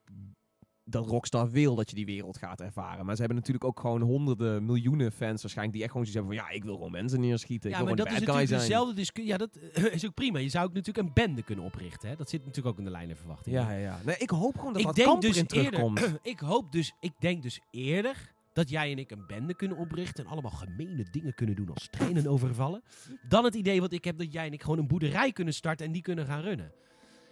dat 0.84 1.06
Rockstar 1.06 1.50
wil 1.50 1.74
dat 1.74 1.90
je 1.90 1.96
die 1.96 2.06
wereld 2.06 2.38
gaat 2.38 2.60
ervaren. 2.60 3.04
Maar 3.04 3.14
ze 3.14 3.20
hebben 3.20 3.38
natuurlijk 3.38 3.64
ook 3.64 3.80
gewoon 3.80 4.00
honderden, 4.02 4.64
miljoenen 4.64 5.12
fans 5.12 5.40
waarschijnlijk 5.42 5.72
die 5.76 5.82
echt 5.82 5.92
gewoon 5.92 6.06
zoiets 6.06 6.26
hebben 6.28 6.44
van 6.44 6.52
ja, 6.52 6.56
ik 6.56 6.64
wil 6.64 6.74
gewoon 6.74 6.90
mensen 6.90 7.20
neerschieten, 7.20 7.70
ik 7.70 7.76
Ja, 7.76 7.82
wil 7.84 7.94
maar 7.94 7.96
dat 7.96 8.06
de 8.06 8.12
is 8.14 8.20
natuurlijk 8.20 8.48
zijn. 8.48 8.60
dezelfde 8.60 8.94
discussie. 8.94 9.32
Ja, 9.32 9.38
dat 9.38 9.56
is 9.96 10.06
ook 10.06 10.14
prima. 10.14 10.38
Je 10.38 10.48
zou 10.48 10.66
ook 10.66 10.72
natuurlijk 10.72 11.06
een 11.06 11.12
bende 11.14 11.42
kunnen 11.42 11.64
oprichten. 11.64 12.08
Hè? 12.08 12.16
Dat 12.16 12.30
zit 12.30 12.40
natuurlijk 12.44 12.66
ook 12.74 12.78
in 12.78 12.84
de 12.84 12.90
lijn 12.90 13.08
der 13.08 13.16
verwachting. 13.16 13.54
Ja, 13.56 13.70
ja, 13.72 13.78
ja. 13.78 13.98
Nee, 14.04 14.16
ik 14.18 14.30
hoop 14.30 14.56
gewoon 14.58 14.72
dat 14.72 14.80
ik 14.80 14.86
dat 14.86 14.96
denk 14.96 15.22
dus 15.22 15.36
eerder. 15.36 15.46
terugkomt. 15.46 16.18
ik 16.22 16.38
hoop 16.40 16.72
dus. 16.72 16.92
Ik 17.00 17.12
denk 17.18 17.42
dus 17.42 17.60
eerder 17.70 18.34
dat 18.52 18.68
jij 18.70 18.90
en 18.92 18.98
ik 18.98 19.10
een 19.10 19.26
bende 19.26 19.54
kunnen 19.54 19.76
oprichten 19.76 20.24
en 20.24 20.30
allemaal 20.30 20.50
gemene 20.50 21.06
dingen 21.10 21.34
kunnen 21.34 21.56
doen 21.56 21.68
als 21.68 21.88
treinen 21.90 22.26
overvallen, 22.26 22.82
dan 23.28 23.44
het 23.44 23.54
idee 23.54 23.80
wat 23.80 23.92
ik 23.92 24.04
heb 24.04 24.18
dat 24.18 24.32
jij 24.32 24.46
en 24.46 24.52
ik 24.52 24.62
gewoon 24.62 24.78
een 24.78 24.86
boerderij 24.86 25.32
kunnen 25.32 25.54
starten 25.54 25.86
en 25.86 25.92
die 25.92 26.02
kunnen 26.02 26.26
gaan 26.26 26.40
runnen. 26.40 26.72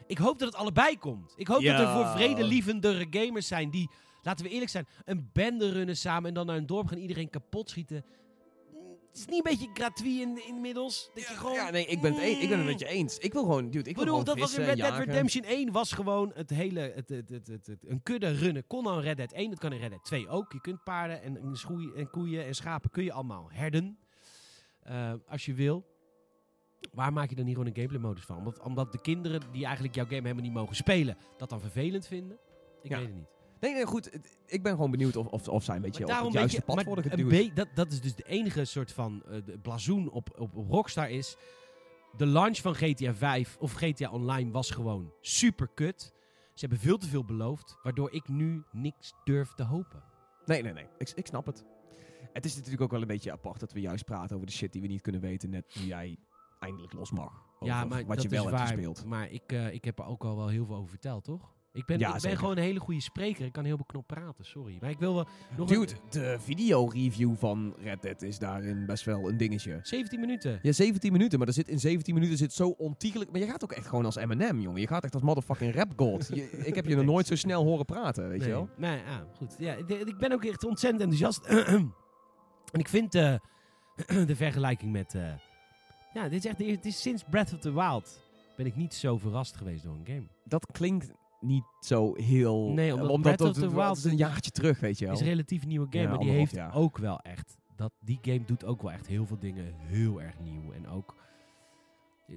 Ik 0.06 0.18
hoop 0.18 0.38
dat 0.38 0.48
het 0.48 0.56
allebei 0.56 0.98
komt. 0.98 1.34
Ik 1.36 1.46
hoop 1.46 1.62
dat 1.62 1.74
er 1.74 1.80
Ja. 1.80 1.94
voor 1.94 2.16
vredelievendere 2.20 3.06
gamers 3.10 3.46
zijn 3.46 3.70
die, 3.70 3.90
laten 4.22 4.44
we 4.44 4.50
eerlijk 4.50 4.70
zijn, 4.70 4.86
een 5.04 5.30
bende 5.32 5.70
runnen 5.72 5.96
samen 5.96 6.28
en 6.28 6.34
dan 6.34 6.46
naar 6.46 6.56
een 6.56 6.66
dorp 6.66 6.86
gaan 6.86 6.98
iedereen 6.98 7.30
kapot 7.30 7.70
schieten. 7.70 8.04
Het 9.14 9.22
is 9.22 9.26
niet 9.28 9.46
een 9.46 9.58
beetje 9.58 9.70
gratuit 9.74 10.08
in, 10.08 10.46
inmiddels? 10.46 11.10
Dat 11.14 11.28
je 11.28 11.34
gewoon, 11.34 11.54
Ja, 11.54 11.70
nee, 11.70 11.86
ik 11.86 12.00
ben, 12.00 12.14
het 12.14 12.22
ik 12.42 12.48
ben 12.48 12.58
het 12.58 12.66
met 12.66 12.78
je 12.78 12.86
eens. 12.86 13.18
Ik 13.18 13.32
wil 13.32 13.42
gewoon, 13.42 13.64
dude, 13.64 13.78
ik 13.78 13.86
ik 13.86 13.94
wil 13.96 14.04
bedoel, 14.04 14.18
gewoon 14.18 14.36
dat 14.38 14.48
was 14.48 14.58
in 14.58 14.64
Red 14.64 14.76
Dead. 14.76 14.98
Redemption 14.98 15.44
1 15.44 15.72
was 15.72 15.92
gewoon 15.92 16.32
het 16.34 16.50
hele, 16.50 16.80
het, 16.80 17.08
het, 17.08 17.46
het, 17.46 17.76
een 17.86 18.02
kudde 18.02 18.30
runnen. 18.32 18.66
Kon 18.66 18.86
al 18.86 18.96
in 18.96 19.02
Red 19.04 19.16
Dead 19.16 19.32
1, 19.32 19.50
dat 19.50 19.58
kan 19.58 19.72
in 19.72 19.80
Red 19.80 19.90
Dead 19.90 20.04
2 20.04 20.28
ook. 20.28 20.52
Je 20.52 20.60
kunt 20.60 20.84
paarden 20.84 21.22
en, 21.22 21.36
en, 21.36 21.56
schoeien, 21.56 21.94
en 21.94 22.10
koeien 22.10 22.44
en 22.44 22.54
schapen 22.54 22.90
kun 22.90 23.04
je 23.04 23.12
allemaal 23.12 23.48
herden. 23.52 23.98
Eh, 24.82 25.12
als 25.28 25.44
je 25.44 25.54
wil. 25.54 25.84
Waar 26.92 27.12
maak 27.12 27.28
je 27.28 27.34
dan 27.36 27.44
niet 27.44 27.54
gewoon 27.54 27.68
een 27.68 27.76
gameplay 27.76 28.00
modus 28.00 28.24
van? 28.24 28.36
Omdat, 28.36 28.60
omdat 28.60 28.92
de 28.92 29.00
kinderen 29.00 29.40
die 29.52 29.64
eigenlijk 29.64 29.94
jouw 29.94 30.04
game 30.04 30.20
helemaal 30.20 30.42
niet 30.42 30.52
mogen 30.52 30.76
spelen, 30.76 31.16
dat 31.36 31.48
dan 31.50 31.60
vervelend 31.60 32.06
vinden? 32.06 32.38
Ik 32.82 32.90
Ja. 32.90 32.96
weet 32.98 33.06
het 33.06 33.14
niet. 33.16 33.26
Nee, 33.60 33.72
nee, 33.72 33.86
goed. 33.86 34.18
Ik 34.46 34.62
ben 34.62 34.72
gewoon 34.72 34.90
benieuwd 34.90 35.16
of, 35.16 35.26
of, 35.26 35.48
of 35.48 35.64
zij 35.64 35.76
een 35.76 35.82
beetje 35.82 36.04
op 36.04 36.24
het 36.24 36.32
juiste 36.32 36.56
je, 36.56 36.64
pad 36.64 36.84
worden 36.84 37.10
geduwd. 37.10 37.56
dat, 37.56 37.68
dat 37.74 37.92
is 37.92 38.00
dus 38.00 38.14
de 38.14 38.22
enige 38.26 38.64
soort 38.64 38.92
van 38.92 39.22
de 39.44 39.58
blazoen 39.62 40.10
op, 40.10 40.40
op, 40.40 40.56
op 40.56 40.70
Rockstar 40.70 41.10
is... 41.10 41.36
De 42.16 42.26
launch 42.26 42.58
van 42.58 42.74
GTA 42.74 43.14
5 43.14 43.56
of 43.60 43.72
GTA 43.72 44.10
Online 44.10 44.50
was 44.50 44.70
gewoon 44.70 45.12
super 45.20 45.68
kut. 45.74 46.12
Ze 46.52 46.60
hebben 46.60 46.78
veel 46.78 46.98
te 46.98 47.08
veel 47.08 47.24
beloofd, 47.24 47.76
waardoor 47.82 48.12
ik 48.12 48.28
nu 48.28 48.64
niks 48.72 49.14
durf 49.24 49.52
te 49.54 49.62
hopen. 49.62 50.02
Nee, 50.44 50.62
nee, 50.62 50.72
nee. 50.72 50.86
Ik, 50.98 51.10
ik 51.14 51.26
snap 51.26 51.46
het. 51.46 51.64
Het 52.32 52.44
is 52.44 52.54
natuurlijk 52.54 52.82
ook 52.82 52.90
wel 52.90 53.00
een 53.00 53.06
beetje 53.06 53.32
apart 53.32 53.60
dat 53.60 53.72
we 53.72 53.80
juist 53.80 54.04
praten 54.04 54.34
over 54.34 54.46
de 54.46 54.52
shit 54.52 54.72
die 54.72 54.80
we 54.80 54.86
niet 54.86 55.00
kunnen 55.00 55.20
weten. 55.20 55.50
Net 55.50 55.76
nu 55.80 55.86
jij 55.86 56.16
eindelijk 56.64 56.92
los 56.92 57.10
mag. 57.10 57.42
Ja, 57.60 57.84
maar 57.84 58.04
wat 58.06 58.22
je 58.22 58.28
wel 58.28 58.44
hebt 58.46 58.56
waar. 58.56 58.66
gespeeld. 58.66 59.04
Maar 59.04 59.30
ik, 59.30 59.42
eh, 59.52 59.72
ik 59.72 59.84
heb 59.84 59.98
er 59.98 60.04
ook 60.06 60.24
al 60.24 60.36
wel 60.36 60.48
heel 60.48 60.66
veel 60.66 60.76
over 60.76 60.88
verteld, 60.90 61.24
toch? 61.24 61.52
Ik 61.72 61.84
ben, 61.86 61.98
Ja, 61.98 62.14
ik 62.16 62.22
ben 62.22 62.36
gewoon 62.36 62.56
een 62.56 62.62
hele 62.62 62.80
goede 62.80 63.00
spreker. 63.00 63.44
Ik 63.44 63.52
kan 63.52 63.64
heel 63.64 63.76
beknopt 63.76 64.06
praten, 64.06 64.44
sorry. 64.44 64.76
Maar 64.80 64.90
ik 64.90 64.98
wil 64.98 65.14
wel 65.14 65.26
nog 65.56 65.68
Dude, 65.68 65.92
een- 65.92 65.98
de 66.10 66.36
video-review 66.40 67.34
van 67.36 67.74
Red 67.78 68.02
Dead 68.02 68.22
is 68.22 68.38
daarin 68.38 68.86
best 68.86 69.04
wel 69.04 69.28
een 69.28 69.36
dingetje. 69.36 69.78
17 69.82 70.20
minuten. 70.20 70.58
Ja, 70.62 70.72
17 70.72 71.12
minuten, 71.12 71.38
maar 71.38 71.48
er 71.48 71.54
zit 71.54 71.68
in 71.68 71.78
17 71.80 72.14
minuten 72.14 72.36
zit 72.36 72.52
zo 72.52 72.68
ontiegelijk... 72.68 73.30
Maar 73.30 73.40
je 73.40 73.46
gaat 73.46 73.64
ook 73.64 73.72
echt 73.72 73.86
gewoon 73.86 74.04
als 74.04 74.16
Eminem, 74.16 74.60
jongen. 74.60 74.80
Je 74.80 74.86
gaat 74.86 75.04
echt 75.04 75.14
als 75.14 75.22
motherfucking 75.22 75.74
rap 75.74 75.92
god. 75.96 76.28
Je- 76.34 76.50
ik 76.70 76.74
heb 76.74 76.86
je 76.86 76.96
nog 76.96 77.04
nooit 77.04 77.26
zo 77.26 77.34
snel 77.34 77.64
horen 77.64 77.84
praten, 77.84 78.28
weet 78.28 78.40
je 78.40 78.44
nee. 78.46 78.54
wel? 78.54 78.68
Nee, 78.76 78.98
ah, 79.00 79.36
goed. 79.36 79.54
Ja, 79.58 79.74
ik 79.86 80.18
ben 80.18 80.32
ook 80.32 80.44
echt 80.44 80.64
ontzettend 80.64 81.02
enthousiast. 81.02 81.44
en 82.72 82.78
ik 82.78 82.88
vind 82.88 83.14
eh, 83.14 83.34
de 84.26 84.36
vergelijking 84.36 84.92
met... 84.92 85.14
eh, 85.14 85.32
ja, 86.14 86.28
dit 86.28 86.38
is 86.38 86.44
echt 86.44 86.58
de 86.58 86.64
eerste, 86.64 86.86
het 86.86 86.94
is 86.94 87.00
sinds 87.00 87.24
Breath 87.30 87.52
of 87.52 87.60
the 87.60 87.72
Wild 87.72 88.22
ben 88.56 88.66
ik 88.66 88.76
niet 88.76 88.94
zo 88.94 89.18
verrast 89.18 89.56
geweest 89.56 89.82
door 89.82 89.94
een 89.94 90.06
game. 90.06 90.26
Dat 90.44 90.66
klinkt 90.72 91.12
niet 91.40 91.64
zo 91.80 92.14
heel... 92.14 92.72
Nee, 92.72 92.94
omdat 92.94 93.10
eh, 93.10 93.20
Breath 93.20 93.38
dat, 93.38 93.48
of 93.48 93.54
the 93.54 93.74
Wild 93.74 93.96
is 93.96 94.04
een 94.04 94.16
jaartje 94.16 94.50
terug, 94.50 94.80
weet 94.80 94.98
je 94.98 95.04
wel. 95.04 95.14
is 95.14 95.20
een 95.20 95.26
relatief 95.26 95.66
nieuwe 95.66 95.86
game, 95.90 96.02
Ja, 96.02 96.08
maar 96.08 96.18
die 96.18 96.30
heeft 96.30 96.72
ook 96.72 96.98
wel 96.98 97.20
echt... 97.20 97.56
Dat, 97.76 97.92
die 98.00 98.18
game 98.22 98.44
doet 98.44 98.64
ook 98.64 98.82
wel 98.82 98.92
echt 98.92 99.06
heel 99.06 99.26
veel 99.26 99.38
dingen 99.38 99.74
heel 99.78 100.22
erg 100.22 100.38
nieuw. 100.38 100.72
En 100.72 100.88
ook... 100.88 101.14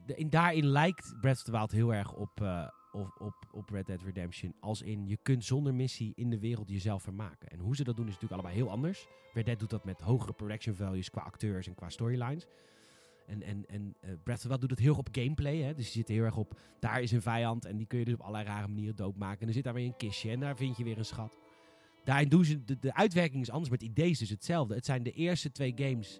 De, 0.05 0.15
in, 0.15 0.29
daarin 0.29 0.65
lijkt 0.65 1.15
Breath 1.21 1.37
of 1.37 1.43
the 1.43 1.51
Wild 1.51 1.71
heel 1.71 1.93
erg 1.93 2.13
op, 2.13 2.41
eh, 2.41 2.67
op, 2.91 3.15
op, 3.19 3.33
op 3.51 3.69
Red 3.69 3.85
Dead 3.85 4.01
Redemption. 4.01 4.55
Als 4.59 4.81
in, 4.81 5.07
je 5.07 5.17
kunt 5.21 5.45
zonder 5.45 5.73
missie 5.73 6.13
in 6.15 6.29
de 6.29 6.39
wereld 6.39 6.69
jezelf 6.69 7.03
vermaken. 7.03 7.49
En 7.49 7.59
hoe 7.59 7.75
ze 7.75 7.83
dat 7.83 7.95
doen 7.95 8.07
is 8.07 8.13
natuurlijk 8.13 8.41
allebei 8.41 8.63
heel 8.63 8.71
anders. 8.71 9.07
Red 9.33 9.45
Dead 9.45 9.59
doet 9.59 9.69
dat 9.69 9.85
met 9.85 10.01
hogere 10.01 10.33
production 10.33 10.75
values 10.75 11.09
qua 11.09 11.21
acteurs 11.21 11.67
en 11.67 11.75
qua 11.75 11.89
storylines. 11.89 12.47
En, 13.27 13.43
en, 13.43 13.65
en 13.65 13.95
eh, 13.99 14.09
Breath 14.23 14.37
of 14.37 14.41
the 14.41 14.47
Wild 14.47 14.61
doet 14.61 14.69
het 14.69 14.79
heel 14.79 14.89
erg 14.89 14.97
op 14.97 15.09
gameplay. 15.11 15.57
Hè? 15.57 15.73
Dus 15.73 15.85
je 15.85 15.91
zit 15.91 16.07
heel 16.07 16.23
erg 16.23 16.37
op, 16.37 16.59
daar 16.79 17.01
is 17.01 17.11
een 17.11 17.21
vijand 17.21 17.65
en 17.65 17.77
die 17.77 17.87
kun 17.87 17.99
je 17.99 18.05
dus 18.05 18.13
op 18.13 18.21
allerlei 18.21 18.45
rare 18.45 18.67
manieren 18.67 18.95
doodmaken. 18.95 19.41
En 19.41 19.47
er 19.47 19.53
zit 19.53 19.63
daar 19.63 19.73
weer 19.73 19.85
een 19.85 19.97
kistje 19.97 20.31
en 20.31 20.39
daar 20.39 20.57
vind 20.57 20.77
je 20.77 20.83
weer 20.83 20.97
een 20.97 21.05
schat. 21.05 21.37
Daarin 22.03 22.29
doen 22.29 22.45
ze, 22.45 22.63
de, 22.63 22.79
de 22.79 22.93
uitwerking 22.93 23.41
is 23.41 23.49
anders, 23.49 23.69
maar 23.69 23.79
het 23.79 23.87
idee 23.87 24.09
is 24.09 24.19
dus 24.19 24.29
hetzelfde. 24.29 24.75
Het 24.75 24.85
zijn 24.85 25.03
de 25.03 25.11
eerste 25.11 25.51
twee 25.51 25.73
games 25.75 26.19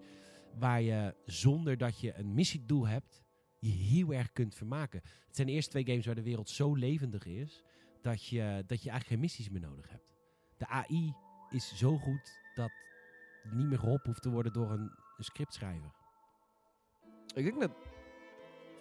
waar 0.60 0.82
je 0.82 1.16
zonder 1.26 1.78
dat 1.78 2.00
je 2.00 2.18
een 2.18 2.34
missiedoel 2.34 2.88
hebt, 2.88 3.24
je 3.60 3.70
heel 3.70 4.14
erg 4.14 4.32
kunt 4.32 4.56
vermaken. 4.56 5.02
Het 5.28 5.36
zijn 5.36 5.48
de 5.48 5.54
eerste 5.54 5.72
twee 5.72 5.86
games 5.86 6.06
waar 6.06 6.16
de 6.16 6.24
wereld 6.24 6.50
zo 6.50 6.76
levendig 6.76 7.26
is, 7.26 7.64
dat 8.02 8.26
je, 8.26 8.64
dat 8.68 8.84
je 8.84 8.90
eigenlijk 8.90 9.08
geen 9.08 9.20
missies 9.20 9.50
meer 9.50 9.62
nodig 9.62 9.90
hebt. 9.90 10.16
De 10.58 10.68
AI 10.68 11.14
is 11.50 11.78
zo 11.78 11.98
goed 11.98 12.42
dat 12.56 12.72
niet 13.52 13.68
meer 13.68 13.80
geholpen 13.80 14.08
hoeft 14.10 14.22
te 14.22 14.30
worden 14.30 14.54
door 14.54 14.72
een 14.72 14.92
scriptschrijver. 15.18 15.97
Ik 17.38 17.44
denk 17.44 17.60
dat... 17.60 17.72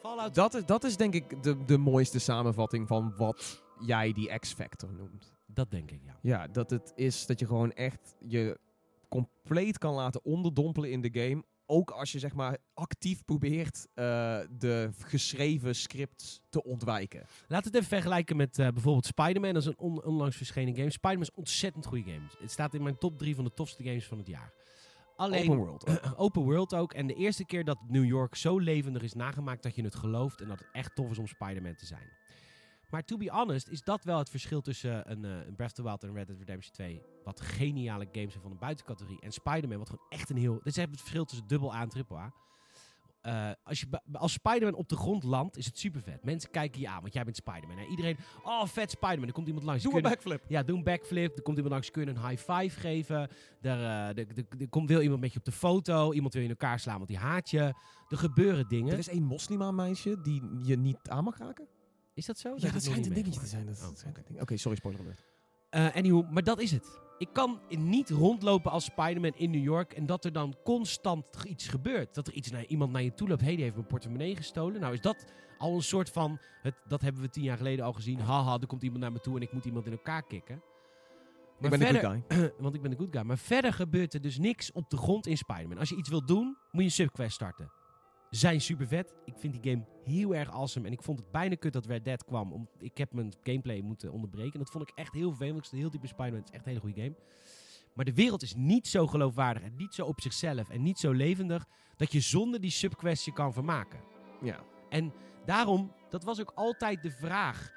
Fallout 0.02 0.34
Dat 0.34 0.54
is, 0.54 0.64
dat 0.66 0.84
is 0.84 0.96
denk 0.96 1.14
ik 1.14 1.42
de, 1.42 1.64
de 1.64 1.78
mooiste 1.78 2.18
samenvatting 2.18 2.88
van 2.88 3.14
wat 3.16 3.62
jij 3.80 4.12
die 4.12 4.38
X-Factor 4.38 4.92
noemt. 4.92 5.34
Dat 5.46 5.70
denk 5.70 5.90
ik, 5.90 6.00
ja. 6.04 6.18
Ja, 6.22 6.46
dat 6.48 6.70
het 6.70 6.92
is 6.94 7.26
dat 7.26 7.38
je 7.38 7.46
gewoon 7.46 7.72
echt 7.72 8.14
je 8.20 8.59
compleet 9.09 9.78
kan 9.78 9.94
laten 9.94 10.24
onderdompelen 10.24 10.90
in 10.90 11.00
de 11.00 11.20
game. 11.20 11.44
Ook 11.66 11.90
als 11.90 12.12
je 12.12 12.18
zeg 12.18 12.34
maar 12.34 12.59
actief 12.74 13.24
probeert 13.24 13.86
eh, 13.94 14.04
de 14.59 14.90
geschreven 14.98 15.74
scripts 15.74 16.40
te 16.48 16.64
ontwijken. 16.64 17.20
Laten 17.48 17.70
we 17.70 17.76
het 17.76 17.86
even 17.86 17.96
vergelijken 17.98 18.36
met 18.36 18.59
eh, 18.59 18.68
bijvoorbeeld 18.68 19.07
Spider-Man. 19.07 19.52
Dat 19.52 19.62
is 19.62 19.68
een 19.68 19.78
on- 19.78 20.04
onlangs 20.04 20.36
verschenen 20.36 20.76
game. 20.76 20.90
Spider-Man 20.90 21.22
is 21.22 21.28
een 21.32 21.36
ontzettend 21.38 21.86
goede 21.86 22.11
game. 22.11 22.26
Het 22.38 22.50
staat 22.50 22.74
in 22.74 22.82
mijn 22.82 22.98
top 22.98 23.18
3 23.18 23.34
van 23.34 23.44
de 23.44 23.54
tofste 23.54 23.82
games 23.82 24.07
van 24.07 24.18
het 24.18 24.26
jaar. 24.26 24.52
Alleen, 25.17 25.51
Open 25.51 25.64
world. 25.64 25.89
ook. 25.89 26.19
open 26.27 26.43
world 26.43 26.75
ook. 26.75 26.93
En 26.93 27.07
de 27.07 27.14
eerste 27.14 27.45
keer 27.45 27.64
dat 27.64 27.79
New 27.89 28.05
York 28.05 28.35
zo 28.35 28.59
levendig 28.59 29.03
is 29.03 29.12
nagemaakt 29.12 29.62
dat 29.62 29.75
je 29.75 29.83
het 29.83 29.95
gelooft 29.95 30.41
en 30.41 30.49
dat 30.49 30.59
het 30.59 30.69
echt 30.73 30.95
tof 30.95 31.11
is 31.11 31.19
om 31.19 31.27
Spider-Man 31.27 31.75
te 31.75 31.87
zijn. 31.87 32.09
Maar 32.91 33.05
to 33.05 33.17
be 33.17 33.31
honest 33.31 33.69
is 33.69 33.83
dat 33.83 34.05
wel 34.05 34.19
het 34.19 34.31
verschil 34.31 34.61
tussen 34.61 35.11
een, 35.11 35.25
eh, 35.25 35.47
een 35.47 35.55
Breath 35.55 35.71
of 35.71 35.77
the 35.77 35.83
Wild 35.83 36.03
en 36.05 36.14
Red 36.14 36.27
Dead 36.27 36.39
Redemption 36.39 36.73
2. 36.73 37.03
Wat 37.25 37.41
geniale 37.41 38.09
games 38.12 38.31
zijn 38.31 38.43
van 38.43 38.51
een 38.51 38.59
buitencategorie. 38.59 39.21
En 39.21 39.33
Spider-Man, 39.33 39.79
wat 39.79 39.91
gewoon 39.91 40.07
echt 40.09 40.31
een 40.31 40.37
heel... 40.37 40.55
Dit 40.55 40.67
is 40.67 40.77
het 40.77 40.89
verschil 40.91 41.25
tussen 41.25 41.47
dubbel 41.47 41.75
A 41.75 41.81
en 41.81 41.89
triple 41.89 42.17
A. 42.17 42.33
Eh, 43.27 43.51
als, 43.62 43.81
je, 43.81 43.87
als 44.12 44.33
Spider-Man 44.33 44.74
op 44.74 44.89
de 44.89 44.97
grond 44.97 45.22
landt, 45.22 45.57
is 45.57 45.66
het 45.66 45.79
super 45.79 46.03
vet. 46.03 46.24
Mensen 46.24 46.51
kijken 46.51 46.81
je 46.81 46.89
aan, 46.89 47.01
want 47.01 47.12
jij 47.12 47.24
bent 47.24 47.37
Spider-Man. 47.37 47.79
hè. 47.79 47.85
Iedereen, 47.85 48.16
oh 48.43 48.64
vet 48.64 48.91
Spider-Man. 48.91 49.27
Er 49.27 49.33
komt 49.33 49.47
iemand 49.47 49.64
langs. 49.64 49.83
Doe 49.83 49.95
een 49.95 50.03
backflip. 50.03 50.45
ja, 50.49 50.62
doe 50.62 50.77
een 50.77 50.85
backflip. 50.85 51.37
Er 51.37 51.43
komt 51.43 51.57
iemand 51.57 51.74
langs, 51.74 51.91
kun 51.91 52.05
je 52.05 52.11
een 52.11 52.29
high 52.29 52.53
five 52.53 52.81
geven. 52.81 53.20
Er, 53.20 53.31
eh, 53.61 54.09
er, 54.09 54.18
er, 54.18 54.45
er 54.59 54.68
komt 54.68 54.89
wil 54.89 55.01
iemand 55.01 55.20
met 55.20 55.33
je 55.33 55.39
op 55.39 55.45
de 55.45 55.53
foto. 55.53 56.12
Iemand 56.12 56.33
wil 56.33 56.43
je 56.43 56.49
in 56.49 56.55
elkaar 56.61 56.81
slaan, 56.81 56.97
want 56.97 57.09
die 57.09 57.18
haat 57.18 57.51
je. 57.51 57.74
Er 58.09 58.18
gebeuren 58.18 58.68
dingen. 58.68 58.93
Er 58.93 58.99
is 58.99 59.09
één 59.09 59.24
moslima 59.24 59.70
meisje 59.70 60.20
die 60.20 60.43
je 60.62 60.77
niet 60.77 61.09
aan 61.09 61.24
mag 61.24 61.39
raken. 61.39 61.66
Is 62.14 62.27
dat 62.27 62.39
zo? 62.39 62.49
Ja, 62.49 62.62
dat 62.62 62.72
nog 62.72 62.83
schijnt 62.83 63.07
een 63.07 63.12
dingetje 63.12 63.41
te 63.41 63.47
zijn. 63.47 63.68
Oh. 63.68 64.41
Oké, 64.41 64.57
sorry, 64.57 64.77
spoiler 64.77 65.01
alert. 65.01 65.24
Anywho, 65.95 66.27
maar 66.31 66.43
dat 66.43 66.61
is 66.61 66.70
het. 66.70 67.01
Ik 67.18 67.29
kan 67.33 67.61
niet 67.68 68.11
rondlopen 68.11 68.70
als 68.70 68.85
Spider-Man 68.85 69.33
in 69.37 69.51
New 69.51 69.62
York 69.62 69.93
en 69.93 70.07
dat 70.07 70.24
er 70.24 70.33
dan 70.33 70.57
constant 70.64 71.24
iets 71.47 71.68
gebeurt. 71.68 72.14
Dat 72.14 72.27
er 72.27 72.33
iets 72.33 72.51
naar, 72.51 72.64
iemand 72.64 72.93
naar 72.93 73.03
je 73.03 73.14
toe 73.14 73.29
loopt. 73.29 73.41
Hé, 73.41 73.47
hey, 73.47 73.55
die 73.55 73.64
heeft 73.64 73.77
mijn 73.77 73.89
portemonnee 73.89 74.37
gestolen. 74.37 74.81
Nou 74.81 74.93
is 74.93 75.01
dat 75.01 75.24
al 75.59 75.74
een 75.74 75.83
soort 75.83 76.11
van, 76.11 76.39
het, 76.62 76.74
dat 76.89 77.01
hebben 77.01 77.22
we 77.22 77.29
tien 77.29 77.43
jaar 77.43 77.57
geleden 77.57 77.85
al 77.85 77.93
gezien. 77.93 78.20
Haha, 78.20 78.59
er 78.61 78.66
komt 78.66 78.83
iemand 78.83 79.01
naar 79.01 79.12
me 79.12 79.20
toe 79.20 79.37
en 79.37 79.43
ik 79.43 79.53
moet 79.53 79.64
iemand 79.64 79.87
in 79.87 79.93
elkaar 79.93 80.22
kicken. 80.22 80.57
ik 81.61 81.70
ben 81.70 81.79
de 81.79 81.87
verder- 81.87 82.03
good 82.03 82.22
guy. 82.29 82.53
want 82.62 82.74
ik 82.74 82.83
ben 82.83 82.91
de 82.91 82.97
good 82.97 83.12
guy. 83.12 83.22
Maar 83.22 83.39
verder 83.39 83.72
gebeurt 83.72 84.14
er 84.14 84.20
dus 84.20 84.39
niks 84.39 84.72
op 84.72 84.91
de 84.91 84.97
grond 84.97 85.27
in 85.27 85.37
Spider-Man. 85.37 85.79
Als 85.79 85.89
je 85.89 85.97
iets 85.97 86.09
wilt 86.09 86.29
doen, 86.29 86.45
moet 86.45 86.83
je 86.83 86.83
een 86.83 86.91
subquest 86.91 87.35
starten. 87.35 87.70
Zijn 88.37 88.61
super 88.61 88.87
vet. 88.87 89.14
Ik 89.24 89.34
vind 89.37 89.62
die 89.62 89.72
game 89.72 89.84
heel 90.05 90.34
erg 90.34 90.51
awesome. 90.51 90.87
En 90.87 90.93
ik 90.93 91.03
vond 91.03 91.18
het 91.18 91.30
bijna 91.30 91.55
kut 91.55 91.72
dat 91.72 91.87
Red 91.87 92.05
Dead 92.05 92.24
kwam. 92.24 92.53
Om, 92.53 92.68
ik 92.78 92.99
heb 92.99 93.12
mijn 93.12 93.32
gameplay 93.43 93.80
moeten 93.80 94.12
onderbreken. 94.12 94.53
En 94.53 94.59
dat 94.59 94.70
vond 94.70 94.89
ik 94.89 94.97
echt 94.97 95.12
heel 95.12 95.28
vervelend. 95.28 95.66
Ik 95.66 95.78
heel 95.78 95.91
diep 95.91 96.03
in 96.03 96.09
Spider-Man. 96.09 96.41
Het 96.41 96.49
is 96.49 96.55
echt 96.55 96.64
een 96.64 96.68
hele 96.68 96.80
goede 96.80 97.01
game. 97.01 97.14
Maar 97.95 98.05
de 98.05 98.14
wereld 98.14 98.43
is 98.43 98.55
niet 98.55 98.87
zo 98.87 99.07
geloofwaardig. 99.07 99.62
En 99.62 99.76
niet 99.76 99.95
zo 99.95 100.05
op 100.05 100.20
zichzelf. 100.20 100.68
En 100.68 100.82
niet 100.82 100.99
zo 100.99 101.12
levendig. 101.12 101.66
Dat 101.97 102.12
je 102.12 102.20
zonder 102.20 102.61
die 102.61 102.70
subquest 102.70 103.24
je 103.24 103.32
kan 103.32 103.53
vermaken. 103.53 104.01
Ja. 104.43 104.64
En 104.89 105.12
daarom, 105.45 105.93
dat 106.11 106.24
was 106.24 106.41
ook 106.41 106.53
altijd 106.55 107.03
de 107.03 107.11
vraag. 107.11 107.70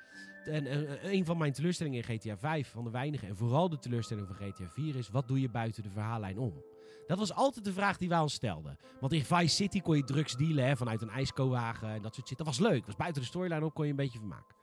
En 0.45 0.65
eh, 0.65 1.13
een 1.13 1.25
van 1.25 1.37
mijn 1.37 1.53
teleurstellingen 1.53 2.03
in 2.03 2.17
GTA 2.17 2.37
5, 2.37 2.69
van 2.69 2.83
de 2.83 2.89
weinige, 2.89 3.25
en 3.25 3.37
vooral 3.37 3.69
de 3.69 3.79
teleurstelling 3.79 4.27
van 4.27 4.35
GTA 4.35 4.69
4, 4.69 4.95
is: 4.95 5.09
wat 5.09 5.27
doe 5.27 5.41
je 5.41 5.49
buiten 5.49 5.83
de 5.83 5.89
verhaallijn 5.89 6.37
om? 6.37 6.63
Dat 7.09 7.17
was 7.17 7.33
altijd 7.33 7.65
de 7.65 7.73
vraag 7.73 7.97
die 7.97 8.09
wij 8.09 8.19
ons 8.19 8.33
stelden. 8.33 8.77
Want 8.99 9.13
in 9.13 9.25
Vice 9.25 9.55
City 9.55 9.81
kon 9.81 9.95
je 9.95 10.03
drugs 10.03 10.35
dealen 10.35 10.77
vanuit 10.77 11.01
een 11.01 11.09
ijskowagen 11.09 11.89
en 11.89 12.01
dat 12.01 12.15
soort 12.15 12.27
shit. 12.27 12.37
Dat 12.37 12.47
was 12.47 12.59
leuk. 12.59 12.85
Was 12.85 12.95
buiten 12.95 13.21
de 13.21 13.27
storyline 13.27 13.65
op, 13.65 13.73
kon 13.73 13.85
je 13.85 13.89
een 13.91 13.95
beetje 13.95 14.19
vermaken. 14.19 14.58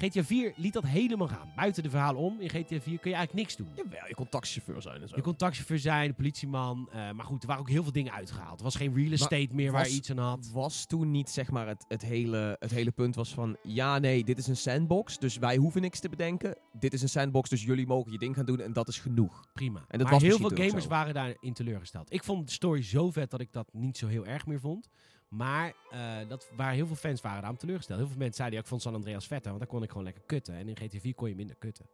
GTA 0.00 0.24
4 0.24 0.52
liet 0.56 0.72
dat 0.72 0.84
helemaal 0.86 1.28
gaan. 1.28 1.52
Buiten 1.56 1.82
de 1.82 1.90
verhalen 1.90 2.20
om, 2.20 2.40
in 2.40 2.48
GTA 2.48 2.80
4 2.80 2.98
kun 2.98 3.10
je 3.10 3.16
eigenlijk 3.16 3.32
niks 3.32 3.56
doen. 3.56 3.68
Jawel, 3.74 4.08
je 4.08 4.14
kon 4.14 4.28
taxichauffeur 4.28 4.82
zijn 4.82 5.02
en 5.02 5.08
zo. 5.08 5.16
Je 5.16 5.22
kon 5.22 5.36
taxichauffeur 5.36 5.78
zijn, 5.78 6.14
politieman. 6.14 6.88
eh, 6.92 7.10
maar 7.10 7.24
goed, 7.24 7.42
er 7.42 7.48
waren 7.48 7.62
ook 7.62 7.68
heel 7.68 7.82
veel 7.82 7.92
dingen 7.92 8.12
uitgehaald. 8.12 8.58
Er 8.58 8.64
was 8.64 8.74
geen 8.74 8.94
real 8.94 9.12
estate 9.12 9.48
meer 9.52 9.72
waar 9.72 9.88
je 9.88 9.94
iets 9.94 10.10
aan 10.10 10.18
had. 10.18 10.50
was 10.52 10.86
toen 10.86 11.10
niet 11.10 11.30
zeg 11.30 11.50
maar 11.50 11.66
het, 11.66 11.84
het, 11.88 12.02
hele, 12.02 12.56
het 12.58 12.70
hele 12.70 12.90
punt 12.90 13.14
was 13.14 13.34
van 13.34 13.56
ja 13.62 13.98
nee 13.98 14.24
dit 14.24 14.38
is 14.38 14.46
een 14.46 14.56
sandbox 14.56 15.18
dus 15.18 15.36
wij 15.36 15.56
hoeven 15.56 15.80
niks 15.80 16.00
te 16.00 16.08
bedenken 16.08 16.56
dit 16.72 16.92
is 16.92 17.02
een 17.02 17.08
sandbox 17.08 17.48
dus 17.48 17.64
jullie 17.64 17.86
mogen 17.86 18.12
je 18.12 18.18
ding 18.18 18.34
gaan 18.34 18.46
doen 18.46 18.60
en 18.60 18.72
dat 18.72 18.88
is 18.88 18.98
genoeg 18.98 19.44
Prima. 19.52 19.84
dat 19.88 20.00
maar 20.00 20.12
was 20.12 20.22
heel 20.22 20.38
veel 20.38 20.50
gamers 20.54 20.86
waren 20.86 21.14
daarin 21.14 21.52
teleurgesteld. 21.52 22.12
Ik 22.12 22.24
vond 22.24 22.46
de 22.46 22.52
story 22.52 22.82
zo 22.82 23.10
vet 23.10 23.30
dat 23.30 23.40
ik 23.40 23.52
dat 23.52 23.68
niet 23.72 23.98
zo 23.98 24.06
heel 24.06 24.26
erg 24.26 24.46
meer 24.46 24.60
vond. 24.60 24.88
Maar 25.28 25.72
eh, 25.90 26.28
dat 26.28 26.50
waar 26.56 26.72
heel 26.72 26.86
veel 26.86 26.96
fans 26.96 27.20
waren 27.20 27.40
daarom 27.40 27.58
teleurgesteld. 27.58 27.98
Heel 27.98 28.08
veel 28.08 28.18
mensen 28.18 28.36
zeiden, 28.36 28.58
ja, 28.58 28.62
ik 28.64 28.70
vond 28.70 28.82
San 28.82 28.94
Andreas 28.94 29.26
vetter, 29.26 29.48
want 29.50 29.58
daar 29.62 29.72
kon 29.72 29.82
ik 29.82 29.88
gewoon 29.88 30.04
lekker 30.04 30.22
kutten. 30.26 30.54
En 30.54 30.68
in 30.68 30.76
GTA 30.76 30.98
4 30.98 31.14
kon 31.14 31.28
je 31.28 31.34
minder 31.34 31.56
kutten. 31.56 31.86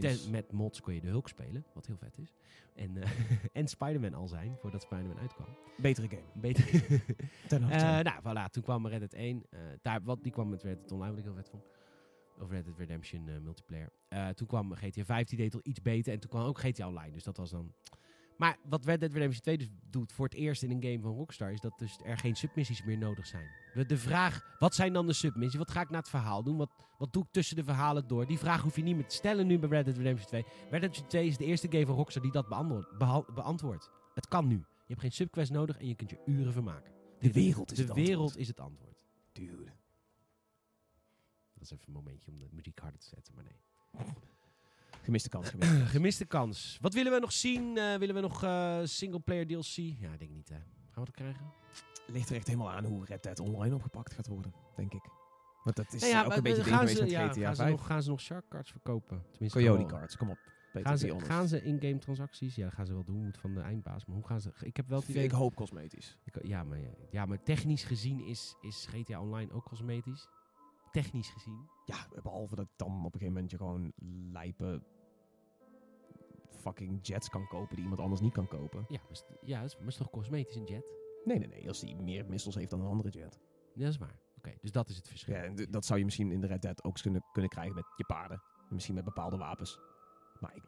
Ten- 0.00 0.30
met 0.30 0.52
mods 0.52 0.80
kon 0.80 0.94
je 0.94 1.00
de 1.00 1.08
Hulk 1.08 1.28
spelen, 1.28 1.64
wat 1.74 1.86
heel 1.86 1.96
vet 1.96 2.18
is. 2.18 2.32
En, 2.74 3.02
eh, 3.02 3.10
en 3.52 3.68
Spider-Man 3.68 4.14
al 4.14 4.28
zijn, 4.28 4.56
voordat 4.60 4.82
Spider-Man 4.82 5.18
uitkwam. 5.18 5.46
betere 5.76 6.08
game 6.08 6.22
Beter. 6.34 6.64
ten 7.48 7.62
Eh, 7.62 7.68
harte. 7.80 8.10
nou, 8.10 8.20
voilà, 8.48 8.50
toen 8.50 8.62
kwam 8.62 8.86
Red 8.86 8.98
Dead 9.00 9.12
1. 9.12 9.46
eh, 9.50 9.58
daar, 9.82 10.02
wat, 10.02 10.22
die 10.22 10.32
kwam 10.32 10.48
met 10.48 10.62
Red 10.62 10.78
Dead 10.78 10.92
Online, 10.92 11.10
wat 11.10 11.18
ik 11.18 11.24
heel 11.24 11.34
vet 11.34 11.48
vond. 11.48 11.62
Of 12.38 12.50
Red 12.50 12.64
Dead 12.64 12.78
Redemption 12.78 13.42
multiplayer. 13.42 13.92
Toen 14.34 14.46
kwam 14.46 14.74
GTA 14.74 15.04
5, 15.04 15.28
die 15.28 15.38
deed 15.38 15.54
al 15.54 15.60
iets 15.62 15.82
beter. 15.82 16.12
En 16.12 16.20
toen 16.20 16.30
kwam 16.30 16.42
ook 16.44 16.58
GTA 16.60 16.86
Online, 16.88 17.10
dus 17.12 17.22
dat 17.24 17.36
was 17.36 17.50
dan... 17.50 17.72
Maar 18.36 18.56
wat 18.68 18.84
Red 18.84 19.00
Dead 19.00 19.12
Redemption 19.12 19.42
2 19.42 19.58
dus 19.58 19.68
doet 19.90 20.12
voor 20.12 20.24
het 20.24 20.34
eerst 20.34 20.62
in 20.62 20.70
een 20.70 20.82
game 20.82 21.00
van 21.00 21.14
Rockstar... 21.14 21.52
is 21.52 21.60
dat 21.60 21.78
dus 21.78 21.98
er 22.04 22.18
geen 22.18 22.34
submissies 22.34 22.84
meer 22.84 22.98
nodig 22.98 23.26
zijn. 23.26 23.46
De, 23.74 23.86
de 23.86 23.96
vraag, 23.96 24.56
wat 24.58 24.74
zijn 24.74 24.92
dan 24.92 25.06
de 25.06 25.12
submissies? 25.12 25.58
Wat 25.58 25.70
ga 25.70 25.80
ik 25.80 25.90
na 25.90 25.98
het 25.98 26.08
verhaal 26.08 26.42
doen? 26.42 26.56
Wat, 26.56 26.70
wat 26.98 27.12
doe 27.12 27.22
ik 27.22 27.28
tussen 27.30 27.56
de 27.56 27.64
verhalen 27.64 28.08
door? 28.08 28.26
Die 28.26 28.38
vraag 28.38 28.62
hoef 28.62 28.76
je 28.76 28.82
niet 28.82 28.96
meer 28.96 29.06
te 29.06 29.14
stellen 29.14 29.46
nu 29.46 29.58
bij 29.58 29.68
Red 29.68 29.84
Dead 29.84 29.96
Redemption 29.96 30.28
2. 30.28 30.42
Red 30.42 30.50
Dead 30.60 30.72
Redemption 30.72 31.06
2 31.06 31.26
is 31.26 31.36
de 31.36 31.44
eerste 31.44 31.68
game 31.70 31.86
van 31.86 31.94
Rockstar 31.94 32.22
die 32.22 32.32
dat 32.32 32.48
beantwoordt. 33.34 33.90
Het 34.14 34.28
kan 34.28 34.46
nu. 34.46 34.56
Je 34.56 34.98
hebt 34.98 35.00
geen 35.00 35.12
subquest 35.12 35.50
nodig 35.50 35.78
en 35.78 35.88
je 35.88 35.94
kunt 35.94 36.10
je 36.10 36.22
uren 36.26 36.52
vermaken. 36.52 36.92
De 37.18 37.32
wereld 37.32 37.70
is 37.70 37.76
de 37.76 37.84
het 37.84 37.92
wereld 37.92 38.12
antwoord. 38.12 38.36
is 38.36 38.48
het 38.48 38.60
antwoord. 38.60 39.06
dude 39.32 39.72
Dat 41.52 41.62
is 41.62 41.70
even 41.70 41.86
een 41.86 41.92
momentje 41.92 42.30
om 42.30 42.38
de 42.38 42.48
muziek 42.50 42.78
harder 42.78 43.00
te 43.00 43.06
zetten, 43.06 43.34
maar 43.34 43.44
nee. 43.44 43.60
gemiste 45.02 45.28
kans 45.28 45.48
gemiste 45.48 45.74
kans. 45.78 45.90
Gemiste 45.90 46.24
kans. 46.24 46.78
Wat 46.80 46.94
willen 46.94 47.12
we 47.12 47.18
nog 47.18 47.32
zien? 47.32 47.76
Eh, 47.76 47.96
willen 47.96 48.14
we 48.14 48.20
nog 48.20 48.42
eh 48.42 48.80
singleplayer 48.84 49.46
DLC? 49.46 49.76
Ja, 49.76 50.12
ik 50.12 50.18
denk 50.18 50.30
niet 50.30 50.48
hè. 50.48 50.54
Gaan 50.54 51.04
we 51.04 51.04
dat 51.04 51.14
krijgen? 51.14 51.52
ligt 52.06 52.30
er 52.30 52.36
echt 52.36 52.46
helemaal 52.46 52.70
aan 52.70 52.84
hoe 52.84 53.04
Red 53.04 53.22
Dead 53.22 53.40
Online 53.40 53.74
opgepakt 53.74 54.12
gaat 54.14 54.26
worden 54.26 54.52
denk 54.76 54.92
ik 54.94 55.02
Want 55.64 55.76
dat 55.76 55.92
is 55.92 56.00
Nou 56.00 56.12
ja, 56.12 56.20
ook 56.22 56.28
maar 56.28 56.36
een 56.36 56.42
beetje 56.42 56.64
gaan 56.64 56.78
geweest 56.78 56.96
ze, 56.96 57.02
met 57.02 57.10
ja, 57.10 57.28
GTA 57.28 57.40
gaan, 57.44 57.56
ze 57.56 57.62
5. 57.62 57.70
nog, 57.70 57.86
gaan 57.86 58.02
ze 58.02 58.10
nog 58.10 58.20
shark 58.20 58.48
cards 58.48 58.70
verkopen? 58.70 59.22
Tenminste, 59.30 59.58
Coyote 59.58 59.84
cards, 59.86 60.16
kom 60.16 60.30
op. 60.30 60.38
Gaan 60.72 60.98
ze, 60.98 61.14
gaan 61.20 61.48
ze 61.48 61.62
in-game 61.62 61.98
transacties? 61.98 62.54
Ja, 62.54 62.64
dat 62.64 62.74
gaan 62.74 62.86
ze 62.86 62.92
wel 62.92 63.04
doen, 63.04 63.24
moet 63.24 63.38
van 63.38 63.54
de 63.54 63.60
eindbaas. 63.60 64.04
Maar 64.06 64.16
hoe 64.16 64.26
gaan 64.26 64.40
ze... 64.40 64.52
Ik 64.60 64.76
heb 64.76 64.88
wel. 64.88 65.02
Ik 65.06 65.30
hoop 65.30 65.54
cosmetisch. 65.54 66.18
Ik- 66.24 66.46
ja, 66.46 66.64
maar, 66.64 66.78
ja, 67.10 67.26
maar 67.26 67.42
technisch 67.42 67.84
gezien 67.84 68.20
is, 68.24 68.56
is 68.60 68.86
GTA 68.90 69.20
Online 69.20 69.52
ook 69.52 69.64
cosmetisch. 69.64 70.28
Technisch 70.90 71.28
gezien. 71.30 71.68
Ja, 71.84 71.96
behalve 72.22 72.54
dat 72.54 72.68
dan 72.76 72.88
op 72.88 73.04
een 73.04 73.20
gegeven 73.20 73.32
moment 73.32 73.50
je 73.50 73.56
gewoon 73.56 73.92
lijpe 74.32 74.82
fucking 76.62 76.98
jets 77.06 77.28
kan 77.28 77.46
kopen 77.46 77.74
die 77.74 77.84
iemand 77.84 78.00
anders 78.00 78.20
niet 78.20 78.32
kan 78.32 78.48
kopen. 78.48 78.84
Ja, 78.88 79.00
maar 79.02 79.10
is, 79.10 79.24
ja, 79.40 79.62
is, 79.62 79.76
maar 79.78 79.88
is 79.88 79.96
toch 79.96 80.10
cosmetisch 80.10 80.56
een 80.56 80.64
jet? 80.64 80.84
Nee, 81.24 81.38
nee, 81.38 81.48
nee. 81.48 81.68
Als 81.68 81.80
die 81.80 81.96
meer 81.96 82.26
missiles 82.26 82.54
heeft 82.54 82.70
dan 82.70 82.80
een 82.80 82.86
andere 82.86 83.08
jet. 83.08 83.38
Ja, 83.74 83.84
dat 83.84 83.92
is 83.92 83.98
waar. 83.98 84.18
Oké, 84.36 84.52
dus 84.60 84.72
dat 84.72 84.88
is 84.88 84.96
het 84.96 85.08
verschil. 85.08 85.34
Ja, 85.34 85.42
en 85.42 85.66
dat 85.70 85.84
zou 85.84 85.98
je 85.98 86.04
misschien 86.04 86.32
in 86.32 86.40
de 86.40 86.46
Red 86.46 86.62
Dead 86.62 86.84
ook 86.84 86.98
kunnen, 87.02 87.24
kunnen 87.32 87.50
krijgen 87.50 87.74
met 87.74 87.84
je 87.96 88.04
paarden. 88.04 88.42
En 88.68 88.74
misschien 88.74 88.94
met 88.94 89.04
bepaalde 89.04 89.36
wapens. 89.36 89.78
Maar 90.40 90.56
ik 90.56 90.62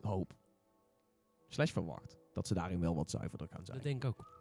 hoop, 0.00 0.32
slash 1.48 1.72
verwacht, 1.72 2.18
dat 2.32 2.46
ze 2.46 2.54
daarin 2.54 2.80
wel 2.80 2.94
wat 2.94 3.10
zuiverder 3.10 3.48
gaan 3.48 3.64
zijn. 3.64 3.76
Dat 3.76 3.86
denk 3.86 4.04
ik 4.04 4.10
ook. 4.10 4.38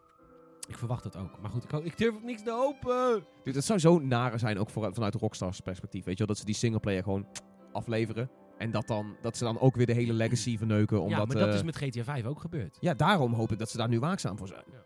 Ik 0.68 0.78
verwacht 0.78 1.04
het 1.04 1.16
ook. 1.16 1.40
Maar 1.42 1.52
goed, 1.52 1.64
ik, 1.64 1.72
ik 1.72 1.98
durf 1.98 2.16
ook 2.16 2.24
niks 2.24 2.44
te 2.44 2.52
hopen. 2.52 3.26
Dude, 3.44 3.58
het 3.58 3.66
zou 3.66 3.80
zo 3.80 4.00
nare 4.00 4.38
zijn, 4.38 4.60
ook 4.60 4.70
voor, 4.70 4.94
vanuit 4.94 5.16
Rockstars 5.16 5.60
perspectief. 5.60 6.04
Weet 6.06 6.14
je 6.18 6.26
wel, 6.26 6.28
dat 6.28 6.38
ze 6.38 6.46
die 6.46 6.56
singleplayer 6.56 7.04
gewoon 7.04 7.28
afleveren. 7.72 8.30
En 8.60 8.72
dat, 8.72 8.88
dan, 8.88 9.16
dat 9.22 9.38
ze 9.38 9.44
dan 9.44 9.60
ook 9.60 9.76
weer 9.76 9.86
de 9.86 9.94
hele 9.94 10.14
legacy 10.14 10.58
verneuken. 10.58 11.02
Omdat, 11.02 11.20
ja, 11.20 11.26
maar 11.26 11.36
dat 11.36 11.48
eh, 11.48 11.54
is 11.54 11.64
met 11.64 11.78
GTA 11.78 12.04
5 12.04 12.26
ook 12.26 12.40
gebeurd. 12.40 12.78
ja, 12.80 12.94
daarom 12.94 13.34
hoop 13.34 13.52
ik 13.52 13.60
dat 13.60 13.70
ze 13.70 13.78
daar 13.78 13.90
nu 13.90 14.00
waakzaam 14.00 14.38
voor 14.38 14.48
zijn. 14.48 14.64
Ja. 14.72 14.84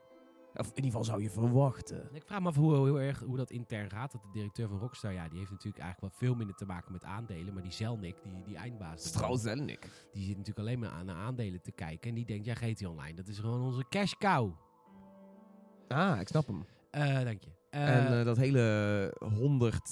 Of 0.55 0.67
in 0.67 0.75
ieder 0.75 0.85
geval 0.85 1.03
zou 1.03 1.21
je 1.21 1.29
verwachten. 1.29 2.09
En 2.09 2.15
Ik 2.15 2.23
vraag 2.25 2.39
me 2.39 2.47
af 2.47 2.55
hoe, 2.55 2.75
hoe, 2.75 2.99
erg, 2.99 3.19
hoe 3.19 3.37
dat 3.37 3.51
intern 3.51 3.89
gaat. 3.89 4.11
Dat 4.11 4.21
de 4.21 4.29
directeur 4.31 4.67
van 4.67 4.79
Rockstar, 4.79 5.13
ja, 5.13 5.27
die 5.27 5.37
heeft 5.37 5.51
natuurlijk 5.51 5.83
eigenlijk 5.83 6.13
wel 6.13 6.27
veel 6.29 6.37
minder 6.37 6.55
te 6.55 6.65
maken 6.65 6.91
met 6.91 7.03
aandelen. 7.03 7.53
Maar 7.53 7.63
die 7.63 7.71
Zelnick, 7.71 8.15
die, 8.23 8.43
die 8.43 8.55
eindbaas, 8.55 9.03
Strauss 9.03 9.45
en 9.45 9.69
ik. 9.69 9.89
die 10.11 10.23
zit 10.23 10.37
natuurlijk 10.37 10.67
alleen 10.67 10.79
maar 10.79 10.89
aan 10.89 11.05
naar 11.05 11.15
aandelen 11.15 11.61
te 11.61 11.71
kijken. 11.71 12.09
En 12.09 12.15
die 12.15 12.25
denkt, 12.25 12.45
ja, 12.45 12.53
GTA 12.53 12.89
Online, 12.89 13.13
dat 13.13 13.27
is 13.27 13.39
gewoon 13.39 13.61
onze 13.61 13.85
cash 13.89 14.13
cow. 14.13 14.51
Ah, 15.87 16.19
ik 16.19 16.27
snap 16.27 16.47
hem. 16.47 16.65
Eh, 16.91 17.23
dank 17.23 17.43
je. 17.43 17.49
En 17.69 18.19
eh, 18.19 18.25
dat 18.25 18.37
hele 18.37 19.17
honderd 19.19 19.89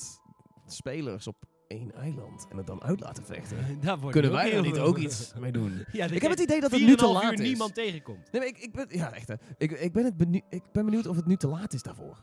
spelers 0.65 1.27
op 1.27 1.35
één 1.71 1.91
eiland 1.95 2.47
en 2.49 2.57
het 2.57 2.67
dan 2.67 2.83
uit 2.83 2.99
laten 2.99 3.25
vechten. 3.25 3.57
Kunnen 4.09 4.31
wij 4.31 4.53
er 4.53 4.61
niet 4.61 4.79
ook 4.79 4.97
iets 4.97 5.33
mee 5.39 5.51
doen? 5.51 5.85
Ja, 5.91 6.05
Ik 6.05 6.21
heb 6.21 6.31
het 6.31 6.39
idee 6.39 6.61
dat 6.61 6.71
het 6.71 6.81
nu 6.81 6.95
te 6.95 7.05
4,5 7.05 7.11
laat 7.11 7.23
uur 7.23 7.33
is. 7.33 7.39
niemand 7.39 7.73
tegenkomt. 7.73 8.31
Nee, 8.31 8.41
maar 8.41 8.49
ik, 8.49 8.57
ik 8.57 8.71
ben, 8.73 8.85
ja, 8.89 9.13
echt, 9.13 9.27
hè. 9.27 9.35
ik, 9.57 9.71
ik, 9.71 9.93
ben 9.93 10.05
het 10.05 10.41
ik 10.49 10.63
ben 10.71 10.85
benieuwd 10.85 11.07
of 11.07 11.15
het 11.15 11.25
nu 11.25 11.35
te 11.35 11.47
laat 11.47 11.73
is 11.73 11.83
daarvoor. 11.83 12.17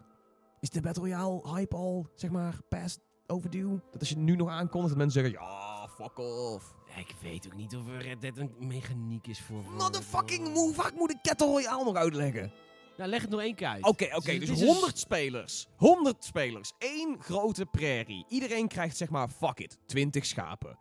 Is 0.60 0.70
de 0.70 0.80
Battle 0.80 1.02
Royale 1.02 1.54
hype 1.54 1.76
al, 1.76 2.10
zeg 2.14 2.30
maar, 2.30 2.58
past 2.68 3.00
overdue? 3.26 3.80
Dat 3.90 4.00
als 4.00 4.08
je 4.08 4.16
nu 4.16 4.36
nog 4.36 4.48
aankondigt, 4.48 4.94
dat 4.94 5.04
mensen 5.04 5.22
zeggen, 5.22 5.40
ja, 5.40 5.88
fuck 5.88 6.18
off. 6.18 6.74
Ik 6.96 7.14
weet 7.22 7.46
ook 7.46 7.56
niet 7.56 7.76
of 7.76 7.88
er 7.88 8.02
Red 8.02 8.20
Dead 8.20 8.38
een 8.38 8.54
mechaniek 8.58 9.26
is 9.26 9.40
voor... 9.40 9.62
Motherfucking, 9.76 10.52
hoe 10.52 10.74
vaak 10.74 10.94
moet 10.94 11.10
ik 11.10 11.18
Battle 11.22 11.46
Royale 11.46 11.84
nog 11.84 11.94
uitleggen? 11.94 12.52
Nou, 12.98 13.10
leg 13.10 13.20
het 13.22 13.30
nog 13.30 13.40
één 13.40 13.54
keer 13.54 13.66
uit. 13.66 13.84
Oké, 13.84 14.08
oké, 14.14 14.38
dus 14.38 14.48
is 14.50 14.60
een 14.60 14.66
100 14.66 14.98
spelers. 14.98 15.66
100 15.76 16.24
spelers. 16.24 16.72
Eén 16.78 17.16
grote 17.20 17.66
prairie. 17.66 18.24
Iedereen 18.28 18.68
krijgt 18.68 18.96
zeg 18.96 19.08
maar, 19.10 19.28
fuck 19.28 19.58
it, 19.58 19.78
20 19.86 20.26
schapen. 20.26 20.78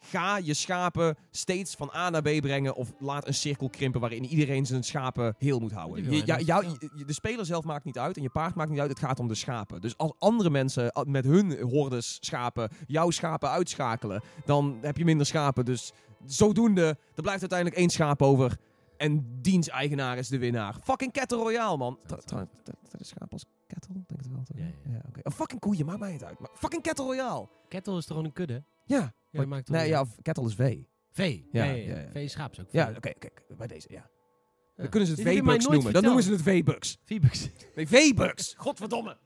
Ga 0.00 0.36
je 0.38 0.54
schapen 0.54 1.16
steeds 1.30 1.74
van 1.74 1.90
A 1.94 2.10
naar 2.10 2.22
B 2.22 2.40
brengen 2.40 2.74
of 2.74 2.92
laat 2.98 3.26
een 3.26 3.34
cirkel 3.34 3.68
krimpen 3.70 4.00
waarin 4.00 4.24
iedereen 4.24 4.66
zijn 4.66 4.82
schapen 4.84 5.34
heel 5.38 5.58
moet 5.58 5.72
houden. 5.72 6.04
Je, 6.10 6.24
jou- 6.44 6.66
je- 6.96 7.04
de 7.04 7.12
speler 7.12 7.46
zelf 7.46 7.64
maakt 7.64 7.84
niet 7.84 7.98
uit 7.98 8.16
en 8.16 8.22
je 8.22 8.30
paard 8.30 8.54
maakt 8.54 8.70
niet 8.70 8.80
uit, 8.80 8.90
het 8.90 8.98
gaat 8.98 9.18
om 9.20 9.28
de 9.28 9.34
schapen. 9.34 9.80
Dus 9.80 9.96
als 9.96 10.12
andere 10.18 10.50
mensen 10.50 10.98
a- 10.98 11.04
met 11.06 11.24
hun 11.24 11.60
hordes 11.60 12.16
schapen 12.20 12.70
jouw 12.86 13.10
schapen 13.10 13.50
uitschakelen, 13.50 14.22
dan 14.44 14.78
heb 14.80 14.96
je 14.96 15.04
minder 15.04 15.26
schapen. 15.26 15.64
Dus 15.64 15.92
zodoende, 16.26 16.84
er 17.14 17.22
blijft 17.22 17.40
uiteindelijk 17.40 17.78
één 17.80 17.90
schaap 17.90 18.22
over. 18.22 18.56
En 18.96 19.40
diens 19.42 19.68
eigenaar 19.68 20.18
is 20.18 20.28
de 20.28 20.38
winnaar. 20.38 20.76
Fucking 20.82 21.12
Kettle 21.12 21.38
Royale, 21.38 21.76
man. 21.76 21.98
Dat- 22.06 22.26
Trouw- 22.26 22.48
Dat 22.64 22.74
dat 22.90 23.00
is 23.00 23.08
schaap 23.08 23.32
als 23.32 23.44
kettle? 23.66 23.94
Denk 23.94 24.20
het 24.20 24.28
wel. 24.28 24.42
toch? 24.44 24.56
Ja, 24.56 24.64
ja. 24.92 25.00
oké. 25.08 25.20
Oh, 25.22 25.32
fucking 25.32 25.60
koeien, 25.60 25.86
maakt 25.86 25.98
mij 25.98 26.12
niet 26.12 26.24
uit. 26.24 26.38
Maar 26.38 26.50
fucking 26.54 26.82
Kettle 26.82 27.04
Royale. 27.04 27.48
Kettle 27.68 27.96
is 27.96 28.00
toch 28.00 28.08
gewoon 28.08 28.24
een 28.24 28.32
kudde? 28.32 28.64
Ja. 28.84 28.98
Ja, 29.30 29.38
dat 29.42 29.46
maakt 29.46 29.66
toch 29.66 29.76
nee, 29.76 29.88
ja, 29.88 30.04
kettle 30.22 30.44
is 30.46 30.54
V. 30.54 30.78
V. 31.12 31.18
Ja, 31.52 31.64
Ja, 31.64 31.70
ja, 31.70 31.72
ja. 31.74 31.94
ja, 31.94 32.00
ja. 32.00 32.10
V 32.10 32.14
is 32.14 32.32
schaap 32.32 32.52
is 32.52 32.60
ook. 32.60 32.66
Ja, 32.70 32.92
oké, 32.96 33.10
oké. 33.16 33.28
Bij 33.56 33.66
deze, 33.66 33.86
ja. 33.90 33.94
Ja. 33.96 34.08
Dan 34.82 34.88
kunnen 34.90 35.08
ze 35.08 35.14
het 35.14 35.22
V-bucks 35.22 35.66
noemen. 35.66 35.92
Dan 35.92 36.02
noemen 36.02 36.22
ze 36.22 36.32
het 36.32 36.42
V-bucks. 36.42 36.98
V-bucks. 37.04 37.50
Nee, 37.74 37.88
V-bucks. 37.88 38.54
Godverdomme. 38.56 39.16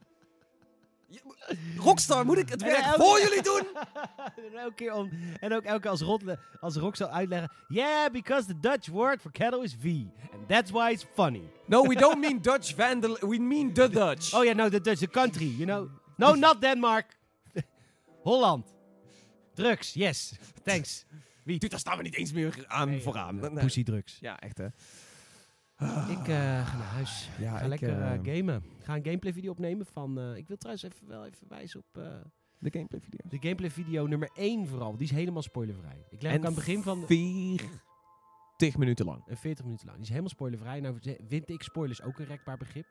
Rockstar, 1.77 2.25
moet 2.25 2.37
ik 2.37 2.49
het 2.49 2.61
werk 2.61 2.83
elke- 2.85 3.01
voor 3.03 3.19
jullie 3.19 3.41
doen? 3.43 3.67
en 4.51 4.57
elke 4.57 4.73
keer 4.75 4.93
om, 4.93 5.09
en 5.39 5.53
ook 5.53 5.63
elke 5.63 5.81
keer 5.81 5.89
als, 5.89 6.03
als 6.59 6.75
Rock 6.75 6.95
zou 6.95 7.11
uitleggen. 7.11 7.51
Yeah, 7.67 8.11
because 8.11 8.47
the 8.47 8.59
Dutch 8.59 8.87
word 8.87 9.21
for 9.21 9.31
kettle 9.31 9.63
is 9.63 9.75
V. 9.79 9.85
And 10.33 10.47
that's 10.47 10.71
why 10.71 10.91
it's 10.91 11.05
funny. 11.15 11.41
No, 11.65 11.81
we 11.87 11.95
don't 11.95 12.19
mean 12.19 12.41
Dutch 12.41 12.75
vandal. 12.75 13.17
We 13.19 13.37
mean 13.39 13.73
the 13.73 13.89
Dutch. 13.89 14.33
Oh 14.33 14.43
ja, 14.43 14.53
no, 14.53 14.69
the 14.69 14.81
Dutch, 14.81 14.99
the 14.99 15.07
country, 15.09 15.45
you 15.57 15.65
know. 15.65 15.89
No, 16.17 16.33
not 16.35 16.61
Denmark. 16.61 17.05
Holland. 18.23 18.65
Drugs, 19.53 19.93
yes. 19.93 20.33
Thanks. 20.63 21.05
Wie? 21.43 21.57
Dude, 21.59 21.67
daar 21.69 21.79
staan 21.79 21.97
we 21.97 22.03
niet 22.03 22.15
eens 22.15 22.31
meer 22.31 22.65
aan 22.67 22.89
Nee, 22.89 23.01
vooraan. 23.01 23.35
ja, 23.41 23.49
Nee. 23.49 23.63
Pussy 23.63 23.83
drugs. 23.83 24.17
Ja, 24.19 24.39
echt 24.39 24.57
hè. 24.57 24.67
Ik 25.81 26.27
eh, 26.27 26.67
ga 26.67 26.77
naar 26.77 26.91
huis. 26.93 27.29
Ja, 27.39 27.57
ga 27.57 27.61
ik, 27.61 27.67
lekker 27.67 27.89
eh, 27.89 28.13
eh, 28.13 28.19
gamen. 28.23 28.63
Ga 28.79 28.95
een 28.95 29.03
gameplay 29.03 29.33
video 29.33 29.51
opnemen 29.51 29.85
van... 29.85 30.35
ik 30.35 30.47
wil 30.47 30.57
trouwens 30.57 30.85
even, 30.85 31.07
wel 31.07 31.25
even 31.25 31.47
wijzen 31.47 31.79
op 31.79 32.03
De 32.59 32.69
gameplay 32.71 33.01
video's. 33.01 33.31
de 33.31 33.37
gameplay 33.39 33.69
video 33.69 34.07
nummer 34.07 34.29
1 34.33 34.67
vooral. 34.67 34.97
Die 34.97 35.07
is 35.07 35.11
helemaal 35.11 35.41
spoilervrij. 35.41 36.05
Ik 36.09 36.21
leg 36.21 36.33
aan 36.33 36.45
het 36.45 36.55
begin 36.55 36.83
van... 36.83 37.05
40 38.57 38.77
minuten 38.77 39.05
lang. 39.05 39.27
En 39.27 39.37
40 39.37 39.63
minuten 39.65 39.85
lang. 39.85 39.97
Die 39.97 40.05
is 40.05 40.09
helemaal 40.09 40.33
spoilervrij. 40.33 40.79
Nou 40.79 40.97
vind 41.27 41.49
ik 41.49 41.63
spoilers 41.63 42.01
ook 42.01 42.19
een 42.19 42.25
rekbaar 42.25 42.57
begrip. 42.57 42.85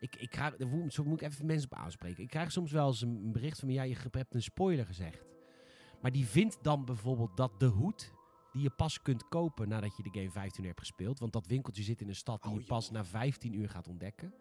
Ik, 0.00 0.16
ik 0.16 0.30
krijg, 0.30 0.54
zo 0.88 1.04
moet 1.04 1.22
ik 1.22 1.28
even 1.28 1.46
mensen 1.46 1.70
op 1.70 1.78
aanspreken. 1.78 2.22
Ik 2.22 2.28
krijg 2.28 2.52
soms 2.52 2.72
wel 2.72 2.86
eens 2.86 3.00
een 3.00 3.20
een 3.24 3.32
bericht 3.32 3.58
van... 3.58 3.68
Ja, 3.68 3.82
je 3.82 3.96
hebt 4.10 4.34
een 4.34 4.42
spoiler 4.42 4.86
gezegd. 4.86 5.24
Maar 6.00 6.12
die 6.12 6.26
vindt 6.26 6.58
dan 6.62 6.84
bijvoorbeeld 6.84 7.36
dat 7.36 7.60
de 7.60 7.66
hoed... 7.66 8.16
die 8.52 8.62
je 8.62 8.70
pas 8.70 9.02
kunt 9.02 9.28
kopen 9.28 9.68
nadat 9.68 9.96
je 9.96 10.02
de 10.02 10.10
game 10.12 10.30
15 10.30 10.60
uur 10.62 10.68
hebt 10.68 10.80
gespeeld... 10.80 11.18
want 11.18 11.32
dat 11.32 11.46
winkeltje 11.46 11.82
zit 11.82 12.00
in 12.00 12.08
een 12.08 12.14
stad 12.16 12.42
die 12.42 12.52
Oh, 12.52 12.60
je 12.60 12.66
pas 12.66 12.84
joh. 12.84 12.92
na 12.94 13.04
15 13.04 13.52
uur 13.54 13.68
gaat 13.68 13.88
ontdekken. 13.88 14.34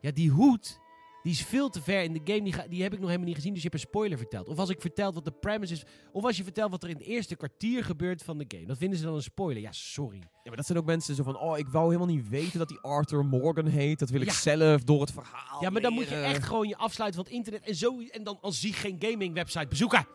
Ja, 0.00 0.10
die 0.10 0.30
hoed... 0.30 0.84
Die 1.22 1.34
is 1.34 1.42
veel 1.42 1.68
te 1.68 1.82
ver 1.82 2.02
in 2.02 2.12
de 2.12 2.20
game. 2.24 2.42
Die, 2.42 2.52
ga- 2.52 2.66
die 2.68 2.82
heb 2.82 2.92
ik 2.92 2.98
nog 2.98 3.06
helemaal 3.06 3.26
niet 3.28 3.36
gezien. 3.36 3.52
Dus 3.52 3.62
je 3.62 3.68
hebt 3.68 3.82
een 3.82 3.88
spoiler 3.88 4.18
verteld. 4.18 4.48
Of 4.48 4.58
als 4.58 4.68
ik 4.68 4.80
vertel 4.80 5.12
wat 5.12 5.24
de 5.24 5.30
premise 5.32 5.72
is. 5.72 5.84
Of 6.12 6.24
als 6.24 6.36
je 6.36 6.42
vertelt 6.42 6.70
wat 6.70 6.82
er 6.82 6.88
in 6.88 6.96
het 6.96 7.04
eerste 7.04 7.36
kwartier 7.36 7.84
gebeurt 7.84 8.22
van 8.22 8.38
de 8.38 8.44
game. 8.48 8.66
Dat 8.66 8.78
vinden 8.78 8.98
ze 8.98 9.04
dan 9.04 9.14
een 9.14 9.22
spoiler. 9.22 9.62
Ja, 9.62 9.72
sorry. 9.72 10.16
Ja, 10.18 10.26
maar 10.44 10.56
dat 10.56 10.66
zijn 10.66 10.78
ook 10.78 10.84
mensen 10.84 11.14
zo 11.14 11.22
van, 11.22 11.38
oh, 11.38 11.58
ik 11.58 11.68
wou 11.68 11.86
helemaal 11.86 12.14
niet 12.14 12.28
weten 12.28 12.58
dat 12.58 12.68
die 12.68 12.78
Arthur 12.80 13.24
Morgan 13.24 13.66
heet. 13.66 13.98
Dat 13.98 14.10
wil 14.10 14.20
ik 14.20 14.30
zelf 14.30 14.82
door 14.84 15.00
het 15.00 15.12
verhaal 15.12 15.62
Ja, 15.62 15.70
maar 15.70 15.80
dan 15.82 15.92
moet 15.92 16.08
je 16.08 16.14
echt 16.14 16.44
gewoon 16.44 16.68
je 16.68 16.76
afsluiten 16.76 17.20
van 17.24 17.28
het 17.32 17.38
internet 17.38 17.68
en 17.68 17.74
zo. 17.74 18.00
En 18.00 18.24
dan 18.24 18.38
als 18.40 18.60
zie 18.60 18.72
geen 18.72 18.96
gaming 18.98 19.34
website 19.34 19.66
bezoeken. 19.68 20.06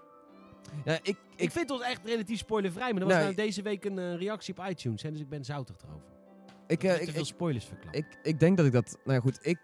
Ja, 0.86 1.00
ik, 1.04 1.18
Ik, 1.36 1.52
vind 1.52 1.70
ons 1.70 1.82
echt 1.82 2.02
relatief 2.06 2.38
spoilervrij. 2.40 2.92
Maar 2.94 3.02
er 3.02 3.08
was 3.08 3.16
Nee. 3.16 3.24
nou 3.24 3.36
deze 3.36 3.62
week 3.62 3.86
een 3.86 4.00
eh, 4.00 4.16
reactie 4.16 4.58
op 4.58 4.66
iTunes. 4.70 5.02
Hè, 5.02 5.12
dus 5.12 5.20
ik 5.20 5.30
ben 5.30 5.46
zoutig 5.46 5.76
erover. 5.84 6.08
ik, 6.68 6.84
Ik, 6.84 6.90
eh, 6.90 6.96
te 6.96 7.02
ik, 7.02 7.10
veel 7.10 7.22
ik, 7.22 7.28
spoilers 7.28 7.66
verklapt. 7.66 7.96
ik, 7.98 8.06
ik 8.24 8.40
denk 8.40 8.58
dat 8.58 8.66
ik 8.66 8.72
dat... 8.72 8.98
Nou 9.04 9.16
ja, 9.18 9.20
goed, 9.20 9.40
ik, 9.42 9.58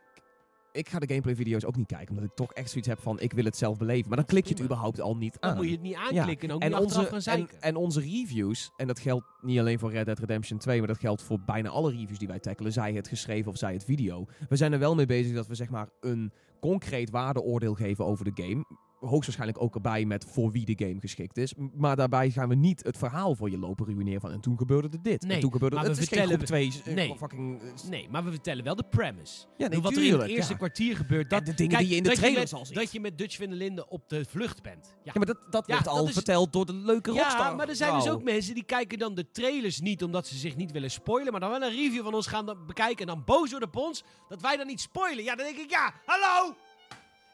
ik 0.72 0.90
ga 0.90 1.00
de 1.00 1.08
gameplay 1.08 1.36
video's 1.36 1.66
ook 1.66 1.76
niet 1.76 1.88
kijken. 1.88 2.10
Omdat 2.10 2.24
ik 2.26 2.36
toch 2.36 2.54
echt 2.54 2.70
zoiets 2.70 2.88
heb 2.90 3.00
van, 3.00 3.20
ik 3.20 3.34
wil 3.34 3.44
het 3.44 3.58
zelf 3.58 3.78
beleven. 3.78 4.08
Maar 4.08 4.18
dan 4.18 4.26
klik 4.26 4.44
je 4.44 4.50
het 4.50 4.58
Prima. 4.58 4.74
überhaupt 4.74 5.02
al 5.02 5.18
niet 5.18 5.38
dan 5.40 5.50
aan. 5.52 5.56
moet 5.58 5.66
je 5.66 5.72
het 5.72 5.82
niet 5.82 5.96
aanklikken 5.96 6.50
en 6.50 6.56
ook 6.56 6.64
niet 6.64 6.74
achteraf 6.74 6.96
onze, 6.96 7.06
gaan 7.06 7.16
en, 7.16 7.22
zeiken. 7.22 7.62
en 7.62 7.76
onze 7.76 8.00
reviews, 8.00 8.72
en 8.78 8.88
dat 8.88 9.00
geldt 9.00 9.26
niet 9.42 9.60
alleen 9.60 9.80
voor 9.80 9.92
Red 9.92 10.06
Dead 10.06 10.20
Redemption 10.20 10.58
2, 10.60 10.78
maar 10.80 10.88
dat 10.88 11.00
geldt 11.00 11.22
voor 11.22 11.40
bijna 11.46 11.70
alle 11.70 11.92
reviews 11.92 12.20
die 12.20 12.28
wij 12.28 12.40
tackelen, 12.40 12.72
zij 12.72 12.94
het 12.94 13.08
geschreven 13.08 13.52
of 13.52 13.58
zij 13.58 13.74
het 13.74 13.84
video. 13.84 14.26
We 14.50 14.56
zijn 14.56 14.74
er 14.74 14.80
wel 14.80 14.96
mee 14.96 15.06
bezig 15.06 15.36
dat 15.36 15.48
we 15.48 15.56
zeg 15.56 15.70
maar 15.70 15.90
een 16.00 16.32
concreet 16.60 17.10
waardeoordeel 17.10 17.74
geven 17.74 18.06
over 18.06 18.26
de 18.34 18.44
game. 18.44 18.66
Hoogstwaarschijnlijk 19.00 19.62
ook 19.62 19.76
erbij 19.76 20.06
met 20.06 20.26
voor 20.26 20.52
wie 20.52 20.66
de 20.76 20.86
game 20.86 21.00
geschikt 21.00 21.38
is. 21.38 21.54
Maar 21.76 21.96
daarbij 21.96 22.30
gaan 22.30 22.50
we 22.50 22.56
niet 22.56 22.84
het 22.84 22.98
verhaal 22.98 23.36
voor 23.36 23.50
je 23.50 23.58
lopen 23.58 23.86
ruïneren 23.86 24.22
van 24.22 24.32
en 24.32 24.40
toen 24.42 24.58
gebeurde 24.58 24.90
er 24.92 25.02
dit. 25.02 25.22
Nee, 25.22 25.36
en 25.36 25.42
toen 25.42 25.52
gebeurde 25.52 25.76
maar 25.76 25.86
het 25.86 25.96
we 25.96 26.02
is 26.02 26.08
geen 26.08 26.26
groep 26.28 26.38
vertellen- 26.38 26.72
2. 26.84 26.96
nee. 26.96 27.16
Fucking, 27.18 27.62
eh, 27.62 27.90
Nee, 27.90 28.08
maar 28.10 28.24
we 28.24 28.30
vertellen 28.30 28.64
wel 28.64 28.76
de 28.76 28.84
premise. 28.90 29.46
ja, 29.58 29.68
nee, 29.68 29.82
wat 29.82 29.96
er 29.96 30.04
in 30.04 30.20
het 30.20 30.30
eerste 30.30 30.52
ja. 30.52 30.58
kwartier 30.58 30.96
gebeurt. 30.96 31.30
Dat, 31.30 31.40
En 31.40 31.46
de 31.46 31.54
dingen 31.54 31.72
kijk, 31.72 31.82
die 31.84 31.92
je 31.92 31.98
in 31.98 32.04
de 32.04 32.10
dat 32.10 32.18
trailers 32.18 32.52
met, 32.52 32.60
al 32.60 32.66
ziet. 32.66 32.76
Dat 32.76 32.92
je 32.92 33.00
met 33.00 33.18
Dutch 33.18 33.38
van 33.38 33.48
der 33.48 33.58
Linden 33.58 33.90
op 33.92 34.10
de 34.10 34.26
vlucht 34.26 34.62
bent. 34.62 34.86
Ja, 34.86 34.94
Ja, 35.04 35.12
maar 35.14 35.26
dat, 35.26 35.38
dat 35.50 35.68
wordt 35.68 35.88
al 35.88 36.06
dat 36.06 36.14
verteld 36.14 36.54
door 36.54 36.66
de 36.66 36.74
leuke 36.74 37.12
rockstar. 37.12 37.50
Ja, 37.50 37.56
maar 37.56 37.70
er 37.70 37.76
zijn 37.76 37.94
dus 37.94 38.10
ook 38.10 38.24
mensen 38.24 38.54
die 38.54 38.64
kijken 38.64 39.00
dan 39.00 39.16
de 39.16 39.32
trailers 39.32 39.80
niet 39.82 40.04
omdat 40.04 40.28
ze 40.28 40.36
zich 40.38 40.56
niet 40.56 40.72
willen 40.72 40.92
spoilen, 40.92 41.32
maar 41.32 41.42
dan 41.42 41.50
wel 41.50 41.62
een 41.62 41.76
review 41.76 42.04
van 42.04 42.14
ons 42.14 42.28
gaan 42.28 42.46
bekijken 42.68 43.08
en 43.08 43.16
dan 43.16 43.24
boos 43.26 43.50
worden 43.50 43.68
op 43.68 43.76
ons 43.76 44.04
dat 44.30 44.42
wij 44.42 44.58
dan 44.58 44.68
niet 44.68 44.82
spoilen. 44.82 45.24
Ja, 45.24 45.36
dan 45.36 45.46
denk 45.46 45.58
ik, 45.58 45.70
ja, 45.70 45.94
hallo! 46.06 46.56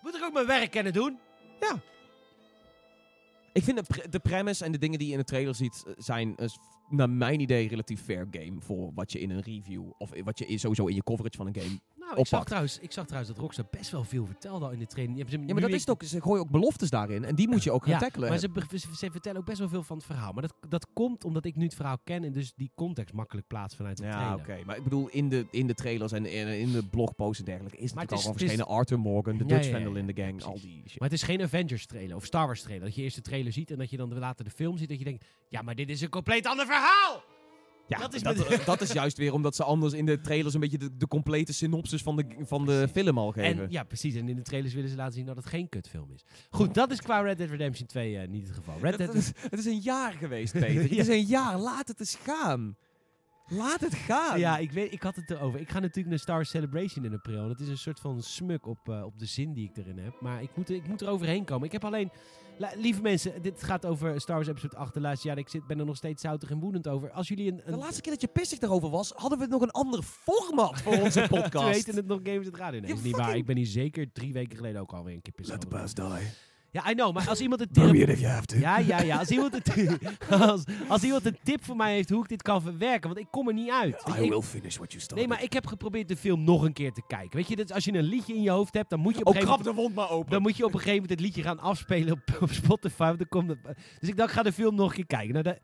Moet 0.02 0.16
ik 0.16 0.24
ook 0.24 0.34
mijn 0.34 0.46
werk 0.48 0.72
kunnen 0.72 0.94
doen? 0.94 1.20
Ik 3.54 3.64
vind 3.64 3.88
de, 3.88 4.10
de 4.10 4.20
premise 4.20 4.66
en 4.66 4.72
de 4.72 4.78
dingen 4.78 5.00
die 5.00 5.08
je 5.08 5.14
in 5.14 5.20
de 5.20 5.26
trailer 5.26 5.56
ziet, 5.56 5.84
eh, 5.88 5.94
zijn 5.98 6.38
eh, 6.38 6.48
naar 6.90 7.10
mijn 7.10 7.40
idee 7.40 7.68
relatief 7.68 8.02
fair 8.02 8.28
game 8.32 8.62
voor 8.62 8.92
wat 8.94 9.12
je 9.12 9.20
in 9.20 9.30
een 9.30 9.42
review 9.42 9.84
of 9.98 10.10
wat 10.24 10.40
je 10.40 10.58
sowieso 10.58 10.86
in 10.86 10.96
je 10.96 11.04
coverage 11.04 11.38
van 11.38 11.48
een 11.48 11.56
game 11.62 11.80
Nou, 12.06 12.20
ik 12.20 12.28
zag, 12.28 12.44
trouwens, 12.46 12.80
ik 12.80 12.92
zag 12.92 13.06
trouwens 13.06 13.34
dat 13.34 13.42
Rockstar 13.42 13.66
best 13.72 13.92
wel 13.92 14.04
veel 14.04 14.26
vertelde 14.26 14.66
al 14.66 14.72
in 14.72 14.80
de 14.80 14.86
training. 14.86 15.30
Ja, 15.32 15.54
maar 15.54 15.62
dat 15.62 15.70
is 15.70 15.80
het 15.80 15.90
ook. 15.90 16.04
Ze 16.04 16.22
gooien 16.22 16.42
ook 16.42 16.50
beloftes 16.50 16.90
daarin. 16.90 17.24
En 17.26 17.36
die 17.36 17.48
moet 17.50 17.64
je 17.64 17.72
ook 17.72 17.84
gaan 17.84 17.92
Ja, 17.94 18.00
tackelen. 18.00 18.30
Maar 18.30 18.38
ze, 18.40 18.50
ze, 18.72 18.78
ze 18.96 19.12
vertellen 19.12 19.40
ook 19.40 19.46
best 19.46 19.60
wel 19.60 19.70
veel 19.70 19.84
van 19.84 19.98
het 19.98 20.06
verhaal. 20.06 20.32
Maar 20.34 20.42
dat, 20.42 20.54
dat 20.70 20.88
komt 20.94 21.24
omdat 21.24 21.46
ik 21.46 21.56
nu 21.56 21.64
het 21.64 21.76
verhaal 21.76 21.98
ken 22.04 22.24
en 22.24 22.32
dus 22.32 22.54
die 22.56 22.72
context 22.76 23.14
makkelijk 23.14 23.48
plaats 23.48 23.76
vanuit 23.76 23.98
de 23.98 24.04
Ja, 24.04 24.12
trailer. 24.12 24.40
oké. 24.40 24.66
Maar 24.66 24.78
ik 24.78 24.84
bedoel, 24.84 25.08
in 25.10 25.30
de, 25.30 25.48
in 25.52 25.68
de 25.68 25.74
trailers 25.74 26.12
en 26.12 26.26
in, 26.26 26.48
in 26.48 26.72
de 26.72 26.84
blogposts 26.84 27.40
en 27.40 27.46
dergelijke 27.46 27.78
is 27.78 27.94
Maar 27.94 28.04
het 28.04 28.12
het 28.12 28.20
natuurlijk 28.20 28.20
is- 28.20 28.26
al 28.26 28.34
het 28.34 28.42
is- 28.42 28.48
verschenen. 28.68 28.78
Arthur 28.78 29.00
Morgan, 29.00 29.38
de 29.38 29.44
Ja, 29.44 29.50
Dutch 29.50 29.64
ja, 29.64 29.78
ja, 29.78 29.84
Vandal 29.84 29.96
in 30.02 30.08
ja, 30.08 30.14
the 30.14 30.22
gang, 30.22 30.44
al 30.44 30.60
die 30.62 30.82
shit. 30.88 31.00
Maar 31.00 31.10
het 31.10 31.18
is 31.18 31.24
geen 31.24 31.42
Avengers 31.42 31.86
trailer 31.86 32.16
of 32.16 32.26
Star 32.26 32.46
Wars 32.46 32.62
trailer. 32.62 32.86
Dat 32.86 32.96
je 32.96 33.02
eerst 33.02 33.16
de 33.16 33.22
trailer 33.22 33.52
ziet 33.52 33.72
en 33.72 33.78
dat 33.78 33.90
je 33.90 33.98
dan 33.98 34.18
later 34.18 34.46
de 34.46 34.52
film 34.52 34.78
ziet. 34.78 34.90
Dat 34.90 34.98
je 34.98 35.04
denkt, 35.04 35.26
ja, 35.50 35.62
maar 35.62 35.76
dit 35.76 35.90
is 35.90 36.02
een 36.02 36.10
compleet 36.10 36.46
ander 36.48 36.66
verhaal! 36.66 37.24
Ja, 37.88 37.98
dat 37.98 38.14
is 38.14 38.24
met- 38.24 38.66
dat, 38.66 38.82
is 38.82 38.92
juist 38.92 39.18
weer 39.18 39.34
omdat 39.34 39.56
ze 39.56 39.64
anders 39.64 39.94
in 39.94 40.06
de 40.06 40.22
trailers 40.22 40.54
een 40.54 40.60
beetje 40.60 40.78
de, 40.78 40.98
de 40.98 41.08
complete 41.08 41.54
synopsis 41.54 42.02
van 42.02 42.16
de, 42.16 42.26
van 42.40 42.66
de 42.66 42.88
film 42.92 43.18
al 43.18 43.32
geven. 43.32 43.64
En 43.64 43.72
ja, 43.72 43.84
precies. 43.84 44.16
En 44.16 44.30
in 44.30 44.36
de 44.36 44.42
trailers 44.42 44.74
willen 44.74 44.90
ze 44.90 44.96
laten 44.96 45.14
zien 45.14 45.26
dat 45.26 45.36
het 45.36 45.46
geen 45.46 45.70
kutfilm 45.70 46.12
is. 46.12 46.24
Goed, 46.50 46.74
dat 46.74 46.92
is 46.92 47.02
qua 47.02 47.22
Red 47.22 47.38
Dead 47.38 47.50
Redemption 47.50 47.88
2 47.88 48.18
eh, 48.18 48.28
niet 48.28 48.48
het 48.48 48.56
geval. 48.56 48.76
Red 48.82 48.98
het, 48.98 49.00
Dead 49.00 49.16
is, 49.16 49.32
het 49.50 49.60
is 49.60 49.66
een 49.66 49.80
jaar 49.80 50.12
geweest, 50.14 50.54
Peter. 50.60 50.82
Het 50.82 50.92
is 50.92 51.08
een 51.08 51.26
jaar. 51.26 51.58
Laat 51.58 51.88
het 51.88 52.00
eens 52.00 52.16
gaan. 52.24 52.78
Laat 53.48 53.80
het 53.80 53.96
gaan. 53.96 54.40
Ja, 54.40 54.58
ik, 54.58 54.72
weet, 54.72 54.94
ik 54.94 55.02
had 55.04 55.16
het 55.16 55.30
erover. 55.30 55.60
Ik 55.60 55.70
ga 55.70 55.80
natuurlijk 55.80 56.10
naar 56.10 56.20
Star 56.20 56.46
Celebration 56.46 57.06
in 57.06 57.14
april. 57.14 57.48
Dat 57.48 57.60
is 57.60 57.68
een 57.68 57.78
soort 57.78 58.00
van 58.00 58.22
smuk 58.22 58.66
op, 58.68 58.90
eh, 58.90 59.04
op 59.04 59.20
de 59.20 59.26
zin 59.26 59.54
die 59.54 59.70
ik 59.70 59.78
erin 59.78 59.98
heb. 59.98 60.22
Maar 60.22 60.42
ik 60.42 60.50
moet, 60.56 60.70
ik 60.70 60.88
moet 60.88 61.02
er 61.02 61.08
overheen 61.10 61.46
komen. 61.46 61.66
Ik 61.66 61.72
heb 61.72 61.86
alleen... 61.86 62.12
Lieve 62.76 63.02
mensen, 63.02 63.42
dit 63.42 63.64
gaat 63.64 63.86
over 63.86 64.22
Star 64.22 64.36
Wars 64.36 64.48
Episode 64.48 64.76
8 64.76 64.94
de 64.94 65.00
laatste 65.02 65.28
jaar. 65.28 65.38
Ik 65.38 65.50
zit, 65.50 65.68
ben 65.68 65.80
er 65.80 65.86
nog 65.86 65.96
steeds 65.96 66.22
zoutig 66.22 66.50
en 66.50 66.60
woedend 66.60 66.88
over. 66.88 67.12
Als 67.12 67.28
jullie 67.28 67.52
een... 67.52 67.56
De 67.58 67.64
een 67.66 67.78
laatste 67.78 68.02
keer 68.02 68.12
dat 68.12 68.22
je 68.22 68.28
pissig 68.28 68.60
daarover 68.60 68.90
was, 68.90 69.12
hadden 69.16 69.40
we 69.40 69.46
nog 69.46 69.62
een 69.62 69.72
ander 69.72 70.02
format 70.04 70.82
voor 70.82 70.98
onze 71.02 71.26
podcast. 71.30 71.76
heette 71.76 71.92
het 71.92 72.08
nog 72.08 72.20
Games 72.24 72.46
het 72.46 72.56
Radio. 72.56 72.80
Nee, 72.80 72.94
is 72.94 73.02
niet 73.02 73.16
waar. 73.16 73.36
Ik 73.36 73.46
ben 73.46 73.56
hier 73.56 73.66
zeker 73.66 74.12
drie 74.12 74.34
weken 74.34 74.58
geleden 74.58 74.82
ook 74.82 74.94
alweer 74.94 75.14
een 75.16 75.22
keer 75.22 75.34
pissig 75.34 75.56
over 75.56 75.72
geweest. 75.72 75.96
die. 75.96 76.53
Ja, 76.74 76.90
I 76.90 76.94
know. 76.94 77.14
Maar 77.14 77.30
als 77.30 77.42
iemand 77.42 77.62
een 77.62 77.72
tip... 77.72 78.18
Ja, 78.60 78.78
ja, 78.78 79.02
ja. 79.02 79.18
Als 79.18 79.30
iemand, 79.30 79.78
een, 79.78 80.00
als, 80.50 80.64
als 80.88 81.04
iemand 81.04 81.26
een 81.26 81.38
tip 81.44 81.66
voor 81.66 81.76
mij 81.76 81.94
heeft 81.94 82.10
hoe 82.10 82.24
ik 82.24 82.30
dit 82.30 82.42
kan 82.42 82.62
verwerken. 82.62 83.10
Want 83.10 83.18
ik 83.22 83.28
kom 83.32 83.48
er 83.48 83.54
niet 83.54 83.70
uit. 83.72 84.04
I 84.18 84.24
ik- 84.24 84.30
will 84.30 84.42
finish 84.42 84.76
what 84.76 84.92
you 84.92 85.02
started. 85.04 85.16
Nee, 85.18 85.28
maar 85.28 85.44
ik 85.44 85.54
heb 85.54 85.66
geprobeerd 85.68 86.08
de 86.08 86.18
film 86.18 86.44
nog 86.44 86.64
een 86.64 86.74
keer 86.74 86.92
te 86.94 87.02
kijken. 87.08 87.38
Weet 87.38 87.48
je, 87.48 87.56
dat 87.56 87.74
als 87.74 87.84
je 87.86 87.94
een 87.94 88.04
liedje 88.04 88.34
in 88.36 88.42
je 88.42 88.50
hoofd 88.50 88.74
hebt, 88.74 88.90
dan 88.90 89.00
moet 89.00 89.18
je 89.18 89.26
op 89.26 89.36
een 89.36 89.42
Oh, 89.42 89.48
gegeven 89.48 89.58
moment... 89.66 89.76
de 89.76 89.82
wond 89.82 89.96
maar 89.96 90.10
open. 90.18 90.32
Dan 90.32 90.42
moet 90.42 90.58
je 90.58 90.66
op 90.66 90.74
een 90.74 90.80
gegeven 90.80 91.02
moment 91.02 91.12
het 91.20 91.20
liedje 91.28 91.42
gaan 91.42 91.60
afspelen 91.60 92.12
op, 92.14 92.38
op 92.42 92.52
Spotify. 92.52 93.16
Dan 93.16 93.28
komt 93.30 93.50
het, 93.50 93.58
dus 94.00 94.10
ik 94.10 94.18
dacht, 94.18 94.30
ik 94.30 94.36
ga 94.36 94.44
de 94.44 94.54
film 94.54 94.76
nog 94.76 94.90
een 94.90 94.96
keer 94.96 95.06
kijken. 95.06 95.32
Nou, 95.34 95.44
dat, 95.44 95.58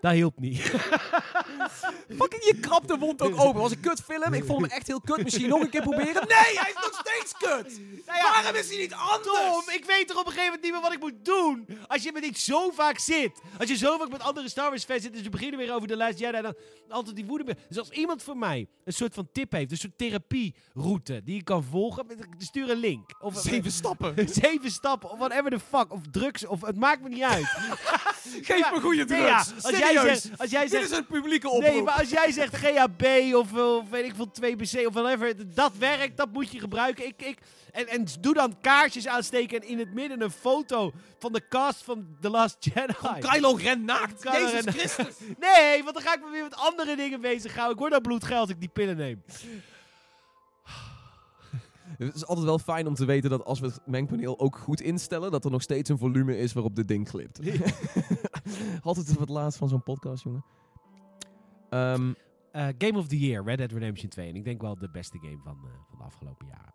dat 0.00 0.12
hielp 0.12 0.40
niet. 0.40 0.58
Fucking, 2.18 2.44
je 2.44 2.56
krapt 2.60 2.88
de 2.88 2.96
wond 2.96 3.22
ook 3.22 3.40
open. 3.40 3.60
Was 3.60 3.70
een 3.70 3.80
kut 3.80 4.00
film. 4.00 4.32
Ik 4.32 4.44
vond 4.44 4.60
hem 4.60 4.70
echt 4.70 4.86
heel 4.86 5.00
kut. 5.00 5.22
Misschien 5.22 5.48
nog 5.48 5.60
een 5.60 5.70
keer 5.70 5.82
proberen. 5.82 6.26
Nee, 6.36 6.58
hij 6.58 6.72
is 6.76 6.82
nog 6.82 7.04
steeds 7.04 7.32
kut. 7.38 7.80
Nou 8.06 8.18
ja, 8.18 8.30
Waarom 8.32 8.54
is 8.54 8.68
hij 8.68 8.76
niet 8.78 8.94
anders? 8.94 9.22
Tom, 9.24 9.62
ik 9.74 9.84
weet 9.84 10.08
toch 10.08 10.18
op 10.18 10.26
een 10.26 10.32
gegeven 10.32 10.44
moment 10.44 10.62
niet 10.62 10.72
meer 10.72 10.80
wat 10.80 10.92
ik 10.92 11.00
moet 11.00 11.24
doen. 11.24 11.68
Als 11.86 12.02
je 12.02 12.12
met 12.12 12.24
iets 12.24 12.44
zo 12.44 12.70
vaak 12.70 12.98
zit. 12.98 13.40
Als 13.58 13.68
je 13.68 13.76
zo 13.76 13.98
vaak 13.98 14.08
met 14.10 14.20
andere 14.22 14.48
Star 14.48 14.68
Wars 14.68 14.84
fans 14.84 15.02
zit. 15.02 15.12
Dus 15.12 15.22
we 15.22 15.30
beginnen 15.30 15.58
weer 15.58 15.74
over 15.74 15.88
de 15.88 15.96
Last 15.96 16.18
Jedi. 16.18 16.42
Dan 16.42 16.54
altijd 16.88 17.16
die 17.16 17.24
woede. 17.26 17.56
Dus 17.68 17.78
als 17.78 17.90
iemand 17.90 18.22
voor 18.22 18.36
mij 18.36 18.66
een 18.84 18.92
soort 18.92 19.14
van 19.14 19.28
tip 19.32 19.52
heeft. 19.52 19.70
Een 19.70 19.76
soort 19.76 19.98
therapieroute 19.98 21.20
die 21.24 21.38
ik 21.38 21.44
kan 21.44 21.64
volgen. 21.64 22.06
Stuur 22.38 22.70
een 22.70 22.78
link. 22.78 23.10
Of, 23.20 23.40
Zeven 23.40 23.72
stappen. 23.72 24.14
Zeven 24.42 24.70
stappen. 24.70 25.10
Of 25.10 25.18
whatever 25.18 25.50
the 25.50 25.60
fuck. 25.60 25.92
Of 25.92 26.00
drugs. 26.10 26.46
Of 26.46 26.60
het 26.60 26.76
maakt 26.76 27.02
me 27.02 27.08
niet 27.08 27.22
uit. 27.22 27.56
Geef 28.42 28.72
me 28.72 28.80
goede 28.80 29.04
drugs. 29.04 29.22
ja, 29.22 29.44
als 29.62 29.78
jij 29.78 29.92
zegt- 29.98 30.30
als 30.38 30.50
jij 30.50 30.60
Dit 30.62 30.70
zegt- 30.70 30.90
is 30.90 30.96
een 30.96 31.06
publieke 31.06 31.48
oproep. 31.48 31.72
Nee, 31.72 31.82
maar 31.82 31.94
als 31.98 32.10
jij 32.10 32.32
zegt 32.32 32.56
GHB 32.56 33.34
of, 33.34 33.52
of 33.52 33.88
weet 33.90 34.04
ik 34.04 34.14
veel 34.14 34.30
2BC 34.30 34.86
of 34.86 34.94
whatever, 34.94 35.54
dat 35.54 35.72
werkt, 35.78 36.16
dat 36.16 36.32
moet 36.32 36.52
je 36.52 36.58
gebruiken. 36.60 37.06
Ik, 37.06 37.22
ik, 37.22 37.38
en, 37.72 37.88
en 37.88 38.06
doe 38.20 38.34
dan 38.34 38.60
kaarsjes 38.60 39.06
aansteken 39.06 39.60
en 39.62 39.68
in 39.68 39.78
het 39.78 39.94
midden 39.94 40.20
een 40.22 40.30
foto 40.30 40.92
van 41.18 41.32
de 41.32 41.42
cast 41.48 41.82
van 41.84 42.06
The 42.20 42.30
Last 42.30 42.56
Jedi. 42.60 42.94
Kylo 43.20 43.52
Ren 43.54 43.84
naakt. 43.84 44.20
Kylo 44.22 44.38
Jezus 44.46 44.64
Ren- 44.64 44.72
Christus. 44.72 45.14
Nee, 45.54 45.82
want 45.82 45.94
dan 45.94 46.02
ga 46.04 46.14
ik 46.14 46.20
me 46.24 46.30
weer 46.30 46.42
met 46.42 46.54
andere 46.56 46.96
dingen 46.96 47.20
bezighouden. 47.20 47.72
Ik 47.74 47.78
word 47.80 47.92
dan 47.92 48.00
bloedgeld 48.02 48.40
als 48.40 48.50
ik 48.50 48.60
die 48.60 48.68
pillen 48.68 48.96
neem. 48.96 49.22
Het 51.98 52.14
is 52.14 52.26
altijd 52.26 52.46
wel 52.46 52.58
fijn 52.58 52.86
om 52.86 52.94
te 52.94 53.04
weten 53.04 53.30
dat 53.30 53.44
als 53.44 53.60
we 53.60 53.66
het 53.66 53.80
mengpaneel 53.86 54.38
ook 54.38 54.56
goed 54.58 54.80
instellen, 54.80 55.30
dat 55.30 55.44
er 55.44 55.50
nog 55.50 55.62
steeds 55.62 55.90
een 55.90 55.98
volume 55.98 56.38
is 56.38 56.52
waarop 56.52 56.76
dit 56.76 56.88
ding 56.88 57.08
glipt. 57.08 57.40
altijd 58.82 59.14
wat 59.18 59.28
laatst 59.28 59.58
van 59.58 59.68
zo'n 59.68 59.82
podcast, 59.82 60.22
jongen. 60.24 60.44
Ehm, 61.70 62.12
Eh, 62.52 62.68
Game 62.78 62.98
of 62.98 63.06
the 63.06 63.18
Year, 63.18 63.44
Red 63.44 63.58
Dead 63.58 63.72
Redemption 63.72 64.08
2. 64.08 64.28
En 64.28 64.36
ik 64.36 64.44
denk 64.44 64.60
wel 64.60 64.78
de 64.78 64.90
beste 64.90 65.18
game 65.18 65.38
van, 65.44 65.56
eh, 65.64 65.70
van 65.88 65.98
de 65.98 66.04
afgelopen 66.04 66.46
jaren. 66.46 66.74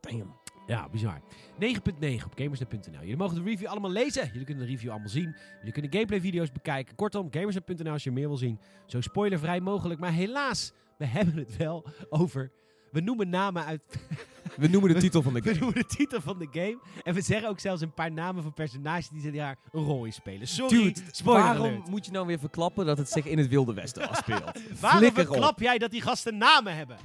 damn. 0.00 0.34
Ja, 0.66 0.88
bizar. 0.88 1.20
9.9 1.58 2.24
op 2.26 2.32
gamersnet.nl. 2.34 3.00
Jullie 3.00 3.16
mogen 3.16 3.36
de 3.36 3.42
review 3.42 3.68
allemaal 3.68 3.90
lezen. 3.90 4.26
Jullie 4.26 4.44
kunnen 4.44 4.64
de 4.66 4.70
review 4.70 4.90
allemaal 4.90 5.08
zien. 5.08 5.36
Jullie 5.58 5.72
kunnen 5.72 5.92
gameplay 5.92 6.20
video's 6.20 6.52
bekijken. 6.52 6.94
Kortom, 6.94 7.28
gamersnet.nl 7.30 7.92
als 7.92 8.04
je 8.04 8.10
meer 8.12 8.28
wil 8.28 8.36
zien. 8.36 8.60
Zo 8.86 9.00
spoilervrij 9.00 9.60
mogelijk. 9.60 10.00
Maar 10.00 10.12
helaas, 10.12 10.72
we 10.98 11.04
hebben 11.16 11.36
het 11.36 11.56
wel 11.56 11.86
over... 12.08 12.52
We 12.90 13.00
noemen 13.00 13.28
namen 13.28 13.64
uit... 13.64 13.82
We 14.56 14.68
noemen 14.68 14.94
de 14.94 15.00
titel 15.00 15.22
van 15.22 15.32
de 15.34 15.40
We 15.42 15.48
game. 15.48 15.60
noemen 15.60 15.78
de 15.78 15.86
titel 15.86 16.20
van 16.20 16.38
de 16.38 16.48
game. 16.50 16.78
En 17.02 17.14
we 17.14 17.20
zeggen 17.20 17.48
ook 17.48 17.60
zelfs 17.60 17.82
een 17.82 17.94
paar 17.94 18.12
namen 18.12 18.42
van 18.42 18.52
personages 18.52 19.08
die 19.08 19.32
daar 19.32 19.56
een 19.72 19.82
rol 19.84 20.04
in 20.04 20.12
spelen. 20.12 20.48
Sorry, 20.48 20.76
Dude, 20.92 21.00
waarom 21.24 21.66
alert. 21.66 21.88
moet 21.88 22.06
je 22.06 22.12
nou 22.12 22.26
weer 22.26 22.38
verklappen 22.38 22.86
dat 22.86 22.98
het 22.98 23.10
zich 23.10 23.24
in 23.24 23.38
het 23.38 23.48
Wilde 23.48 23.74
Westen 23.74 24.08
afspeelt? 24.10 24.80
Waarom 24.80 25.12
verklap 25.12 25.60
jij 25.60 25.78
dat 25.78 25.90
die 25.90 26.00
gasten 26.00 26.36
namen 26.36 26.74
hebben? 26.76 26.96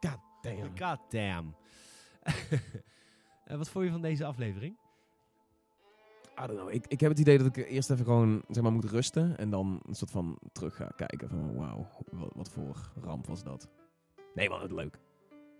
God 0.00 0.18
damn. 0.42 0.78
God 0.78 0.98
damn. 1.10 1.54
Eh, 3.44 3.56
wat 3.56 3.68
vond 3.68 3.84
je 3.84 3.90
van 3.90 4.02
deze 4.02 4.24
aflevering? 4.24 4.76
I 6.42 6.46
don't 6.46 6.58
know. 6.58 6.70
Ik, 6.72 6.86
ik 6.86 7.00
heb 7.00 7.10
het 7.10 7.18
idee 7.18 7.38
dat 7.38 7.46
ik 7.46 7.56
eerst 7.56 7.90
even 7.90 8.04
gewoon 8.04 8.42
zeg 8.48 8.62
maar, 8.62 8.72
moet 8.72 8.84
rusten. 8.90 9.38
En 9.38 9.50
dan 9.50 9.80
een 9.86 9.94
soort 9.94 10.10
van 10.10 10.38
terug 10.52 10.76
ga 10.76 10.92
kijken 10.96 11.28
van 11.28 11.54
wauw, 11.54 11.86
wat, 12.10 12.32
wat 12.34 12.48
voor 12.50 12.76
ramp 13.02 13.26
was 13.26 13.42
dat. 13.42 13.68
Nee 14.34 14.48
man, 14.48 14.60
het 14.62 14.72
leuk. 14.72 14.98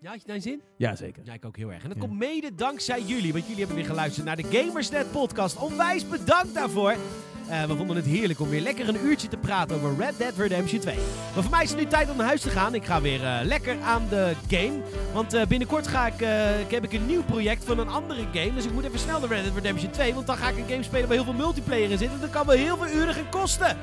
Ja, 0.01 0.11
had 0.11 0.21
je 0.21 0.27
daar 0.27 0.41
zin? 0.41 0.61
Jazeker. 0.77 1.21
Ja, 1.25 1.33
ik 1.33 1.45
ook 1.45 1.57
heel 1.57 1.71
erg. 1.71 1.81
En 1.83 1.87
dat 1.89 1.97
Ja. 1.97 2.03
komt 2.07 2.19
mede 2.19 2.55
dankzij 2.55 3.01
jullie, 3.01 3.31
want 3.31 3.43
jullie 3.43 3.59
hebben 3.59 3.75
weer 3.75 3.85
geluisterd 3.85 4.25
naar 4.25 4.35
de 4.35 4.43
Gamersnet 4.51 5.11
podcast. 5.11 5.57
Onwijs 5.57 6.07
bedankt 6.07 6.53
daarvoor. 6.53 6.95
Eh, 7.49 7.63
we 7.63 7.75
vonden 7.75 7.95
het 7.95 8.05
heerlijk 8.05 8.39
om 8.39 8.49
weer 8.49 8.61
lekker 8.61 8.89
een 8.89 9.05
uurtje 9.05 9.27
te 9.27 9.37
praten 9.37 9.75
over 9.75 9.95
Red 10.05 10.17
Dead 10.17 10.37
Redemption 10.37 10.79
2. 10.79 10.95
Maar 11.33 11.41
voor 11.43 11.51
mij 11.51 11.63
is 11.63 11.69
het 11.69 11.79
nu 11.79 11.85
tijd 11.85 12.09
om 12.09 12.17
naar 12.17 12.25
huis 12.25 12.41
te 12.41 12.49
gaan. 12.49 12.75
Ik 12.75 12.85
ga 12.85 13.01
weer 13.01 13.23
eh, 13.25 13.39
lekker 13.43 13.81
aan 13.81 14.07
de 14.09 14.33
game. 14.49 14.79
Want 15.13 15.33
eh, 15.33 15.45
binnenkort 15.45 15.87
ga 15.87 16.07
ik, 16.07 16.13
ik 16.65 16.71
heb 16.71 16.83
ik 16.83 16.93
een 16.93 17.05
nieuw 17.05 17.23
project 17.23 17.63
van 17.63 17.79
een 17.79 17.89
andere 17.89 18.21
game. 18.33 18.53
Dus 18.53 18.65
ik 18.65 18.71
moet 18.71 18.83
even 18.83 18.99
snel 18.99 19.19
naar 19.19 19.29
Red 19.29 19.43
Dead 19.43 19.55
Redemption 19.55 19.91
2. 19.91 20.13
Want 20.13 20.27
dan 20.27 20.37
ga 20.37 20.49
ik 20.49 20.57
een 20.57 20.67
game 20.69 20.83
spelen 20.83 21.07
waar 21.07 21.15
heel 21.15 21.25
veel 21.25 21.33
multiplayer 21.33 21.91
in 21.91 21.97
zit. 21.97 22.09
En 22.11 22.19
dat 22.19 22.29
kan 22.29 22.45
wel 22.45 22.55
heel 22.55 22.77
veel 22.77 22.95
uren 23.01 23.13
gaan 23.13 23.29
kosten. 23.29 23.77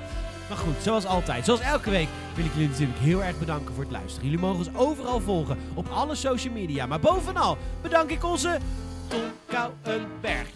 Maar 0.52 0.60
goed, 0.60 0.82
zoals 0.82 1.06
altijd, 1.06 1.44
zoals 1.44 1.60
elke 1.60 1.90
week, 1.90 2.08
wil 2.34 2.44
ik 2.44 2.52
jullie 2.52 2.68
natuurlijk 2.68 2.98
heel 2.98 3.24
erg 3.24 3.38
bedanken 3.38 3.74
voor 3.74 3.82
het 3.82 3.92
luisteren. 3.92 4.24
Jullie 4.24 4.40
mogen 4.40 4.58
ons 4.58 4.68
overal 4.74 5.20
volgen, 5.20 5.58
op 5.74 5.88
alle 5.88 6.14
social 6.14 6.54
media. 6.54 6.86
Maar 6.86 7.00
bovenal 7.00 7.58
bedank 7.82 8.10
ik 8.10 8.24
onze 8.24 8.58
Tom 9.08 9.20
Kouwenberg. 9.46 10.48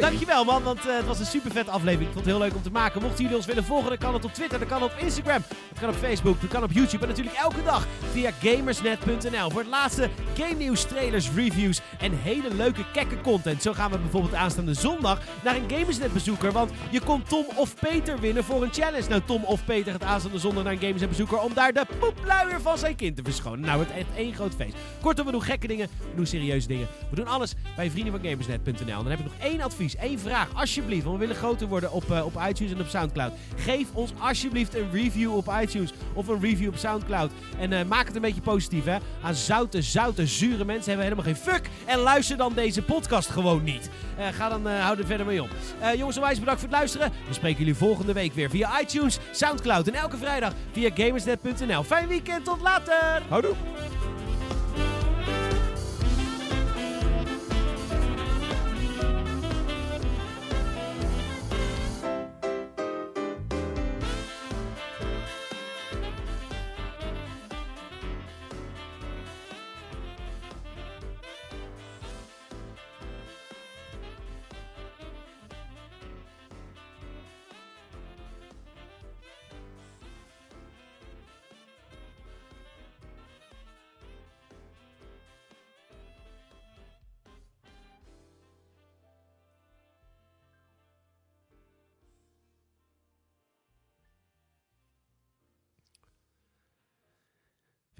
Dankjewel 0.00 0.44
man, 0.44 0.62
want 0.62 0.86
eh, 0.86 0.96
het 0.96 1.06
was 1.06 1.18
een 1.18 1.26
super 1.26 1.50
vette 1.50 1.70
aflevering. 1.70 2.08
Ik 2.08 2.12
vond 2.12 2.24
het 2.24 2.34
heel 2.34 2.44
leuk 2.44 2.54
om 2.54 2.62
te 2.62 2.70
maken. 2.70 3.02
Mochten 3.02 3.22
jullie 3.22 3.36
ons 3.36 3.46
willen 3.46 3.64
volgen, 3.64 3.88
dan 3.88 3.98
kan 3.98 4.14
het 4.14 4.24
op 4.24 4.32
Twitter, 4.34 4.58
dan 4.58 4.68
kan 4.68 4.82
het 4.82 4.92
op 4.92 4.98
Instagram, 4.98 5.42
dat 5.68 5.78
kan 5.80 5.88
op 5.88 5.94
Facebook, 5.94 6.40
dat 6.40 6.50
kan 6.50 6.62
op 6.62 6.72
YouTube. 6.72 7.02
En 7.02 7.08
natuurlijk 7.08 7.36
elke 7.36 7.62
dag 7.64 7.86
via 8.12 8.30
gamersnet.nl 8.42 9.50
voor 9.50 9.60
het 9.60 9.70
laatste 9.70 10.10
game 10.34 10.54
nieuws, 10.54 10.84
trailers, 10.84 11.30
reviews 11.34 11.80
en 11.98 12.12
hele 12.22 12.54
leuke 12.54 12.84
kekke 12.92 13.20
content. 13.20 13.62
Zo 13.62 13.72
gaan 13.72 13.90
we 13.90 13.98
bijvoorbeeld 13.98 14.34
aanstaande 14.34 14.74
zondag 14.74 15.20
naar 15.44 15.56
een 15.56 15.70
Gamersnet 15.70 16.12
bezoeker, 16.12 16.52
want 16.52 16.70
je 16.90 17.00
kon 17.00 17.22
Tom 17.22 17.44
of 17.54 17.74
Peter 17.74 18.20
winnen 18.20 18.44
voor 18.44 18.62
een 18.62 18.72
challenge. 18.72 19.08
Nou, 19.08 19.22
Tom 19.24 19.44
of 19.44 19.64
Peter 19.64 19.92
gaat 19.92 20.02
aanstaande 20.02 20.38
zondag 20.38 20.64
naar 20.64 20.72
een 20.72 20.78
Gamersnet 20.78 21.08
bezoeker 21.08 21.40
om 21.40 21.54
daar 21.54 21.72
de 21.72 21.86
poepluier 21.98 22.60
van 22.60 22.78
zijn 22.78 22.96
kind 22.96 23.16
te 23.16 23.22
verschonen. 23.22 23.60
Nou, 23.60 23.80
het 23.80 23.90
echt 23.90 24.06
één 24.16 24.34
groot 24.34 24.54
feest. 24.54 24.74
Kortom, 25.00 25.26
we 25.26 25.32
doen 25.32 25.42
gekke 25.42 25.66
dingen, 25.66 25.88
we 25.98 26.16
doen 26.16 26.26
serieuze 26.26 26.68
dingen. 26.68 26.86
We 27.10 27.16
doen 27.16 27.26
alles 27.26 27.54
bij 27.76 27.90
vrienden 27.90 28.12
van 28.12 28.30
Gamersnet.nl. 28.30 29.02
Dan 29.02 29.06
heb 29.06 29.18
ik 29.18 29.24
nog 29.24 29.34
één 29.40 29.60
advies, 29.60 29.70
één 30.00 30.18
vraag, 30.18 30.48
alsjeblieft, 30.54 31.04
want 31.04 31.14
we 31.18 31.20
willen 31.26 31.36
groter 31.36 31.66
worden 31.66 31.92
op, 31.92 32.10
eh, 32.10 32.24
op 32.24 32.42
iTunes 32.48 32.72
en 32.72 32.80
op 32.80 32.86
Soundcloud. 32.86 33.32
Geef 33.56 33.86
ons 33.92 34.12
alsjeblieft 34.18 34.74
een 34.74 34.90
review 34.92 35.36
op 35.36 35.52
iTunes 35.60 35.92
of 36.14 36.28
een 36.28 36.40
review 36.40 36.68
op 36.68 36.76
Soundcloud. 36.76 37.30
En 37.58 37.72
eh, 37.72 37.84
maak 37.84 38.06
het 38.06 38.14
een 38.14 38.20
beetje 38.22 38.40
positief, 38.40 38.84
hè. 38.84 38.96
Aan 39.22 39.34
zoute, 39.34 39.82
zoute, 39.82 40.26
zure 40.26 40.64
mensen 40.64 40.92
hebben 40.92 40.96
we 40.96 41.14
helemaal 41.14 41.24
geen 41.24 41.52
fuck. 41.52 41.70
En 41.84 41.98
luister 41.98 42.36
dan 42.36 42.54
deze 42.54 42.82
podcast 42.82 43.28
gewoon 43.28 43.62
niet. 43.62 43.90
Eh, 44.16 44.26
ga 44.28 44.48
dan, 44.48 44.66
hou 44.66 44.98
er 44.98 45.06
verder 45.06 45.26
mee 45.26 45.42
op. 45.42 45.50
Jongens, 45.96 46.16
onwijs 46.16 46.38
bedankt 46.38 46.60
voor 46.60 46.68
het 46.68 46.78
luisteren. 46.78 47.12
We 47.28 47.34
spreken 47.34 47.58
jullie 47.58 47.74
volgende 47.74 48.12
week 48.12 48.32
weer 48.32 48.50
via 48.50 48.80
iTunes, 48.80 49.18
Soundcloud 49.32 49.88
en 49.88 49.94
elke 49.94 50.16
vrijdag 50.16 50.52
via 50.72 50.90
gamersnet.nl. 50.94 51.82
Fijn 51.82 52.08
weekend, 52.08 52.44
tot 52.44 52.60
later! 52.60 53.22
Houdoe. 53.28 53.54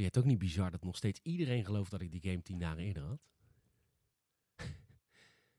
Je 0.03 0.09
het 0.09 0.19
ook 0.19 0.31
niet 0.31 0.39
bizar 0.39 0.71
dat 0.71 0.85
nog 0.85 0.97
steeds 0.97 1.21
iedereen 1.23 1.65
gelooft 1.65 1.91
dat 1.91 2.01
ik 2.01 2.11
die 2.11 2.31
game 2.31 2.43
tien 2.43 2.59
dagen 2.59 2.83
eerder 2.83 3.03
had? 3.03 3.21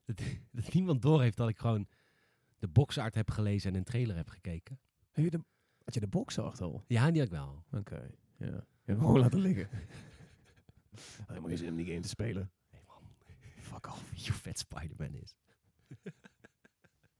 dat, 0.06 0.22
dat 0.52 0.74
niemand 0.74 1.02
doorheeft 1.02 1.38
dat 1.38 1.50
ik 1.50 1.58
gewoon 1.58 1.88
de 2.58 2.68
boxart 2.68 3.16
heb 3.16 3.32
gelezen 3.32 3.72
en 3.72 3.78
een 3.78 3.84
trailer 3.84 4.16
heb 4.16 4.30
gekeken. 4.30 4.80
Heb 5.12 5.24
je 5.24 5.32
de, 5.32 5.44
had 5.84 5.94
je 5.94 6.00
de 6.00 6.08
box 6.08 6.40
al? 6.40 6.84
Ja, 6.88 7.12
die 7.12 7.22
had 7.22 7.32
ik 7.32 7.38
wel. 7.38 7.64
Oké, 7.72 8.10
ja. 8.38 8.66
Je 8.86 8.92
hebt 8.92 9.00
gewoon 9.00 9.20
laten 9.20 9.40
liggen. 9.40 9.70
Helemaal 11.28 11.50
geen 11.50 11.58
zin 11.58 11.70
om 11.70 11.76
die 11.76 11.86
game 11.86 12.00
te 12.00 12.08
spelen. 12.08 12.52
Nee 12.72 12.82
man, 12.88 13.04
Fuck 13.60 13.88
off. 13.88 14.16
je 14.26 14.34
vet 14.34 14.60
Spider-Man 14.60 15.14
is? 15.14 15.36